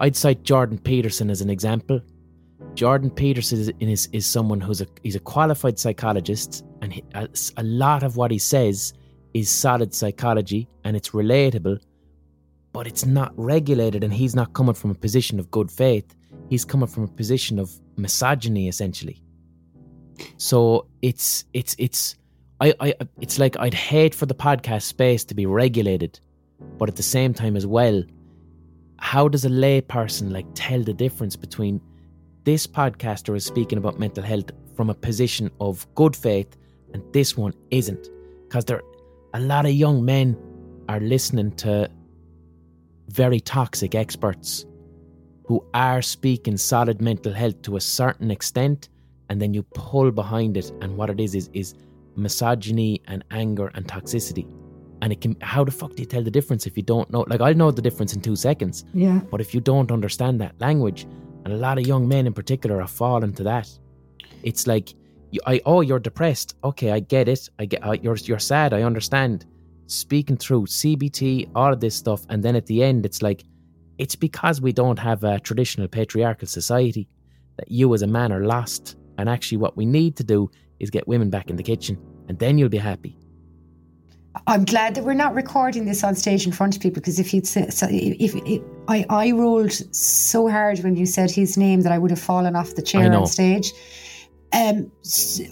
I'd 0.01 0.15
cite 0.15 0.43
Jordan 0.43 0.79
Peterson 0.79 1.31
as 1.31 1.41
an 1.41 1.49
example. 1.49 2.03
Jordan 2.75 3.11
Peterson 3.11 3.59
is, 3.59 3.73
is, 3.81 4.09
is 4.13 4.27
someone 4.27 4.61
who's 4.61 4.83
a 4.83 4.87
he's 5.03 5.17
a 5.17 5.21
qualified 5.21 5.79
psychologist, 5.79 6.63
and 6.83 6.93
he, 6.93 7.03
a, 7.15 7.27
a 7.57 7.63
lot 7.63 8.03
of 8.03 8.19
what 8.19 8.31
he 8.31 8.39
says 8.39 8.93
is 9.33 9.49
solid 9.49 9.95
psychology 9.95 10.69
and 10.85 10.95
it's 10.95 11.11
relatable, 11.11 11.81
but 12.75 12.87
it's 12.87 13.07
not 13.07 13.33
regulated, 13.37 14.05
and 14.05 14.13
he's 14.13 14.35
not 14.35 14.53
coming 14.53 14.75
from 14.75 14.91
a 14.91 14.95
position 14.95 15.41
of 15.41 15.51
good 15.51 15.71
faith. 15.71 16.15
He's 16.51 16.67
coming 16.67 16.87
from 16.87 17.05
a 17.05 17.09
position 17.09 17.59
of 17.59 17.71
misogyny, 17.97 18.69
essentially. 18.69 19.23
So 20.37 20.87
it's 21.01 21.47
it's 21.55 21.75
it's 21.79 22.15
I, 22.61 22.75
I 22.79 22.95
it's 23.23 23.39
like 23.39 23.59
I'd 23.59 23.73
hate 23.73 24.15
for 24.15 24.27
the 24.27 24.35
podcast 24.35 24.83
space 24.83 25.25
to 25.25 25.35
be 25.35 25.47
regulated 25.47 26.21
but 26.79 26.89
at 26.89 26.97
the 26.97 27.03
same 27.03 27.35
time 27.35 27.57
as 27.57 27.67
well, 27.67 28.03
how 28.99 29.29
does 29.29 29.45
a 29.45 29.49
lay 29.49 29.81
person 29.81 30.33
like 30.33 30.47
tell 30.55 30.83
the 30.83 30.93
difference 30.93 31.37
between 31.37 31.81
this 32.45 32.67
podcaster 32.67 33.37
is 33.37 33.45
speaking 33.45 33.79
about 33.79 33.99
mental 33.99 34.23
health 34.23 34.51
from 34.77 34.91
a 34.91 34.95
position 34.95 35.51
of 35.61 35.87
good 35.95 36.17
faith 36.17 36.57
and 36.93 37.03
this 37.13 37.37
one 37.37 37.55
isn't? 37.71 38.09
Because 38.49 38.65
there 38.65 38.83
a 39.35 39.41
lot 39.41 39.65
of 39.65 39.73
young 39.73 40.05
men 40.05 40.37
are 40.89 41.01
listening 41.01 41.53
to 41.53 41.89
very 43.09 43.41
toxic 43.41 43.95
experts 43.95 44.67
who 45.47 45.65
are 45.75 46.03
speaking 46.03 46.57
solid 46.57 47.01
mental 47.01 47.33
health 47.33 47.61
to 47.63 47.77
a 47.77 47.81
certain 47.81 48.31
extent 48.31 48.89
and 49.29 49.41
then 49.41 49.55
you 49.55 49.63
pull 49.75 50.11
behind 50.11 50.57
it 50.57 50.71
and 50.81 50.97
what 50.97 51.11
it 51.11 51.21
is 51.21 51.35
is 51.35 51.51
is 51.53 51.75
misogyny 52.17 53.01
and 53.07 53.25
anger 53.31 53.71
and 53.75 53.87
toxicity 53.87 54.47
and 55.03 55.13
it 55.13 55.21
can 55.21 55.37
how 55.41 55.65
the 55.65 55.71
fuck 55.71 55.95
do 55.95 56.03
you 56.03 56.07
tell 56.07 56.23
the 56.23 56.31
difference 56.31 56.67
if 56.67 56.77
you 56.77 56.83
don't 56.83 57.11
know? 57.11 57.25
Like 57.29 57.41
i 57.41 57.53
know 57.53 57.71
the 57.71 57.83
difference 57.83 58.13
in 58.15 58.21
two 58.21 58.37
seconds. 58.37 58.85
Yeah. 58.95 59.21
But 59.31 59.41
if 59.41 59.55
you 59.55 59.61
don't 59.61 59.91
understand 59.91 60.41
that 60.41 60.55
language 60.61 61.07
and 61.45 61.53
a 61.53 61.57
lot 61.57 61.79
of 61.79 61.87
young 61.87 62.07
men 62.07 62.27
in 62.27 62.33
particular 62.33 62.81
are 62.81 62.89
falling 62.89 63.33
to 63.35 63.43
that 63.45 63.69
it's 64.43 64.67
like 64.67 64.95
you, 65.31 65.41
I 65.47 65.61
oh 65.67 65.81
you're 65.81 65.99
depressed. 65.99 66.57
Okay 66.65 66.91
I 66.91 67.01
get 67.01 67.29
it. 67.29 67.49
I 67.59 67.67
get 67.67 67.87
uh, 67.87 67.93
you're 67.93 68.17
you're 68.17 68.39
sad. 68.39 68.73
I 68.73 68.83
understand. 68.83 69.47
Speaking 69.87 70.37
through 70.37 70.67
CBT 70.67 71.51
all 71.55 71.73
of 71.73 71.81
this 71.81 71.97
stuff 71.97 72.25
and 72.29 72.43
then 72.43 72.57
at 72.57 72.67
the 72.67 72.83
end 72.83 73.05
it's 73.05 73.23
like 73.23 73.45
it's 73.99 74.15
because 74.17 74.61
we 74.61 74.73
don't 74.73 74.99
have 74.99 75.25
a 75.25 75.41
traditional 75.41 75.89
patriarchal 75.89 76.47
society 76.49 77.09
that 77.57 77.71
you 77.71 77.93
as 77.93 78.03
a 78.03 78.07
man 78.07 78.33
are 78.33 78.45
lost 78.45 78.97
and 79.19 79.29
actually 79.29 79.59
what 79.59 79.77
we 79.77 79.85
need 79.85 80.17
to 80.17 80.25
do 80.25 80.49
is 80.79 80.91
get 80.91 81.09
women 81.09 81.29
back 81.29 81.51
in 81.51 81.57
the 81.57 81.63
kitchen 81.63 81.99
and 82.29 82.39
then 82.39 82.57
you'll 82.57 82.69
be 82.69 82.79
happy 82.79 83.19
I'm 84.47 84.65
glad 84.65 84.95
that 84.95 85.05
we're 85.05 85.15
not 85.15 85.35
recording 85.35 85.87
this 85.87 86.05
on 86.05 86.15
stage 86.15 86.47
in 86.47 86.53
front 86.53 86.77
of 86.77 86.83
people 86.83 87.01
because 87.01 87.19
if 87.19 87.35
you'd 87.35 87.47
say, 87.47 87.69
so 87.71 87.87
if, 87.91 88.35
if, 88.37 88.63
I, 88.89 89.05
I 89.11 89.33
rolled 89.33 89.73
so 89.95 90.49
hard 90.49 90.79
when 90.81 90.97
you 90.97 91.07
said 91.07 91.31
his 91.31 91.57
name 91.57 91.81
that 91.83 91.93
I 91.93 91.99
would 91.99 92.11
have 92.11 92.21
fallen 92.21 92.55
off 92.55 92.75
the 92.75 92.83
chair 92.83 93.13
on 93.13 93.27
stage. 93.27 93.73
Um, 94.53 94.91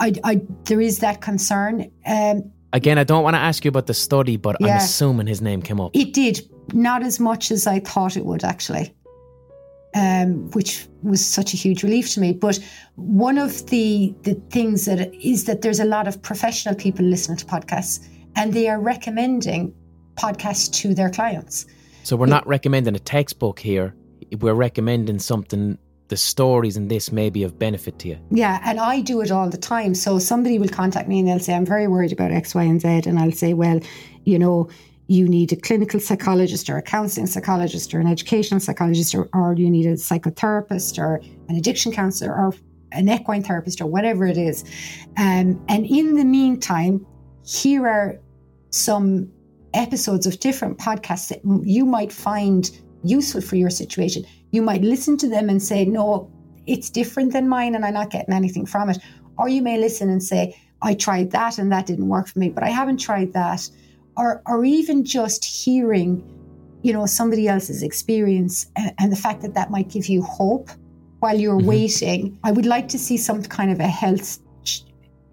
I, 0.00 0.12
I, 0.24 0.40
there 0.64 0.80
is 0.80 0.98
that 1.00 1.20
concern. 1.20 1.90
Um, 2.06 2.52
Again, 2.72 2.98
I 2.98 3.04
don't 3.04 3.22
want 3.22 3.34
to 3.34 3.40
ask 3.40 3.64
you 3.64 3.68
about 3.68 3.86
the 3.86 3.94
study, 3.94 4.36
but 4.36 4.56
I'm 4.62 4.76
assuming 4.76 5.26
his 5.26 5.40
name 5.40 5.62
came 5.62 5.80
up. 5.80 5.92
it 5.94 6.12
did 6.12 6.40
not 6.72 7.02
as 7.02 7.18
much 7.18 7.50
as 7.50 7.66
I 7.66 7.80
thought 7.80 8.16
it 8.16 8.26
would 8.26 8.44
actually, 8.44 8.94
um, 9.94 10.50
which 10.50 10.86
was 11.02 11.24
such 11.24 11.54
a 11.54 11.56
huge 11.56 11.82
relief 11.82 12.10
to 12.10 12.20
me. 12.20 12.32
But 12.32 12.58
one 12.96 13.38
of 13.38 13.66
the 13.66 14.14
the 14.22 14.34
things 14.50 14.84
that 14.84 15.14
is 15.14 15.44
that 15.44 15.62
there's 15.62 15.80
a 15.80 15.86
lot 15.86 16.06
of 16.06 16.20
professional 16.20 16.74
people 16.74 17.06
listening 17.06 17.38
to 17.38 17.46
podcasts, 17.46 18.06
and 18.38 18.52
they 18.52 18.68
are 18.68 18.80
recommending 18.80 19.74
podcasts 20.14 20.72
to 20.72 20.94
their 20.94 21.10
clients. 21.10 21.66
So 22.04 22.16
we're 22.16 22.26
not 22.26 22.46
recommending 22.46 22.94
a 22.94 23.00
textbook 23.00 23.58
here. 23.58 23.94
We're 24.40 24.54
recommending 24.54 25.18
something. 25.18 25.76
The 26.06 26.16
stories 26.16 26.78
in 26.78 26.88
this 26.88 27.12
may 27.12 27.28
be 27.28 27.42
of 27.42 27.58
benefit 27.58 27.98
to 27.98 28.08
you. 28.08 28.18
Yeah, 28.30 28.62
and 28.64 28.80
I 28.80 29.02
do 29.02 29.20
it 29.20 29.30
all 29.30 29.50
the 29.50 29.58
time. 29.58 29.94
So 29.94 30.18
somebody 30.18 30.58
will 30.58 30.70
contact 30.70 31.06
me 31.06 31.18
and 31.18 31.28
they'll 31.28 31.38
say, 31.38 31.54
I'm 31.54 31.66
very 31.66 31.86
worried 31.86 32.12
about 32.12 32.30
X, 32.32 32.54
Y, 32.54 32.62
and 32.62 32.80
Z. 32.80 33.02
And 33.04 33.18
I'll 33.18 33.32
say, 33.32 33.52
well, 33.52 33.78
you 34.24 34.38
know, 34.38 34.70
you 35.08 35.28
need 35.28 35.52
a 35.52 35.56
clinical 35.56 36.00
psychologist 36.00 36.70
or 36.70 36.78
a 36.78 36.82
counseling 36.82 37.26
psychologist 37.26 37.92
or 37.92 38.00
an 38.00 38.06
educational 38.06 38.58
psychologist 38.58 39.14
or, 39.14 39.28
or 39.34 39.52
you 39.54 39.68
need 39.68 39.84
a 39.84 39.94
psychotherapist 39.94 40.98
or 40.98 41.16
an 41.50 41.56
addiction 41.56 41.92
counselor 41.92 42.32
or 42.32 42.54
an 42.92 43.10
equine 43.10 43.42
therapist 43.42 43.82
or 43.82 43.86
whatever 43.86 44.24
it 44.26 44.38
is. 44.38 44.64
Um, 45.18 45.62
and 45.68 45.84
in 45.84 46.14
the 46.14 46.24
meantime, 46.24 47.06
here 47.44 47.86
are 47.86 48.18
some 48.70 49.30
episodes 49.74 50.26
of 50.26 50.40
different 50.40 50.78
podcasts 50.78 51.28
that 51.28 51.40
you 51.66 51.84
might 51.84 52.12
find 52.12 52.70
useful 53.02 53.40
for 53.40 53.56
your 53.56 53.70
situation. 53.70 54.24
You 54.50 54.62
might 54.62 54.82
listen 54.82 55.16
to 55.18 55.28
them 55.28 55.48
and 55.48 55.62
say, 55.62 55.84
no, 55.84 56.30
it's 56.66 56.90
different 56.90 57.32
than 57.32 57.48
mine 57.48 57.74
and 57.74 57.84
I'm 57.84 57.94
not 57.94 58.10
getting 58.10 58.34
anything 58.34 58.66
from 58.66 58.90
it. 58.90 58.98
Or 59.38 59.48
you 59.48 59.62
may 59.62 59.78
listen 59.78 60.10
and 60.10 60.22
say, 60.22 60.56
I 60.82 60.94
tried 60.94 61.30
that 61.32 61.58
and 61.58 61.70
that 61.72 61.86
didn't 61.86 62.08
work 62.08 62.28
for 62.28 62.38
me, 62.38 62.48
but 62.50 62.62
I 62.62 62.70
haven't 62.70 62.98
tried 62.98 63.32
that. 63.34 63.68
Or, 64.16 64.42
or 64.46 64.64
even 64.64 65.04
just 65.04 65.44
hearing, 65.44 66.24
you 66.82 66.92
know, 66.92 67.06
somebody 67.06 67.46
else's 67.48 67.82
experience 67.82 68.66
and, 68.76 68.92
and 68.98 69.12
the 69.12 69.16
fact 69.16 69.42
that 69.42 69.54
that 69.54 69.70
might 69.70 69.88
give 69.88 70.06
you 70.06 70.22
hope 70.22 70.70
while 71.20 71.38
you're 71.38 71.60
Mhm. 71.60 71.66
waiting. 71.66 72.38
I 72.44 72.52
would 72.52 72.66
like 72.66 72.88
to 72.88 72.98
see 72.98 73.16
some 73.16 73.42
kind 73.42 73.70
of 73.70 73.80
a 73.80 73.86
health 73.86 74.38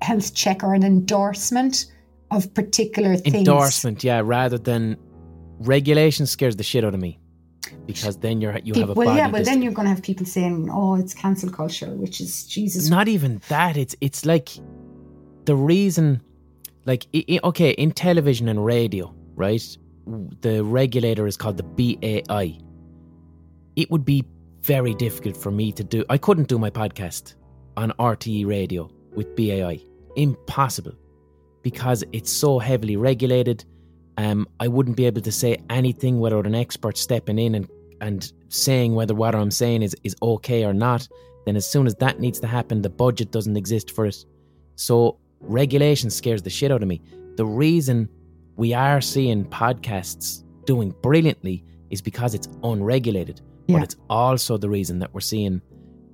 health 0.02 0.36
check 0.36 0.64
or 0.64 0.76
an 0.76 0.84
endorsement 0.84 1.86
of 2.32 2.54
particular 2.54 3.16
things. 3.18 3.36
Endorsement, 3.36 4.04
yeah, 4.04 4.22
rather 4.24 4.58
than 4.58 4.98
regulation 5.60 6.26
scares 6.26 6.56
the 6.56 6.64
shit 6.64 6.84
out 6.84 6.94
of 6.94 7.00
me 7.00 7.20
because 7.86 8.18
then 8.18 8.42
you're 8.42 8.58
you 8.64 8.74
have 8.76 8.90
a 8.90 8.94
well, 8.94 9.16
yeah, 9.16 9.28
but 9.28 9.40
that's- 9.40 9.48
then 9.48 9.62
you're 9.62 9.72
going 9.72 9.86
to 9.86 9.94
have 9.94 10.02
people 10.02 10.26
saying, 10.26 10.70
"Oh, 10.72 10.96
it's 10.96 11.14
cancel 11.14 11.50
culture," 11.50 11.90
which 11.96 12.22
is 12.22 12.46
Jesus. 12.46 12.90
not 12.90 13.08
even 13.08 13.42
that. 13.50 13.78
It's 13.78 13.96
it's 14.02 14.26
like 14.26 14.50
the 15.46 15.56
reason, 15.56 16.22
like 16.86 17.08
i 17.14 17.24
i 17.30 17.40
okay, 17.46 17.72
in 17.72 17.92
television 17.92 18.50
and 18.50 18.66
radio, 18.66 19.14
right? 19.36 19.78
The 20.42 20.64
regulator 20.64 21.26
is 21.26 21.38
called 21.38 21.58
the 21.58 21.64
BAI. 21.64 22.60
It 23.76 23.90
would 23.92 24.06
be 24.06 24.24
very 24.62 24.94
difficult 24.94 25.36
for 25.36 25.52
me 25.52 25.72
to 25.74 25.84
do. 25.84 26.06
I 26.10 26.18
couldn't 26.18 26.48
do 26.48 26.60
my 26.60 26.70
podcast 26.70 27.36
on 27.78 27.92
RTE 28.00 28.46
radio 28.46 28.90
with 29.16 29.36
BAI. 29.36 29.82
Impossible, 30.16 30.94
because 31.66 32.04
it's 32.14 32.32
so 32.32 32.60
heavily 32.60 32.96
regulated. 32.96 33.66
Um, 34.18 34.48
I 34.62 34.68
wouldn't 34.70 34.96
be 34.96 35.06
able 35.06 35.22
to 35.22 35.32
say 35.32 35.58
anything 35.70 36.20
without 36.20 36.46
an 36.48 36.56
expert 36.56 36.98
stepping 36.98 37.40
in 37.40 37.56
and 37.56 37.68
and 38.02 38.32
saying 38.50 38.94
whether 38.94 39.16
what 39.16 39.34
I'm 39.36 39.52
saying 39.52 39.82
is 39.82 39.96
is 40.04 40.16
okay 40.22 40.64
or 40.64 40.74
not 40.74 41.08
then 41.46 41.56
as 41.56 41.70
soon 41.70 41.88
as 41.88 41.96
that 41.96 42.20
needs 42.20 42.40
to 42.40 42.48
happen, 42.48 42.82
the 42.82 42.90
budget 42.90 43.32
doesn't 43.32 43.56
exist 43.56 43.92
for 43.92 44.06
it. 44.06 44.26
So 44.76 45.20
regulation 45.40 46.10
scares 46.10 46.42
the 46.42 46.50
shit 46.50 46.72
out 46.72 46.82
of 46.82 46.88
me. 46.88 47.02
The 47.36 47.46
reason 47.46 48.10
we 48.56 48.74
are 48.74 49.00
seeing 49.00 49.46
podcasts 49.46 50.44
doing 50.66 50.94
brilliantly 51.02 51.64
is 51.92 52.02
because 52.02 52.34
it's 52.34 52.50
unregulated. 52.64 53.42
Yeah. 53.68 53.78
But 53.78 53.84
it's 53.84 53.96
also 54.10 54.58
the 54.58 54.70
reason 54.70 55.00
that 55.00 55.14
we're 55.14 55.22
seeing 55.22 55.62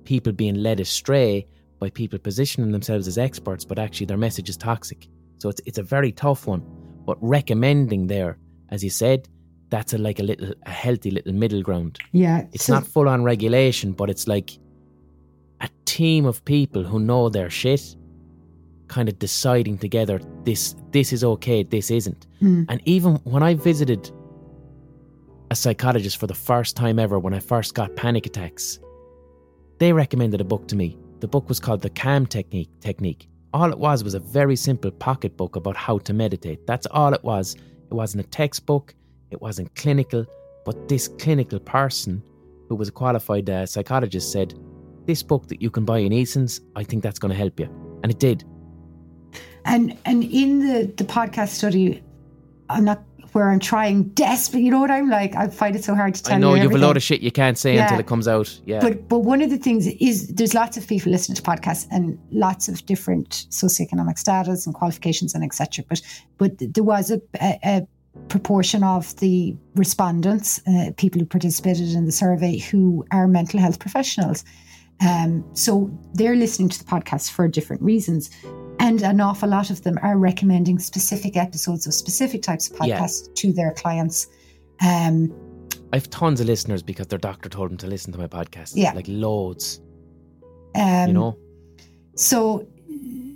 people 0.04 0.32
being 0.32 0.56
led 0.56 0.80
astray 0.80 1.46
by 1.80 1.90
people 1.90 2.18
positioning 2.18 2.70
themselves 2.70 3.08
as 3.08 3.18
experts, 3.18 3.64
but 3.64 3.78
actually 3.78 4.06
their 4.06 4.16
message 4.16 4.48
is 4.48 4.56
toxic. 4.56 5.08
So 5.42 5.48
it's 5.48 5.60
it's 5.66 5.78
a 5.78 5.82
very 5.96 6.12
tough 6.12 6.46
one. 6.46 6.62
But 7.04 7.18
recommending 7.20 8.06
there, 8.06 8.38
as 8.74 8.84
you 8.84 8.90
said, 8.90 9.28
that's 9.70 9.92
a, 9.92 9.98
like 9.98 10.20
a 10.20 10.22
little 10.22 10.54
a 10.66 10.70
healthy 10.70 11.10
little 11.10 11.32
middle 11.32 11.62
ground. 11.62 11.98
yeah, 12.12 12.46
It's 12.52 12.66
so- 12.66 12.74
not 12.74 12.86
full 12.86 13.08
on 13.08 13.24
regulation, 13.24 13.92
but 13.92 14.08
it's 14.08 14.28
like 14.28 14.48
a 15.60 15.68
team 15.84 16.26
of 16.26 16.44
people 16.44 16.82
who 16.84 16.98
know 17.00 17.28
their 17.28 17.50
shit 17.50 17.96
kind 18.86 19.08
of 19.08 19.18
deciding 19.18 19.78
together 19.78 20.20
this 20.44 20.76
this 20.92 21.12
is 21.12 21.24
okay, 21.24 21.64
this 21.64 21.90
isn't. 21.90 22.26
Mm. 22.40 22.66
And 22.68 22.80
even 22.84 23.12
when 23.24 23.42
I 23.42 23.54
visited 23.54 24.12
a 25.50 25.56
psychologist 25.56 26.16
for 26.18 26.28
the 26.28 26.34
first 26.50 26.76
time 26.76 26.98
ever 27.00 27.18
when 27.18 27.34
I 27.34 27.40
first 27.40 27.74
got 27.74 27.96
panic 27.96 28.26
attacks, 28.26 28.78
they 29.80 29.92
recommended 29.92 30.40
a 30.40 30.44
book 30.44 30.68
to 30.68 30.76
me. 30.76 30.96
The 31.18 31.28
book 31.28 31.48
was 31.48 31.58
called 31.58 31.80
The 31.82 31.90
Calm 31.90 32.26
Technique 32.26 32.70
Technique. 32.80 33.28
All 33.54 33.70
it 33.70 33.78
was 33.78 34.02
was 34.02 34.14
a 34.14 34.20
very 34.20 34.56
simple 34.56 34.90
pocketbook 34.90 35.56
about 35.56 35.76
how 35.76 35.98
to 35.98 36.12
meditate. 36.12 36.66
That's 36.66 36.86
all 36.86 37.12
it 37.12 37.22
was. 37.22 37.54
It 37.90 37.94
wasn't 37.94 38.24
a 38.24 38.28
textbook, 38.28 38.94
it 39.30 39.42
wasn't 39.42 39.74
clinical, 39.74 40.24
but 40.64 40.88
this 40.88 41.08
clinical 41.08 41.60
person 41.60 42.22
who 42.68 42.76
was 42.76 42.88
a 42.88 42.92
qualified 42.92 43.50
uh, 43.50 43.66
psychologist 43.66 44.32
said, 44.32 44.54
This 45.06 45.22
book 45.22 45.48
that 45.48 45.60
you 45.60 45.70
can 45.70 45.84
buy 45.84 45.98
in 45.98 46.12
Eason's, 46.12 46.60
I 46.76 46.84
think 46.84 47.02
that's 47.02 47.18
going 47.18 47.30
to 47.30 47.36
help 47.36 47.60
you. 47.60 47.66
And 48.02 48.10
it 48.10 48.18
did. 48.18 48.44
And 49.64 49.96
and 50.06 50.24
in 50.24 50.58
the 50.60 50.92
the 50.96 51.04
podcast 51.04 51.50
study, 51.50 52.02
I'm 52.68 52.84
not 52.84 53.04
where 53.32 53.50
I'm 53.50 53.58
trying 53.58 54.04
desperate. 54.10 54.60
You 54.60 54.70
know 54.70 54.80
what 54.80 54.90
I'm 54.90 55.08
like? 55.08 55.34
I 55.36 55.48
find 55.48 55.74
it 55.74 55.84
so 55.84 55.94
hard 55.94 56.14
to 56.14 56.22
tell 56.22 56.34
I 56.36 56.38
know 56.38 56.50
you 56.54 56.62
you 56.62 56.68
have 56.68 56.74
a 56.80 56.86
lot 56.86 56.96
of 56.96 57.02
shit 57.02 57.20
you 57.22 57.30
can't 57.30 57.58
say 57.58 57.74
Yeah. 57.74 57.84
until 57.84 57.98
it 58.00 58.06
comes 58.06 58.28
out. 58.28 58.60
Yeah. 58.66 58.80
But 58.80 59.08
but 59.08 59.20
one 59.20 59.42
of 59.42 59.50
the 59.50 59.58
things 59.58 59.86
is 59.86 60.28
there's 60.28 60.54
lots 60.54 60.76
of 60.76 60.86
people 60.86 61.10
listening 61.12 61.36
to 61.36 61.42
podcasts 61.42 61.86
and 61.90 62.18
lots 62.30 62.68
of 62.68 62.84
different 62.86 63.46
socioeconomic 63.50 64.18
status 64.18 64.66
and 64.66 64.74
qualifications 64.74 65.34
and 65.34 65.42
etc. 65.44 65.84
But 65.88 66.02
but 66.38 66.52
there 66.58 66.84
was 66.84 67.10
a, 67.10 67.20
a, 67.40 67.58
a 67.64 67.86
proportion 68.28 68.84
of 68.84 69.16
the 69.16 69.56
respondents, 69.74 70.60
uh, 70.66 70.90
people 70.96 71.18
who 71.20 71.26
participated 71.26 71.92
in 71.92 72.04
the 72.04 72.12
survey, 72.12 72.58
who 72.58 73.04
are 73.10 73.26
mental 73.26 73.58
health 73.58 73.78
professionals. 73.78 74.44
Um, 75.00 75.44
so 75.54 75.90
they're 76.14 76.36
listening 76.36 76.68
to 76.68 76.78
the 76.78 76.84
podcast 76.84 77.30
for 77.30 77.48
different 77.48 77.82
reasons. 77.82 78.30
And 78.78 79.02
an 79.02 79.20
awful 79.20 79.48
lot 79.48 79.70
of 79.70 79.82
them 79.82 79.98
are 80.02 80.18
recommending 80.18 80.78
specific 80.78 81.36
episodes 81.36 81.86
of 81.86 81.94
specific 81.94 82.42
types 82.42 82.68
of 82.70 82.76
Yeah. 82.84 82.98
podcasts 83.00 83.32
to 83.36 83.52
their 83.52 83.72
clients. 83.72 84.26
Um, 84.80 85.32
I 85.92 85.96
have 85.96 86.10
tons 86.10 86.40
of 86.40 86.46
listeners 86.46 86.82
because 86.82 87.06
their 87.06 87.18
doctor 87.18 87.48
told 87.48 87.70
them 87.70 87.76
to 87.78 87.86
listen 87.86 88.12
to 88.12 88.18
my 88.18 88.26
podcast. 88.26 88.72
Yeah. 88.74 88.92
Like 88.92 89.06
loads. 89.08 89.80
um, 90.74 91.08
you 91.08 91.12
know? 91.14 91.36
So, 92.16 92.66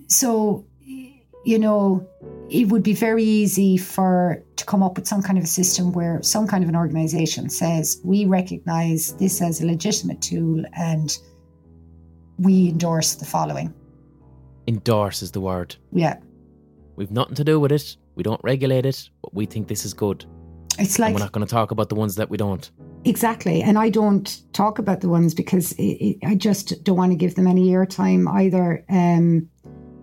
so 0.08 0.64
you 1.44 1.58
know, 1.60 2.04
it 2.50 2.68
would 2.68 2.82
be 2.82 2.92
very 2.94 3.22
easy 3.22 3.76
for 3.76 4.42
to 4.56 4.64
come 4.64 4.82
up 4.82 4.96
with 4.96 5.06
some 5.06 5.22
kind 5.22 5.38
of 5.38 5.44
a 5.44 5.46
system 5.46 5.92
where 5.92 6.20
some 6.22 6.46
kind 6.48 6.64
of 6.64 6.68
an 6.68 6.74
organization 6.74 7.48
says 7.50 8.00
we 8.02 8.24
recognize 8.24 9.12
this 9.18 9.40
as 9.40 9.60
a 9.60 9.66
legitimate 9.66 10.20
tool 10.20 10.64
and 10.76 11.18
we 12.38 12.70
endorse 12.70 13.14
the 13.14 13.24
following. 13.24 13.72
Endorse 14.68 15.22
is 15.22 15.30
the 15.32 15.40
word. 15.40 15.76
Yeah, 15.92 16.16
We've 16.96 17.10
nothing 17.10 17.34
to 17.34 17.44
do 17.44 17.60
with 17.60 17.72
it. 17.72 17.96
We 18.14 18.22
don't 18.22 18.40
regulate 18.42 18.86
it, 18.86 19.10
but 19.22 19.34
we 19.34 19.44
think 19.44 19.68
this 19.68 19.84
is 19.84 19.92
good. 19.92 20.24
it's 20.78 20.96
and 20.96 21.00
like 21.00 21.14
we're 21.14 21.20
not 21.20 21.32
going 21.32 21.46
to 21.46 21.50
talk 21.50 21.70
about 21.70 21.90
the 21.90 21.94
ones 21.94 22.14
that 22.16 22.30
we 22.30 22.38
don't. 22.38 22.70
Exactly. 23.04 23.62
And 23.62 23.78
I 23.78 23.90
don't 23.90 24.40
talk 24.54 24.78
about 24.78 25.02
the 25.02 25.08
ones 25.08 25.34
because 25.34 25.72
it, 25.72 25.82
it, 25.82 26.16
I 26.24 26.34
just 26.34 26.82
don't 26.82 26.96
want 26.96 27.12
to 27.12 27.16
give 27.16 27.34
them 27.34 27.46
any 27.46 27.68
airtime 27.68 28.26
either. 28.32 28.82
Um, 28.88 29.48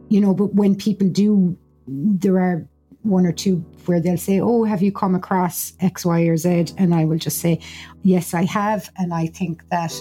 you 0.10 0.22
know, 0.22 0.34
but 0.35 0.53
when 0.53 0.76
people 0.76 1.10
do, 1.10 1.57
there 1.88 2.40
are 2.40 2.68
one 3.02 3.26
or 3.26 3.31
two 3.34 3.57
where 3.88 3.99
they'll 3.99 4.15
say, 4.15 4.40
Oh, 4.40 4.64
have 4.64 4.84
you 4.84 4.91
come 4.91 5.15
across 5.15 5.73
X, 5.80 6.06
Y, 6.06 6.22
or 6.22 6.38
Z? 6.38 6.68
And 6.77 6.94
I 6.94 7.06
will 7.06 7.18
just 7.18 7.40
say, 7.40 7.60
Yes, 8.03 8.35
I 8.35 8.44
have. 8.44 8.90
And 8.98 9.14
I 9.14 9.26
think 9.26 9.68
that 9.69 9.91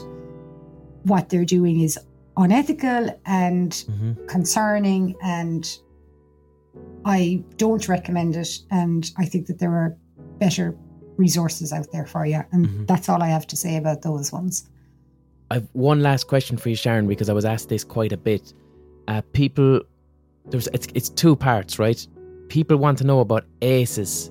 what 1.05 1.31
they're 1.31 1.47
doing 1.47 1.81
is 1.81 1.99
unethical 2.37 3.21
and 3.27 3.73
Mm-hmm. 3.73 4.27
concerning 4.27 5.15
and 5.23 5.69
I 7.05 7.43
don't 7.57 7.87
recommend 7.89 8.37
it 8.37 8.49
and 8.71 9.11
I 9.19 9.25
think 9.27 9.47
that 9.49 9.59
there 9.59 9.73
are 9.73 9.97
better 10.39 10.77
resources 11.17 11.73
out 11.73 11.87
there 11.93 12.07
for 12.07 12.25
you 12.27 12.43
and 12.53 12.67
Mhm. 12.67 12.87
that's 12.87 13.09
all 13.09 13.23
I 13.23 13.29
have 13.29 13.47
to 13.49 13.57
say 13.57 13.77
about 13.77 14.03
those 14.03 14.33
ones. 14.33 14.69
I've 15.51 15.69
one 15.75 16.01
last 16.01 16.29
question 16.29 16.57
for 16.57 16.71
you, 16.71 16.77
Sharon, 16.77 17.07
because 17.07 17.29
I 17.29 17.35
was 17.35 17.45
asked 17.45 17.69
this 17.69 17.85
quite 17.85 18.13
a 18.13 18.17
bit. 18.17 18.55
Uh, 19.09 19.21
people, 19.33 19.83
there's 20.49 20.69
it's 20.69 20.87
it's 20.95 21.11
two 21.11 21.37
parts, 21.37 21.79
right? 21.79 22.07
People 22.49 22.79
want 22.79 22.97
to 22.99 23.05
know 23.05 23.21
about 23.21 23.45
ACEs. 23.61 24.31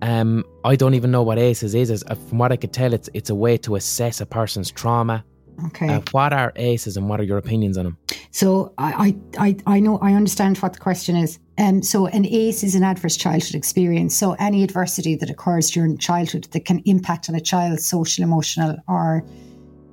Um, 0.00 0.44
I 0.64 0.76
don't 0.76 0.94
even 0.94 1.10
know 1.10 1.22
what 1.22 1.38
ACEs 1.38 1.74
is. 1.74 1.90
As, 1.90 2.02
uh, 2.06 2.14
from 2.14 2.38
what 2.38 2.52
I 2.52 2.56
could 2.56 2.72
tell, 2.72 2.94
it's 2.94 3.10
it's 3.12 3.28
a 3.28 3.34
way 3.34 3.58
to 3.58 3.74
assess 3.76 4.20
a 4.22 4.26
person's 4.26 4.70
trauma 4.70 5.24
Okay. 5.66 5.88
Uh, 5.88 6.00
what 6.10 6.32
are 6.32 6.52
ACEs 6.56 6.96
and 6.96 7.08
what 7.08 7.20
are 7.20 7.24
your 7.24 7.38
opinions 7.38 7.78
on 7.78 7.84
them? 7.84 7.96
So 8.30 8.72
I, 8.78 9.16
I, 9.38 9.56
I- 9.66 9.80
know 9.80 9.98
I 9.98 10.14
understand 10.14 10.58
what 10.58 10.72
the 10.72 10.78
question 10.78 11.16
is. 11.16 11.38
Um, 11.58 11.82
so 11.82 12.06
an 12.06 12.26
ACE 12.26 12.64
is 12.64 12.74
an 12.74 12.82
adverse 12.82 13.16
childhood 13.16 13.54
experience. 13.54 14.16
So 14.16 14.32
any 14.40 14.64
adversity 14.64 15.14
that 15.16 15.30
occurs 15.30 15.70
during 15.70 15.98
childhood 15.98 16.48
that 16.52 16.64
can 16.64 16.80
impact 16.80 17.28
on 17.28 17.34
a 17.36 17.40
child's 17.40 17.86
social, 17.86 18.24
emotional, 18.24 18.76
or 18.88 19.24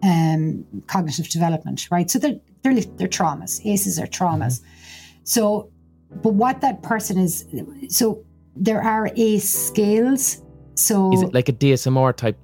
um, 0.03 0.65
cognitive 0.87 1.29
development, 1.29 1.87
right? 1.91 2.09
So 2.09 2.17
they're 2.17 2.39
they're, 2.63 2.79
they're 2.81 3.07
traumas. 3.07 3.63
ACEs 3.65 3.99
are 3.99 4.07
traumas. 4.07 4.61
So, 5.23 5.71
but 6.21 6.33
what 6.33 6.61
that 6.61 6.83
person 6.83 7.17
is, 7.17 7.45
so 7.89 8.23
there 8.55 8.81
are 8.81 9.09
ACE 9.15 9.49
scales. 9.49 10.41
So 10.75 11.13
Is 11.13 11.21
it 11.21 11.33
like 11.33 11.49
a 11.49 11.53
DSMR 11.53 12.15
type 12.15 12.37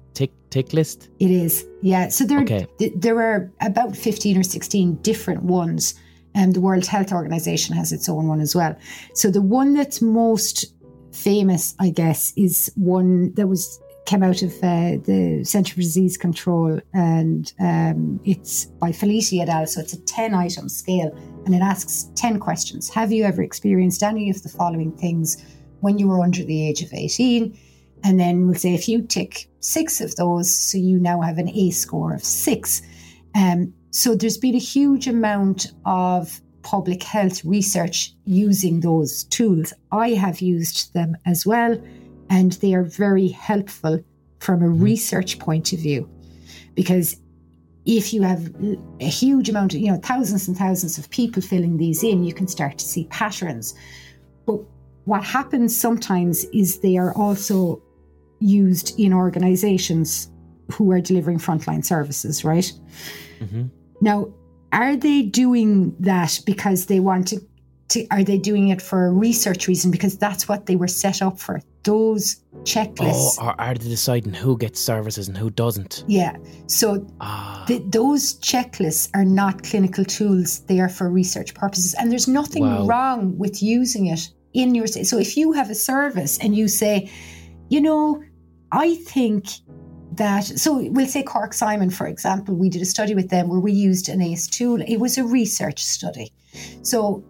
tick 0.50 0.72
list? 0.72 1.08
it 1.18 1.30
is, 1.30 1.64
yeah. 1.82 2.08
So 2.08 2.24
there, 2.24 2.40
Okay. 2.40 2.66
th- 2.78 2.92
there 2.96 3.20
are 3.20 3.50
about 3.60 3.96
fifteen 3.96 4.36
or 4.38 4.42
sixteen 4.42 4.96
different 5.02 5.42
ones, 5.44 5.94
and 6.34 6.54
the 6.54 6.60
World 6.60 6.86
Health 6.86 7.12
Organization 7.12 7.74
has 7.76 7.92
its 7.92 8.08
own 8.08 8.28
one 8.28 8.40
as 8.40 8.54
well. 8.54 8.74
So 9.14 9.30
the 9.30 9.42
one 9.42 9.74
that's 9.74 10.00
most 10.02 10.74
famous, 11.12 11.74
I 11.78 11.90
guess, 11.90 12.32
is 12.36 12.70
one 12.76 13.32
that 13.34 13.48
was 13.48 13.80
came 14.06 14.22
out 14.22 14.40
of 14.42 14.52
uh, 14.62 14.96
the 15.04 15.42
Centre 15.44 15.74
for 15.74 15.80
Disease 15.82 16.16
Control, 16.16 16.80
and 16.94 17.52
um, 17.60 18.18
it's 18.24 18.64
by 18.80 18.90
Felitti 18.90 19.40
et 19.42 19.48
al. 19.50 19.66
So 19.66 19.80
it's 19.80 19.92
a 19.92 20.00
ten-item 20.02 20.68
scale, 20.68 21.10
and 21.44 21.54
it 21.54 21.60
asks 21.60 22.08
ten 22.14 22.38
questions. 22.40 22.88
Have 22.88 23.12
you 23.12 23.24
ever 23.24 23.42
experienced 23.42 24.02
any 24.02 24.30
of 24.30 24.42
the 24.42 24.48
following 24.48 24.92
things 24.92 25.36
when 25.80 25.98
you 25.98 26.08
were 26.08 26.22
under 26.22 26.42
the 26.42 26.68
age 26.68 26.80
of 26.82 26.92
eighteen? 26.94 27.58
And 28.04 28.18
then 28.18 28.46
we'll 28.46 28.56
say 28.56 28.74
if 28.74 28.88
you 28.88 29.02
tick 29.02 29.48
six 29.60 30.00
of 30.00 30.14
those, 30.16 30.56
so 30.56 30.78
you 30.78 30.98
now 30.98 31.20
have 31.20 31.38
an 31.38 31.48
A 31.48 31.70
score 31.70 32.14
of 32.14 32.24
six. 32.24 32.82
Um, 33.34 33.72
so 33.90 34.14
there's 34.14 34.38
been 34.38 34.54
a 34.54 34.58
huge 34.58 35.06
amount 35.06 35.72
of 35.84 36.40
public 36.62 37.02
health 37.02 37.44
research 37.44 38.14
using 38.24 38.80
those 38.80 39.24
tools. 39.24 39.72
I 39.90 40.10
have 40.10 40.40
used 40.40 40.92
them 40.94 41.16
as 41.26 41.46
well, 41.46 41.80
and 42.30 42.52
they 42.52 42.74
are 42.74 42.84
very 42.84 43.28
helpful 43.28 44.02
from 44.38 44.62
a 44.62 44.68
research 44.68 45.38
point 45.38 45.72
of 45.72 45.80
view 45.80 46.08
because 46.74 47.16
if 47.86 48.12
you 48.12 48.22
have 48.22 48.54
a 49.00 49.08
huge 49.08 49.48
amount 49.48 49.72
of, 49.72 49.80
you 49.80 49.90
know, 49.90 49.98
thousands 50.02 50.46
and 50.46 50.56
thousands 50.56 50.98
of 50.98 51.08
people 51.08 51.40
filling 51.40 51.78
these 51.78 52.04
in, 52.04 52.22
you 52.22 52.34
can 52.34 52.46
start 52.46 52.76
to 52.78 52.84
see 52.84 53.04
patterns. 53.06 53.74
But 54.44 54.60
what 55.06 55.24
happens 55.24 55.78
sometimes 55.78 56.44
is 56.52 56.80
they 56.80 56.98
are 56.98 57.14
also 57.14 57.82
used 58.40 58.98
in 58.98 59.12
organizations 59.12 60.30
who 60.72 60.90
are 60.92 61.00
delivering 61.00 61.38
frontline 61.38 61.84
services, 61.84 62.44
right? 62.44 62.70
Now, 64.00 64.28
are 64.72 64.96
they 64.96 65.22
doing 65.22 65.94
that 66.00 66.40
because 66.46 66.86
they 66.86 67.00
want 67.00 67.28
to, 67.28 67.40
to? 67.88 68.06
Are 68.10 68.22
they 68.22 68.38
doing 68.38 68.68
it 68.68 68.82
for 68.82 69.06
a 69.06 69.10
research 69.12 69.66
reason? 69.66 69.90
Because 69.90 70.18
that's 70.18 70.46
what 70.48 70.66
they 70.66 70.76
were 70.76 70.88
set 70.88 71.22
up 71.22 71.38
for. 71.40 71.60
Those 71.84 72.36
Oh, 72.54 72.58
checklists. 72.64 73.38
or 73.38 73.58
are 73.58 73.74
they 73.74 73.88
deciding 73.88 74.34
who 74.34 74.58
gets 74.58 74.78
services 74.80 75.28
and 75.28 75.36
who 75.36 75.48
doesn't? 75.48 76.04
yeah. 76.06 76.36
So 76.66 77.06
Ah, 77.20 77.64
th- 77.66 77.82
those 77.90 78.34
checklists 78.40 79.08
are 79.14 79.24
not 79.24 79.62
clinical 79.62 80.04
tools. 80.04 80.60
They 80.66 80.80
are 80.80 80.88
for 80.88 81.08
research 81.08 81.54
purposes. 81.54 81.94
And 81.94 82.10
there's 82.12 82.28
nothing 82.28 82.64
Wow. 82.64 82.84
wrong 82.86 83.38
with 83.38 83.62
using 83.62 84.06
it 84.06 84.28
in 84.52 84.74
your. 84.74 84.86
So 84.86 85.18
if 85.18 85.36
you 85.36 85.52
have 85.52 85.70
a 85.70 85.74
service 85.74 86.36
and 86.38 86.54
you 86.54 86.68
say, 86.68 87.10
you 87.70 87.80
know, 87.80 88.22
I 88.72 88.96
think 88.96 89.48
that. 90.12 90.44
So 90.44 90.88
we'll 90.90 91.06
say 91.06 91.22
Cork 91.22 91.52
Simon, 91.52 91.90
for 91.90 92.06
example, 92.06 92.54
we 92.54 92.68
did 92.68 92.82
a 92.82 92.86
study 92.86 93.14
with 93.14 93.30
them 93.30 93.48
where 93.48 93.60
we 93.60 93.72
used 93.72 94.08
an 94.08 94.20
ACE 94.20 94.46
tool. 94.46 94.80
It 94.86 94.98
was 94.98 95.18
a 95.18 95.24
research 95.24 95.82
study. 95.82 96.32
So 96.82 97.24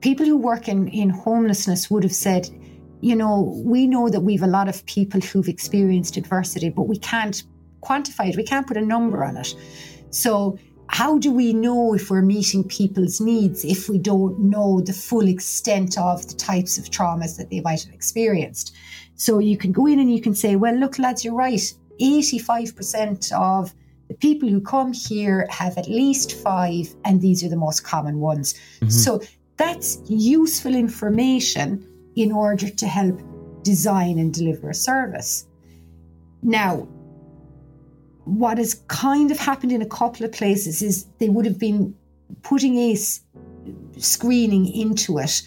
people 0.00 0.26
who 0.26 0.36
work 0.36 0.68
in, 0.68 0.88
in 0.88 1.10
homelessness 1.10 1.90
would 1.90 2.02
have 2.02 2.14
said, 2.14 2.48
you 3.00 3.16
know, 3.16 3.60
we 3.64 3.86
know 3.86 4.08
that 4.08 4.20
we've 4.20 4.42
a 4.42 4.46
lot 4.46 4.68
of 4.68 4.84
people 4.86 5.20
who've 5.20 5.48
experienced 5.48 6.16
adversity, 6.16 6.68
but 6.68 6.82
we 6.82 6.98
can't 6.98 7.42
quantify 7.82 8.28
it. 8.28 8.36
We 8.36 8.44
can't 8.44 8.66
put 8.66 8.76
a 8.76 8.80
number 8.80 9.24
on 9.24 9.36
it. 9.36 9.54
So, 10.10 10.58
how 10.88 11.18
do 11.18 11.32
we 11.32 11.54
know 11.54 11.94
if 11.94 12.10
we're 12.10 12.20
meeting 12.20 12.64
people's 12.64 13.18
needs 13.18 13.64
if 13.64 13.88
we 13.88 13.98
don't 13.98 14.38
know 14.38 14.82
the 14.82 14.92
full 14.92 15.26
extent 15.26 15.96
of 15.96 16.28
the 16.28 16.34
types 16.34 16.76
of 16.76 16.90
traumas 16.90 17.38
that 17.38 17.48
they 17.48 17.60
might 17.60 17.82
have 17.82 17.94
experienced? 17.94 18.76
So, 19.22 19.38
you 19.38 19.56
can 19.56 19.70
go 19.70 19.86
in 19.86 20.00
and 20.00 20.12
you 20.12 20.20
can 20.20 20.34
say, 20.34 20.56
well, 20.56 20.74
look, 20.74 20.98
lads, 20.98 21.24
you're 21.24 21.32
right. 21.32 21.62
85% 22.00 23.30
of 23.38 23.72
the 24.08 24.14
people 24.14 24.48
who 24.48 24.60
come 24.60 24.92
here 24.92 25.46
have 25.48 25.78
at 25.78 25.86
least 25.86 26.32
five, 26.32 26.92
and 27.04 27.20
these 27.20 27.44
are 27.44 27.48
the 27.48 27.62
most 27.66 27.84
common 27.84 28.18
ones. 28.18 28.54
Mm-hmm. 28.54 28.88
So, 28.88 29.22
that's 29.58 30.00
useful 30.08 30.74
information 30.74 31.86
in 32.16 32.32
order 32.32 32.68
to 32.68 32.86
help 32.88 33.22
design 33.62 34.18
and 34.18 34.34
deliver 34.34 34.70
a 34.70 34.74
service. 34.74 35.46
Now, 36.42 36.88
what 38.24 38.58
has 38.58 38.74
kind 38.88 39.30
of 39.30 39.38
happened 39.38 39.70
in 39.70 39.82
a 39.82 39.86
couple 40.00 40.26
of 40.26 40.32
places 40.32 40.82
is 40.82 41.04
they 41.20 41.28
would 41.28 41.46
have 41.46 41.60
been 41.60 41.94
putting 42.42 42.76
a 42.76 42.96
screening 43.98 44.66
into 44.66 45.18
it, 45.18 45.42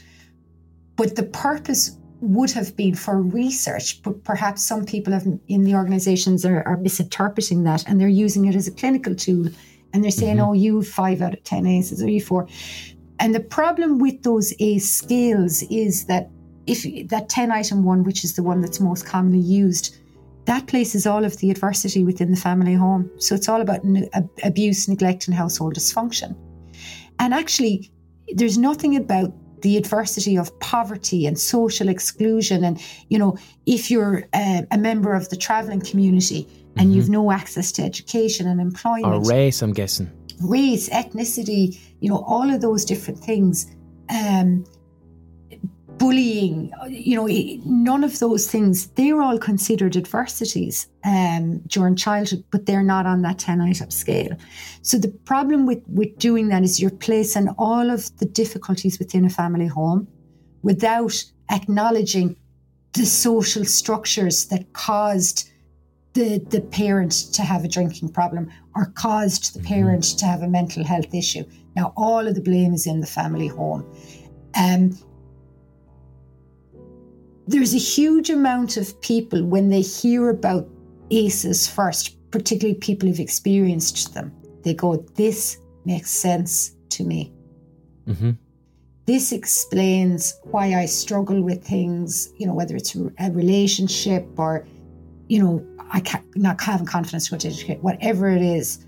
but 0.95 1.17
the 1.17 1.23
purpose 1.23 1.97
would 2.25 2.51
have 2.51 2.75
been 2.75 2.95
for 2.95 3.21
research, 3.21 4.01
but 4.03 4.23
perhaps 4.23 4.63
some 4.63 4.85
people 4.85 5.13
have, 5.13 5.25
in 5.47 5.63
the 5.63 5.75
organizations 5.75 6.45
are, 6.45 6.63
are 6.67 6.77
misinterpreting 6.77 7.63
that 7.63 7.87
and 7.87 7.99
they're 7.99 8.07
using 8.07 8.45
it 8.45 8.55
as 8.55 8.67
a 8.67 8.71
clinical 8.71 9.15
tool 9.15 9.47
and 9.93 10.03
they're 10.03 10.11
saying, 10.11 10.37
mm-hmm. 10.37 10.49
oh, 10.49 10.53
you 10.53 10.77
have 10.77 10.87
five 10.87 11.21
out 11.21 11.33
of 11.33 11.43
10 11.43 11.65
ACEs 11.65 12.03
or 12.03 12.09
you 12.09 12.21
four. 12.21 12.47
And 13.19 13.33
the 13.33 13.39
problem 13.39 13.99
with 13.99 14.23
those 14.23 14.53
ACE 14.59 14.91
scales 14.91 15.63
is 15.63 16.05
that 16.05 16.29
if 16.67 17.07
that 17.09 17.29
10 17.29 17.51
item 17.51 17.83
one, 17.83 18.03
which 18.03 18.23
is 18.23 18.35
the 18.35 18.43
one 18.43 18.61
that's 18.61 18.79
most 18.79 19.05
commonly 19.05 19.39
used, 19.39 19.95
that 20.45 20.67
places 20.67 21.07
all 21.07 21.23
of 21.23 21.37
the 21.37 21.49
adversity 21.49 22.03
within 22.03 22.31
the 22.31 22.37
family 22.37 22.73
home. 22.73 23.09
So 23.17 23.35
it's 23.35 23.49
all 23.49 23.61
about 23.61 23.83
n- 23.85 24.09
abuse, 24.43 24.87
neglect, 24.87 25.27
and 25.27 25.35
household 25.35 25.75
dysfunction. 25.75 26.35
And 27.19 27.33
actually, 27.33 27.91
there's 28.33 28.57
nothing 28.57 28.95
about 28.95 29.33
the 29.65 29.77
adversity 29.77 30.37
of 30.37 30.47
poverty 30.59 31.25
and 31.25 31.39
social 31.39 31.89
exclusion. 31.89 32.63
And, 32.63 32.79
you 33.09 33.17
know, 33.17 33.35
if 33.65 33.89
you're 33.89 34.17
uh, 34.31 34.61
a 34.69 34.77
member 34.77 35.15
of 35.15 35.29
the 35.29 35.35
traveling 35.47 35.81
community 35.81 36.47
and 36.77 36.93
you've 36.93 37.09
no 37.09 37.31
access 37.31 37.71
to 37.71 37.81
education 37.81 38.47
and 38.47 38.61
employment, 38.61 39.11
or 39.11 39.27
race, 39.27 39.63
I'm 39.63 39.73
guessing. 39.73 40.07
race, 40.39 40.87
ethnicity, 40.89 41.79
you 41.99 42.09
know, 42.11 42.23
all 42.27 42.47
of 42.53 42.61
those 42.61 42.85
different 42.85 43.19
things. 43.19 43.65
Um, 44.09 44.65
bullying, 45.97 46.71
you 46.89 47.15
know, 47.15 47.27
none 47.65 48.03
of 48.03 48.19
those 48.19 48.49
things, 48.49 48.87
they're 48.87 49.21
all 49.21 49.37
considered 49.37 49.95
adversities 49.95 50.87
um, 51.03 51.59
during 51.67 51.95
childhood, 51.95 52.43
but 52.51 52.65
they're 52.65 52.83
not 52.83 53.05
on 53.05 53.21
that 53.21 53.39
10 53.39 53.61
item 53.61 53.91
scale. 53.91 54.35
So 54.81 54.97
the 54.97 55.09
problem 55.25 55.65
with, 55.65 55.81
with 55.87 56.17
doing 56.17 56.49
that 56.49 56.63
is 56.63 56.81
you're 56.81 56.91
placing 56.91 57.49
all 57.57 57.89
of 57.89 58.15
the 58.17 58.25
difficulties 58.25 58.99
within 58.99 59.25
a 59.25 59.29
family 59.29 59.67
home 59.67 60.07
without 60.63 61.23
acknowledging 61.51 62.35
the 62.93 63.05
social 63.05 63.65
structures 63.65 64.47
that 64.47 64.73
caused 64.73 65.49
the, 66.13 66.39
the 66.49 66.61
parent 66.61 67.11
to 67.33 67.41
have 67.41 67.63
a 67.63 67.67
drinking 67.67 68.09
problem 68.09 68.49
or 68.73 68.85
caused 68.95 69.53
the 69.53 69.61
parent 69.61 70.03
to 70.17 70.25
have 70.25 70.41
a 70.41 70.47
mental 70.47 70.83
health 70.83 71.13
issue. 71.13 71.43
Now, 71.75 71.93
all 71.97 72.25
of 72.25 72.35
the 72.35 72.41
blame 72.41 72.73
is 72.73 72.87
in 72.87 73.01
the 73.01 73.07
family 73.07 73.47
home. 73.47 73.85
Um, 74.57 74.97
there's 77.47 77.73
a 77.73 77.79
huge 77.79 78.29
amount 78.29 78.77
of 78.77 78.99
people 79.01 79.43
when 79.43 79.69
they 79.69 79.81
hear 79.81 80.29
about 80.29 80.67
ACEs 81.11 81.67
first, 81.67 82.17
particularly 82.31 82.79
people 82.79 83.07
who've 83.07 83.19
experienced 83.19 84.13
them, 84.13 84.33
they 84.63 84.73
go, 84.73 84.97
This 85.15 85.57
makes 85.85 86.09
sense 86.11 86.75
to 86.89 87.03
me. 87.03 87.31
hmm 88.05 88.31
This 89.05 89.31
explains 89.31 90.33
why 90.43 90.73
I 90.73 90.85
struggle 90.85 91.41
with 91.41 91.63
things, 91.63 92.33
you 92.37 92.47
know, 92.47 92.53
whether 92.53 92.75
it's 92.75 92.95
a 92.95 93.31
relationship 93.31 94.27
or, 94.37 94.67
you 95.27 95.43
know, 95.43 95.65
I 95.91 95.99
can't, 95.99 96.25
not 96.35 96.59
having 96.61 96.87
confidence 96.87 97.29
to 97.29 97.35
educate, 97.35 97.83
whatever 97.83 98.27
it 98.27 98.41
is. 98.41 98.83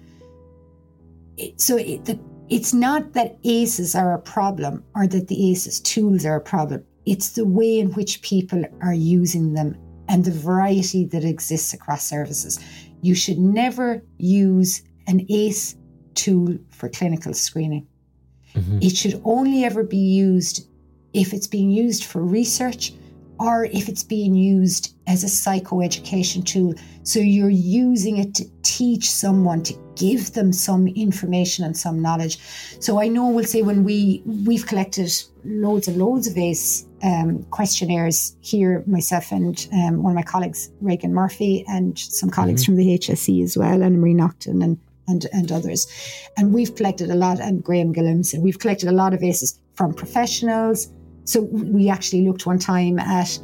It, 1.38 1.62
so 1.62 1.78
it, 1.78 2.06
the, 2.06 2.20
it's 2.50 2.74
not 2.74 3.14
that 3.14 3.38
ACEs 3.44 3.94
are 3.94 4.14
a 4.14 4.20
problem 4.20 4.84
or 4.96 5.06
that 5.06 5.28
the 5.28 5.52
ACEs 5.52 5.80
tools 5.82 6.26
are 6.26 6.38
a 6.38 6.42
problem. 6.42 6.84
It's 7.08 7.30
the 7.30 7.46
way 7.46 7.80
in 7.80 7.94
which 7.94 8.22
people 8.22 8.64
are 8.82 8.94
using 8.94 9.54
them 9.54 9.78
and 10.10 10.26
the 10.26 10.32
variety 10.32 11.06
that 11.06 11.24
exists 11.24 11.74
across 11.74 12.06
services. 12.06 12.60
You 13.02 13.16
should 13.16 13.40
never 13.40 14.04
use 14.18 14.84
an 15.08 15.26
ACE 15.30 15.76
tool 16.16 16.58
for 16.70 16.90
clinical 16.90 17.34
screening. 17.34 17.88
Mm-hmm. 18.54 18.80
It 18.82 18.98
should 18.98 19.22
only 19.24 19.64
ever 19.64 19.84
be 19.84 19.98
used 19.98 20.68
if 21.14 21.34
it's 21.34 21.48
being 21.48 21.72
used 21.72 22.04
for 22.04 22.22
research 22.24 22.94
or 23.40 23.66
if 23.66 23.88
it's 23.88 24.04
being 24.04 24.36
used 24.36 24.96
as 25.08 25.24
a 25.24 25.28
psychoeducation 25.28 26.46
tool. 26.46 26.74
So 27.04 27.20
you're 27.20 27.50
using 27.50 28.18
it 28.18 28.36
to 28.36 28.46
teach 28.64 29.10
someone 29.10 29.64
to 29.64 29.74
give 29.96 30.34
them 30.34 30.52
some 30.54 30.88
information 30.88 31.64
and 31.66 31.76
some 31.76 32.02
knowledge. 32.02 32.38
So 32.80 33.02
I 33.02 33.08
know 33.08 33.30
we'll 33.30 33.46
say 33.46 33.62
when 33.62 33.84
we 33.84 34.22
we've 34.26 34.66
collected 34.66 35.12
loads 35.44 35.88
and 35.88 35.98
loads 35.98 36.28
of 36.28 36.38
ACE 36.38 36.86
um, 37.04 37.44
questionnaires 37.52 38.36
here, 38.42 38.84
myself 38.86 39.32
and 39.32 39.68
um, 39.74 40.04
one 40.04 40.12
of 40.12 40.16
my 40.16 40.24
colleagues, 40.24 40.70
Reagan 40.82 41.14
Murphy, 41.14 41.64
and 41.68 41.98
some 41.98 42.30
colleagues 42.30 42.64
mm-hmm. 42.64 42.74
from 42.74 42.78
the 42.78 42.98
HSE 42.98 43.44
as 43.44 43.58
well, 43.58 43.82
and 43.82 44.02
Marie 44.02 44.14
Naughton 44.14 44.62
and 44.62 44.78
and, 45.08 45.26
and 45.32 45.52
others. 45.52 45.88
And 46.36 46.54
we've 46.54 46.76
collected 46.76 47.10
a 47.10 47.16
lot, 47.16 47.40
and 47.40 47.64
Graham 47.64 47.94
Gillums, 47.94 48.34
and 48.34 48.44
we've 48.44 48.60
collected 48.60 48.90
a 48.90 48.92
lot 48.92 49.14
of 49.14 49.24
ACEs 49.24 49.58
from 49.74 49.94
professionals. 49.94 50.90
So 51.28 51.42
we 51.42 51.90
actually 51.90 52.26
looked 52.26 52.46
one 52.46 52.58
time 52.58 53.00
at, 53.00 53.38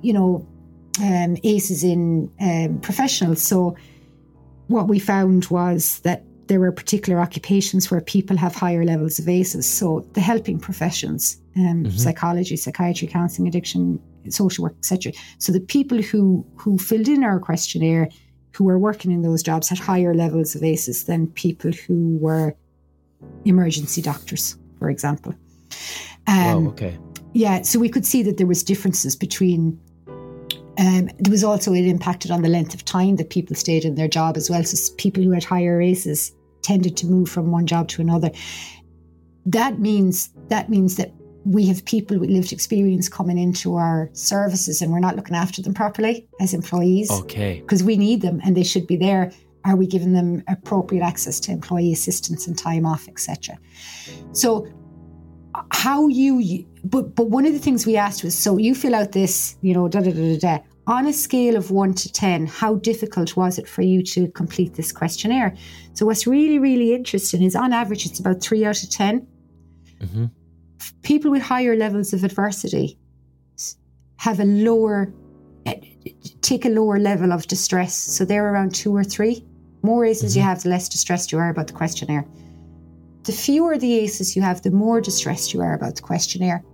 you 0.00 0.12
know, 0.12 0.46
um, 1.02 1.36
ACEs 1.44 1.84
in 1.84 2.32
um, 2.40 2.80
professionals. 2.80 3.42
So 3.42 3.76
what 4.68 4.88
we 4.88 4.98
found 4.98 5.46
was 5.46 6.00
that 6.00 6.24
there 6.46 6.58
were 6.58 6.72
particular 6.72 7.20
occupations 7.20 7.90
where 7.90 8.00
people 8.00 8.36
have 8.36 8.54
higher 8.54 8.84
levels 8.84 9.18
of 9.18 9.28
ACEs. 9.28 9.66
So 9.66 10.08
the 10.14 10.20
helping 10.20 10.58
professions, 10.58 11.40
um, 11.56 11.84
mm-hmm. 11.84 11.96
psychology, 11.96 12.56
psychiatry, 12.56 13.06
counselling, 13.06 13.48
addiction, 13.48 14.00
social 14.30 14.64
work, 14.64 14.74
etc. 14.78 15.12
So 15.38 15.52
the 15.52 15.60
people 15.60 16.00
who 16.00 16.44
who 16.56 16.78
filled 16.78 17.08
in 17.08 17.22
our 17.22 17.38
questionnaire 17.38 18.08
who 18.56 18.64
were 18.64 18.78
working 18.78 19.12
in 19.12 19.22
those 19.22 19.42
jobs 19.42 19.68
had 19.68 19.78
higher 19.78 20.14
levels 20.14 20.54
of 20.54 20.64
ACEs 20.64 21.04
than 21.04 21.28
people 21.28 21.70
who 21.72 22.16
were 22.18 22.56
emergency 23.44 24.02
doctors, 24.02 24.56
for 24.78 24.90
example. 24.90 25.34
Um, 26.26 26.64
wow, 26.64 26.70
okay. 26.70 26.98
Yeah, 27.32 27.62
so 27.62 27.78
we 27.78 27.88
could 27.88 28.04
see 28.04 28.22
that 28.24 28.36
there 28.36 28.46
was 28.46 28.62
differences 28.62 29.16
between. 29.16 29.80
Um, 30.78 31.10
there 31.18 31.30
was 31.30 31.44
also 31.44 31.74
it 31.74 31.84
impacted 31.86 32.30
on 32.30 32.42
the 32.42 32.48
length 32.48 32.72
of 32.72 32.84
time 32.84 33.16
that 33.16 33.28
people 33.28 33.54
stayed 33.54 33.84
in 33.84 33.96
their 33.96 34.08
job 34.08 34.36
as 34.36 34.48
well. 34.48 34.64
So 34.64 34.94
people 34.96 35.22
who 35.22 35.30
had 35.30 35.44
higher 35.44 35.80
ACEs 35.80 36.32
tended 36.62 36.96
to 36.98 37.06
move 37.06 37.28
from 37.28 37.50
one 37.50 37.66
job 37.66 37.88
to 37.88 38.02
another. 38.02 38.30
That 39.46 39.78
means 39.78 40.30
that 40.48 40.70
means 40.70 40.96
that 40.96 41.12
we 41.44 41.66
have 41.66 41.84
people 41.84 42.18
with 42.18 42.30
lived 42.30 42.52
experience 42.52 43.08
coming 43.08 43.38
into 43.38 43.76
our 43.76 44.10
services 44.12 44.82
and 44.82 44.92
we're 44.92 45.00
not 45.00 45.16
looking 45.16 45.34
after 45.34 45.62
them 45.62 45.74
properly 45.74 46.28
as 46.40 46.52
employees. 46.52 47.10
Okay. 47.10 47.60
Because 47.60 47.82
we 47.82 47.96
need 47.96 48.20
them 48.20 48.40
and 48.44 48.56
they 48.56 48.62
should 48.62 48.86
be 48.86 48.96
there. 48.96 49.32
Are 49.64 49.76
we 49.76 49.86
giving 49.86 50.12
them 50.12 50.42
appropriate 50.48 51.02
access 51.02 51.40
to 51.40 51.52
employee 51.52 51.92
assistance 51.92 52.46
and 52.46 52.56
time 52.56 52.86
off, 52.86 53.08
etc.? 53.08 53.58
So 54.32 54.66
how 55.72 56.08
you 56.08 56.66
but 56.84 57.14
but 57.14 57.28
one 57.28 57.46
of 57.46 57.52
the 57.52 57.58
things 57.58 57.86
we 57.86 57.96
asked 57.96 58.24
was 58.24 58.36
so 58.36 58.56
you 58.56 58.74
fill 58.74 58.94
out 58.94 59.12
this, 59.12 59.56
you 59.62 59.74
know, 59.74 59.88
da 59.88 60.00
da 60.00 60.12
da 60.12 60.36
da 60.36 60.38
da. 60.38 60.58
On 60.86 61.06
a 61.06 61.12
scale 61.12 61.56
of 61.56 61.70
one 61.70 61.94
to 61.94 62.12
ten, 62.12 62.46
how 62.46 62.76
difficult 62.76 63.36
was 63.36 63.58
it 63.58 63.68
for 63.68 63.82
you 63.82 64.02
to 64.02 64.28
complete 64.28 64.74
this 64.74 64.90
questionnaire? 64.90 65.56
So 65.94 66.06
what's 66.06 66.26
really, 66.26 66.58
really 66.58 66.94
interesting 66.94 67.42
is 67.42 67.54
on 67.54 67.72
average 67.72 68.06
it's 68.06 68.18
about 68.18 68.42
three 68.42 68.64
out 68.64 68.82
of 68.82 68.90
10 68.90 69.26
mm-hmm 70.00 70.24
people 71.02 71.30
with 71.30 71.42
higher 71.42 71.76
levels 71.76 72.12
of 72.12 72.24
adversity 72.24 72.98
have 74.16 74.40
a 74.40 74.44
lower 74.44 75.12
eh, 75.66 75.74
take 76.40 76.64
a 76.64 76.68
lower 76.68 76.98
level 76.98 77.32
of 77.32 77.46
distress 77.46 77.94
so 77.94 78.24
they're 78.24 78.52
around 78.52 78.74
two 78.74 78.94
or 78.94 79.04
three 79.04 79.44
more 79.82 80.04
aces 80.04 80.32
mm-hmm. 80.32 80.40
you 80.40 80.44
have 80.44 80.62
the 80.62 80.68
less 80.68 80.88
distressed 80.88 81.32
you 81.32 81.38
are 81.38 81.50
about 81.50 81.66
the 81.66 81.72
questionnaire 81.72 82.24
the 83.30 83.36
fewer 83.36 83.78
the 83.78 83.94
aces 83.94 84.34
you 84.34 84.42
have 84.42 84.60
the 84.62 84.70
more 84.72 85.00
distressed 85.00 85.54
you 85.54 85.60
are 85.60 85.74
about 85.74 85.94
the 85.94 86.02
questionnaire 86.02 86.64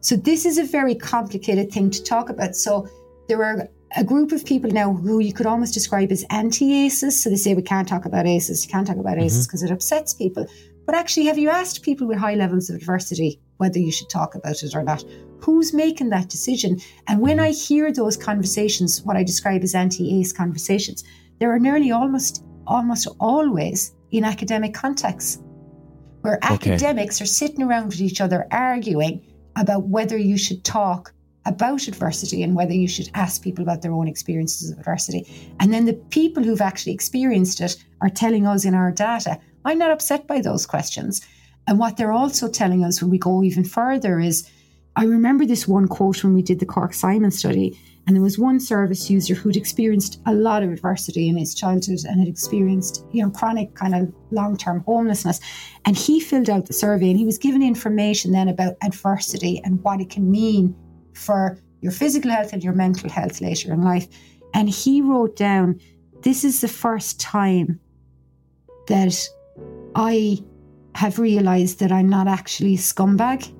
so 0.00 0.16
this 0.16 0.44
is 0.44 0.58
a 0.58 0.64
very 0.64 0.94
complicated 0.94 1.70
thing 1.70 1.88
to 1.88 2.02
talk 2.02 2.28
about 2.28 2.56
so 2.56 2.88
there 3.28 3.44
are 3.44 3.68
a 3.96 4.02
group 4.02 4.32
of 4.32 4.44
people 4.44 4.68
now 4.72 4.92
who 4.92 5.20
you 5.20 5.32
could 5.32 5.46
almost 5.46 5.72
describe 5.72 6.10
as 6.10 6.24
anti-aces 6.30 7.22
so 7.22 7.30
they 7.30 7.36
say 7.36 7.54
we 7.54 7.62
can't 7.62 7.86
talk 7.86 8.04
about 8.06 8.26
aces 8.26 8.66
you 8.66 8.72
can't 8.72 8.88
talk 8.88 8.96
about 8.96 9.18
aces 9.18 9.46
because 9.46 9.62
mm-hmm. 9.62 9.72
it 9.72 9.76
upsets 9.76 10.12
people 10.12 10.48
but 10.86 10.94
actually, 10.94 11.24
have 11.26 11.38
you 11.38 11.48
asked 11.48 11.82
people 11.82 12.06
with 12.06 12.18
high 12.18 12.34
levels 12.34 12.68
of 12.68 12.76
adversity 12.76 13.40
whether 13.56 13.78
you 13.78 13.90
should 13.90 14.10
talk 14.10 14.34
about 14.34 14.62
it 14.62 14.74
or 14.74 14.82
not? 14.82 15.02
Who's 15.38 15.72
making 15.72 16.10
that 16.10 16.28
decision? 16.28 16.78
And 17.08 17.20
when 17.20 17.40
I 17.40 17.52
hear 17.52 17.90
those 17.90 18.18
conversations, 18.18 19.00
what 19.02 19.16
I 19.16 19.24
describe 19.24 19.62
as 19.62 19.74
anti-ACE 19.74 20.34
conversations, 20.34 21.02
there 21.40 21.50
are 21.50 21.58
nearly 21.58 21.90
almost 21.90 22.44
almost 22.66 23.08
always 23.20 23.94
in 24.10 24.24
academic 24.24 24.74
contexts 24.74 25.38
where 26.24 26.38
okay. 26.38 26.54
academics 26.72 27.20
are 27.20 27.26
sitting 27.26 27.62
around 27.62 27.88
with 27.88 28.00
each 28.00 28.18
other 28.18 28.46
arguing 28.50 29.20
about 29.56 29.88
whether 29.88 30.16
you 30.16 30.38
should 30.38 30.64
talk 30.64 31.12
about 31.44 31.86
adversity 31.86 32.42
and 32.42 32.56
whether 32.56 32.72
you 32.72 32.88
should 32.88 33.10
ask 33.12 33.42
people 33.42 33.62
about 33.62 33.82
their 33.82 33.92
own 33.92 34.08
experiences 34.08 34.70
of 34.70 34.78
adversity. 34.78 35.52
And 35.60 35.70
then 35.70 35.84
the 35.84 35.92
people 35.92 36.42
who've 36.42 36.62
actually 36.62 36.94
experienced 36.94 37.60
it 37.60 37.76
are 38.00 38.08
telling 38.08 38.46
us 38.46 38.64
in 38.64 38.74
our 38.74 38.90
data, 38.90 39.38
I'm 39.66 39.76
not 39.76 39.90
upset 39.90 40.26
by 40.26 40.40
those 40.40 40.64
questions. 40.64 41.20
And 41.66 41.78
what 41.78 41.98
they're 41.98 42.10
also 42.10 42.48
telling 42.48 42.82
us 42.82 43.02
when 43.02 43.10
we 43.10 43.18
go 43.18 43.42
even 43.42 43.62
further 43.62 44.18
is 44.18 44.48
I 44.96 45.04
remember 45.04 45.44
this 45.44 45.68
one 45.68 45.88
quote 45.88 46.24
when 46.24 46.32
we 46.32 46.40
did 46.40 46.58
the 46.58 46.64
Cork 46.64 46.94
Simon 46.94 47.32
study, 47.32 47.78
and 48.06 48.14
there 48.14 48.22
was 48.22 48.38
one 48.38 48.60
service 48.60 49.08
user 49.08 49.34
who'd 49.34 49.56
experienced 49.56 50.20
a 50.26 50.34
lot 50.34 50.62
of 50.62 50.70
adversity 50.70 51.28
in 51.28 51.38
his 51.38 51.54
childhood 51.54 52.00
and 52.04 52.20
had 52.20 52.28
experienced, 52.28 53.04
you 53.12 53.22
know, 53.22 53.30
chronic 53.30 53.74
kind 53.74 53.94
of 53.94 54.12
long-term 54.30 54.80
homelessness. 54.86 55.40
And 55.86 55.96
he 55.96 56.20
filled 56.20 56.50
out 56.50 56.66
the 56.66 56.74
survey 56.74 57.08
and 57.08 57.18
he 57.18 57.24
was 57.24 57.38
given 57.38 57.62
information 57.62 58.32
then 58.32 58.48
about 58.48 58.74
adversity 58.82 59.60
and 59.64 59.82
what 59.82 60.00
it 60.00 60.10
can 60.10 60.30
mean 60.30 60.76
for 61.14 61.58
your 61.80 61.92
physical 61.92 62.30
health 62.30 62.52
and 62.52 62.62
your 62.62 62.74
mental 62.74 63.08
health 63.08 63.40
later 63.40 63.72
in 63.72 63.82
life. 63.82 64.06
And 64.52 64.68
he 64.68 65.00
wrote 65.00 65.36
down, 65.36 65.80
This 66.20 66.44
is 66.44 66.60
the 66.60 66.68
first 66.68 67.20
time 67.20 67.80
that 68.88 69.18
I 69.94 70.44
have 70.94 71.18
realized 71.18 71.80
that 71.80 71.90
I'm 71.90 72.08
not 72.08 72.28
actually 72.28 72.74
a 72.74 72.78
scumbag. 72.78 73.50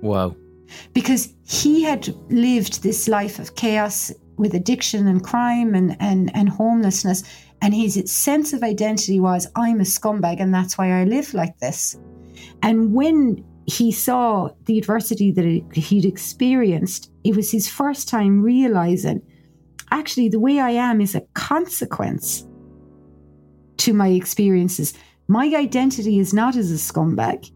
Wow. 0.00 0.36
Because 0.92 1.32
he 1.44 1.82
had 1.82 2.08
lived 2.30 2.82
this 2.82 3.08
life 3.08 3.38
of 3.38 3.54
chaos 3.54 4.12
with 4.36 4.54
addiction 4.54 5.06
and 5.06 5.22
crime 5.22 5.74
and, 5.74 5.96
and, 6.00 6.34
and 6.34 6.48
homelessness. 6.48 7.22
And 7.62 7.74
his 7.74 8.10
sense 8.10 8.52
of 8.52 8.62
identity 8.62 9.18
was, 9.20 9.46
I'm 9.56 9.80
a 9.80 9.84
scumbag 9.84 10.40
and 10.40 10.52
that's 10.52 10.76
why 10.76 11.00
I 11.00 11.04
live 11.04 11.32
like 11.34 11.58
this. 11.58 11.96
And 12.62 12.92
when 12.92 13.44
he 13.66 13.90
saw 13.90 14.50
the 14.66 14.78
adversity 14.78 15.32
that 15.32 15.44
he'd 15.74 16.04
experienced, 16.04 17.10
it 17.24 17.34
was 17.34 17.50
his 17.50 17.68
first 17.68 18.08
time 18.08 18.42
realizing 18.42 19.22
actually 19.90 20.28
the 20.28 20.40
way 20.40 20.60
I 20.60 20.70
am 20.70 21.00
is 21.00 21.14
a 21.14 21.22
consequence 21.34 22.46
to 23.78 23.92
my 23.92 24.08
experiences. 24.08 24.94
My 25.28 25.46
identity 25.56 26.18
is 26.18 26.32
not 26.32 26.56
as 26.56 26.70
a 26.70 26.74
scumbag. 26.74 27.50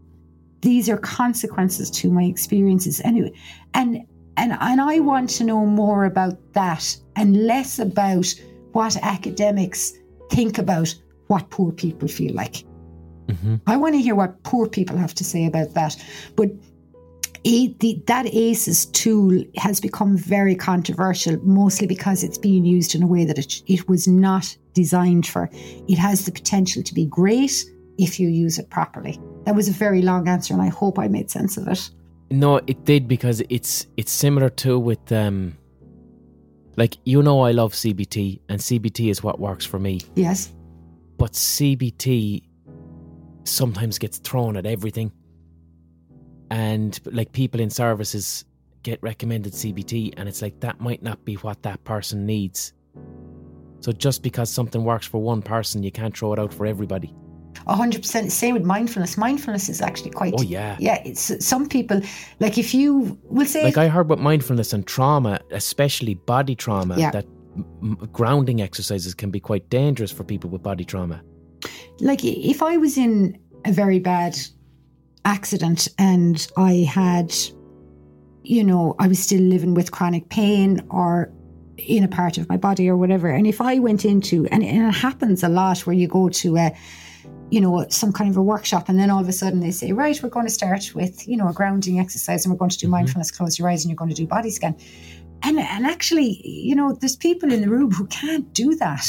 These 0.61 0.89
are 0.89 0.97
consequences 0.97 1.89
to 1.91 2.11
my 2.11 2.23
experiences 2.23 3.01
anyway. 3.01 3.33
And 3.73 4.05
and 4.37 4.53
and 4.59 4.81
I 4.81 4.99
want 4.99 5.29
to 5.31 5.43
know 5.43 5.65
more 5.65 6.05
about 6.05 6.37
that 6.53 6.97
and 7.15 7.45
less 7.45 7.79
about 7.79 8.33
what 8.71 8.95
academics 8.97 9.93
think 10.29 10.57
about 10.57 10.95
what 11.27 11.49
poor 11.49 11.71
people 11.71 12.07
feel 12.07 12.33
like. 12.33 12.63
Mm-hmm. 13.27 13.55
I 13.67 13.77
want 13.77 13.95
to 13.95 14.01
hear 14.01 14.15
what 14.15 14.41
poor 14.43 14.67
people 14.67 14.97
have 14.97 15.13
to 15.15 15.23
say 15.23 15.45
about 15.45 15.73
that. 15.73 15.95
But 16.35 16.51
it, 17.43 17.79
the, 17.79 18.01
that 18.05 18.27
ACEs 18.27 18.85
tool 18.87 19.43
has 19.57 19.79
become 19.79 20.17
very 20.17 20.55
controversial, 20.55 21.37
mostly 21.43 21.87
because 21.87 22.23
it's 22.23 22.37
being 22.37 22.65
used 22.65 22.93
in 22.93 23.03
a 23.03 23.07
way 23.07 23.25
that 23.25 23.39
it, 23.39 23.61
it 23.67 23.89
was 23.89 24.07
not 24.07 24.55
designed 24.73 25.25
for. 25.25 25.49
It 25.53 25.97
has 25.97 26.25
the 26.25 26.31
potential 26.31 26.83
to 26.83 26.93
be 26.93 27.05
great 27.05 27.65
if 27.97 28.19
you 28.19 28.29
use 28.29 28.57
it 28.57 28.69
properly. 28.69 29.19
That 29.45 29.55
was 29.55 29.67
a 29.67 29.71
very 29.71 30.01
long 30.01 30.27
answer, 30.27 30.53
and 30.53 30.61
I 30.61 30.69
hope 30.69 30.99
I 30.99 31.07
made 31.07 31.29
sense 31.31 31.57
of 31.57 31.67
it. 31.67 31.89
No, 32.29 32.57
it 32.67 32.85
did 32.85 33.07
because 33.07 33.41
it's 33.49 33.87
it's 33.97 34.11
similar 34.11 34.49
to 34.49 34.79
with 34.79 35.11
um, 35.11 35.57
like 36.77 36.97
you 37.05 37.21
know 37.21 37.41
I 37.41 37.51
love 37.51 37.73
CBT, 37.73 38.39
and 38.49 38.59
CBT 38.59 39.09
is 39.09 39.23
what 39.23 39.39
works 39.39 39.65
for 39.65 39.79
me. 39.79 40.01
Yes, 40.15 40.53
but 41.17 41.33
CBT 41.33 42.43
sometimes 43.43 43.97
gets 43.97 44.17
thrown 44.19 44.55
at 44.55 44.65
everything, 44.65 45.11
and 46.49 46.99
like 47.05 47.31
people 47.31 47.59
in 47.59 47.69
services 47.69 48.45
get 48.83 49.01
recommended 49.01 49.53
CBT, 49.53 50.13
and 50.17 50.29
it's 50.29 50.41
like 50.41 50.59
that 50.61 50.79
might 50.79 51.03
not 51.03 51.23
be 51.25 51.35
what 51.35 51.61
that 51.63 51.83
person 51.83 52.25
needs. 52.25 52.73
So 53.81 53.91
just 53.91 54.21
because 54.21 54.49
something 54.49 54.83
works 54.83 55.07
for 55.07 55.21
one 55.21 55.41
person, 55.41 55.81
you 55.81 55.91
can't 55.91 56.15
throw 56.15 56.33
it 56.33 56.39
out 56.39 56.53
for 56.53 56.65
everybody. 56.67 57.13
100% 57.67 58.31
same 58.31 58.53
with 58.53 58.63
mindfulness 58.63 59.17
mindfulness 59.17 59.69
is 59.69 59.81
actually 59.81 60.09
quite 60.09 60.33
oh 60.37 60.41
yeah 60.41 60.75
yeah 60.79 61.01
it's 61.05 61.45
some 61.45 61.67
people 61.67 62.01
like 62.39 62.57
if 62.57 62.73
you 62.73 63.17
will 63.25 63.45
say 63.45 63.63
like 63.63 63.77
i 63.77 63.87
heard 63.87 64.05
about 64.05 64.19
mindfulness 64.19 64.73
and 64.73 64.87
trauma 64.87 65.39
especially 65.51 66.15
body 66.15 66.55
trauma 66.55 66.97
yeah. 66.97 67.11
that 67.11 67.25
m- 67.55 67.97
grounding 68.11 68.61
exercises 68.61 69.13
can 69.13 69.29
be 69.29 69.39
quite 69.39 69.69
dangerous 69.69 70.11
for 70.11 70.23
people 70.23 70.49
with 70.49 70.63
body 70.63 70.85
trauma 70.85 71.21
like 71.99 72.23
if 72.23 72.63
i 72.63 72.77
was 72.77 72.97
in 72.97 73.37
a 73.65 73.71
very 73.71 73.99
bad 73.99 74.37
accident 75.25 75.87
and 75.99 76.47
i 76.57 76.73
had 76.73 77.33
you 78.43 78.63
know, 78.63 78.95
I 78.99 79.07
was 79.07 79.19
still 79.19 79.41
living 79.41 79.73
with 79.73 79.91
chronic 79.91 80.29
pain 80.29 80.85
or 80.89 81.31
in 81.77 82.03
a 82.03 82.07
part 82.07 82.37
of 82.37 82.49
my 82.49 82.57
body 82.57 82.89
or 82.89 82.97
whatever. 82.97 83.27
And 83.29 83.47
if 83.47 83.61
I 83.61 83.79
went 83.79 84.05
into, 84.05 84.45
and, 84.47 84.63
and 84.63 84.87
it 84.87 84.95
happens 84.95 85.43
a 85.43 85.49
lot 85.49 85.79
where 85.85 85.95
you 85.95 86.07
go 86.07 86.29
to 86.29 86.57
a, 86.57 86.75
you 87.51 87.61
know, 87.61 87.85
some 87.89 88.11
kind 88.13 88.29
of 88.29 88.37
a 88.37 88.41
workshop, 88.41 88.89
and 88.89 88.97
then 88.97 89.09
all 89.11 89.21
of 89.21 89.27
a 89.27 89.33
sudden 89.33 89.59
they 89.59 89.71
say, 89.71 89.91
right, 89.91 90.21
we're 90.23 90.29
going 90.29 90.47
to 90.47 90.51
start 90.51 90.91
with, 90.95 91.27
you 91.27 91.37
know, 91.37 91.49
a 91.49 91.53
grounding 91.53 91.99
exercise 91.99 92.45
and 92.45 92.51
we're 92.51 92.57
going 92.57 92.69
to 92.71 92.77
do 92.77 92.87
Mm-hmm. 92.87 92.91
mindfulness, 92.91 93.31
close 93.31 93.59
your 93.59 93.69
eyes, 93.69 93.83
and 93.83 93.89
you're 93.91 93.97
going 93.97 94.09
to 94.09 94.15
do 94.15 94.25
body 94.25 94.49
scan. 94.49 94.75
And, 95.43 95.59
and 95.59 95.85
actually, 95.85 96.41
you 96.43 96.75
know, 96.75 96.93
there's 96.93 97.15
people 97.15 97.51
in 97.51 97.61
the 97.61 97.69
room 97.69 97.91
who 97.91 98.07
can't 98.07 98.51
do 98.53 98.75
that. 98.77 99.05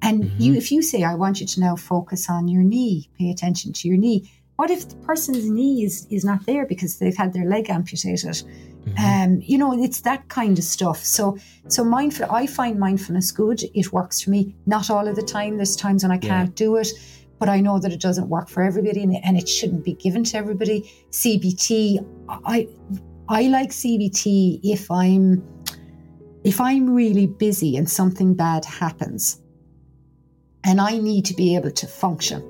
And 0.00 0.24
Mm-hmm. 0.24 0.42
you, 0.42 0.54
if 0.54 0.72
you 0.72 0.82
say, 0.82 1.04
I 1.04 1.14
want 1.14 1.40
you 1.40 1.46
to 1.46 1.60
now 1.60 1.76
focus 1.76 2.30
on 2.30 2.48
your 2.48 2.62
knee, 2.62 3.10
pay 3.18 3.30
attention 3.30 3.72
to 3.74 3.88
your 3.88 3.98
knee, 3.98 4.30
what 4.56 4.70
if 4.70 4.88
the 4.88 4.96
person's 4.96 5.48
knee 5.48 5.84
is, 5.84 6.06
is 6.10 6.24
not 6.24 6.46
there 6.46 6.66
because 6.66 6.98
they've 6.98 7.16
had 7.16 7.32
their 7.32 7.46
leg 7.46 7.68
amputated? 7.68 8.42
Um, 8.98 9.40
you 9.42 9.58
know, 9.58 9.72
it's 9.82 10.00
that 10.02 10.28
kind 10.28 10.58
of 10.58 10.64
stuff. 10.64 10.98
So, 10.98 11.38
so 11.68 11.84
mindful. 11.84 12.26
I 12.30 12.46
find 12.46 12.78
mindfulness 12.78 13.30
good. 13.32 13.62
It 13.74 13.92
works 13.92 14.20
for 14.20 14.30
me. 14.30 14.54
Not 14.66 14.90
all 14.90 15.06
of 15.08 15.16
the 15.16 15.22
time. 15.22 15.56
There's 15.56 15.76
times 15.76 16.02
when 16.02 16.12
I 16.12 16.18
can't 16.18 16.54
do 16.54 16.76
it, 16.76 16.88
but 17.42 17.48
I 17.48 17.60
know 17.60 17.80
that 17.80 17.90
it 17.90 17.98
doesn't 17.98 18.28
work 18.28 18.48
for 18.48 18.62
everybody, 18.62 19.02
and, 19.02 19.16
and 19.24 19.36
it 19.36 19.48
shouldn't 19.48 19.84
be 19.84 19.94
given 19.94 20.22
to 20.22 20.36
everybody. 20.36 20.88
CBT. 21.10 21.98
I 22.28 22.68
I 23.28 23.48
like 23.48 23.70
CBT 23.70 24.60
if 24.62 24.88
I'm 24.88 25.42
if 26.44 26.60
I'm 26.60 26.88
really 26.88 27.26
busy 27.26 27.76
and 27.76 27.90
something 27.90 28.34
bad 28.34 28.64
happens, 28.64 29.40
and 30.62 30.80
I 30.80 30.98
need 30.98 31.24
to 31.24 31.34
be 31.34 31.56
able 31.56 31.72
to 31.72 31.86
function. 31.88 32.44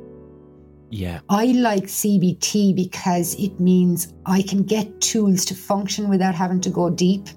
Yeah. 0.90 1.20
I 1.30 1.46
like 1.46 1.84
CBT 1.84 2.76
because 2.76 3.34
it 3.36 3.58
means 3.58 4.12
I 4.26 4.42
can 4.42 4.62
get 4.62 5.00
tools 5.00 5.46
to 5.46 5.54
function 5.54 6.10
without 6.10 6.34
having 6.34 6.60
to 6.60 6.68
go 6.68 6.90
deep. 6.90 7.28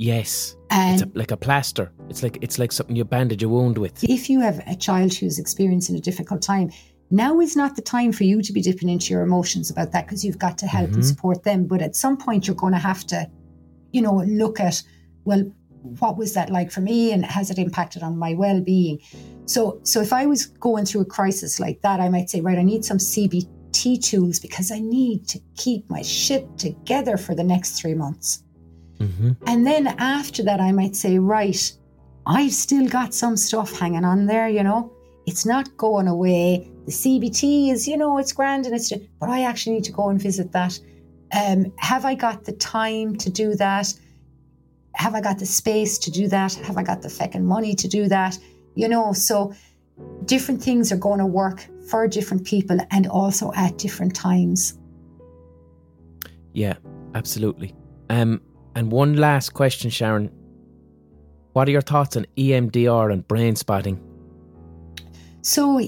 Yes. 0.00 0.56
And 0.70 1.02
It's 1.02 1.14
a, 1.14 1.18
like 1.18 1.30
a 1.30 1.36
plaster. 1.36 1.92
It's 2.08 2.22
like 2.22 2.38
it's 2.40 2.58
like 2.58 2.72
something 2.72 2.96
you 2.96 3.04
bandage 3.04 3.42
a 3.42 3.48
wound 3.50 3.76
with. 3.76 4.02
if 4.02 4.30
you 4.30 4.40
have 4.40 4.58
a 4.66 4.74
child 4.74 5.12
who's 5.12 5.38
experiencing 5.38 5.94
a 5.94 6.00
difficult 6.00 6.40
time, 6.40 6.70
now 7.10 7.38
is 7.38 7.54
not 7.54 7.76
the 7.76 7.82
time 7.82 8.10
for 8.10 8.24
you 8.24 8.40
to 8.40 8.50
be 8.50 8.62
dipping 8.62 8.88
into 8.88 9.12
your 9.12 9.20
emotions 9.20 9.70
about 9.70 9.92
that 9.92 10.06
because 10.06 10.24
you've 10.24 10.38
got 10.38 10.56
to 10.58 10.66
help 10.66 10.86
and 10.86 10.94
mm-hmm. 10.94 11.02
support 11.02 11.42
them. 11.42 11.66
But 11.66 11.82
at 11.82 11.96
some 11.96 12.16
point, 12.16 12.46
you're 12.46 12.56
going 12.56 12.72
to 12.72 12.78
have 12.78 13.06
to, 13.08 13.28
you 13.92 14.00
know, 14.00 14.24
look 14.26 14.58
at, 14.58 14.82
well, 15.24 15.42
what 15.98 16.16
was 16.16 16.32
that 16.32 16.48
like 16.48 16.70
for 16.70 16.80
me 16.80 17.12
and 17.12 17.22
has 17.26 17.50
it 17.50 17.58
impacted 17.58 18.02
on 18.02 18.16
my 18.16 18.32
well-being? 18.32 19.00
So, 19.44 19.80
so 19.82 20.00
if 20.00 20.14
I 20.14 20.24
was 20.24 20.46
going 20.46 20.86
through 20.86 21.02
a 21.02 21.06
crisis 21.06 21.60
like 21.60 21.82
that, 21.82 22.00
I 22.00 22.08
might 22.08 22.30
say, 22.30 22.40
right, 22.40 22.58
I 22.58 22.62
need 22.62 22.86
some 22.86 22.98
CBT 22.98 24.02
tools 24.02 24.40
because 24.40 24.70
I 24.70 24.78
need 24.80 25.28
to 25.28 25.38
keep 25.56 25.90
my 25.90 26.00
shit 26.00 26.56
together 26.56 27.18
for 27.18 27.34
the 27.34 27.44
next 27.44 27.72
three 27.72 27.94
months. 27.94 28.44
Hmm 29.00 29.32
And 29.46 29.66
then 29.66 29.88
after 29.98 30.42
that, 30.44 30.60
I 30.60 30.72
might 30.72 30.94
say, 30.94 31.18
right, 31.18 31.72
I've 32.26 32.52
still 32.52 32.86
got 32.86 33.14
some 33.14 33.36
stuff 33.36 33.78
hanging 33.78 34.04
on 34.04 34.26
there, 34.26 34.48
you 34.48 34.62
know. 34.62 34.92
It's 35.26 35.46
not 35.46 35.74
going 35.76 36.08
away. 36.08 36.70
The 36.86 36.92
CBT 36.92 37.72
is, 37.72 37.88
you 37.88 37.96
know, 37.96 38.18
it's 38.18 38.32
grand 38.32 38.66
and 38.66 38.74
it's, 38.74 38.92
but 39.18 39.28
I 39.28 39.42
actually 39.42 39.76
need 39.76 39.84
to 39.84 39.92
go 39.92 40.08
and 40.08 40.20
visit 40.20 40.52
that. 40.52 40.78
Um, 41.32 41.72
have 41.76 42.04
I 42.04 42.14
got 42.14 42.44
the 42.44 42.52
time 42.52 43.16
to 43.16 43.30
do 43.30 43.54
that? 43.54 43.92
Have 44.96 45.14
I 45.14 45.20
got 45.20 45.38
the 45.38 45.46
space 45.46 45.98
to 45.98 46.10
do 46.10 46.28
that? 46.28 46.54
Have 46.54 46.76
I 46.76 46.82
got 46.82 47.02
the 47.02 47.08
feckin' 47.08 47.42
money 47.42 47.74
to 47.76 47.88
do 47.88 48.08
that? 48.08 48.36
You 48.74 48.88
know, 48.88 49.12
so 49.12 49.54
different 50.24 50.62
things 50.62 50.92
are 50.92 50.96
going 50.96 51.20
to 51.20 51.26
work 51.26 51.66
for 51.88 52.06
different 52.08 52.44
people 52.44 52.78
and 52.90 53.06
also 53.06 53.52
at 53.54 53.78
different 53.78 54.14
times. 54.14 54.78
Yeah, 56.52 56.74
absolutely. 57.14 57.74
Um, 58.08 58.40
and 58.74 58.92
one 58.92 59.16
last 59.16 59.54
question, 59.54 59.90
Sharon. 59.90 60.30
What 61.52 61.68
are 61.68 61.72
your 61.72 61.80
thoughts 61.80 62.16
on 62.16 62.26
EMDR 62.36 63.12
and 63.12 63.26
brain 63.26 63.56
spotting? 63.56 64.00
So 65.42 65.80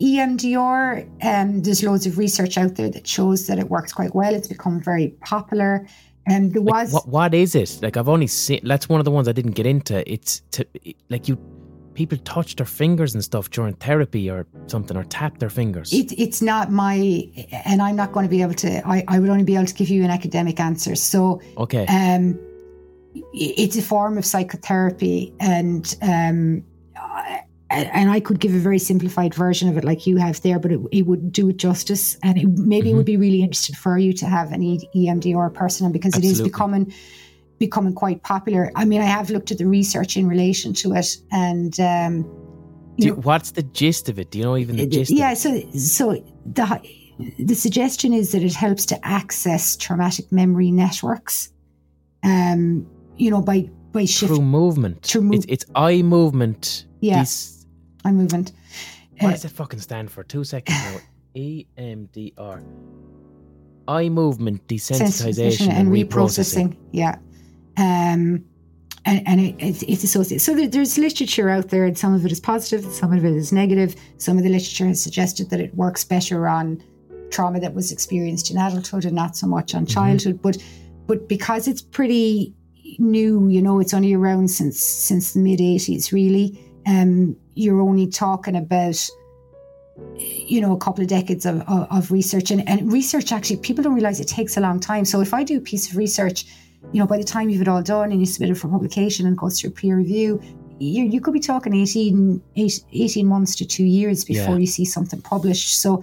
EMDR, 0.00 1.24
um, 1.24 1.62
there's 1.62 1.82
loads 1.82 2.06
of 2.06 2.16
research 2.16 2.56
out 2.56 2.76
there 2.76 2.90
that 2.90 3.06
shows 3.06 3.46
that 3.46 3.58
it 3.58 3.68
works 3.68 3.92
quite 3.92 4.14
well. 4.14 4.34
It's 4.34 4.48
become 4.48 4.80
very 4.82 5.08
popular. 5.20 5.86
And 6.26 6.52
there 6.54 6.62
Like, 6.62 6.74
was 6.74 6.92
what 6.92 7.08
what 7.08 7.34
is 7.34 7.54
it? 7.54 7.78
Like 7.82 7.96
I've 7.96 8.08
only 8.08 8.26
seen. 8.26 8.60
That's 8.64 8.88
one 8.88 9.00
of 9.00 9.04
the 9.04 9.10
ones 9.10 9.28
I 9.28 9.32
didn't 9.32 9.52
get 9.52 9.66
into. 9.66 10.10
It's 10.10 10.40
to 10.52 10.66
like 11.08 11.28
you. 11.28 11.38
People 12.00 12.16
touch 12.24 12.56
their 12.56 12.64
fingers 12.64 13.12
and 13.12 13.22
stuff 13.22 13.50
during 13.50 13.74
therapy 13.74 14.30
or 14.30 14.46
something, 14.68 14.96
or 14.96 15.04
tap 15.04 15.36
their 15.38 15.50
fingers. 15.50 15.92
it, 15.92 16.10
it's 16.18 16.40
not 16.40 16.72
my, 16.72 16.96
and 17.66 17.82
I'm 17.82 17.94
not 17.94 18.12
going 18.12 18.24
to 18.24 18.30
be 18.30 18.40
able 18.40 18.54
to. 18.54 18.88
I, 18.88 19.04
I 19.06 19.18
would 19.18 19.28
only 19.28 19.44
be 19.44 19.54
able 19.54 19.66
to 19.66 19.74
give 19.74 19.90
you 19.90 20.02
an 20.02 20.08
academic 20.08 20.58
answer. 20.60 20.94
So 20.94 21.42
okay. 21.58 21.84
um, 21.88 22.38
it's 23.34 23.76
a 23.76 23.82
form 23.82 24.16
of 24.16 24.24
psychotherapy, 24.24 25.34
and 25.40 25.94
um, 26.00 26.64
and 27.68 28.10
I 28.10 28.18
could 28.18 28.40
give 28.40 28.54
a 28.54 28.58
very 28.58 28.78
simplified 28.78 29.34
version 29.34 29.68
of 29.68 29.76
it, 29.76 29.84
like 29.84 30.06
you 30.06 30.16
have 30.16 30.40
there, 30.40 30.58
but 30.58 30.72
it, 30.72 30.80
it 30.90 31.02
would 31.02 31.30
do 31.30 31.50
it 31.50 31.58
justice, 31.58 32.16
and 32.22 32.38
it, 32.38 32.48
maybe 32.48 32.92
it 32.92 32.94
would 32.94 33.04
be 33.04 33.18
really 33.18 33.42
interesting 33.42 33.76
for 33.76 33.98
you 33.98 34.14
to 34.14 34.26
have 34.26 34.52
an 34.52 34.62
EMDR 34.62 35.52
person, 35.52 35.84
on 35.84 35.92
because 35.92 36.16
it 36.16 36.24
is 36.24 36.40
Absolutely. 36.40 36.50
becoming 36.50 36.94
becoming 37.60 37.94
quite 37.94 38.22
popular. 38.24 38.72
I 38.74 38.84
mean, 38.84 39.00
I 39.00 39.04
have 39.04 39.30
looked 39.30 39.52
at 39.52 39.58
the 39.58 39.66
research 39.66 40.16
in 40.16 40.26
relation 40.26 40.72
to 40.74 40.94
it, 40.94 41.06
and 41.30 41.78
um, 41.78 42.22
Do 42.98 43.06
you 43.06 43.14
you- 43.14 43.20
what's 43.20 43.52
the 43.52 43.62
gist 43.62 44.08
of 44.08 44.18
it? 44.18 44.32
Do 44.32 44.38
you 44.38 44.44
know 44.44 44.56
even 44.56 44.74
the 44.76 44.86
gist? 44.88 45.12
yeah, 45.12 45.30
Of 45.30 45.38
it? 45.46 45.72
so 45.74 45.78
so 45.78 46.24
the 46.44 46.80
the 47.38 47.54
suggestion 47.54 48.12
is 48.14 48.32
that 48.32 48.42
it 48.42 48.54
helps 48.54 48.84
to 48.86 49.06
access 49.06 49.76
traumatic 49.76 50.32
memory 50.32 50.70
networks. 50.72 51.52
Um, 52.24 52.86
you 53.16 53.30
know, 53.30 53.42
by 53.42 53.70
by 53.92 54.06
Through 54.06 54.40
movement. 54.42 55.02
Through 55.02 55.32
it's, 55.34 55.46
it's 55.48 55.64
eye 55.74 56.02
movement. 56.02 56.86
Yeah. 57.00 57.20
This, 57.20 57.66
eye 58.04 58.12
movement. 58.12 58.52
what 59.20 59.28
Uh, 59.28 59.32
does 59.32 59.44
it 59.44 59.50
fucking 59.50 59.80
stand 59.80 60.10
for? 60.10 60.24
Two 60.24 60.44
seconds 60.44 60.78
now. 60.84 60.98
E 61.34 61.66
EMDR. 61.78 62.62
Eye 63.86 64.08
movement 64.08 64.66
desensitization 64.66 65.68
and, 65.68 65.88
reprocessing. 65.88 66.76
Yeah. 66.92 67.16
Um, 67.80 68.44
and, 69.06 69.26
and 69.26 69.40
it, 69.40 69.56
it's, 69.58 69.82
it's 69.84 70.04
associated. 70.04 70.42
So 70.42 70.54
there's 70.54 70.98
literature 70.98 71.48
out 71.48 71.70
there, 71.70 71.86
and 71.86 71.96
some 71.96 72.12
of 72.12 72.26
it 72.26 72.32
is 72.32 72.38
positive, 72.38 72.84
some 72.92 73.12
of 73.12 73.24
it 73.24 73.34
is 73.34 73.52
negative. 73.52 73.96
Some 74.18 74.36
of 74.36 74.44
the 74.44 74.50
literature 74.50 74.86
has 74.86 75.02
suggested 75.02 75.48
that 75.50 75.60
it 75.60 75.74
works 75.74 76.04
better 76.04 76.46
on 76.46 76.82
trauma 77.30 77.60
that 77.60 77.74
was 77.74 77.90
experienced 77.90 78.50
in 78.50 78.58
adulthood 78.58 79.04
and 79.06 79.14
not 79.14 79.36
so 79.36 79.46
much 79.46 79.74
on 79.74 79.86
childhood. 79.86 80.40
But 80.42 80.58
but 81.06 81.28
because 81.28 81.66
it's 81.66 81.80
pretty 81.80 82.54
new, 82.98 83.48
you 83.48 83.62
know, 83.62 83.80
it's 83.80 83.94
only 83.94 84.12
around 84.12 84.48
since 84.48 84.78
since 84.78 85.32
the 85.32 85.40
mid 85.40 85.60
'80s, 85.60 86.12
really. 86.12 86.62
Um, 86.86 87.36
you're 87.54 87.80
only 87.80 88.06
talking 88.06 88.56
about 88.56 89.08
you 90.16 90.60
know 90.60 90.72
a 90.72 90.78
couple 90.78 91.02
of 91.02 91.08
decades 91.08 91.46
of, 91.46 91.60
of, 91.62 91.86
of 91.90 92.10
research 92.10 92.50
and, 92.50 92.66
and 92.68 92.90
research 92.90 93.32
actually 93.32 93.58
people 93.58 93.84
don't 93.84 93.94
realize 93.94 94.18
it 94.18 94.28
takes 94.28 94.56
a 94.56 94.60
long 94.60 94.80
time 94.80 95.04
so 95.04 95.20
if 95.20 95.34
i 95.34 95.44
do 95.44 95.58
a 95.58 95.60
piece 95.60 95.90
of 95.90 95.96
research 95.96 96.46
you 96.92 96.98
know 97.00 97.06
by 97.06 97.16
the 97.18 97.24
time 97.24 97.48
you've 97.50 97.62
it 97.62 97.68
all 97.68 97.82
done 97.82 98.10
and 98.12 98.20
you 98.20 98.26
submit 98.26 98.50
it 98.50 98.54
for 98.56 98.68
publication 98.68 99.26
and 99.26 99.36
goes 99.38 99.60
through 99.60 99.70
peer 99.70 99.96
review 99.96 100.40
you, 100.82 101.04
you 101.04 101.20
could 101.20 101.34
be 101.34 101.40
talking 101.40 101.74
18, 101.74 102.42
18 102.56 103.26
months 103.26 103.54
to 103.56 103.66
two 103.66 103.84
years 103.84 104.24
before 104.24 104.54
Yeah. 104.54 104.60
you 104.60 104.66
see 104.66 104.84
something 104.86 105.20
published 105.20 105.78
so 105.80 106.02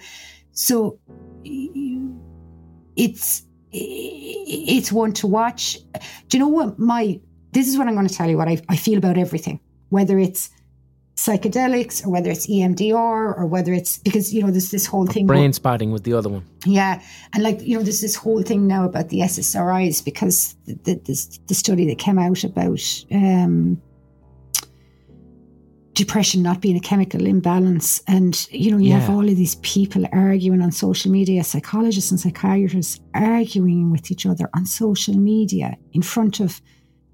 so 0.51 0.99
you- 1.43 2.21
it's 2.95 3.43
it's 3.71 4.91
one 4.91 5.13
to 5.13 5.27
watch 5.27 5.77
do 6.29 6.37
you 6.37 6.39
know 6.39 6.47
what 6.47 6.79
my 6.79 7.19
this 7.51 7.67
is 7.67 7.77
what 7.77 7.87
i'm 7.87 7.95
going 7.95 8.07
to 8.07 8.13
tell 8.13 8.29
you 8.29 8.37
what 8.37 8.47
I, 8.47 8.61
I 8.69 8.75
feel 8.75 8.97
about 8.97 9.17
everything 9.17 9.59
whether 9.89 10.17
it's 10.17 10.49
psychedelics 11.17 12.05
or 12.05 12.11
whether 12.11 12.29
it's 12.29 12.45
EMDR 12.45 12.93
or 13.37 13.47
whether 13.47 13.73
it's 13.73 13.97
because 13.97 14.31
you 14.31 14.41
know 14.41 14.51
there's 14.51 14.69
this 14.69 14.85
whole 14.85 15.07
thing 15.07 15.25
Brain 15.25 15.51
spotting 15.51 15.91
was 15.91 16.03
the 16.03 16.13
other 16.13 16.29
one. 16.29 16.45
yeah 16.65 17.01
and 17.33 17.41
like 17.41 17.59
you 17.61 17.75
know 17.75 17.83
there's 17.83 18.01
this 18.01 18.15
whole 18.15 18.43
thing 18.43 18.67
now 18.67 18.85
about 18.85 19.09
the 19.09 19.21
SSRIs 19.21 20.05
because 20.05 20.55
the, 20.67 20.75
the, 20.83 21.01
this, 21.05 21.39
the 21.47 21.55
study 21.55 21.87
that 21.87 21.97
came 21.97 22.19
out 22.19 22.43
about 22.43 23.03
um, 23.11 23.81
depression 25.93 26.43
not 26.43 26.61
being 26.61 26.77
a 26.77 26.79
chemical 26.79 27.25
imbalance 27.25 27.99
and 28.07 28.47
you 28.51 28.69
know 28.69 28.77
you 28.77 28.93
have 28.93 29.09
all 29.09 29.27
of 29.27 29.35
these 29.35 29.55
people 29.55 30.05
arguing 30.13 30.61
on 30.61 30.71
social 30.71 31.09
media 31.11 31.43
psychologists 31.43 32.11
and 32.11 32.19
psychiatrists 32.19 32.99
arguing 33.15 33.91
with 33.91 34.11
each 34.11 34.27
other 34.27 34.47
on 34.53 34.67
social 34.67 35.17
media 35.17 35.75
in 35.93 36.03
front 36.03 36.39
of 36.39 36.61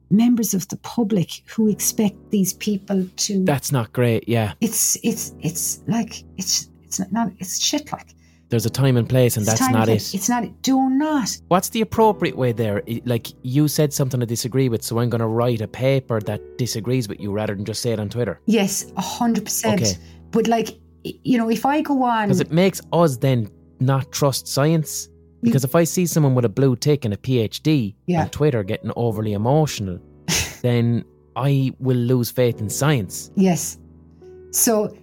members 0.09 0.53
of 0.53 0.67
the 0.67 0.77
public 0.77 1.41
who 1.47 1.67
expect 1.69 2.15
these 2.29 2.53
people 2.53 3.07
to 3.17 3.43
That's 3.45 3.71
not 3.71 3.93
great. 3.93 4.27
Yeah. 4.27 4.53
it's 4.61 4.97
it's 5.03 5.33
it's 5.39 5.81
like 5.87 6.23
it's 6.37 6.69
it's 6.83 6.99
not, 7.11 7.31
it's 7.39 7.59
shit 7.59 7.91
like 7.91 8.09
There's 8.49 8.67
a 8.67 8.69
time 8.69 8.97
and 8.97 9.09
place, 9.09 9.35
and 9.37 9.47
It's 9.47 9.59
that's 9.59 9.71
not 9.73 9.89
it. 9.89 10.13
it's 10.13 10.29
not 10.29 10.43
it. 10.43 10.61
do 10.61 10.77
not 10.89 11.35
What's 11.47 11.69
the 11.69 11.81
appropriate 11.81 12.37
way 12.37 12.51
there? 12.51 12.83
Like 13.05 13.27
you 13.41 13.67
said 13.67 13.91
something 13.93 14.21
I 14.21 14.25
disagree 14.25 14.69
with, 14.69 14.83
so 14.83 14.99
I'm 14.99 15.09
going 15.09 15.21
to 15.21 15.27
write 15.27 15.61
a 15.61 15.67
paper 15.67 16.19
that 16.21 16.57
disagrees 16.59 17.07
with 17.09 17.19
you 17.19 17.31
rather 17.31 17.55
than 17.55 17.65
just 17.65 17.81
say 17.81 17.91
it 17.93 17.99
on 17.99 18.09
Twitter. 18.09 18.39
yes 18.45 18.85
a 18.97 19.01
hundred 19.01 19.45
percent 19.45 19.81
Okay. 19.81 19.93
but 20.31 20.47
like 20.47 20.69
you 21.03 21.37
know 21.39 21.49
if 21.49 21.65
I 21.65 21.81
go 21.81 22.03
on 22.03 22.27
Because 22.27 22.41
it 22.41 22.51
makes 22.51 22.79
us 22.91 23.17
then 23.17 23.49
not 23.79 24.11
trust 24.11 24.47
science. 24.47 25.09
Because 25.43 25.63
if 25.63 25.75
I 25.75 25.83
see 25.83 26.05
someone 26.05 26.35
with 26.35 26.45
a 26.45 26.49
blue 26.49 26.75
tick 26.75 27.05
and 27.05 27.13
a 27.13 27.17
PhD 27.17 27.95
Yeah. 28.07 28.21
on 28.21 28.29
Twitter 28.29 28.63
getting 28.63 28.91
overly 28.95 29.33
emotional, 29.33 29.99
then 30.61 31.03
I 31.35 31.73
will 31.79 31.97
lose 31.97 32.31
faith 32.31 32.59
in 32.61 32.69
science. 32.69 33.31
Yes. 33.35 33.77
So, 34.51 34.95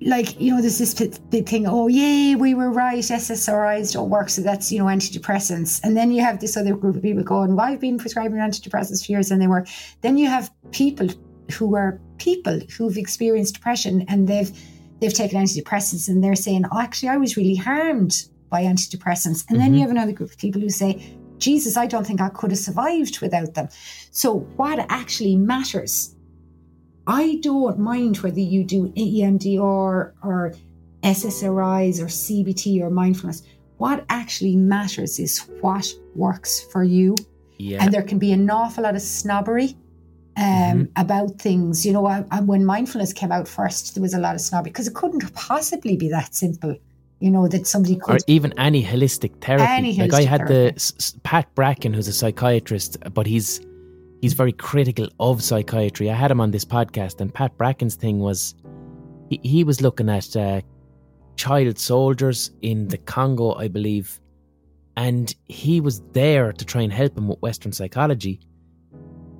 like, 0.00 0.40
you 0.40 0.54
know, 0.54 0.60
there's 0.60 0.78
this 0.78 0.94
big- 1.30 1.48
thing, 1.48 1.66
oh, 1.66 1.88
yay, 1.88 2.34
we 2.34 2.54
were 2.54 2.70
right, 2.70 2.98
SSRIs 2.98 3.92
don't 3.92 4.10
work, 4.10 4.28
so 4.28 4.42
that's, 4.42 4.70
you 4.70 4.78
know, 4.78 4.84
antidepressants. 4.86 5.80
And 5.82 5.96
then 5.96 6.12
you 6.12 6.20
have 6.22 6.40
this 6.40 6.56
other 6.56 6.74
group 6.76 6.96
of 6.96 7.02
people 7.02 7.22
going, 7.22 7.56
well, 7.56 7.66
I've 7.66 7.80
been 7.80 7.98
prescribing 7.98 8.38
antidepressants 8.38 9.04
for 9.04 9.12
years 9.12 9.30
and 9.30 9.40
they 9.40 9.46
work. 9.46 9.66
Then 10.02 10.16
you 10.18 10.28
have 10.28 10.50
people 10.72 11.08
who 11.52 11.74
are 11.76 12.00
people 12.18 12.60
who've 12.76 12.96
experienced 12.96 13.54
depression 13.54 14.04
and 14.08 14.26
they've 14.28 14.50
they've 15.00 15.12
taken 15.12 15.42
antidepressants 15.42 16.08
and 16.08 16.22
they're 16.24 16.34
saying, 16.36 16.64
oh, 16.72 16.78
actually, 16.80 17.08
I 17.10 17.16
was 17.18 17.36
really 17.36 17.56
harmed 17.56 18.24
by 18.54 18.62
antidepressants. 18.62 19.44
And 19.48 19.60
then 19.60 19.74
you 19.74 19.80
have 19.80 19.90
another 19.90 20.12
group 20.12 20.30
of 20.30 20.38
people 20.38 20.60
who 20.60 20.70
say, 20.70 20.90
Jesus, 21.38 21.76
I 21.76 21.86
don't 21.86 22.06
think 22.06 22.20
I 22.20 22.28
could 22.28 22.50
have 22.54 22.64
survived 22.68 23.20
without 23.20 23.54
them. 23.54 23.68
So, 24.12 24.28
what 24.56 24.78
actually 25.00 25.36
matters 25.36 26.14
I 27.06 27.38
don't 27.42 27.78
mind 27.78 28.18
whether 28.18 28.40
you 28.40 28.64
do 28.64 28.88
EMDR 28.96 30.12
or 30.22 30.54
SSRIs 31.02 32.00
or 32.00 32.06
CBT 32.06 32.80
or 32.80 32.90
mindfulness. 32.90 33.42
What 33.76 34.06
actually 34.08 34.56
matters 34.56 35.18
is 35.18 35.38
what 35.60 35.86
works 36.14 36.62
for 36.72 36.82
you. 36.82 37.14
Yeah. 37.58 37.82
And 37.82 37.92
there 37.92 38.02
can 38.02 38.18
be 38.18 38.32
an 38.32 38.48
awful 38.48 38.84
lot 38.84 38.94
of 38.94 39.02
snobbery 39.02 39.76
um, 40.36 40.88
about 40.96 41.38
things. 41.38 41.84
You 41.84 41.92
know, 41.92 42.06
I, 42.06 42.24
I, 42.30 42.40
when 42.40 42.64
mindfulness 42.64 43.12
came 43.12 43.32
out 43.32 43.46
first, 43.46 43.94
there 43.94 44.02
was 44.02 44.14
a 44.14 44.18
lot 44.18 44.34
of 44.34 44.40
snobbery 44.40 44.70
because 44.70 44.88
it 44.88 44.94
couldn't 44.94 45.34
possibly 45.34 45.96
be 45.96 46.08
that 46.08 46.34
simple. 46.34 46.76
You 47.24 47.30
know, 47.30 47.48
that 47.48 47.66
somebody 47.66 47.94
or 47.94 48.18
could. 48.18 48.22
even 48.26 48.52
any 48.58 48.84
holistic 48.84 49.40
therapy. 49.40 49.64
Any 49.66 49.96
like 49.96 50.12
I 50.12 50.24
had 50.24 50.46
therapy. 50.46 50.74
the 50.74 51.20
Pat 51.22 51.46
Bracken, 51.54 51.94
who's 51.94 52.06
a 52.06 52.12
psychiatrist, 52.12 52.98
but 53.14 53.26
he's 53.26 53.62
he's 54.20 54.34
very 54.34 54.52
critical 54.52 55.08
of 55.18 55.42
psychiatry. 55.42 56.10
I 56.10 56.14
had 56.14 56.30
him 56.30 56.42
on 56.42 56.50
this 56.50 56.66
podcast, 56.66 57.22
and 57.22 57.32
Pat 57.32 57.56
Bracken's 57.56 57.94
thing 57.94 58.18
was 58.18 58.54
he, 59.30 59.40
he 59.42 59.64
was 59.64 59.80
looking 59.80 60.10
at 60.10 60.36
uh, 60.36 60.60
child 61.36 61.78
soldiers 61.78 62.50
in 62.60 62.88
the 62.88 62.98
Congo, 62.98 63.54
I 63.54 63.68
believe, 63.68 64.20
and 64.98 65.34
he 65.46 65.80
was 65.80 66.02
there 66.12 66.52
to 66.52 66.64
try 66.66 66.82
and 66.82 66.92
help 66.92 67.14
them 67.14 67.28
with 67.28 67.40
Western 67.40 67.72
psychology. 67.72 68.38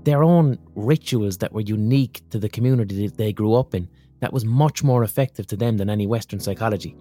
Their 0.04 0.22
own 0.22 0.58
rituals 0.74 1.36
that 1.36 1.52
were 1.52 1.60
unique 1.60 2.22
to 2.30 2.38
the 2.38 2.48
community 2.48 3.06
that 3.06 3.18
they 3.18 3.34
grew 3.34 3.52
up 3.52 3.74
in. 3.74 3.90
That 4.20 4.32
was 4.32 4.46
much 4.46 4.82
more 4.82 5.04
effective 5.04 5.46
to 5.48 5.56
them 5.56 5.76
than 5.76 5.90
any 5.90 6.06
Western 6.06 6.40
psychology. 6.40 6.96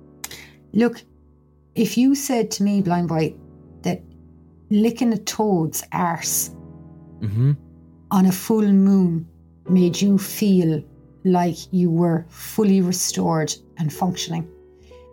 Look, 0.73 1.03
if 1.75 1.97
you 1.97 2.15
said 2.15 2.51
to 2.51 2.63
me, 2.63 2.81
blind 2.81 3.07
boy, 3.07 3.35
that 3.83 4.01
licking 4.69 5.13
a 5.13 5.17
toad's 5.17 5.83
arse 5.91 6.49
hmm 7.21 7.53
on 8.11 8.25
a 8.27 8.31
full 8.31 8.61
moon 8.71 9.27
made 9.69 9.99
you 9.99 10.17
feel 10.19 10.83
like 11.23 11.55
you 11.73 11.89
were 11.89 12.25
fully 12.29 12.79
restored 12.81 13.51
and 13.79 13.91
functioning. 13.91 14.47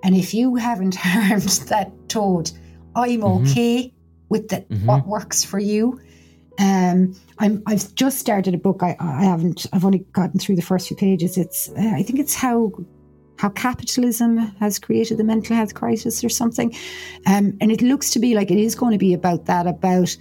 And 0.02 0.14
if 0.14 0.34
you 0.34 0.56
haven't 0.56 0.94
harmed 0.98 1.48
that 1.68 1.92
toad, 2.10 2.50
I'm 2.94 3.20
Mhm. 3.20 3.40
okay 3.50 3.94
with 4.28 4.48
the, 4.48 4.64
what 4.84 5.06
works 5.06 5.44
for 5.44 5.58
you. 5.58 5.98
Um, 6.58 7.14
I'm, 7.38 7.62
I've 7.66 7.94
just 7.94 8.18
started 8.18 8.52
a 8.54 8.58
book. 8.58 8.82
I, 8.82 8.96
I 9.00 9.24
haven't. 9.24 9.64
I've 9.72 9.84
only 9.86 10.00
gotten 10.12 10.38
through 10.38 10.56
the 10.56 10.62
first 10.62 10.88
few 10.88 10.96
pages. 10.96 11.38
It's. 11.38 11.70
Uh, 11.70 11.92
I 11.94 12.02
think 12.02 12.18
it's 12.18 12.34
how 12.34 12.70
how 13.40 13.48
capitalism 13.48 14.36
has 14.60 14.78
created 14.78 15.16
the 15.16 15.24
mental 15.24 15.56
health 15.56 15.74
crisis 15.74 16.22
or 16.22 16.28
something. 16.28 16.74
Um, 17.26 17.56
and 17.60 17.72
it 17.72 17.80
looks 17.80 18.10
to 18.10 18.18
be 18.18 18.34
like 18.34 18.50
it 18.50 18.58
is 18.58 18.74
going 18.74 18.92
to 18.92 18.98
be 18.98 19.14
about 19.14 19.46
that. 19.46 19.66
About 19.66 20.16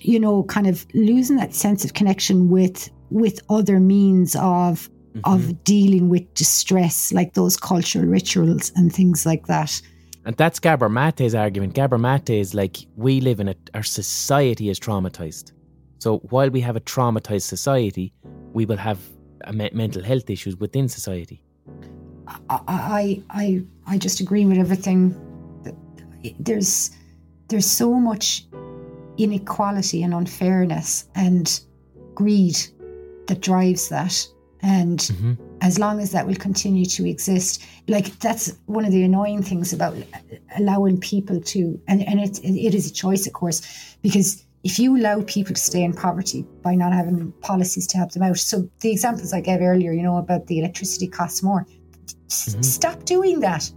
you 0.00 0.20
know, 0.20 0.44
kind 0.44 0.66
of 0.66 0.86
losing 0.94 1.36
that 1.36 1.54
sense 1.54 1.84
of 1.84 1.94
connection 1.94 2.50
with 2.50 2.90
with 3.10 3.40
other 3.48 3.80
means 3.80 4.36
of 4.36 4.88
of 5.24 5.64
dealing 5.64 6.08
with 6.08 6.34
distress, 6.34 7.12
like 7.12 7.34
those 7.34 7.56
cultural 7.56 8.04
rituals 8.04 8.72
and 8.74 8.92
things 8.92 9.24
like 9.24 9.46
that. 9.46 9.80
And 10.24 10.36
that's 10.36 10.58
Gabor 10.58 10.88
Mate's 10.88 11.34
argument. 11.34 11.74
Gabor 11.74 11.98
Mate 11.98 12.30
is 12.30 12.54
like, 12.54 12.78
we 12.96 13.20
live 13.20 13.40
in 13.40 13.48
a, 13.48 13.54
our 13.74 13.82
society 13.82 14.70
is 14.70 14.80
traumatized. 14.80 15.52
So 15.98 16.18
while 16.30 16.50
we 16.50 16.60
have 16.62 16.76
a 16.76 16.80
traumatized 16.80 17.42
society, 17.42 18.12
we 18.52 18.66
will 18.66 18.76
have 18.76 18.98
a 19.42 19.52
me- 19.52 19.70
mental 19.72 20.02
health 20.02 20.28
issues 20.28 20.56
within 20.56 20.88
society. 20.88 21.42
I, 22.26 22.60
I, 22.68 23.22
I, 23.30 23.62
I 23.86 23.98
just 23.98 24.20
agree 24.20 24.44
with 24.46 24.58
everything. 24.58 25.14
There's, 26.38 26.90
there's 27.48 27.66
so 27.66 27.94
much 27.94 28.46
inequality 29.18 30.02
and 30.02 30.14
unfairness 30.14 31.06
and 31.14 31.60
greed 32.14 32.56
that 33.26 33.40
drives 33.40 33.88
that. 33.90 34.26
And 34.60 34.98
mm-hmm. 34.98 35.34
as 35.60 35.78
long 35.78 36.00
as 36.00 36.12
that 36.12 36.26
will 36.26 36.36
continue 36.36 36.86
to 36.86 37.06
exist, 37.06 37.62
like 37.86 38.18
that's 38.20 38.52
one 38.66 38.86
of 38.86 38.92
the 38.92 39.02
annoying 39.04 39.42
things 39.42 39.74
about 39.74 39.94
allowing 40.56 40.98
people 40.98 41.40
to, 41.40 41.78
and, 41.86 42.02
and 42.08 42.20
it, 42.20 42.38
it 42.42 42.74
is 42.74 42.90
a 42.90 42.92
choice, 42.92 43.26
of 43.26 43.34
course, 43.34 43.96
because 44.00 44.42
if 44.62 44.78
you 44.78 44.96
allow 44.96 45.22
people 45.26 45.54
to 45.54 45.60
stay 45.60 45.82
in 45.82 45.92
poverty 45.92 46.46
by 46.62 46.74
not 46.74 46.94
having 46.94 47.30
policies 47.42 47.86
to 47.88 47.98
help 47.98 48.12
them 48.12 48.22
out. 48.22 48.38
So 48.38 48.66
the 48.80 48.90
examples 48.90 49.34
I 49.34 49.42
gave 49.42 49.60
earlier, 49.60 49.92
you 49.92 50.02
know, 50.02 50.16
about 50.16 50.46
the 50.46 50.58
electricity 50.58 51.06
costs 51.06 51.42
more, 51.42 51.66
S- 52.30 52.50
mm-hmm. 52.50 52.62
stop 52.62 53.04
doing 53.04 53.40
that. 53.40 53.70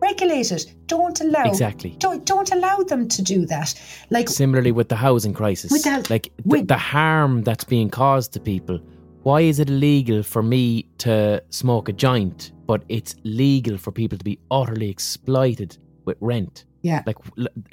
Regulate 0.00 0.50
it. 0.50 0.74
Don't 0.86 1.20
allow 1.20 1.44
Exactly. 1.44 1.96
Don't 1.98 2.24
don't 2.24 2.50
allow 2.52 2.78
them 2.78 3.06
to 3.08 3.22
do 3.22 3.44
that. 3.46 3.74
Like 4.10 4.28
Similarly 4.28 4.72
with 4.72 4.88
the 4.88 4.96
housing 4.96 5.34
crisis. 5.34 5.70
With 5.70 5.84
the- 5.84 6.06
like 6.10 6.32
the, 6.36 6.42
with- 6.44 6.68
the 6.68 6.78
harm 6.78 7.42
that's 7.42 7.64
being 7.64 7.90
caused 7.90 8.32
to 8.32 8.40
people. 8.40 8.80
Why 9.22 9.42
is 9.42 9.58
it 9.58 9.68
illegal 9.68 10.22
for 10.22 10.42
me 10.42 10.88
to 10.98 11.42
smoke 11.50 11.90
a 11.90 11.92
joint, 11.92 12.52
but 12.66 12.82
it's 12.88 13.14
legal 13.24 13.76
for 13.76 13.92
people 13.92 14.16
to 14.16 14.24
be 14.24 14.38
utterly 14.50 14.88
exploited 14.88 15.76
with 16.06 16.16
rent? 16.20 16.64
yeah, 16.82 17.02
like 17.06 17.16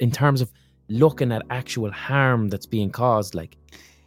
in 0.00 0.10
terms 0.10 0.40
of 0.40 0.52
looking 0.88 1.32
at 1.32 1.42
actual 1.50 1.90
harm 1.90 2.48
that's 2.48 2.66
being 2.66 2.90
caused 2.90 3.34
like 3.34 3.56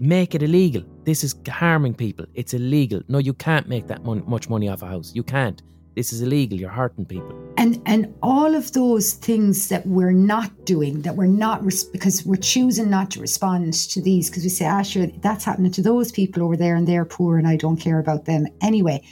make 0.01 0.33
it 0.33 0.41
illegal. 0.41 0.83
This 1.03 1.23
is 1.23 1.35
harming 1.47 1.93
people. 1.93 2.25
It's 2.33 2.55
illegal. 2.55 3.01
No 3.07 3.19
you 3.19 3.33
can't 3.33 3.69
make 3.69 3.87
that 3.87 4.03
mon- 4.03 4.23
much 4.27 4.49
money 4.49 4.67
off 4.67 4.81
a 4.81 4.87
house. 4.87 5.11
You 5.13 5.23
can't. 5.23 5.61
This 5.95 6.11
is 6.11 6.21
illegal. 6.21 6.57
You're 6.57 6.71
hurting 6.71 7.05
people. 7.05 7.37
And 7.57 7.79
and 7.85 8.11
all 8.23 8.55
of 8.55 8.71
those 8.73 9.13
things 9.13 9.69
that 9.69 9.85
we're 9.85 10.11
not 10.11 10.65
doing, 10.65 11.03
that 11.03 11.15
we're 11.15 11.27
not 11.27 11.63
res- 11.63 11.83
because 11.83 12.25
we're 12.25 12.37
choosing 12.37 12.89
not 12.89 13.11
to 13.11 13.21
respond 13.21 13.73
to 13.73 14.01
these 14.01 14.29
because 14.29 14.43
we 14.43 14.49
say, 14.49 14.65
ah, 14.65 14.81
sure, 14.81 15.05
that's 15.21 15.45
happening 15.45 15.71
to 15.73 15.83
those 15.83 16.11
people 16.11 16.41
over 16.43 16.57
there 16.57 16.75
and 16.75 16.87
they're 16.87 17.05
poor 17.05 17.37
and 17.37 17.47
I 17.47 17.55
don't 17.55 17.77
care 17.77 17.99
about 17.99 18.25
them. 18.25 18.47
Anyway. 18.61 19.03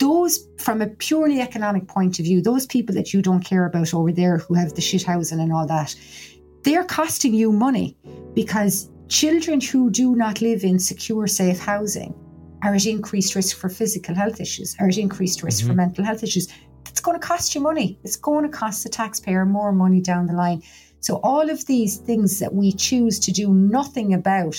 Those, 0.00 0.48
from 0.58 0.82
a 0.82 0.88
purely 0.88 1.40
economic 1.40 1.86
point 1.86 2.18
of 2.18 2.24
view, 2.24 2.42
those 2.42 2.66
people 2.66 2.96
that 2.96 3.14
you 3.14 3.22
don't 3.22 3.44
care 3.44 3.64
about 3.64 3.94
over 3.94 4.10
there 4.10 4.38
who 4.38 4.54
have 4.54 4.74
the 4.74 4.80
shit 4.80 5.04
housing 5.04 5.38
and 5.38 5.52
all 5.52 5.68
that, 5.68 5.94
they're 6.64 6.84
costing 6.84 7.32
you 7.32 7.52
money 7.52 7.96
because 8.34 8.90
children 9.08 9.60
who 9.60 9.90
do 9.90 10.14
not 10.14 10.40
live 10.40 10.64
in 10.64 10.78
secure, 10.78 11.26
safe 11.26 11.58
housing 11.58 12.14
are 12.62 12.74
at 12.74 12.86
increased 12.86 13.34
risk 13.34 13.56
for 13.56 13.68
physical 13.68 14.14
health 14.14 14.40
issues, 14.40 14.74
are 14.80 14.88
at 14.88 14.98
increased 14.98 15.42
risk 15.42 15.62
for 15.62 15.68
mm-hmm. 15.68 15.76
mental 15.76 16.04
health 16.04 16.22
issues. 16.22 16.48
It's 16.88 17.00
going 17.00 17.18
to 17.18 17.26
cost 17.26 17.54
you 17.54 17.60
money. 17.60 17.98
It's 18.04 18.16
going 18.16 18.44
to 18.44 18.48
cost 18.48 18.82
the 18.82 18.88
taxpayer 18.88 19.44
more 19.44 19.72
money 19.72 20.00
down 20.00 20.26
the 20.26 20.32
line. 20.32 20.62
So, 21.00 21.16
all 21.22 21.50
of 21.50 21.66
these 21.66 21.98
things 21.98 22.38
that 22.38 22.54
we 22.54 22.72
choose 22.72 23.18
to 23.20 23.32
do 23.32 23.52
nothing 23.52 24.14
about, 24.14 24.56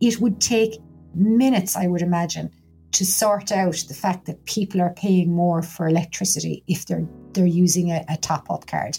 it 0.00 0.20
would 0.20 0.40
take 0.40 0.78
minutes, 1.14 1.76
I 1.76 1.88
would 1.88 2.02
imagine, 2.02 2.50
to 2.92 3.04
sort 3.04 3.50
out 3.50 3.84
the 3.88 3.94
fact 3.94 4.26
that 4.26 4.44
people 4.44 4.80
are 4.80 4.94
paying 4.94 5.34
more 5.34 5.62
for 5.62 5.88
electricity 5.88 6.62
if 6.68 6.86
they're 6.86 7.08
they're 7.32 7.46
using 7.46 7.90
a, 7.90 8.04
a 8.08 8.16
top 8.16 8.50
up 8.50 8.66
card. 8.66 8.98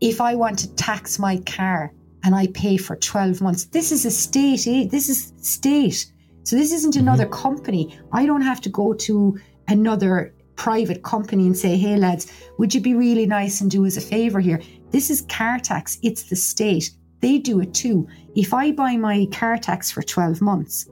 If 0.00 0.20
I 0.20 0.34
want 0.34 0.58
to 0.60 0.74
tax 0.74 1.18
my 1.18 1.38
car 1.38 1.92
and 2.26 2.34
I 2.34 2.48
pay 2.48 2.76
for 2.76 2.96
12 2.96 3.40
months, 3.40 3.66
this 3.66 3.92
is 3.92 4.04
a 4.04 4.10
state 4.10 4.66
aid, 4.66 4.90
this 4.90 5.08
is 5.08 5.32
state. 5.40 6.12
So 6.42 6.56
this 6.56 6.72
isn't 6.72 6.94
mm-hmm. 6.94 7.02
another 7.02 7.26
company. 7.26 7.96
I 8.12 8.26
don't 8.26 8.42
have 8.42 8.60
to 8.62 8.68
go 8.68 8.94
to 8.94 9.38
another 9.68 10.34
private 10.56 11.04
company 11.04 11.46
and 11.46 11.56
say, 11.56 11.76
hey 11.76 11.96
lads, 11.96 12.32
would 12.58 12.74
you 12.74 12.80
be 12.80 12.94
really 12.94 13.26
nice 13.26 13.60
and 13.60 13.70
do 13.70 13.86
us 13.86 13.96
a 13.96 14.00
favour 14.00 14.40
here? 14.40 14.60
This 14.90 15.08
is 15.08 15.22
car 15.22 15.60
tax, 15.60 15.98
it's 16.02 16.24
the 16.24 16.34
state. 16.34 16.90
They 17.20 17.38
do 17.38 17.60
it 17.60 17.72
too. 17.72 18.08
If 18.34 18.52
I 18.52 18.72
buy 18.72 18.96
my 18.96 19.28
car 19.32 19.56
tax 19.56 19.92
for 19.92 20.02
12 20.02 20.42
months, 20.42 20.86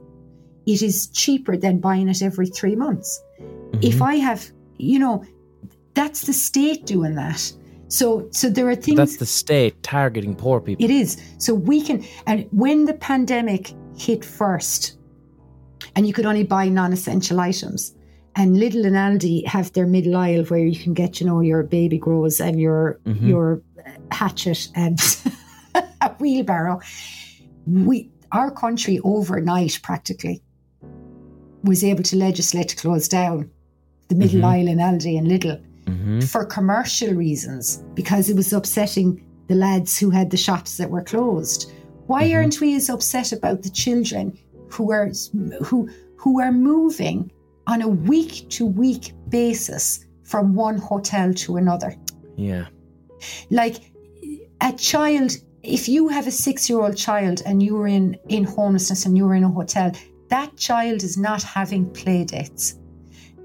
it 0.65 0.81
is 0.81 1.07
cheaper 1.07 1.57
than 1.57 1.79
buying 1.79 2.07
it 2.07 2.21
every 2.21 2.47
three 2.47 2.77
months. 2.77 3.21
If 3.81 3.95
mm-hmm. 3.95 4.03
I 4.03 4.15
have, 4.15 4.49
you 4.77 4.99
know, 4.99 5.25
that's 5.95 6.21
the 6.21 6.33
state 6.33 6.85
doing 6.85 7.15
that. 7.15 7.51
So, 7.95 8.27
so 8.31 8.49
there 8.49 8.67
are 8.67 8.75
things. 8.75 8.97
that's 8.97 9.17
the 9.17 9.25
state 9.25 9.81
targeting 9.81 10.35
poor 10.35 10.59
people 10.59 10.83
It 10.83 10.91
is. 10.91 11.15
So 11.37 11.53
we 11.53 11.81
can, 11.81 12.03
and 12.27 12.45
when 12.51 12.85
the 12.85 12.93
pandemic 12.93 13.73
hit 13.97 14.25
first, 14.25 14.97
and 15.95 16.05
you 16.05 16.11
could 16.11 16.25
only 16.25 16.43
buy 16.43 16.67
non-essential 16.67 17.39
items, 17.39 17.95
and 18.35 18.57
Lidl 18.57 18.85
and 18.85 18.97
Aldi 18.97 19.45
have 19.47 19.71
their 19.71 19.87
middle 19.87 20.17
aisle 20.17 20.43
where 20.45 20.59
you 20.59 20.77
can 20.77 20.93
get, 20.93 21.21
you 21.21 21.25
know, 21.25 21.39
your 21.39 21.63
baby 21.63 21.97
grows 21.97 22.41
and 22.41 22.59
your 22.59 22.99
your 23.05 23.61
hatchet 24.11 24.67
and 24.75 24.99
a 26.01 26.09
wheelbarrow. 26.19 26.81
We, 27.65 28.11
our 28.33 28.51
country 28.51 28.99
overnight 29.05 29.79
practically 29.83 30.41
was 31.63 31.81
able 31.83 32.03
to 32.03 32.17
legislate 32.17 32.67
to 32.69 32.75
close 32.75 33.07
down 33.07 33.49
the 34.09 34.15
Middle 34.15 34.41
Mhm. 34.41 34.67
in 34.67 34.77
Aldi 34.79 35.17
and 35.17 35.27
Lidl 35.27 35.63
hmm 35.87 36.19
for 36.21 36.45
commercial 36.45 37.13
reasons 37.13 37.83
because 37.93 38.29
it 38.29 38.35
was 38.35 38.51
upsetting 38.53 39.21
the 39.47 39.55
lads 39.55 39.99
who 39.99 40.09
had 40.09 40.31
the 40.31 40.37
shops 40.37 40.77
that 40.77 40.89
were 40.89 41.03
closed. 41.03 41.71
Why 42.07 42.23
Mhm. 42.23 42.35
aren't 42.35 42.61
we 42.61 42.75
as 42.75 42.89
upset 42.89 43.31
about 43.31 43.61
the 43.63 43.69
children 43.69 44.37
who 44.69 44.91
are 44.91 45.11
who 45.63 45.89
who 46.15 46.41
are 46.41 46.51
moving 46.51 47.31
on 47.67 47.81
a 47.81 47.87
week 47.87 48.49
to 48.49 48.65
week 48.65 49.13
basis 49.29 50.05
from 50.23 50.55
one 50.55 50.77
hotel 50.77 51.33
to 51.33 51.57
another? 51.57 51.95
Yeah. 52.37 52.65
Like 53.49 53.75
a 54.61 54.71
child, 54.73 55.31
if 55.63 55.87
you 55.87 56.07
have 56.07 56.27
a 56.27 56.31
six 56.31 56.69
year 56.69 56.79
old 56.81 56.97
child 56.97 57.41
and 57.45 57.61
you're 57.61 57.87
in 57.87 58.17
in 58.29 58.43
homelessness 58.43 59.05
and 59.05 59.17
you're 59.17 59.35
in 59.35 59.43
a 59.43 59.49
hotel, 59.59 59.91
that 60.29 60.55
child 60.57 61.03
is 61.03 61.17
not 61.17 61.43
having 61.43 61.85
play 61.91 62.23
dates 62.23 62.75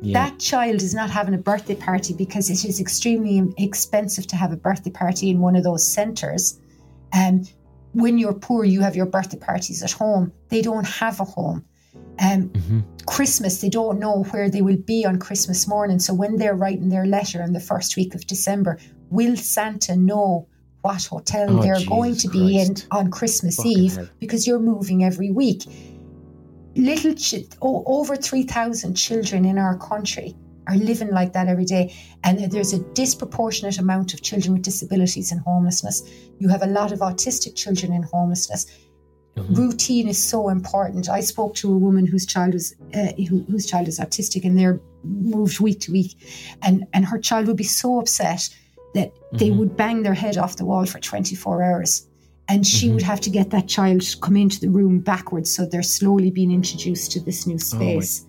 Yeah. 0.03 0.29
that 0.29 0.39
child 0.39 0.83
is 0.83 0.95
not 0.95 1.11
having 1.11 1.35
a 1.35 1.39
birthday 1.39 1.75
party 1.75 2.15
because 2.15 2.49
it 2.51 2.65
is 2.65 2.81
extremely 2.81 3.53
expensive 3.59 4.27
to 4.29 4.37
have 4.37 4.53
a 4.53 4.57
birthday 4.57 4.91
party 4.91 5.31
in 5.31 5.41
one 5.41 5.57
of 5.57 5.65
those 5.65 5.87
centres. 5.87 6.59
Um, 7.13 7.43
when 7.93 8.19
you're 8.19 8.35
poor, 8.35 8.65
you 8.65 8.81
have 8.81 8.97
your 8.97 9.07
birthday 9.07 9.39
parties 9.39 9.83
at 9.83 9.91
home. 9.93 10.33
They 10.49 10.63
don't 10.63 10.87
have 10.87 11.21
a 11.21 11.25
home. 11.25 11.65
Um, 12.21 12.49
hmm 12.49 12.81
Christmas, 13.07 13.61
they 13.61 13.69
don't 13.69 13.99
know 13.99 14.23
where 14.31 14.49
they 14.49 14.63
will 14.63 14.77
be 14.77 15.05
on 15.05 15.19
Christmas 15.19 15.67
morning. 15.67 15.99
So 15.99 16.15
when 16.15 16.37
they're 16.37 16.55
writing 16.55 16.91
their 16.91 17.07
letter 17.07 17.43
in 17.43 17.53
the 17.53 17.59
first 17.61 17.97
week 17.97 18.15
of 18.15 18.25
December, 18.27 18.79
will 19.11 19.37
Santa 19.37 19.97
know 19.97 20.47
what 20.83 21.05
hotel 21.07 21.59
Oh, 21.59 21.63
they're 21.63 21.85
going 21.85 22.13
Jesus 22.13 22.23
to 22.25 22.29
be 22.29 22.61
in 22.61 22.77
on 22.93 23.11
Christmas 23.11 23.57
Fucking 23.57 23.73
Eve 23.73 23.97
hell. 23.97 24.09
because 24.21 24.47
you're 24.47 24.61
moving 24.61 25.03
every 25.03 25.31
week? 25.33 25.65
Little 26.77 27.15
ch- 27.15 27.47
o- 27.63 27.83
over 27.87 28.17
3,000 28.17 28.95
children 28.95 29.45
in 29.45 29.59
our 29.59 29.77
country 29.79 30.37
are 30.67 30.77
living 30.77 31.11
like 31.11 31.33
that 31.33 31.49
every 31.49 31.65
day. 31.65 31.93
And 32.23 32.51
there's 32.53 32.73
a 32.73 32.79
disproportionate 32.95 33.79
amount 33.79 34.15
of 34.15 34.23
children 34.23 34.55
with 34.55 34.63
disabilities 34.63 35.33
and 35.33 35.41
homelessness. 35.41 36.03
You 36.39 36.49
have 36.49 36.63
a 36.63 36.67
lot 36.67 36.93
of 36.93 37.01
autistic 37.01 37.57
children 37.57 37.93
in 37.93 38.03
homelessness 38.05 38.67
Mhm. 39.37 39.57
routine 39.57 40.09
is 40.09 40.23
so 40.23 40.49
important. 40.49 41.09
I 41.09 41.21
spoke 41.21 41.55
to 41.57 41.73
a 41.73 41.77
woman 41.77 42.05
whose 42.07 42.27
child 42.27 42.53
was 42.55 42.75
uh, 42.95 43.13
who, 43.29 43.45
whose 43.49 43.65
child 43.65 43.87
is 43.87 43.99
autistic, 44.01 44.45
and 44.45 44.59
they're 44.59 44.81
moved 45.05 45.61
week 45.61 45.79
to 45.83 45.93
week, 45.93 46.17
and 46.63 46.85
and 46.93 47.05
her 47.07 47.19
child 47.19 47.47
would 47.47 47.57
be 47.57 47.63
so 47.65 48.01
upset 48.01 48.49
that 48.95 49.13
they 49.33 49.51
Mhm. 49.51 49.57
would 49.59 49.77
bang 49.77 50.03
their 50.03 50.15
head 50.15 50.37
off 50.37 50.57
the 50.57 50.65
wall 50.65 50.85
for 50.85 50.99
twenty 50.99 51.37
four 51.37 51.63
hours, 51.63 52.07
and 52.51 52.67
she 52.67 52.89
Mhm. 52.89 52.95
would 52.95 53.03
have 53.03 53.21
to 53.21 53.31
get 53.31 53.51
that 53.51 53.67
child 53.69 54.01
to 54.03 54.19
come 54.19 54.37
into 54.37 54.59
the 54.61 54.69
room 54.69 54.99
backwards, 54.99 55.51
so 55.55 55.65
they're 55.65 55.83
slowly 55.83 56.31
being 56.31 56.51
introduced 56.51 57.13
to 57.13 57.21
this 57.21 57.47
new 57.47 57.55
Oh 57.55 57.59
space. 57.59 58.27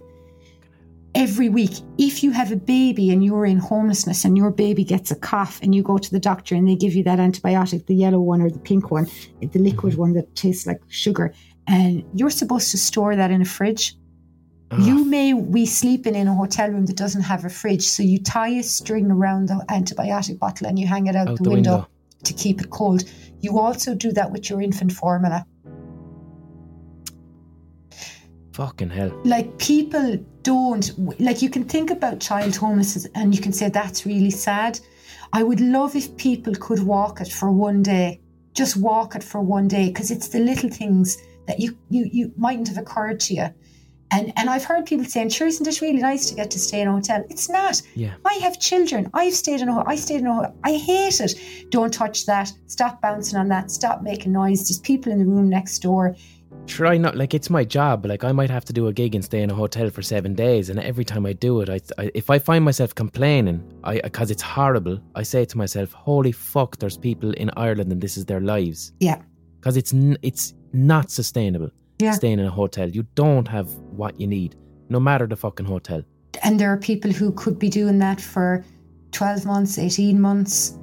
Every 1.14 1.50
week, 1.50 1.72
if 1.98 2.24
you 2.24 2.32
have 2.32 2.54
a 2.54 2.56
baby 2.56 3.10
and 3.12 3.22
you're 3.22 3.46
in 3.46 3.58
homelessness 3.58 4.24
and 4.24 4.38
your 4.38 4.50
baby 4.50 4.86
gets 4.86 5.12
a 5.12 5.16
cough 5.16 5.60
and 5.62 5.76
you 5.76 5.84
go 5.84 5.98
to 5.98 6.10
the 6.10 6.22
doctor 6.22 6.56
and 6.56 6.66
they 6.70 6.76
give 6.76 6.96
you 6.96 7.04
that 7.04 7.20
antibiotic, 7.20 7.86
the 7.88 7.96
yellow 7.96 8.22
one 8.22 8.42
or 8.42 8.50
the 8.50 8.60
pink 8.60 8.92
one, 8.92 9.08
the 9.42 9.60
liquid 9.60 9.96
one 9.96 10.14
that 10.14 10.34
tastes 10.36 10.66
like 10.66 10.80
sugar, 10.88 11.34
and 11.68 12.04
you're 12.14 12.30
supposed 12.30 12.72
to 12.72 12.78
store 12.78 13.16
that 13.18 13.30
in 13.30 13.42
a 13.42 13.46
fridge. 13.46 13.96
You 14.80 15.04
may 15.04 15.34
be 15.34 15.66
sleeping 15.66 16.16
in 16.16 16.30
a 16.30 16.34
hotel 16.34 16.70
room 16.70 16.86
that 16.86 16.96
doesn't 16.96 17.24
have 17.24 17.44
a 17.44 17.50
fridge, 17.50 17.82
so 17.82 18.04
you 18.04 18.18
tie 18.18 18.48
a 18.48 18.64
string 18.64 19.12
around 19.12 19.50
the 19.50 19.66
antibiotic 19.68 20.40
bottle 20.40 20.66
and 20.68 20.80
you 20.80 20.88
hang 20.88 21.08
it 21.08 21.16
out, 21.18 21.28
out 21.28 21.38
the, 21.40 21.44
the 21.44 21.50
window, 21.50 21.72
window. 21.72 21.88
to 22.24 22.34
keep 22.34 22.62
it 22.62 22.70
cold. 22.70 23.04
You 23.42 23.60
also 23.60 23.96
do 23.96 24.12
that 24.14 24.32
with 24.32 24.50
your 24.50 24.62
infant 24.62 24.92
formula. 24.92 25.46
Fucking 28.54 28.90
hell. 28.90 29.12
Like 29.24 29.58
people 29.58 30.18
don't 30.44 31.20
like 31.20 31.42
you 31.42 31.50
can 31.50 31.64
think 31.64 31.90
about 31.90 32.20
child 32.20 32.56
homelessness 32.56 33.08
and 33.16 33.34
you 33.36 33.42
can 33.42 33.54
say 33.54 33.70
that's 33.70 34.06
really 34.06 34.32
sad. 34.32 34.80
I 35.34 35.44
would 35.44 35.62
love 35.62 35.96
if 35.96 36.16
people 36.18 36.54
could 36.56 36.84
walk 36.84 37.22
it 37.22 37.32
for 37.32 37.52
one 37.52 37.82
day. 37.82 38.22
Just 38.54 38.76
walk 38.76 39.16
it 39.16 39.24
for 39.24 39.40
one 39.42 39.68
day 39.68 39.88
because 39.88 40.12
it's 40.12 40.28
the 40.28 40.40
little 40.40 40.70
things 40.70 41.18
that 41.48 41.60
you 41.60 41.78
you 41.90 42.10
you 42.12 42.34
mightn't 42.36 42.68
have 42.68 42.78
occurred 42.78 43.20
to 43.22 43.34
you. 43.34 43.48
And 44.12 44.34
and 44.36 44.50
I've 44.50 44.66
heard 44.66 44.86
people 44.86 45.06
saying, 45.06 45.30
"Sure, 45.30 45.48
isn't 45.48 45.66
it 45.68 45.82
really 45.82 46.02
nice 46.02 46.30
to 46.30 46.36
get 46.36 46.52
to 46.52 46.60
stay 46.60 46.82
in 46.82 46.88
a 46.88 46.92
hotel?" 46.92 47.24
It's 47.30 47.50
not. 47.50 47.82
Yeah. 47.96 48.14
I 48.26 48.34
have 48.36 48.60
children. 48.60 49.10
I've 49.14 49.34
stayed 49.34 49.62
in 49.62 49.70
a 49.70 49.84
I 49.88 49.96
stayed 49.96 50.22
in 50.22 50.28
a 50.28 50.34
ho- 50.34 50.54
I 50.64 50.74
hate 50.74 51.20
it. 51.22 51.36
Don't 51.70 51.94
touch 51.94 52.26
that. 52.26 52.52
Stop 52.68 53.02
bouncing 53.02 53.40
on 53.40 53.48
that. 53.50 53.72
Stop 53.72 54.02
making 54.02 54.34
noise. 54.34 54.68
There's 54.68 54.80
people 54.80 55.12
in 55.12 55.20
the 55.20 55.26
room 55.26 55.50
next 55.50 55.80
door. 55.80 56.16
Try 56.68 56.98
not 56.98 57.16
like 57.16 57.34
it's 57.34 57.50
my 57.50 57.64
job. 57.64 58.06
Like 58.06 58.24
I 58.26 58.34
might 58.34 58.50
have 58.50 58.66
to 58.66 58.74
do 58.74 58.88
a 58.88 58.94
gig 58.94 59.16
and 59.16 59.24
stay 59.24 59.42
in 59.42 59.50
a 59.50 59.56
hotel 59.56 59.90
for 59.90 60.02
seven 60.02 60.36
days, 60.36 60.70
and 60.70 60.80
every 60.80 61.06
time 61.06 61.26
I 61.26 61.34
do 61.34 61.62
it, 61.62 61.70
I, 61.70 61.80
I 61.98 62.12
if 62.14 62.30
I 62.30 62.38
find 62.40 62.64
myself 62.66 62.94
complaining, 62.94 63.64
I 63.86 64.02
because 64.02 64.30
it's 64.30 64.42
horrible, 64.44 65.00
I 65.16 65.24
say 65.24 65.46
to 65.46 65.58
myself, 65.58 65.94
"Holy 65.94 66.34
fuck!" 66.34 66.78
There's 66.78 66.98
people 66.98 67.32
in 67.32 67.50
Ireland 67.56 67.92
and 67.92 68.02
this 68.02 68.18
is 68.18 68.26
their 68.26 68.42
lives. 68.42 68.92
Yeah. 69.00 69.22
Because 69.60 69.78
it's 69.78 69.94
n- 69.94 70.18
it's 70.22 70.54
not 70.74 71.10
sustainable. 71.12 71.72
Yeah. 72.02 72.12
Staying 72.14 72.40
in 72.40 72.46
a 72.46 72.52
hotel, 72.52 72.88
you 72.90 73.04
don't 73.16 73.48
have 73.48 73.68
what 74.02 74.20
you 74.20 74.28
need, 74.28 74.56
no 74.90 75.00
matter 75.00 75.28
the 75.28 75.36
fucking 75.36 75.66
hotel. 75.76 76.02
and 76.44 76.60
there 76.60 76.72
are 76.74 76.78
people 76.78 77.12
who 77.12 77.32
could 77.42 77.58
be 77.60 77.70
doing 77.70 78.00
that 78.00 78.20
for 78.22 78.64
12 79.12 79.46
months 79.46 79.78
18 79.78 80.20
months 80.20 80.78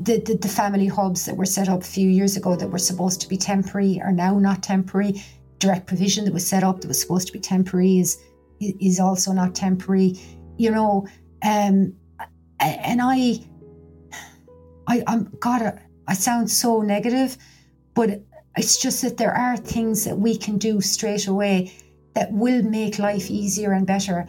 the, 0.00 0.14
the, 0.26 0.34
the 0.36 0.48
family 0.48 0.86
hubs 0.86 1.24
that 1.26 1.36
were 1.36 1.44
set 1.58 1.68
up 1.68 1.80
a 1.82 1.84
few 1.84 2.08
years 2.08 2.36
ago 2.36 2.54
that 2.56 2.68
were 2.74 2.78
supposed 2.90 3.20
to 3.22 3.28
be 3.28 3.36
temporary 3.36 4.00
are 4.00 4.12
now 4.12 4.38
not 4.38 4.62
temporary 4.62 5.12
direct 5.58 5.86
provision 5.86 6.24
that 6.24 6.32
was 6.38 6.46
set 6.46 6.62
up 6.68 6.80
that 6.80 6.88
was 6.88 7.00
supposed 7.00 7.26
to 7.26 7.32
be 7.32 7.40
temporary 7.40 7.98
is 7.98 8.16
is 8.88 9.00
also 9.00 9.32
not 9.32 9.54
temporary 9.54 10.10
you 10.56 10.70
know 10.70 10.90
um 11.52 11.76
and 12.60 12.98
i 13.02 13.18
i 14.86 15.02
i'm 15.06 15.22
god 15.40 15.62
I- 15.62 15.78
i 16.08 16.14
sound 16.14 16.50
so 16.50 16.80
negative 16.82 17.36
but 17.94 18.08
it's 18.56 18.80
just 18.80 19.02
that 19.02 19.16
there 19.16 19.34
are 19.34 19.56
things 19.56 20.04
that 20.04 20.18
we 20.18 20.36
can 20.36 20.58
do 20.58 20.80
straight 20.80 21.26
away 21.26 21.72
that 22.14 22.32
will 22.32 22.62
make 22.62 22.98
life 22.98 23.30
easier 23.30 23.72
and 23.72 23.86
better 23.86 24.26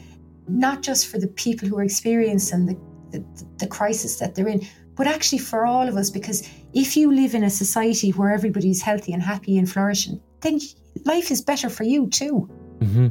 not 0.48 0.82
just 0.82 1.08
for 1.08 1.18
the 1.18 1.28
people 1.28 1.68
who 1.68 1.78
are 1.78 1.84
experiencing 1.84 2.66
the, 2.66 2.78
the, 3.12 3.26
the 3.58 3.68
crisis 3.68 4.18
that 4.20 4.36
they're 4.36 4.48
in, 4.48 4.66
but 4.96 5.08
actually 5.08 5.40
for 5.40 5.66
all 5.66 5.88
of 5.88 5.98
us. 5.98 6.10
Because 6.10 6.48
if 6.74 6.96
you 6.96 7.14
live 7.14 7.36
in 7.36 7.44
a 7.44 7.50
society 7.50 8.12
where 8.12 8.32
everybody's 8.32 8.82
healthy 8.82 9.14
and 9.14 9.22
happy 9.22 9.58
and 9.58 9.70
flourishing, 9.70 10.22
then 10.42 10.60
life 11.06 11.32
is 11.32 11.42
better 11.42 11.70
for 11.70 11.84
you 11.84 12.08
too. 12.10 12.50
hmm 12.82 13.08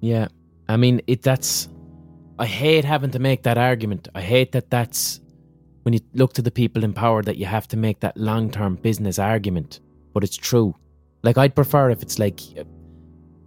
Yeah, 0.00 0.28
I 0.68 0.76
mean 0.76 1.02
it. 1.06 1.22
That's 1.22 1.68
I 2.38 2.46
hate 2.46 2.84
having 2.84 3.10
to 3.10 3.18
make 3.18 3.42
that 3.42 3.58
argument. 3.58 4.08
I 4.14 4.20
hate 4.20 4.52
that. 4.52 4.70
That's 4.70 5.20
when 5.82 5.94
you 5.94 6.00
look 6.14 6.32
to 6.34 6.42
the 6.42 6.50
people 6.50 6.84
in 6.84 6.92
power 6.92 7.22
that 7.22 7.36
you 7.36 7.46
have 7.46 7.68
to 7.68 7.76
make 7.76 8.00
that 8.00 8.16
long-term 8.16 8.76
business 8.76 9.18
argument. 9.18 9.80
But 10.12 10.24
it's 10.24 10.36
true. 10.36 10.74
Like 11.22 11.38
I'd 11.38 11.54
prefer 11.54 11.90
if 11.90 12.02
it's 12.02 12.18
like 12.18 12.40
uh, 12.58 12.64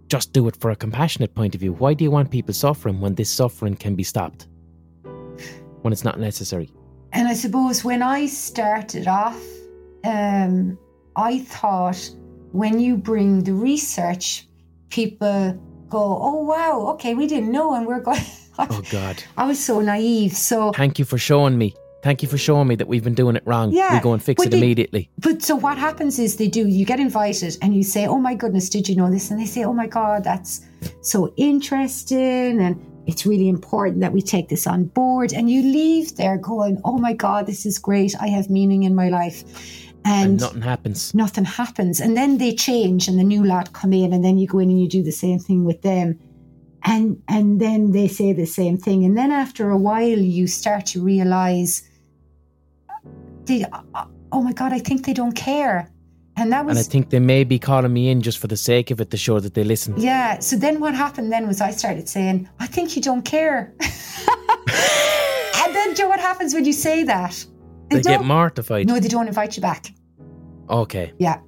just 0.08 0.32
do 0.32 0.46
it 0.48 0.56
for 0.56 0.70
a 0.70 0.76
compassionate 0.76 1.34
point 1.34 1.54
of 1.54 1.60
view. 1.60 1.72
Why 1.72 1.94
do 1.94 2.04
you 2.04 2.10
want 2.10 2.30
people 2.30 2.54
suffering 2.54 3.00
when 3.00 3.14
this 3.14 3.30
suffering 3.30 3.76
can 3.76 3.94
be 3.94 4.02
stopped? 4.02 4.48
When 5.82 5.92
it's 5.92 6.04
not 6.04 6.18
necessary. 6.18 6.70
And 7.12 7.28
I 7.28 7.34
suppose 7.34 7.84
when 7.84 8.02
I 8.02 8.26
started 8.26 9.06
off, 9.06 9.40
um, 10.04 10.78
I 11.16 11.40
thought 11.40 12.10
when 12.52 12.78
you 12.78 12.96
bring 12.96 13.44
the 13.44 13.54
research, 13.54 14.46
people 14.90 15.58
go, 15.88 16.18
"Oh 16.20 16.42
wow, 16.42 16.88
okay, 16.94 17.14
we 17.14 17.26
didn't 17.26 17.52
know," 17.52 17.74
and 17.74 17.86
we're 17.86 18.00
going. 18.00 18.20
Oh 18.58 18.80
God! 18.90 19.22
I 19.36 19.44
was 19.44 19.62
so 19.62 19.82
naive. 19.82 20.32
So 20.32 20.72
Thank 20.72 20.98
you 20.98 21.04
for 21.04 21.18
showing 21.18 21.58
me. 21.58 21.74
Thank 22.06 22.22
you 22.22 22.28
for 22.28 22.38
showing 22.38 22.68
me 22.68 22.76
that 22.76 22.86
we've 22.86 23.02
been 23.02 23.14
doing 23.14 23.34
it 23.34 23.42
wrong. 23.44 23.72
Yeah, 23.72 23.92
we 23.92 24.00
go 24.00 24.12
and 24.12 24.22
fix 24.22 24.38
but 24.38 24.46
it 24.46 24.50
they- 24.52 24.58
immediately. 24.58 25.10
But 25.18 25.42
so 25.42 25.56
what 25.56 25.76
happens 25.76 26.20
is 26.20 26.36
they 26.36 26.46
do, 26.46 26.68
you 26.68 26.84
get 26.86 27.00
invited 27.00 27.58
and 27.60 27.74
you 27.74 27.82
say, 27.82 28.06
Oh 28.06 28.18
my 28.18 28.34
goodness, 28.36 28.68
did 28.68 28.88
you 28.88 28.94
know 28.94 29.10
this? 29.10 29.28
And 29.32 29.40
they 29.40 29.44
say, 29.46 29.64
Oh 29.64 29.72
my 29.72 29.88
God, 29.88 30.22
that's 30.22 30.60
so 31.02 31.34
interesting. 31.36 32.60
And 32.60 32.80
it's 33.06 33.26
really 33.26 33.48
important 33.48 34.00
that 34.02 34.12
we 34.12 34.22
take 34.22 34.48
this 34.48 34.68
on 34.68 34.84
board. 34.84 35.32
And 35.32 35.50
you 35.50 35.62
leave 35.62 36.14
there 36.14 36.38
going, 36.38 36.80
Oh 36.84 36.96
my 36.96 37.12
God, 37.12 37.46
this 37.46 37.66
is 37.66 37.76
great. 37.76 38.14
I 38.20 38.28
have 38.28 38.48
meaning 38.50 38.84
in 38.84 38.94
my 38.94 39.08
life. 39.08 39.42
And 40.04 40.30
And, 40.30 40.40
nothing 40.40 40.62
happens. 40.62 41.12
nothing 41.12 41.44
happens. 41.44 42.00
And 42.00 42.16
then 42.16 42.38
they 42.38 42.54
change 42.54 43.08
and 43.08 43.18
the 43.18 43.24
new 43.24 43.42
lot 43.44 43.72
come 43.72 43.92
in 43.92 44.12
and 44.12 44.24
then 44.24 44.38
you 44.38 44.46
go 44.46 44.60
in 44.60 44.70
and 44.70 44.80
you 44.80 44.88
do 44.88 45.02
the 45.02 45.10
same 45.10 45.40
thing 45.40 45.64
with 45.64 45.82
them. 45.82 46.20
And 46.84 47.20
and 47.26 47.60
then 47.60 47.90
they 47.90 48.06
say 48.06 48.32
the 48.32 48.46
same 48.46 48.78
thing. 48.78 49.04
And 49.04 49.18
then 49.18 49.32
after 49.32 49.70
a 49.70 49.76
while 49.88 50.20
you 50.38 50.46
start 50.46 50.86
to 50.92 51.02
realize 51.02 51.82
they 53.46 53.64
uh, 53.64 54.04
oh 54.32 54.42
my 54.42 54.52
god, 54.52 54.72
I 54.72 54.78
think 54.78 55.06
they 55.06 55.12
don't 55.12 55.34
care. 55.34 55.90
And 56.38 56.52
that 56.52 56.66
was. 56.66 56.76
And 56.76 56.86
I 56.86 56.88
think 56.88 57.10
they 57.10 57.20
may 57.20 57.44
be 57.44 57.58
calling 57.58 57.92
me 57.92 58.10
in 58.10 58.20
just 58.20 58.38
for 58.38 58.46
the 58.46 58.56
sake 58.56 58.90
of 58.90 59.00
it 59.00 59.10
to 59.10 59.16
show 59.16 59.40
that 59.40 59.54
they 59.54 59.64
listen. 59.64 59.94
yeah. 59.96 60.38
So 60.40 60.56
then 60.56 60.80
what 60.80 60.94
happened 60.94 61.32
then 61.32 61.46
was 61.46 61.60
I 61.60 61.70
started 61.70 62.08
saying, 62.08 62.48
I 62.60 62.66
think 62.66 62.94
you 62.94 63.02
don't 63.02 63.24
care. 63.24 63.72
and 63.80 65.74
then 65.74 65.94
do 65.94 66.02
you 66.02 66.04
know 66.04 66.08
what 66.08 66.20
happens 66.20 66.52
when 66.52 66.64
you 66.66 66.74
say 66.74 67.04
that? 67.04 67.44
They, 67.88 68.02
get 68.02 68.18
don't- 68.18 68.26
mortified. 68.26 68.86
No, 68.86 69.00
they 69.00 69.08
don't 69.08 69.28
invite 69.28 69.56
you 69.56 69.62
back. 69.62 69.92
Okay. 70.68 71.12
Yeah. 71.18 71.40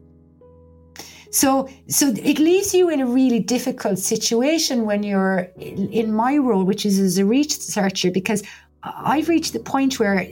So, 1.31 1.69
so 1.89 2.09
it 2.09 2.39
leaves 2.39 2.73
you 2.73 2.89
in 2.89 3.01
a 3.01 3.07
really 3.07 3.41
difficult 3.41 3.99
situation 3.99 4.87
when 4.87 5.03
you're 5.03 5.49
in, 5.57 5.91
in 5.91 6.12
my 6.12 6.39
role, 6.39 6.65
which 6.65 6.87
is 6.87 6.99
as 6.99 7.19
a 7.19 7.27
researcher, 7.27 8.11
because 8.11 8.43
I've 8.83 9.29
reached 9.29 9.53
the 9.53 9.61
point 9.61 9.99
where 9.99 10.27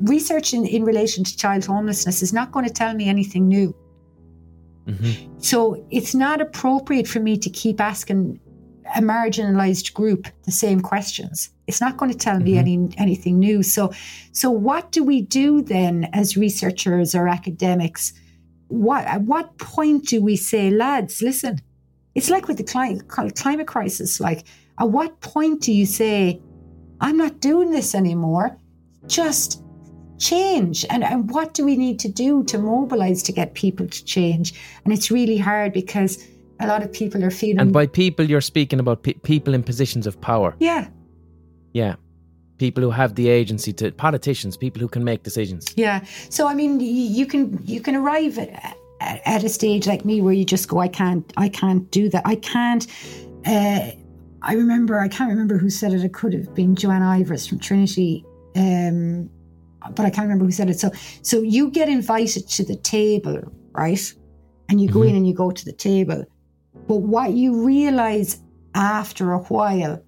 research 0.00 0.52
in, 0.52 0.66
in 0.66 0.84
relation 0.84 1.24
to 1.24 1.36
child 1.36 1.64
homelessness 1.64 2.22
is 2.22 2.32
not 2.32 2.52
going 2.52 2.66
to 2.66 2.72
tell 2.72 2.94
me 2.94 3.08
anything 3.08 3.48
new. 3.48 3.74
hmm 4.86 5.12
So 5.38 5.84
it's 5.90 6.14
not 6.14 6.40
appropriate 6.40 7.08
for 7.08 7.20
me 7.20 7.36
to 7.38 7.50
keep 7.50 7.80
asking 7.80 8.38
a 8.94 9.00
marginalized 9.00 9.94
group 9.94 10.28
the 10.44 10.52
same 10.52 10.80
questions. 10.80 11.50
It's 11.66 11.80
not 11.80 11.96
going 11.96 12.12
to 12.12 12.18
tell 12.18 12.38
me 12.38 12.52
Mhm. 12.52 12.58
any 12.58 12.88
anything 12.98 13.38
new. 13.38 13.62
So 13.62 13.92
so 14.32 14.50
what 14.50 14.92
do 14.92 15.02
we 15.02 15.22
do 15.22 15.62
then 15.62 16.08
as 16.12 16.36
researchers 16.36 17.14
or 17.14 17.26
academics? 17.28 18.12
What 18.68 19.04
at 19.06 19.22
what 19.22 19.58
point 19.58 20.06
do 20.06 20.22
we 20.22 20.36
say, 20.36 20.70
lads, 20.70 21.20
listen, 21.22 21.58
it's 22.14 22.30
like 22.30 22.46
with 22.48 22.58
the 22.58 22.64
cli- 22.64 23.00
climate 23.42 23.66
crisis, 23.66 24.20
like 24.20 24.44
at 24.78 24.88
what 24.90 25.20
point 25.20 25.62
do 25.62 25.72
you 25.72 25.86
say, 25.86 26.40
I'm 27.00 27.16
not 27.16 27.40
doing 27.40 27.70
this 27.70 27.94
anymore? 27.94 28.56
Just 29.06 29.62
change 30.18 30.84
and, 30.88 31.04
and 31.04 31.30
what 31.30 31.52
do 31.54 31.64
we 31.64 31.76
need 31.76 31.98
to 32.00 32.08
do 32.08 32.42
to 32.44 32.58
mobilize 32.58 33.22
to 33.22 33.32
get 33.32 33.52
people 33.52 33.86
to 33.86 34.04
change 34.06 34.54
and 34.84 34.94
it's 34.94 35.10
really 35.10 35.36
hard 35.36 35.74
because 35.74 36.24
a 36.58 36.66
lot 36.66 36.82
of 36.82 36.90
people 36.90 37.22
are 37.22 37.30
feeling 37.30 37.60
And 37.60 37.70
by 37.70 37.86
people, 37.86 38.24
you're 38.24 38.40
speaking 38.40 38.80
about 38.80 39.02
pe- 39.02 39.12
people 39.12 39.52
in 39.52 39.62
positions 39.62 40.06
of 40.06 40.18
power. 40.22 40.54
yeah 40.58 40.88
Yeah. 41.74 41.96
People 42.56 42.82
who 42.82 42.90
have 42.90 43.14
the 43.14 43.28
agency 43.28 43.74
to 43.74 43.92
politicians, 43.92 44.56
people 44.56 44.80
who 44.80 44.88
can 44.88 45.04
make 45.04 45.22
decisions. 45.22 45.66
yeah 45.76 46.02
so 46.30 46.46
i 46.48 46.54
mean 46.54 46.80
you 46.80 47.26
can 47.26 47.58
you 47.66 47.80
can 47.82 47.94
arrive 47.94 48.38
at, 48.38 48.48
at, 49.02 49.20
at 49.26 49.44
a 49.44 49.50
stage 49.50 49.86
like 49.86 50.06
me 50.06 50.22
where 50.22 50.32
you 50.32 50.46
just 50.46 50.66
go 50.68 50.78
i 50.78 50.88
can't 50.88 51.30
i 51.36 51.48
can't 51.50 51.90
do 51.90 52.08
that 52.08 52.22
i 52.24 52.36
can't 52.36 52.86
uh, 53.44 53.90
i 54.42 54.54
remember 54.54 54.98
i 54.98 55.08
can't 55.08 55.30
remember 55.30 55.58
who 55.58 55.70
said 55.70 55.92
it 55.92 56.02
it 56.04 56.12
could 56.14 56.32
have 56.32 56.54
been 56.54 56.74
Joanne 56.74 57.02
ivers 57.02 57.48
from 57.48 57.58
trinity 57.58 58.24
um, 58.56 59.28
but 59.94 60.00
i 60.06 60.10
can't 60.10 60.24
remember 60.26 60.44
who 60.44 60.52
said 60.52 60.70
it 60.70 60.78
so 60.78 60.90
so 61.22 61.40
you 61.42 61.70
get 61.70 61.88
invited 61.88 62.48
to 62.48 62.64
the 62.64 62.76
table 62.76 63.40
right 63.72 64.12
and 64.68 64.80
you 64.80 64.88
go 64.88 65.00
Mhm. 65.00 65.10
in 65.10 65.16
and 65.16 65.26
you 65.26 65.34
go 65.34 65.50
to 65.50 65.64
the 65.64 65.72
table 65.72 66.24
but 66.88 66.96
what 66.96 67.32
you 67.32 67.64
realize 67.64 68.38
after 68.74 69.32
a 69.32 69.38
while 69.38 70.02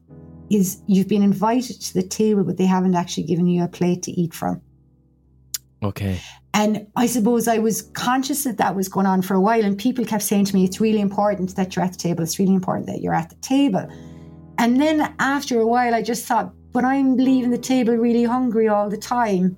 is 0.51 0.81
you've 0.87 1.09
been 1.09 1.23
invited 1.23 1.81
to 1.81 1.95
the 1.95 2.03
table 2.03 2.43
but 2.45 2.57
they 2.57 2.67
haven't 2.67 2.95
actually 2.95 3.23
given 3.25 3.47
you 3.47 3.63
a 3.65 3.69
plate 3.69 4.03
to 4.03 4.13
eat 4.13 4.33
from 4.35 4.61
Okay. 5.83 6.21
and 6.55 6.87
I 6.97 7.07
suppose 7.07 7.47
I 7.47 7.59
was 7.59 7.83
conscious 7.93 8.43
that 8.45 8.57
that 8.59 8.75
was 8.75 8.89
going 8.89 9.07
on 9.07 9.23
for 9.23 9.35
a 9.35 9.41
while, 9.41 9.65
and 9.65 9.79
people 9.79 10.05
kept 10.05 10.25
saying 10.25 10.47
to 10.47 10.55
me, 10.57 10.65
It's 10.65 10.81
really 10.81 11.01
important 11.01 11.55
that 11.55 11.77
you're 11.77 11.85
at 11.85 11.93
the 11.93 11.99
table. 11.99 12.25
It's 12.25 12.39
really 12.41 12.55
important 12.55 12.87
that 12.87 13.01
you're 13.01 13.15
at 13.15 13.31
the 13.31 13.37
table. 13.37 13.87
And 14.59 14.81
then 14.81 15.15
after 15.19 15.61
a 15.61 15.67
while, 15.67 15.95
I 15.95 16.03
just 16.03 16.27
thought, 16.27 16.53
But 16.71 16.85
I'm 16.85 17.17
leaving 17.17 17.51
the 17.51 17.59
table 17.75 17.95
really 17.97 18.25
hungry 18.25 18.69
all 18.69 18.91
the 18.91 18.99
time. 18.99 19.57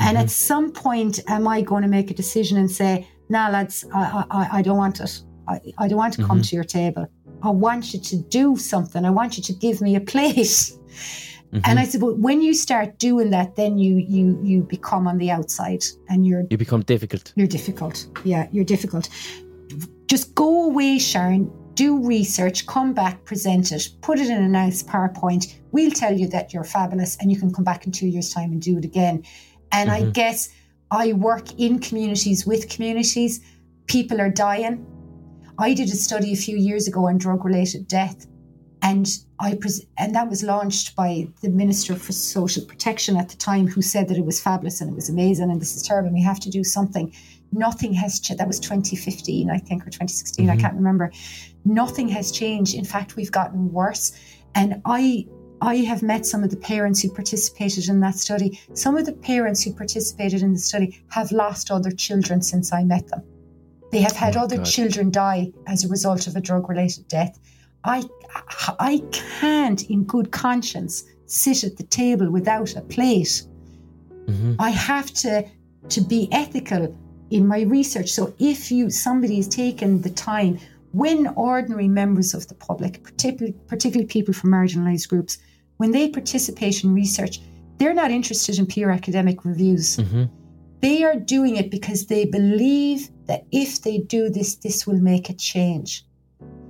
And 0.00 0.16
Mhm. 0.16 0.22
at 0.22 0.30
some 0.30 0.72
point, 0.72 1.20
am 1.28 1.46
I 1.46 1.62
going 1.62 1.82
to 1.84 1.88
make 1.88 2.10
a 2.10 2.14
decision 2.14 2.58
and 2.58 2.68
say, 2.70 3.06
Nah, 3.28 3.48
lads, 3.48 3.84
I, 3.94 4.24
I, 4.30 4.48
I 4.58 4.62
don't 4.62 4.76
want 4.76 5.00
it. 5.00 5.22
I, 5.48 5.60
I 5.78 5.88
don't 5.88 5.98
want 5.98 6.14
to 6.14 6.24
come 6.24 6.40
Mhm. 6.40 6.48
to 6.48 6.56
your 6.56 6.64
table. 6.64 7.06
I 7.42 7.50
want 7.50 7.94
you 7.94 8.00
to 8.00 8.16
do 8.40 8.56
something. 8.56 9.04
I 9.04 9.10
want 9.10 9.36
you 9.36 9.42
to 9.44 9.52
give 9.52 9.80
me 9.80 9.94
a 9.96 10.00
plate. 10.00 10.72
Mhm. 11.52 11.60
And 11.64 11.78
I 11.78 11.84
suppose 11.84 12.16
when 12.18 12.42
you 12.42 12.54
start 12.54 12.98
doing 12.98 13.30
that, 13.30 13.54
then 13.56 13.78
you 13.78 13.94
you 14.14 14.24
you 14.42 14.62
become 14.76 15.06
on 15.10 15.18
the 15.18 15.30
outside 15.30 15.82
and 16.08 16.26
you're 16.26 16.44
you 16.50 16.58
become 16.58 16.82
difficult. 16.82 17.32
you're 17.36 17.52
difficult. 17.58 18.06
Yeah, 18.24 18.46
you're 18.52 18.64
difficult. 18.74 19.08
Just 20.12 20.34
go 20.34 20.64
away, 20.70 20.98
Sharon. 20.98 21.50
Do 21.74 22.04
research, 22.06 22.66
come 22.66 22.92
back, 22.92 23.24
present 23.24 23.72
it, 23.72 23.88
put 24.02 24.18
it 24.18 24.28
in 24.28 24.42
a 24.42 24.48
nice 24.48 24.82
PowerPoint. 24.82 25.54
We'll 25.70 25.90
tell 25.90 26.12
you 26.16 26.28
that 26.28 26.52
you're 26.52 26.64
fabulous 26.64 27.16
and 27.20 27.30
you 27.32 27.38
can 27.38 27.52
come 27.52 27.64
back 27.64 27.86
in 27.86 27.92
two 27.92 28.06
years' 28.08 28.30
time 28.32 28.52
and 28.52 28.60
do 28.60 28.76
it 28.78 28.84
again. 28.84 29.22
And 29.70 29.90
I 29.90 30.02
Mhm. 30.02 30.12
guess 30.12 30.50
I 30.90 31.14
work 31.14 31.58
in 31.58 31.78
communities 31.78 32.46
with 32.46 32.68
communities. 32.68 33.40
People 33.86 34.20
are 34.20 34.28
dying. 34.28 34.84
I 35.58 35.72
did 35.72 35.88
a 35.88 35.96
study 35.96 36.32
a 36.32 36.36
few 36.36 36.56
years 36.58 36.86
ago 36.86 37.06
on 37.08 37.16
drug 37.16 37.44
related 37.44 37.88
death. 37.88 38.26
And 38.82 39.08
I 39.38 39.54
pres- 39.54 39.86
and 39.96 40.14
that 40.14 40.28
was 40.28 40.42
launched 40.42 40.96
by 40.96 41.28
the 41.40 41.48
Minister 41.48 41.94
for 41.94 42.12
Social 42.12 42.64
Protection 42.64 43.16
at 43.16 43.28
the 43.28 43.36
time, 43.36 43.68
who 43.68 43.80
said 43.80 44.08
that 44.08 44.18
it 44.18 44.26
was 44.26 44.40
fabulous 44.40 44.80
and 44.80 44.90
it 44.90 44.94
was 44.96 45.08
amazing 45.08 45.50
and 45.50 45.60
this 45.60 45.76
is 45.76 45.82
terrible. 45.82 46.08
and 46.08 46.14
We 46.16 46.22
have 46.22 46.40
to 46.40 46.50
do 46.50 46.64
something. 46.64 47.12
Nothing 47.52 47.92
has 47.94 48.18
changed. 48.20 48.40
That 48.40 48.48
was 48.48 48.58
2015, 48.60 49.50
I 49.50 49.58
think, 49.58 49.82
or 49.86 49.90
2016. 49.90 50.48
I 50.50 50.56
Mhm. 50.56 50.60
can't 50.60 50.74
remember. 50.74 51.12
Nothing 51.64 52.08
has 52.08 52.32
changed. 52.32 52.74
In 52.74 52.84
fact, 52.84 53.16
we've 53.16 53.30
gotten 53.32 53.72
worse. 53.72 54.12
And 54.54 54.80
I 54.84 55.26
I 55.64 55.76
have 55.76 56.02
met 56.02 56.26
some 56.26 56.42
of 56.42 56.50
the 56.50 56.56
parents 56.56 57.00
who 57.00 57.08
participated 57.08 57.88
in 57.88 58.00
that 58.00 58.16
study. 58.16 58.58
Some 58.74 58.96
of 58.96 59.06
the 59.06 59.12
parents 59.12 59.62
who 59.62 59.72
participated 59.72 60.42
in 60.42 60.52
the 60.52 60.58
study 60.58 60.98
have 61.10 61.30
lost 61.30 61.70
other 61.70 61.92
children 61.92 62.42
since 62.42 62.72
I 62.72 62.82
met 62.82 63.06
them. 63.06 63.22
They 63.92 64.00
have 64.00 64.16
had 64.16 64.36
Oh, 64.36 64.40
other 64.40 64.56
God. 64.56 64.66
children 64.66 65.12
die 65.12 65.52
as 65.68 65.84
a 65.84 65.88
result 65.88 66.26
of 66.26 66.34
a 66.34 66.40
drug 66.40 66.68
related 66.68 67.06
death. 67.06 67.38
I, 67.84 68.02
I 68.80 69.02
can't, 69.12 69.82
in 69.88 70.02
good 70.02 70.32
conscience, 70.32 71.04
sit 71.26 71.62
at 71.62 71.76
the 71.76 71.84
table 71.84 72.28
without 72.28 72.74
a 72.74 72.80
plate. 72.80 73.44
hmm 74.26 74.54
I 74.58 74.70
have 74.70 75.12
to 75.22 75.44
to 75.90 76.00
be 76.00 76.28
ethical 76.32 76.92
in 77.32 77.46
my 77.46 77.62
research. 77.62 78.10
So 78.10 78.34
if 78.38 78.70
you 78.70 78.90
somebody 78.90 79.36
has 79.36 79.48
taken 79.48 80.02
the 80.02 80.10
time, 80.10 80.58
when 80.92 81.28
ordinary 81.36 81.88
members 81.88 82.34
of 82.34 82.46
the 82.48 82.54
public, 82.54 83.02
particularly 83.02 83.56
particularly 83.66 84.06
people 84.06 84.34
from 84.34 84.50
marginalised 84.50 85.08
groups, 85.08 85.38
when 85.78 85.92
they 85.92 86.08
participate 86.08 86.84
in 86.84 86.94
research, 86.94 87.40
they're 87.78 87.94
not 87.94 88.10
interested 88.10 88.58
in 88.58 88.66
peer 88.66 88.90
academic 88.90 89.44
reviews. 89.44 89.96
hmm 89.96 90.24
They 90.80 91.04
are 91.04 91.16
doing 91.16 91.56
it 91.56 91.70
because 91.70 92.06
they 92.06 92.24
believe 92.24 93.08
that 93.26 93.42
if 93.52 93.82
they 93.82 93.98
do 93.98 94.28
this, 94.28 94.56
this 94.56 94.86
will 94.86 95.00
make 95.00 95.30
a 95.30 95.34
change. 95.34 96.04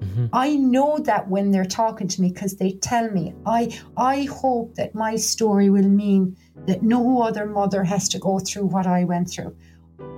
hmm 0.01 0.27
I 0.33 0.57
know 0.57 0.99
that 1.11 1.29
when 1.29 1.51
they're 1.51 1.77
talking 1.83 2.09
to 2.09 2.21
me 2.23 2.29
because 2.33 2.57
they 2.57 2.73
tell 2.91 3.11
me, 3.11 3.25
I 3.45 3.63
I 3.97 4.17
hope 4.43 4.69
that 4.79 4.95
my 4.95 5.17
story 5.17 5.69
will 5.71 5.93
mean 6.05 6.37
that 6.67 6.83
no 6.83 7.23
other 7.23 7.47
mother 7.47 7.83
has 7.85 8.09
to 8.11 8.19
go 8.19 8.39
through 8.39 8.67
what 8.67 8.87
I 8.87 9.05
went 9.05 9.29
through. 9.31 9.55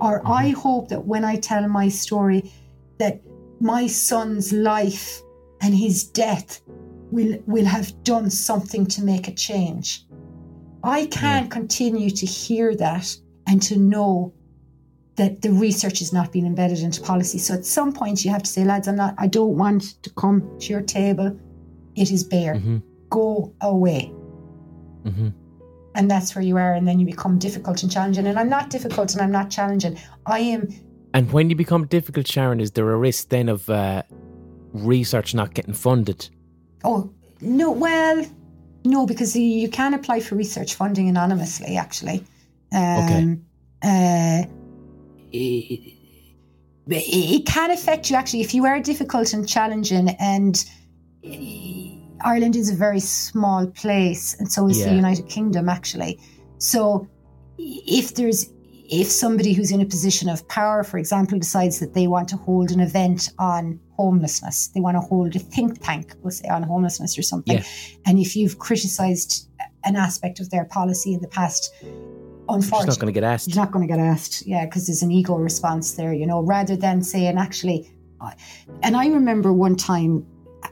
Or 0.01 0.21
I 0.25 0.49
hope 0.49 0.89
that 0.89 1.05
when 1.05 1.23
I 1.23 1.37
tell 1.37 1.67
my 1.67 1.89
story 1.89 2.51
that 2.99 3.21
my 3.59 3.87
son's 3.87 4.51
life 4.51 5.21
and 5.61 5.73
his 5.73 6.03
death 6.03 6.61
will 7.11 7.37
will 7.47 7.65
have 7.65 7.93
done 8.03 8.29
something 8.29 8.85
to 8.87 9.03
make 9.03 9.27
a 9.27 9.33
change. 9.33 10.05
I 10.83 11.07
can't 11.07 11.49
continue 11.49 12.09
to 12.11 12.25
hear 12.25 12.75
that 12.75 13.15
and 13.47 13.61
to 13.63 13.77
know 13.77 14.33
that 15.15 15.41
the 15.41 15.51
research 15.51 16.01
is 16.01 16.11
not 16.11 16.31
being 16.31 16.45
embedded 16.45 16.79
into 16.79 17.01
policy. 17.01 17.37
So 17.37 17.53
at 17.53 17.65
some 17.65 17.93
point 17.93 18.25
you 18.25 18.31
have 18.31 18.43
to 18.43 18.49
say, 18.49 18.65
lads, 18.65 18.87
I'm 18.87 18.97
not 18.97 19.15
I 19.17 19.27
don't 19.27 19.57
want 19.57 20.03
to 20.03 20.09
come 20.11 20.57
to 20.59 20.73
your 20.73 20.81
table. 20.81 21.39
It 21.95 22.11
is 22.11 22.23
bare. 22.23 22.55
hmm 22.55 22.77
Go 23.09 23.53
away. 23.61 24.11
hmm 25.05 25.29
And 25.95 26.11
that's 26.11 26.35
where 26.35 26.43
you 26.43 26.57
are, 26.57 26.73
and 26.73 26.87
then 26.87 26.99
you 26.99 27.05
become 27.05 27.39
difficult 27.39 27.81
and 27.81 27.91
challenging. 27.91 28.27
And 28.27 28.37
I'm 28.37 28.49
not 28.49 28.69
difficult 28.69 29.13
and 29.13 29.21
I'm 29.21 29.31
not 29.31 29.49
challenging. 29.49 29.97
I 30.25 30.39
am 30.39 30.67
And 31.13 31.31
when 31.31 31.49
you 31.49 31.55
become 31.55 31.87
difficult, 31.87 32.27
Sharon, 32.27 32.59
is 32.59 32.71
there 32.71 32.91
a 32.91 32.97
risk 32.97 33.29
then 33.29 33.47
of 33.49 33.69
uh, 33.69 34.03
research 34.73 35.33
not 35.33 35.53
getting 35.53 35.73
funded? 35.73 36.29
oh 36.85 37.11
no, 37.41 37.71
well, 37.71 38.25
no, 38.85 39.05
because 39.05 39.35
you, 39.35 39.67
can 39.69 39.93
apply 39.93 40.21
for 40.21 40.35
research 40.35 40.75
funding 40.75 41.09
anonymously, 41.09 41.75
actually. 41.75 42.23
Um, 42.71 43.45
uh, 43.83 44.43
it, 45.31 45.93
it 46.87 47.45
can 47.45 47.71
affect 47.71 48.09
you 48.09 48.15
actually 48.15 48.41
if 48.41 48.53
you 48.53 48.65
are 48.65 48.79
difficult 48.79 49.33
and 49.33 49.47
challenging 49.47 50.09
and 50.19 50.63
uh, 51.25 51.94
Ireland 52.21 52.55
is 52.55 52.69
a 52.69 52.75
very 52.75 52.99
small 52.99 53.67
place 53.67 54.35
and 54.39 54.51
so 54.51 54.67
is 54.67 54.83
the 54.83 54.93
United 54.93 55.27
Kingdom 55.27 55.69
actually 55.69 56.19
so 56.57 57.07
if 57.57 58.15
there's 58.15 58.49
if 58.87 59.07
somebody 59.07 59.53
who's 59.53 59.71
in 59.71 59.81
a 59.81 59.85
position 59.85 60.29
of 60.29 60.47
power 60.47 60.83
for 60.83 60.97
example 60.97 61.39
decides 61.39 61.79
that 61.79 61.93
they 61.93 62.07
want 62.07 62.27
to 62.29 62.37
hold 62.37 62.71
an 62.71 62.79
event 62.79 63.31
on 63.39 63.79
homelessness 63.97 64.67
they 64.69 64.79
want 64.79 64.95
to 64.95 65.01
hold 65.01 65.35
a 65.35 65.39
think 65.39 65.81
tank 65.83 66.13
we'll 66.21 66.31
say 66.31 66.47
on 66.47 66.63
homelessness 66.63 67.17
or 67.17 67.21
something 67.21 67.57
Yeah. 67.57 67.63
and 68.05 68.19
if 68.19 68.35
you've 68.35 68.59
criticized 68.59 69.49
an 69.83 69.95
aspect 69.95 70.39
of 70.39 70.49
their 70.49 70.65
policy 70.65 71.13
in 71.13 71.21
the 71.21 71.27
past 71.27 71.73
unfortunately 72.49 72.87
not 72.87 72.99
going 72.99 73.13
to 73.13 73.19
get 73.19 73.23
asked. 73.23 73.47
you're 73.47 73.63
not 73.63 73.71
going 73.71 73.87
to 73.87 73.91
get 73.91 73.99
asked, 73.99 74.45
yeah, 74.45 74.65
because 74.65 74.87
there's 74.87 75.01
an 75.01 75.11
ego 75.11 75.35
response 75.35 75.93
there, 75.93 76.13
you 76.13 76.27
know, 76.27 76.41
rather 76.41 76.75
than 76.75 77.01
saying, 77.01 77.37
actually, 77.37 77.91
and 78.83 78.95
I 78.95 79.07
remember 79.07 79.53
one 79.53 79.75
time 79.75 80.25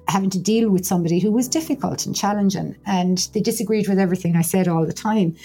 having 0.08 0.30
to 0.32 0.40
deal 0.40 0.70
with 0.70 0.86
somebody 0.86 1.20
who 1.20 1.32
was 1.32 1.48
difficult 1.48 2.06
and 2.06 2.16
challenging 2.16 2.76
and 2.86 3.30
they 3.34 3.42
disagreed 3.42 3.88
with 3.88 4.00
everything 4.00 4.36
I 4.36 4.42
said 4.42 4.68
all 4.68 4.86
the 4.86 4.94
time. 4.94 5.36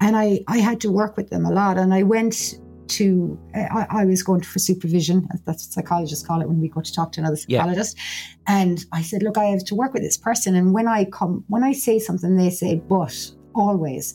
And 0.00 0.16
I, 0.16 0.40
I 0.48 0.58
had 0.58 0.80
to 0.82 0.92
work 0.92 1.16
with 1.16 1.30
them 1.30 1.44
a 1.44 1.50
lot. 1.50 1.78
And 1.78 1.94
I 1.94 2.02
went 2.02 2.58
to, 2.88 3.38
uh, 3.54 3.66
I, 3.70 4.02
I 4.02 4.04
was 4.04 4.22
going 4.22 4.42
for 4.42 4.58
supervision. 4.58 5.28
That's 5.44 5.66
what 5.66 5.72
psychologists 5.72 6.26
call 6.26 6.40
it 6.40 6.48
when 6.48 6.60
we 6.60 6.68
go 6.68 6.80
to 6.80 6.92
talk 6.92 7.12
to 7.12 7.20
another 7.20 7.36
psychologist. 7.36 7.96
Yeah. 7.96 8.60
And 8.60 8.84
I 8.92 9.02
said, 9.02 9.22
look, 9.22 9.36
I 9.36 9.44
have 9.44 9.64
to 9.66 9.74
work 9.74 9.92
with 9.92 10.02
this 10.02 10.16
person. 10.16 10.54
And 10.54 10.72
when 10.72 10.88
I 10.88 11.04
come, 11.04 11.44
when 11.48 11.64
I 11.64 11.72
say 11.72 11.98
something, 11.98 12.36
they 12.36 12.50
say, 12.50 12.76
but 12.76 13.30
always. 13.54 14.14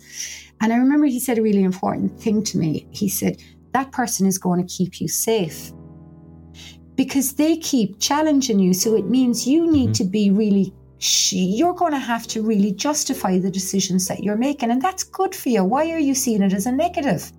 And 0.62 0.74
I 0.74 0.78
remember 0.78 1.06
he 1.06 1.20
said 1.20 1.38
a 1.38 1.42
really 1.42 1.64
important 1.64 2.20
thing 2.20 2.44
to 2.46 2.58
me. 2.58 2.88
He 2.92 3.10
said, 3.10 3.42
that 3.74 3.92
person 3.92 4.26
is 4.26 4.38
going 4.38 4.66
to 4.66 4.74
keep 4.74 5.02
you 5.02 5.08
safe 5.08 5.72
because 6.96 7.34
they 7.34 7.58
keep 7.58 8.00
challenging 8.00 8.60
you. 8.60 8.74
So 8.74 8.96
it 8.96 9.06
means 9.06 9.48
you 9.48 9.72
need 9.72 9.90
mm-hmm. 9.90 10.04
to 10.04 10.04
be 10.06 10.32
really, 10.32 10.74
you're 11.32 11.74
going 11.74 11.94
to 11.94 12.00
have 12.00 12.28
to 12.28 12.42
really 12.42 12.72
justify 12.72 13.40
the 13.40 13.52
decisions 13.52 14.08
that 14.08 14.24
you're 14.24 14.38
making. 14.38 14.72
And 14.72 14.82
that's 14.82 15.04
good 15.04 15.36
for 15.36 15.50
you. 15.50 15.64
Why 15.64 15.92
are 15.92 16.00
you 16.00 16.16
seeing 16.16 16.42
it 16.42 16.54
as 16.54 16.66
a 16.66 16.72
negative? 16.72 17.32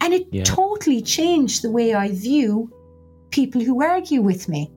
And 0.00 0.12
it 0.12 0.26
yeah. 0.30 0.44
totally 0.44 1.00
changed 1.02 1.62
the 1.62 1.70
way 1.70 1.94
I 1.94 2.10
view 2.10 2.72
people 3.30 3.60
who 3.60 3.82
argue 3.82 4.22
with 4.22 4.48
me. 4.48 4.70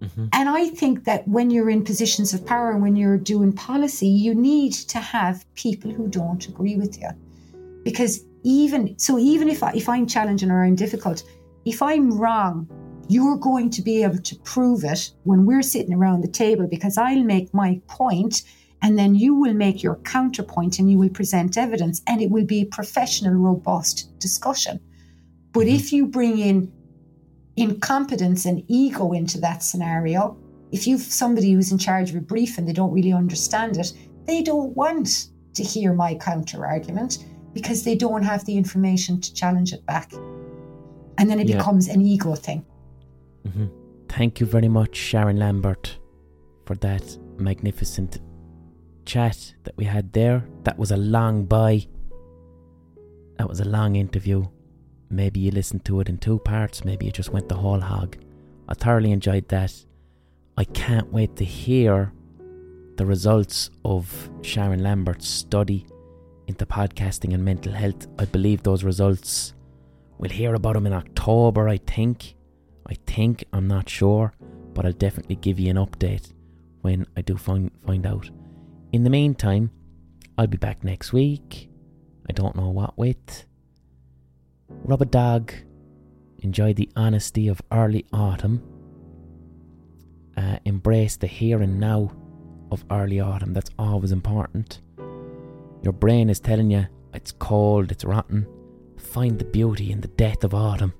Mm-hmm. 0.00 0.26
And 0.32 0.48
I 0.48 0.68
think 0.68 1.04
that 1.04 1.26
when 1.26 1.50
you're 1.50 1.70
in 1.70 1.84
positions 1.84 2.32
of 2.32 2.46
power, 2.46 2.76
when 2.76 2.96
you're 2.96 3.18
doing 3.18 3.52
policy, 3.52 4.08
you 4.08 4.34
need 4.34 4.72
to 4.72 4.98
have 4.98 5.44
people 5.54 5.90
who 5.90 6.08
don't 6.08 6.46
agree 6.48 6.76
with 6.76 7.00
you. 7.00 7.08
Because 7.82 8.24
even 8.44 8.98
so, 8.98 9.18
even 9.18 9.48
if 9.48 9.62
I, 9.62 9.72
if 9.72 9.88
I'm 9.88 10.06
challenging 10.06 10.50
or 10.50 10.62
I'm 10.62 10.76
difficult, 10.76 11.24
if 11.64 11.82
I'm 11.82 12.16
wrong, 12.16 12.68
you're 13.08 13.38
going 13.38 13.70
to 13.70 13.82
be 13.82 14.02
able 14.02 14.18
to 14.18 14.36
prove 14.36 14.84
it 14.84 15.10
when 15.24 15.46
we're 15.46 15.62
sitting 15.62 15.94
around 15.94 16.20
the 16.20 16.28
table 16.28 16.66
because 16.66 16.98
I'll 16.98 17.24
make 17.24 17.52
my 17.54 17.80
point 17.88 18.42
and 18.82 18.98
then 18.98 19.14
you 19.14 19.34
will 19.34 19.54
make 19.54 19.82
your 19.82 19.96
counterpoint 19.96 20.78
and 20.78 20.90
you 20.90 20.98
will 20.98 21.08
present 21.08 21.56
evidence 21.56 22.02
and 22.06 22.20
it 22.20 22.30
will 22.30 22.44
be 22.44 22.62
a 22.62 22.66
professional, 22.66 23.34
robust 23.34 24.16
discussion. 24.18 24.78
But 25.52 25.66
mm-hmm. 25.66 25.76
if 25.76 25.92
you 25.92 26.06
bring 26.06 26.38
in 26.38 26.72
incompetence 27.56 28.44
and 28.44 28.62
ego 28.68 29.12
into 29.12 29.40
that 29.40 29.62
scenario, 29.62 30.38
if 30.70 30.86
you've 30.86 31.00
somebody 31.00 31.52
who's 31.52 31.72
in 31.72 31.78
charge 31.78 32.10
of 32.10 32.16
a 32.16 32.20
brief 32.20 32.58
and 32.58 32.68
they 32.68 32.72
don't 32.72 32.92
really 32.92 33.12
understand 33.12 33.78
it, 33.78 33.92
they 34.26 34.42
don't 34.42 34.76
want 34.76 35.28
to 35.54 35.62
hear 35.64 35.94
my 35.94 36.14
counter 36.14 36.66
argument 36.66 37.24
because 37.54 37.82
they 37.84 37.96
don't 37.96 38.22
have 38.22 38.44
the 38.44 38.56
information 38.56 39.20
to 39.20 39.32
challenge 39.32 39.72
it 39.72 39.84
back. 39.86 40.12
And 41.16 41.28
then 41.28 41.40
it 41.40 41.48
yeah. 41.48 41.56
becomes 41.56 41.88
an 41.88 42.02
ego 42.02 42.34
thing. 42.34 42.64
Mm-hmm. 43.46 43.66
Thank 44.08 44.40
you 44.40 44.46
very 44.46 44.68
much, 44.68 44.96
Sharon 44.96 45.38
Lambert, 45.38 45.98
for 46.66 46.74
that 46.76 47.16
magnificent 47.38 48.18
chat 49.04 49.54
that 49.64 49.76
we 49.76 49.84
had 49.84 50.12
there. 50.12 50.44
That 50.64 50.78
was 50.78 50.90
a 50.90 50.96
long 50.96 51.44
bye. 51.44 51.86
That 53.38 53.48
was 53.48 53.60
a 53.60 53.64
long 53.68 53.96
interview. 53.96 54.46
Maybe 55.10 55.40
you 55.40 55.50
listened 55.50 55.84
to 55.86 56.00
it 56.00 56.08
in 56.08 56.18
two 56.18 56.38
parts, 56.40 56.84
maybe 56.84 57.06
you 57.06 57.12
just 57.12 57.30
went 57.30 57.48
the 57.48 57.56
whole 57.56 57.80
hog. 57.80 58.16
I 58.68 58.74
thoroughly 58.74 59.12
enjoyed 59.12 59.48
that. 59.48 59.72
I 60.58 60.64
can't 60.64 61.10
wait 61.12 61.36
to 61.36 61.44
hear 61.44 62.12
the 62.96 63.06
results 63.06 63.70
of 63.84 64.28
Sharon 64.42 64.82
Lambert's 64.82 65.28
study 65.28 65.86
into 66.48 66.66
podcasting 66.66 67.32
and 67.32 67.44
mental 67.44 67.72
health. 67.72 68.06
I 68.18 68.24
believe 68.24 68.62
those 68.62 68.84
results, 68.84 69.54
we'll 70.18 70.30
hear 70.30 70.54
about 70.54 70.74
them 70.74 70.86
in 70.86 70.92
October, 70.92 71.68
I 71.68 71.76
think. 71.76 72.34
I 72.90 72.94
think, 73.06 73.44
I'm 73.52 73.68
not 73.68 73.88
sure, 73.88 74.32
but 74.74 74.86
I'll 74.86 74.92
definitely 74.92 75.36
give 75.36 75.58
you 75.60 75.70
an 75.70 75.76
update 75.76 76.32
when 76.82 77.06
I 77.16 77.22
do 77.22 77.36
find, 77.36 77.70
find 77.86 78.06
out. 78.06 78.30
In 78.92 79.04
the 79.04 79.10
meantime, 79.10 79.70
I'll 80.36 80.46
be 80.46 80.56
back 80.56 80.84
next 80.84 81.12
week. 81.12 81.68
I 82.28 82.32
don't 82.32 82.56
know 82.56 82.68
what 82.68 82.96
with. 82.96 83.44
Rub 84.68 85.02
a 85.02 85.06
dog. 85.06 85.52
Enjoy 86.38 86.72
the 86.72 86.88
honesty 86.94 87.48
of 87.48 87.60
early 87.72 88.06
autumn. 88.12 88.62
Uh, 90.36 90.58
embrace 90.64 91.16
the 91.16 91.26
here 91.26 91.60
and 91.60 91.80
now 91.80 92.12
of 92.70 92.84
early 92.90 93.18
autumn. 93.18 93.52
That's 93.52 93.70
always 93.78 94.12
important. 94.12 94.80
Your 95.82 95.92
brain 95.92 96.30
is 96.30 96.40
telling 96.40 96.70
you 96.70 96.86
it's 97.12 97.32
cold, 97.32 97.90
it's 97.90 98.04
rotten. 98.04 98.46
Find 98.96 99.38
the 99.38 99.44
beauty 99.44 99.90
in 99.90 100.00
the 100.00 100.08
death 100.08 100.44
of 100.44 100.54
autumn. 100.54 100.92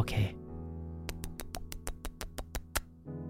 Okay, 0.00 0.34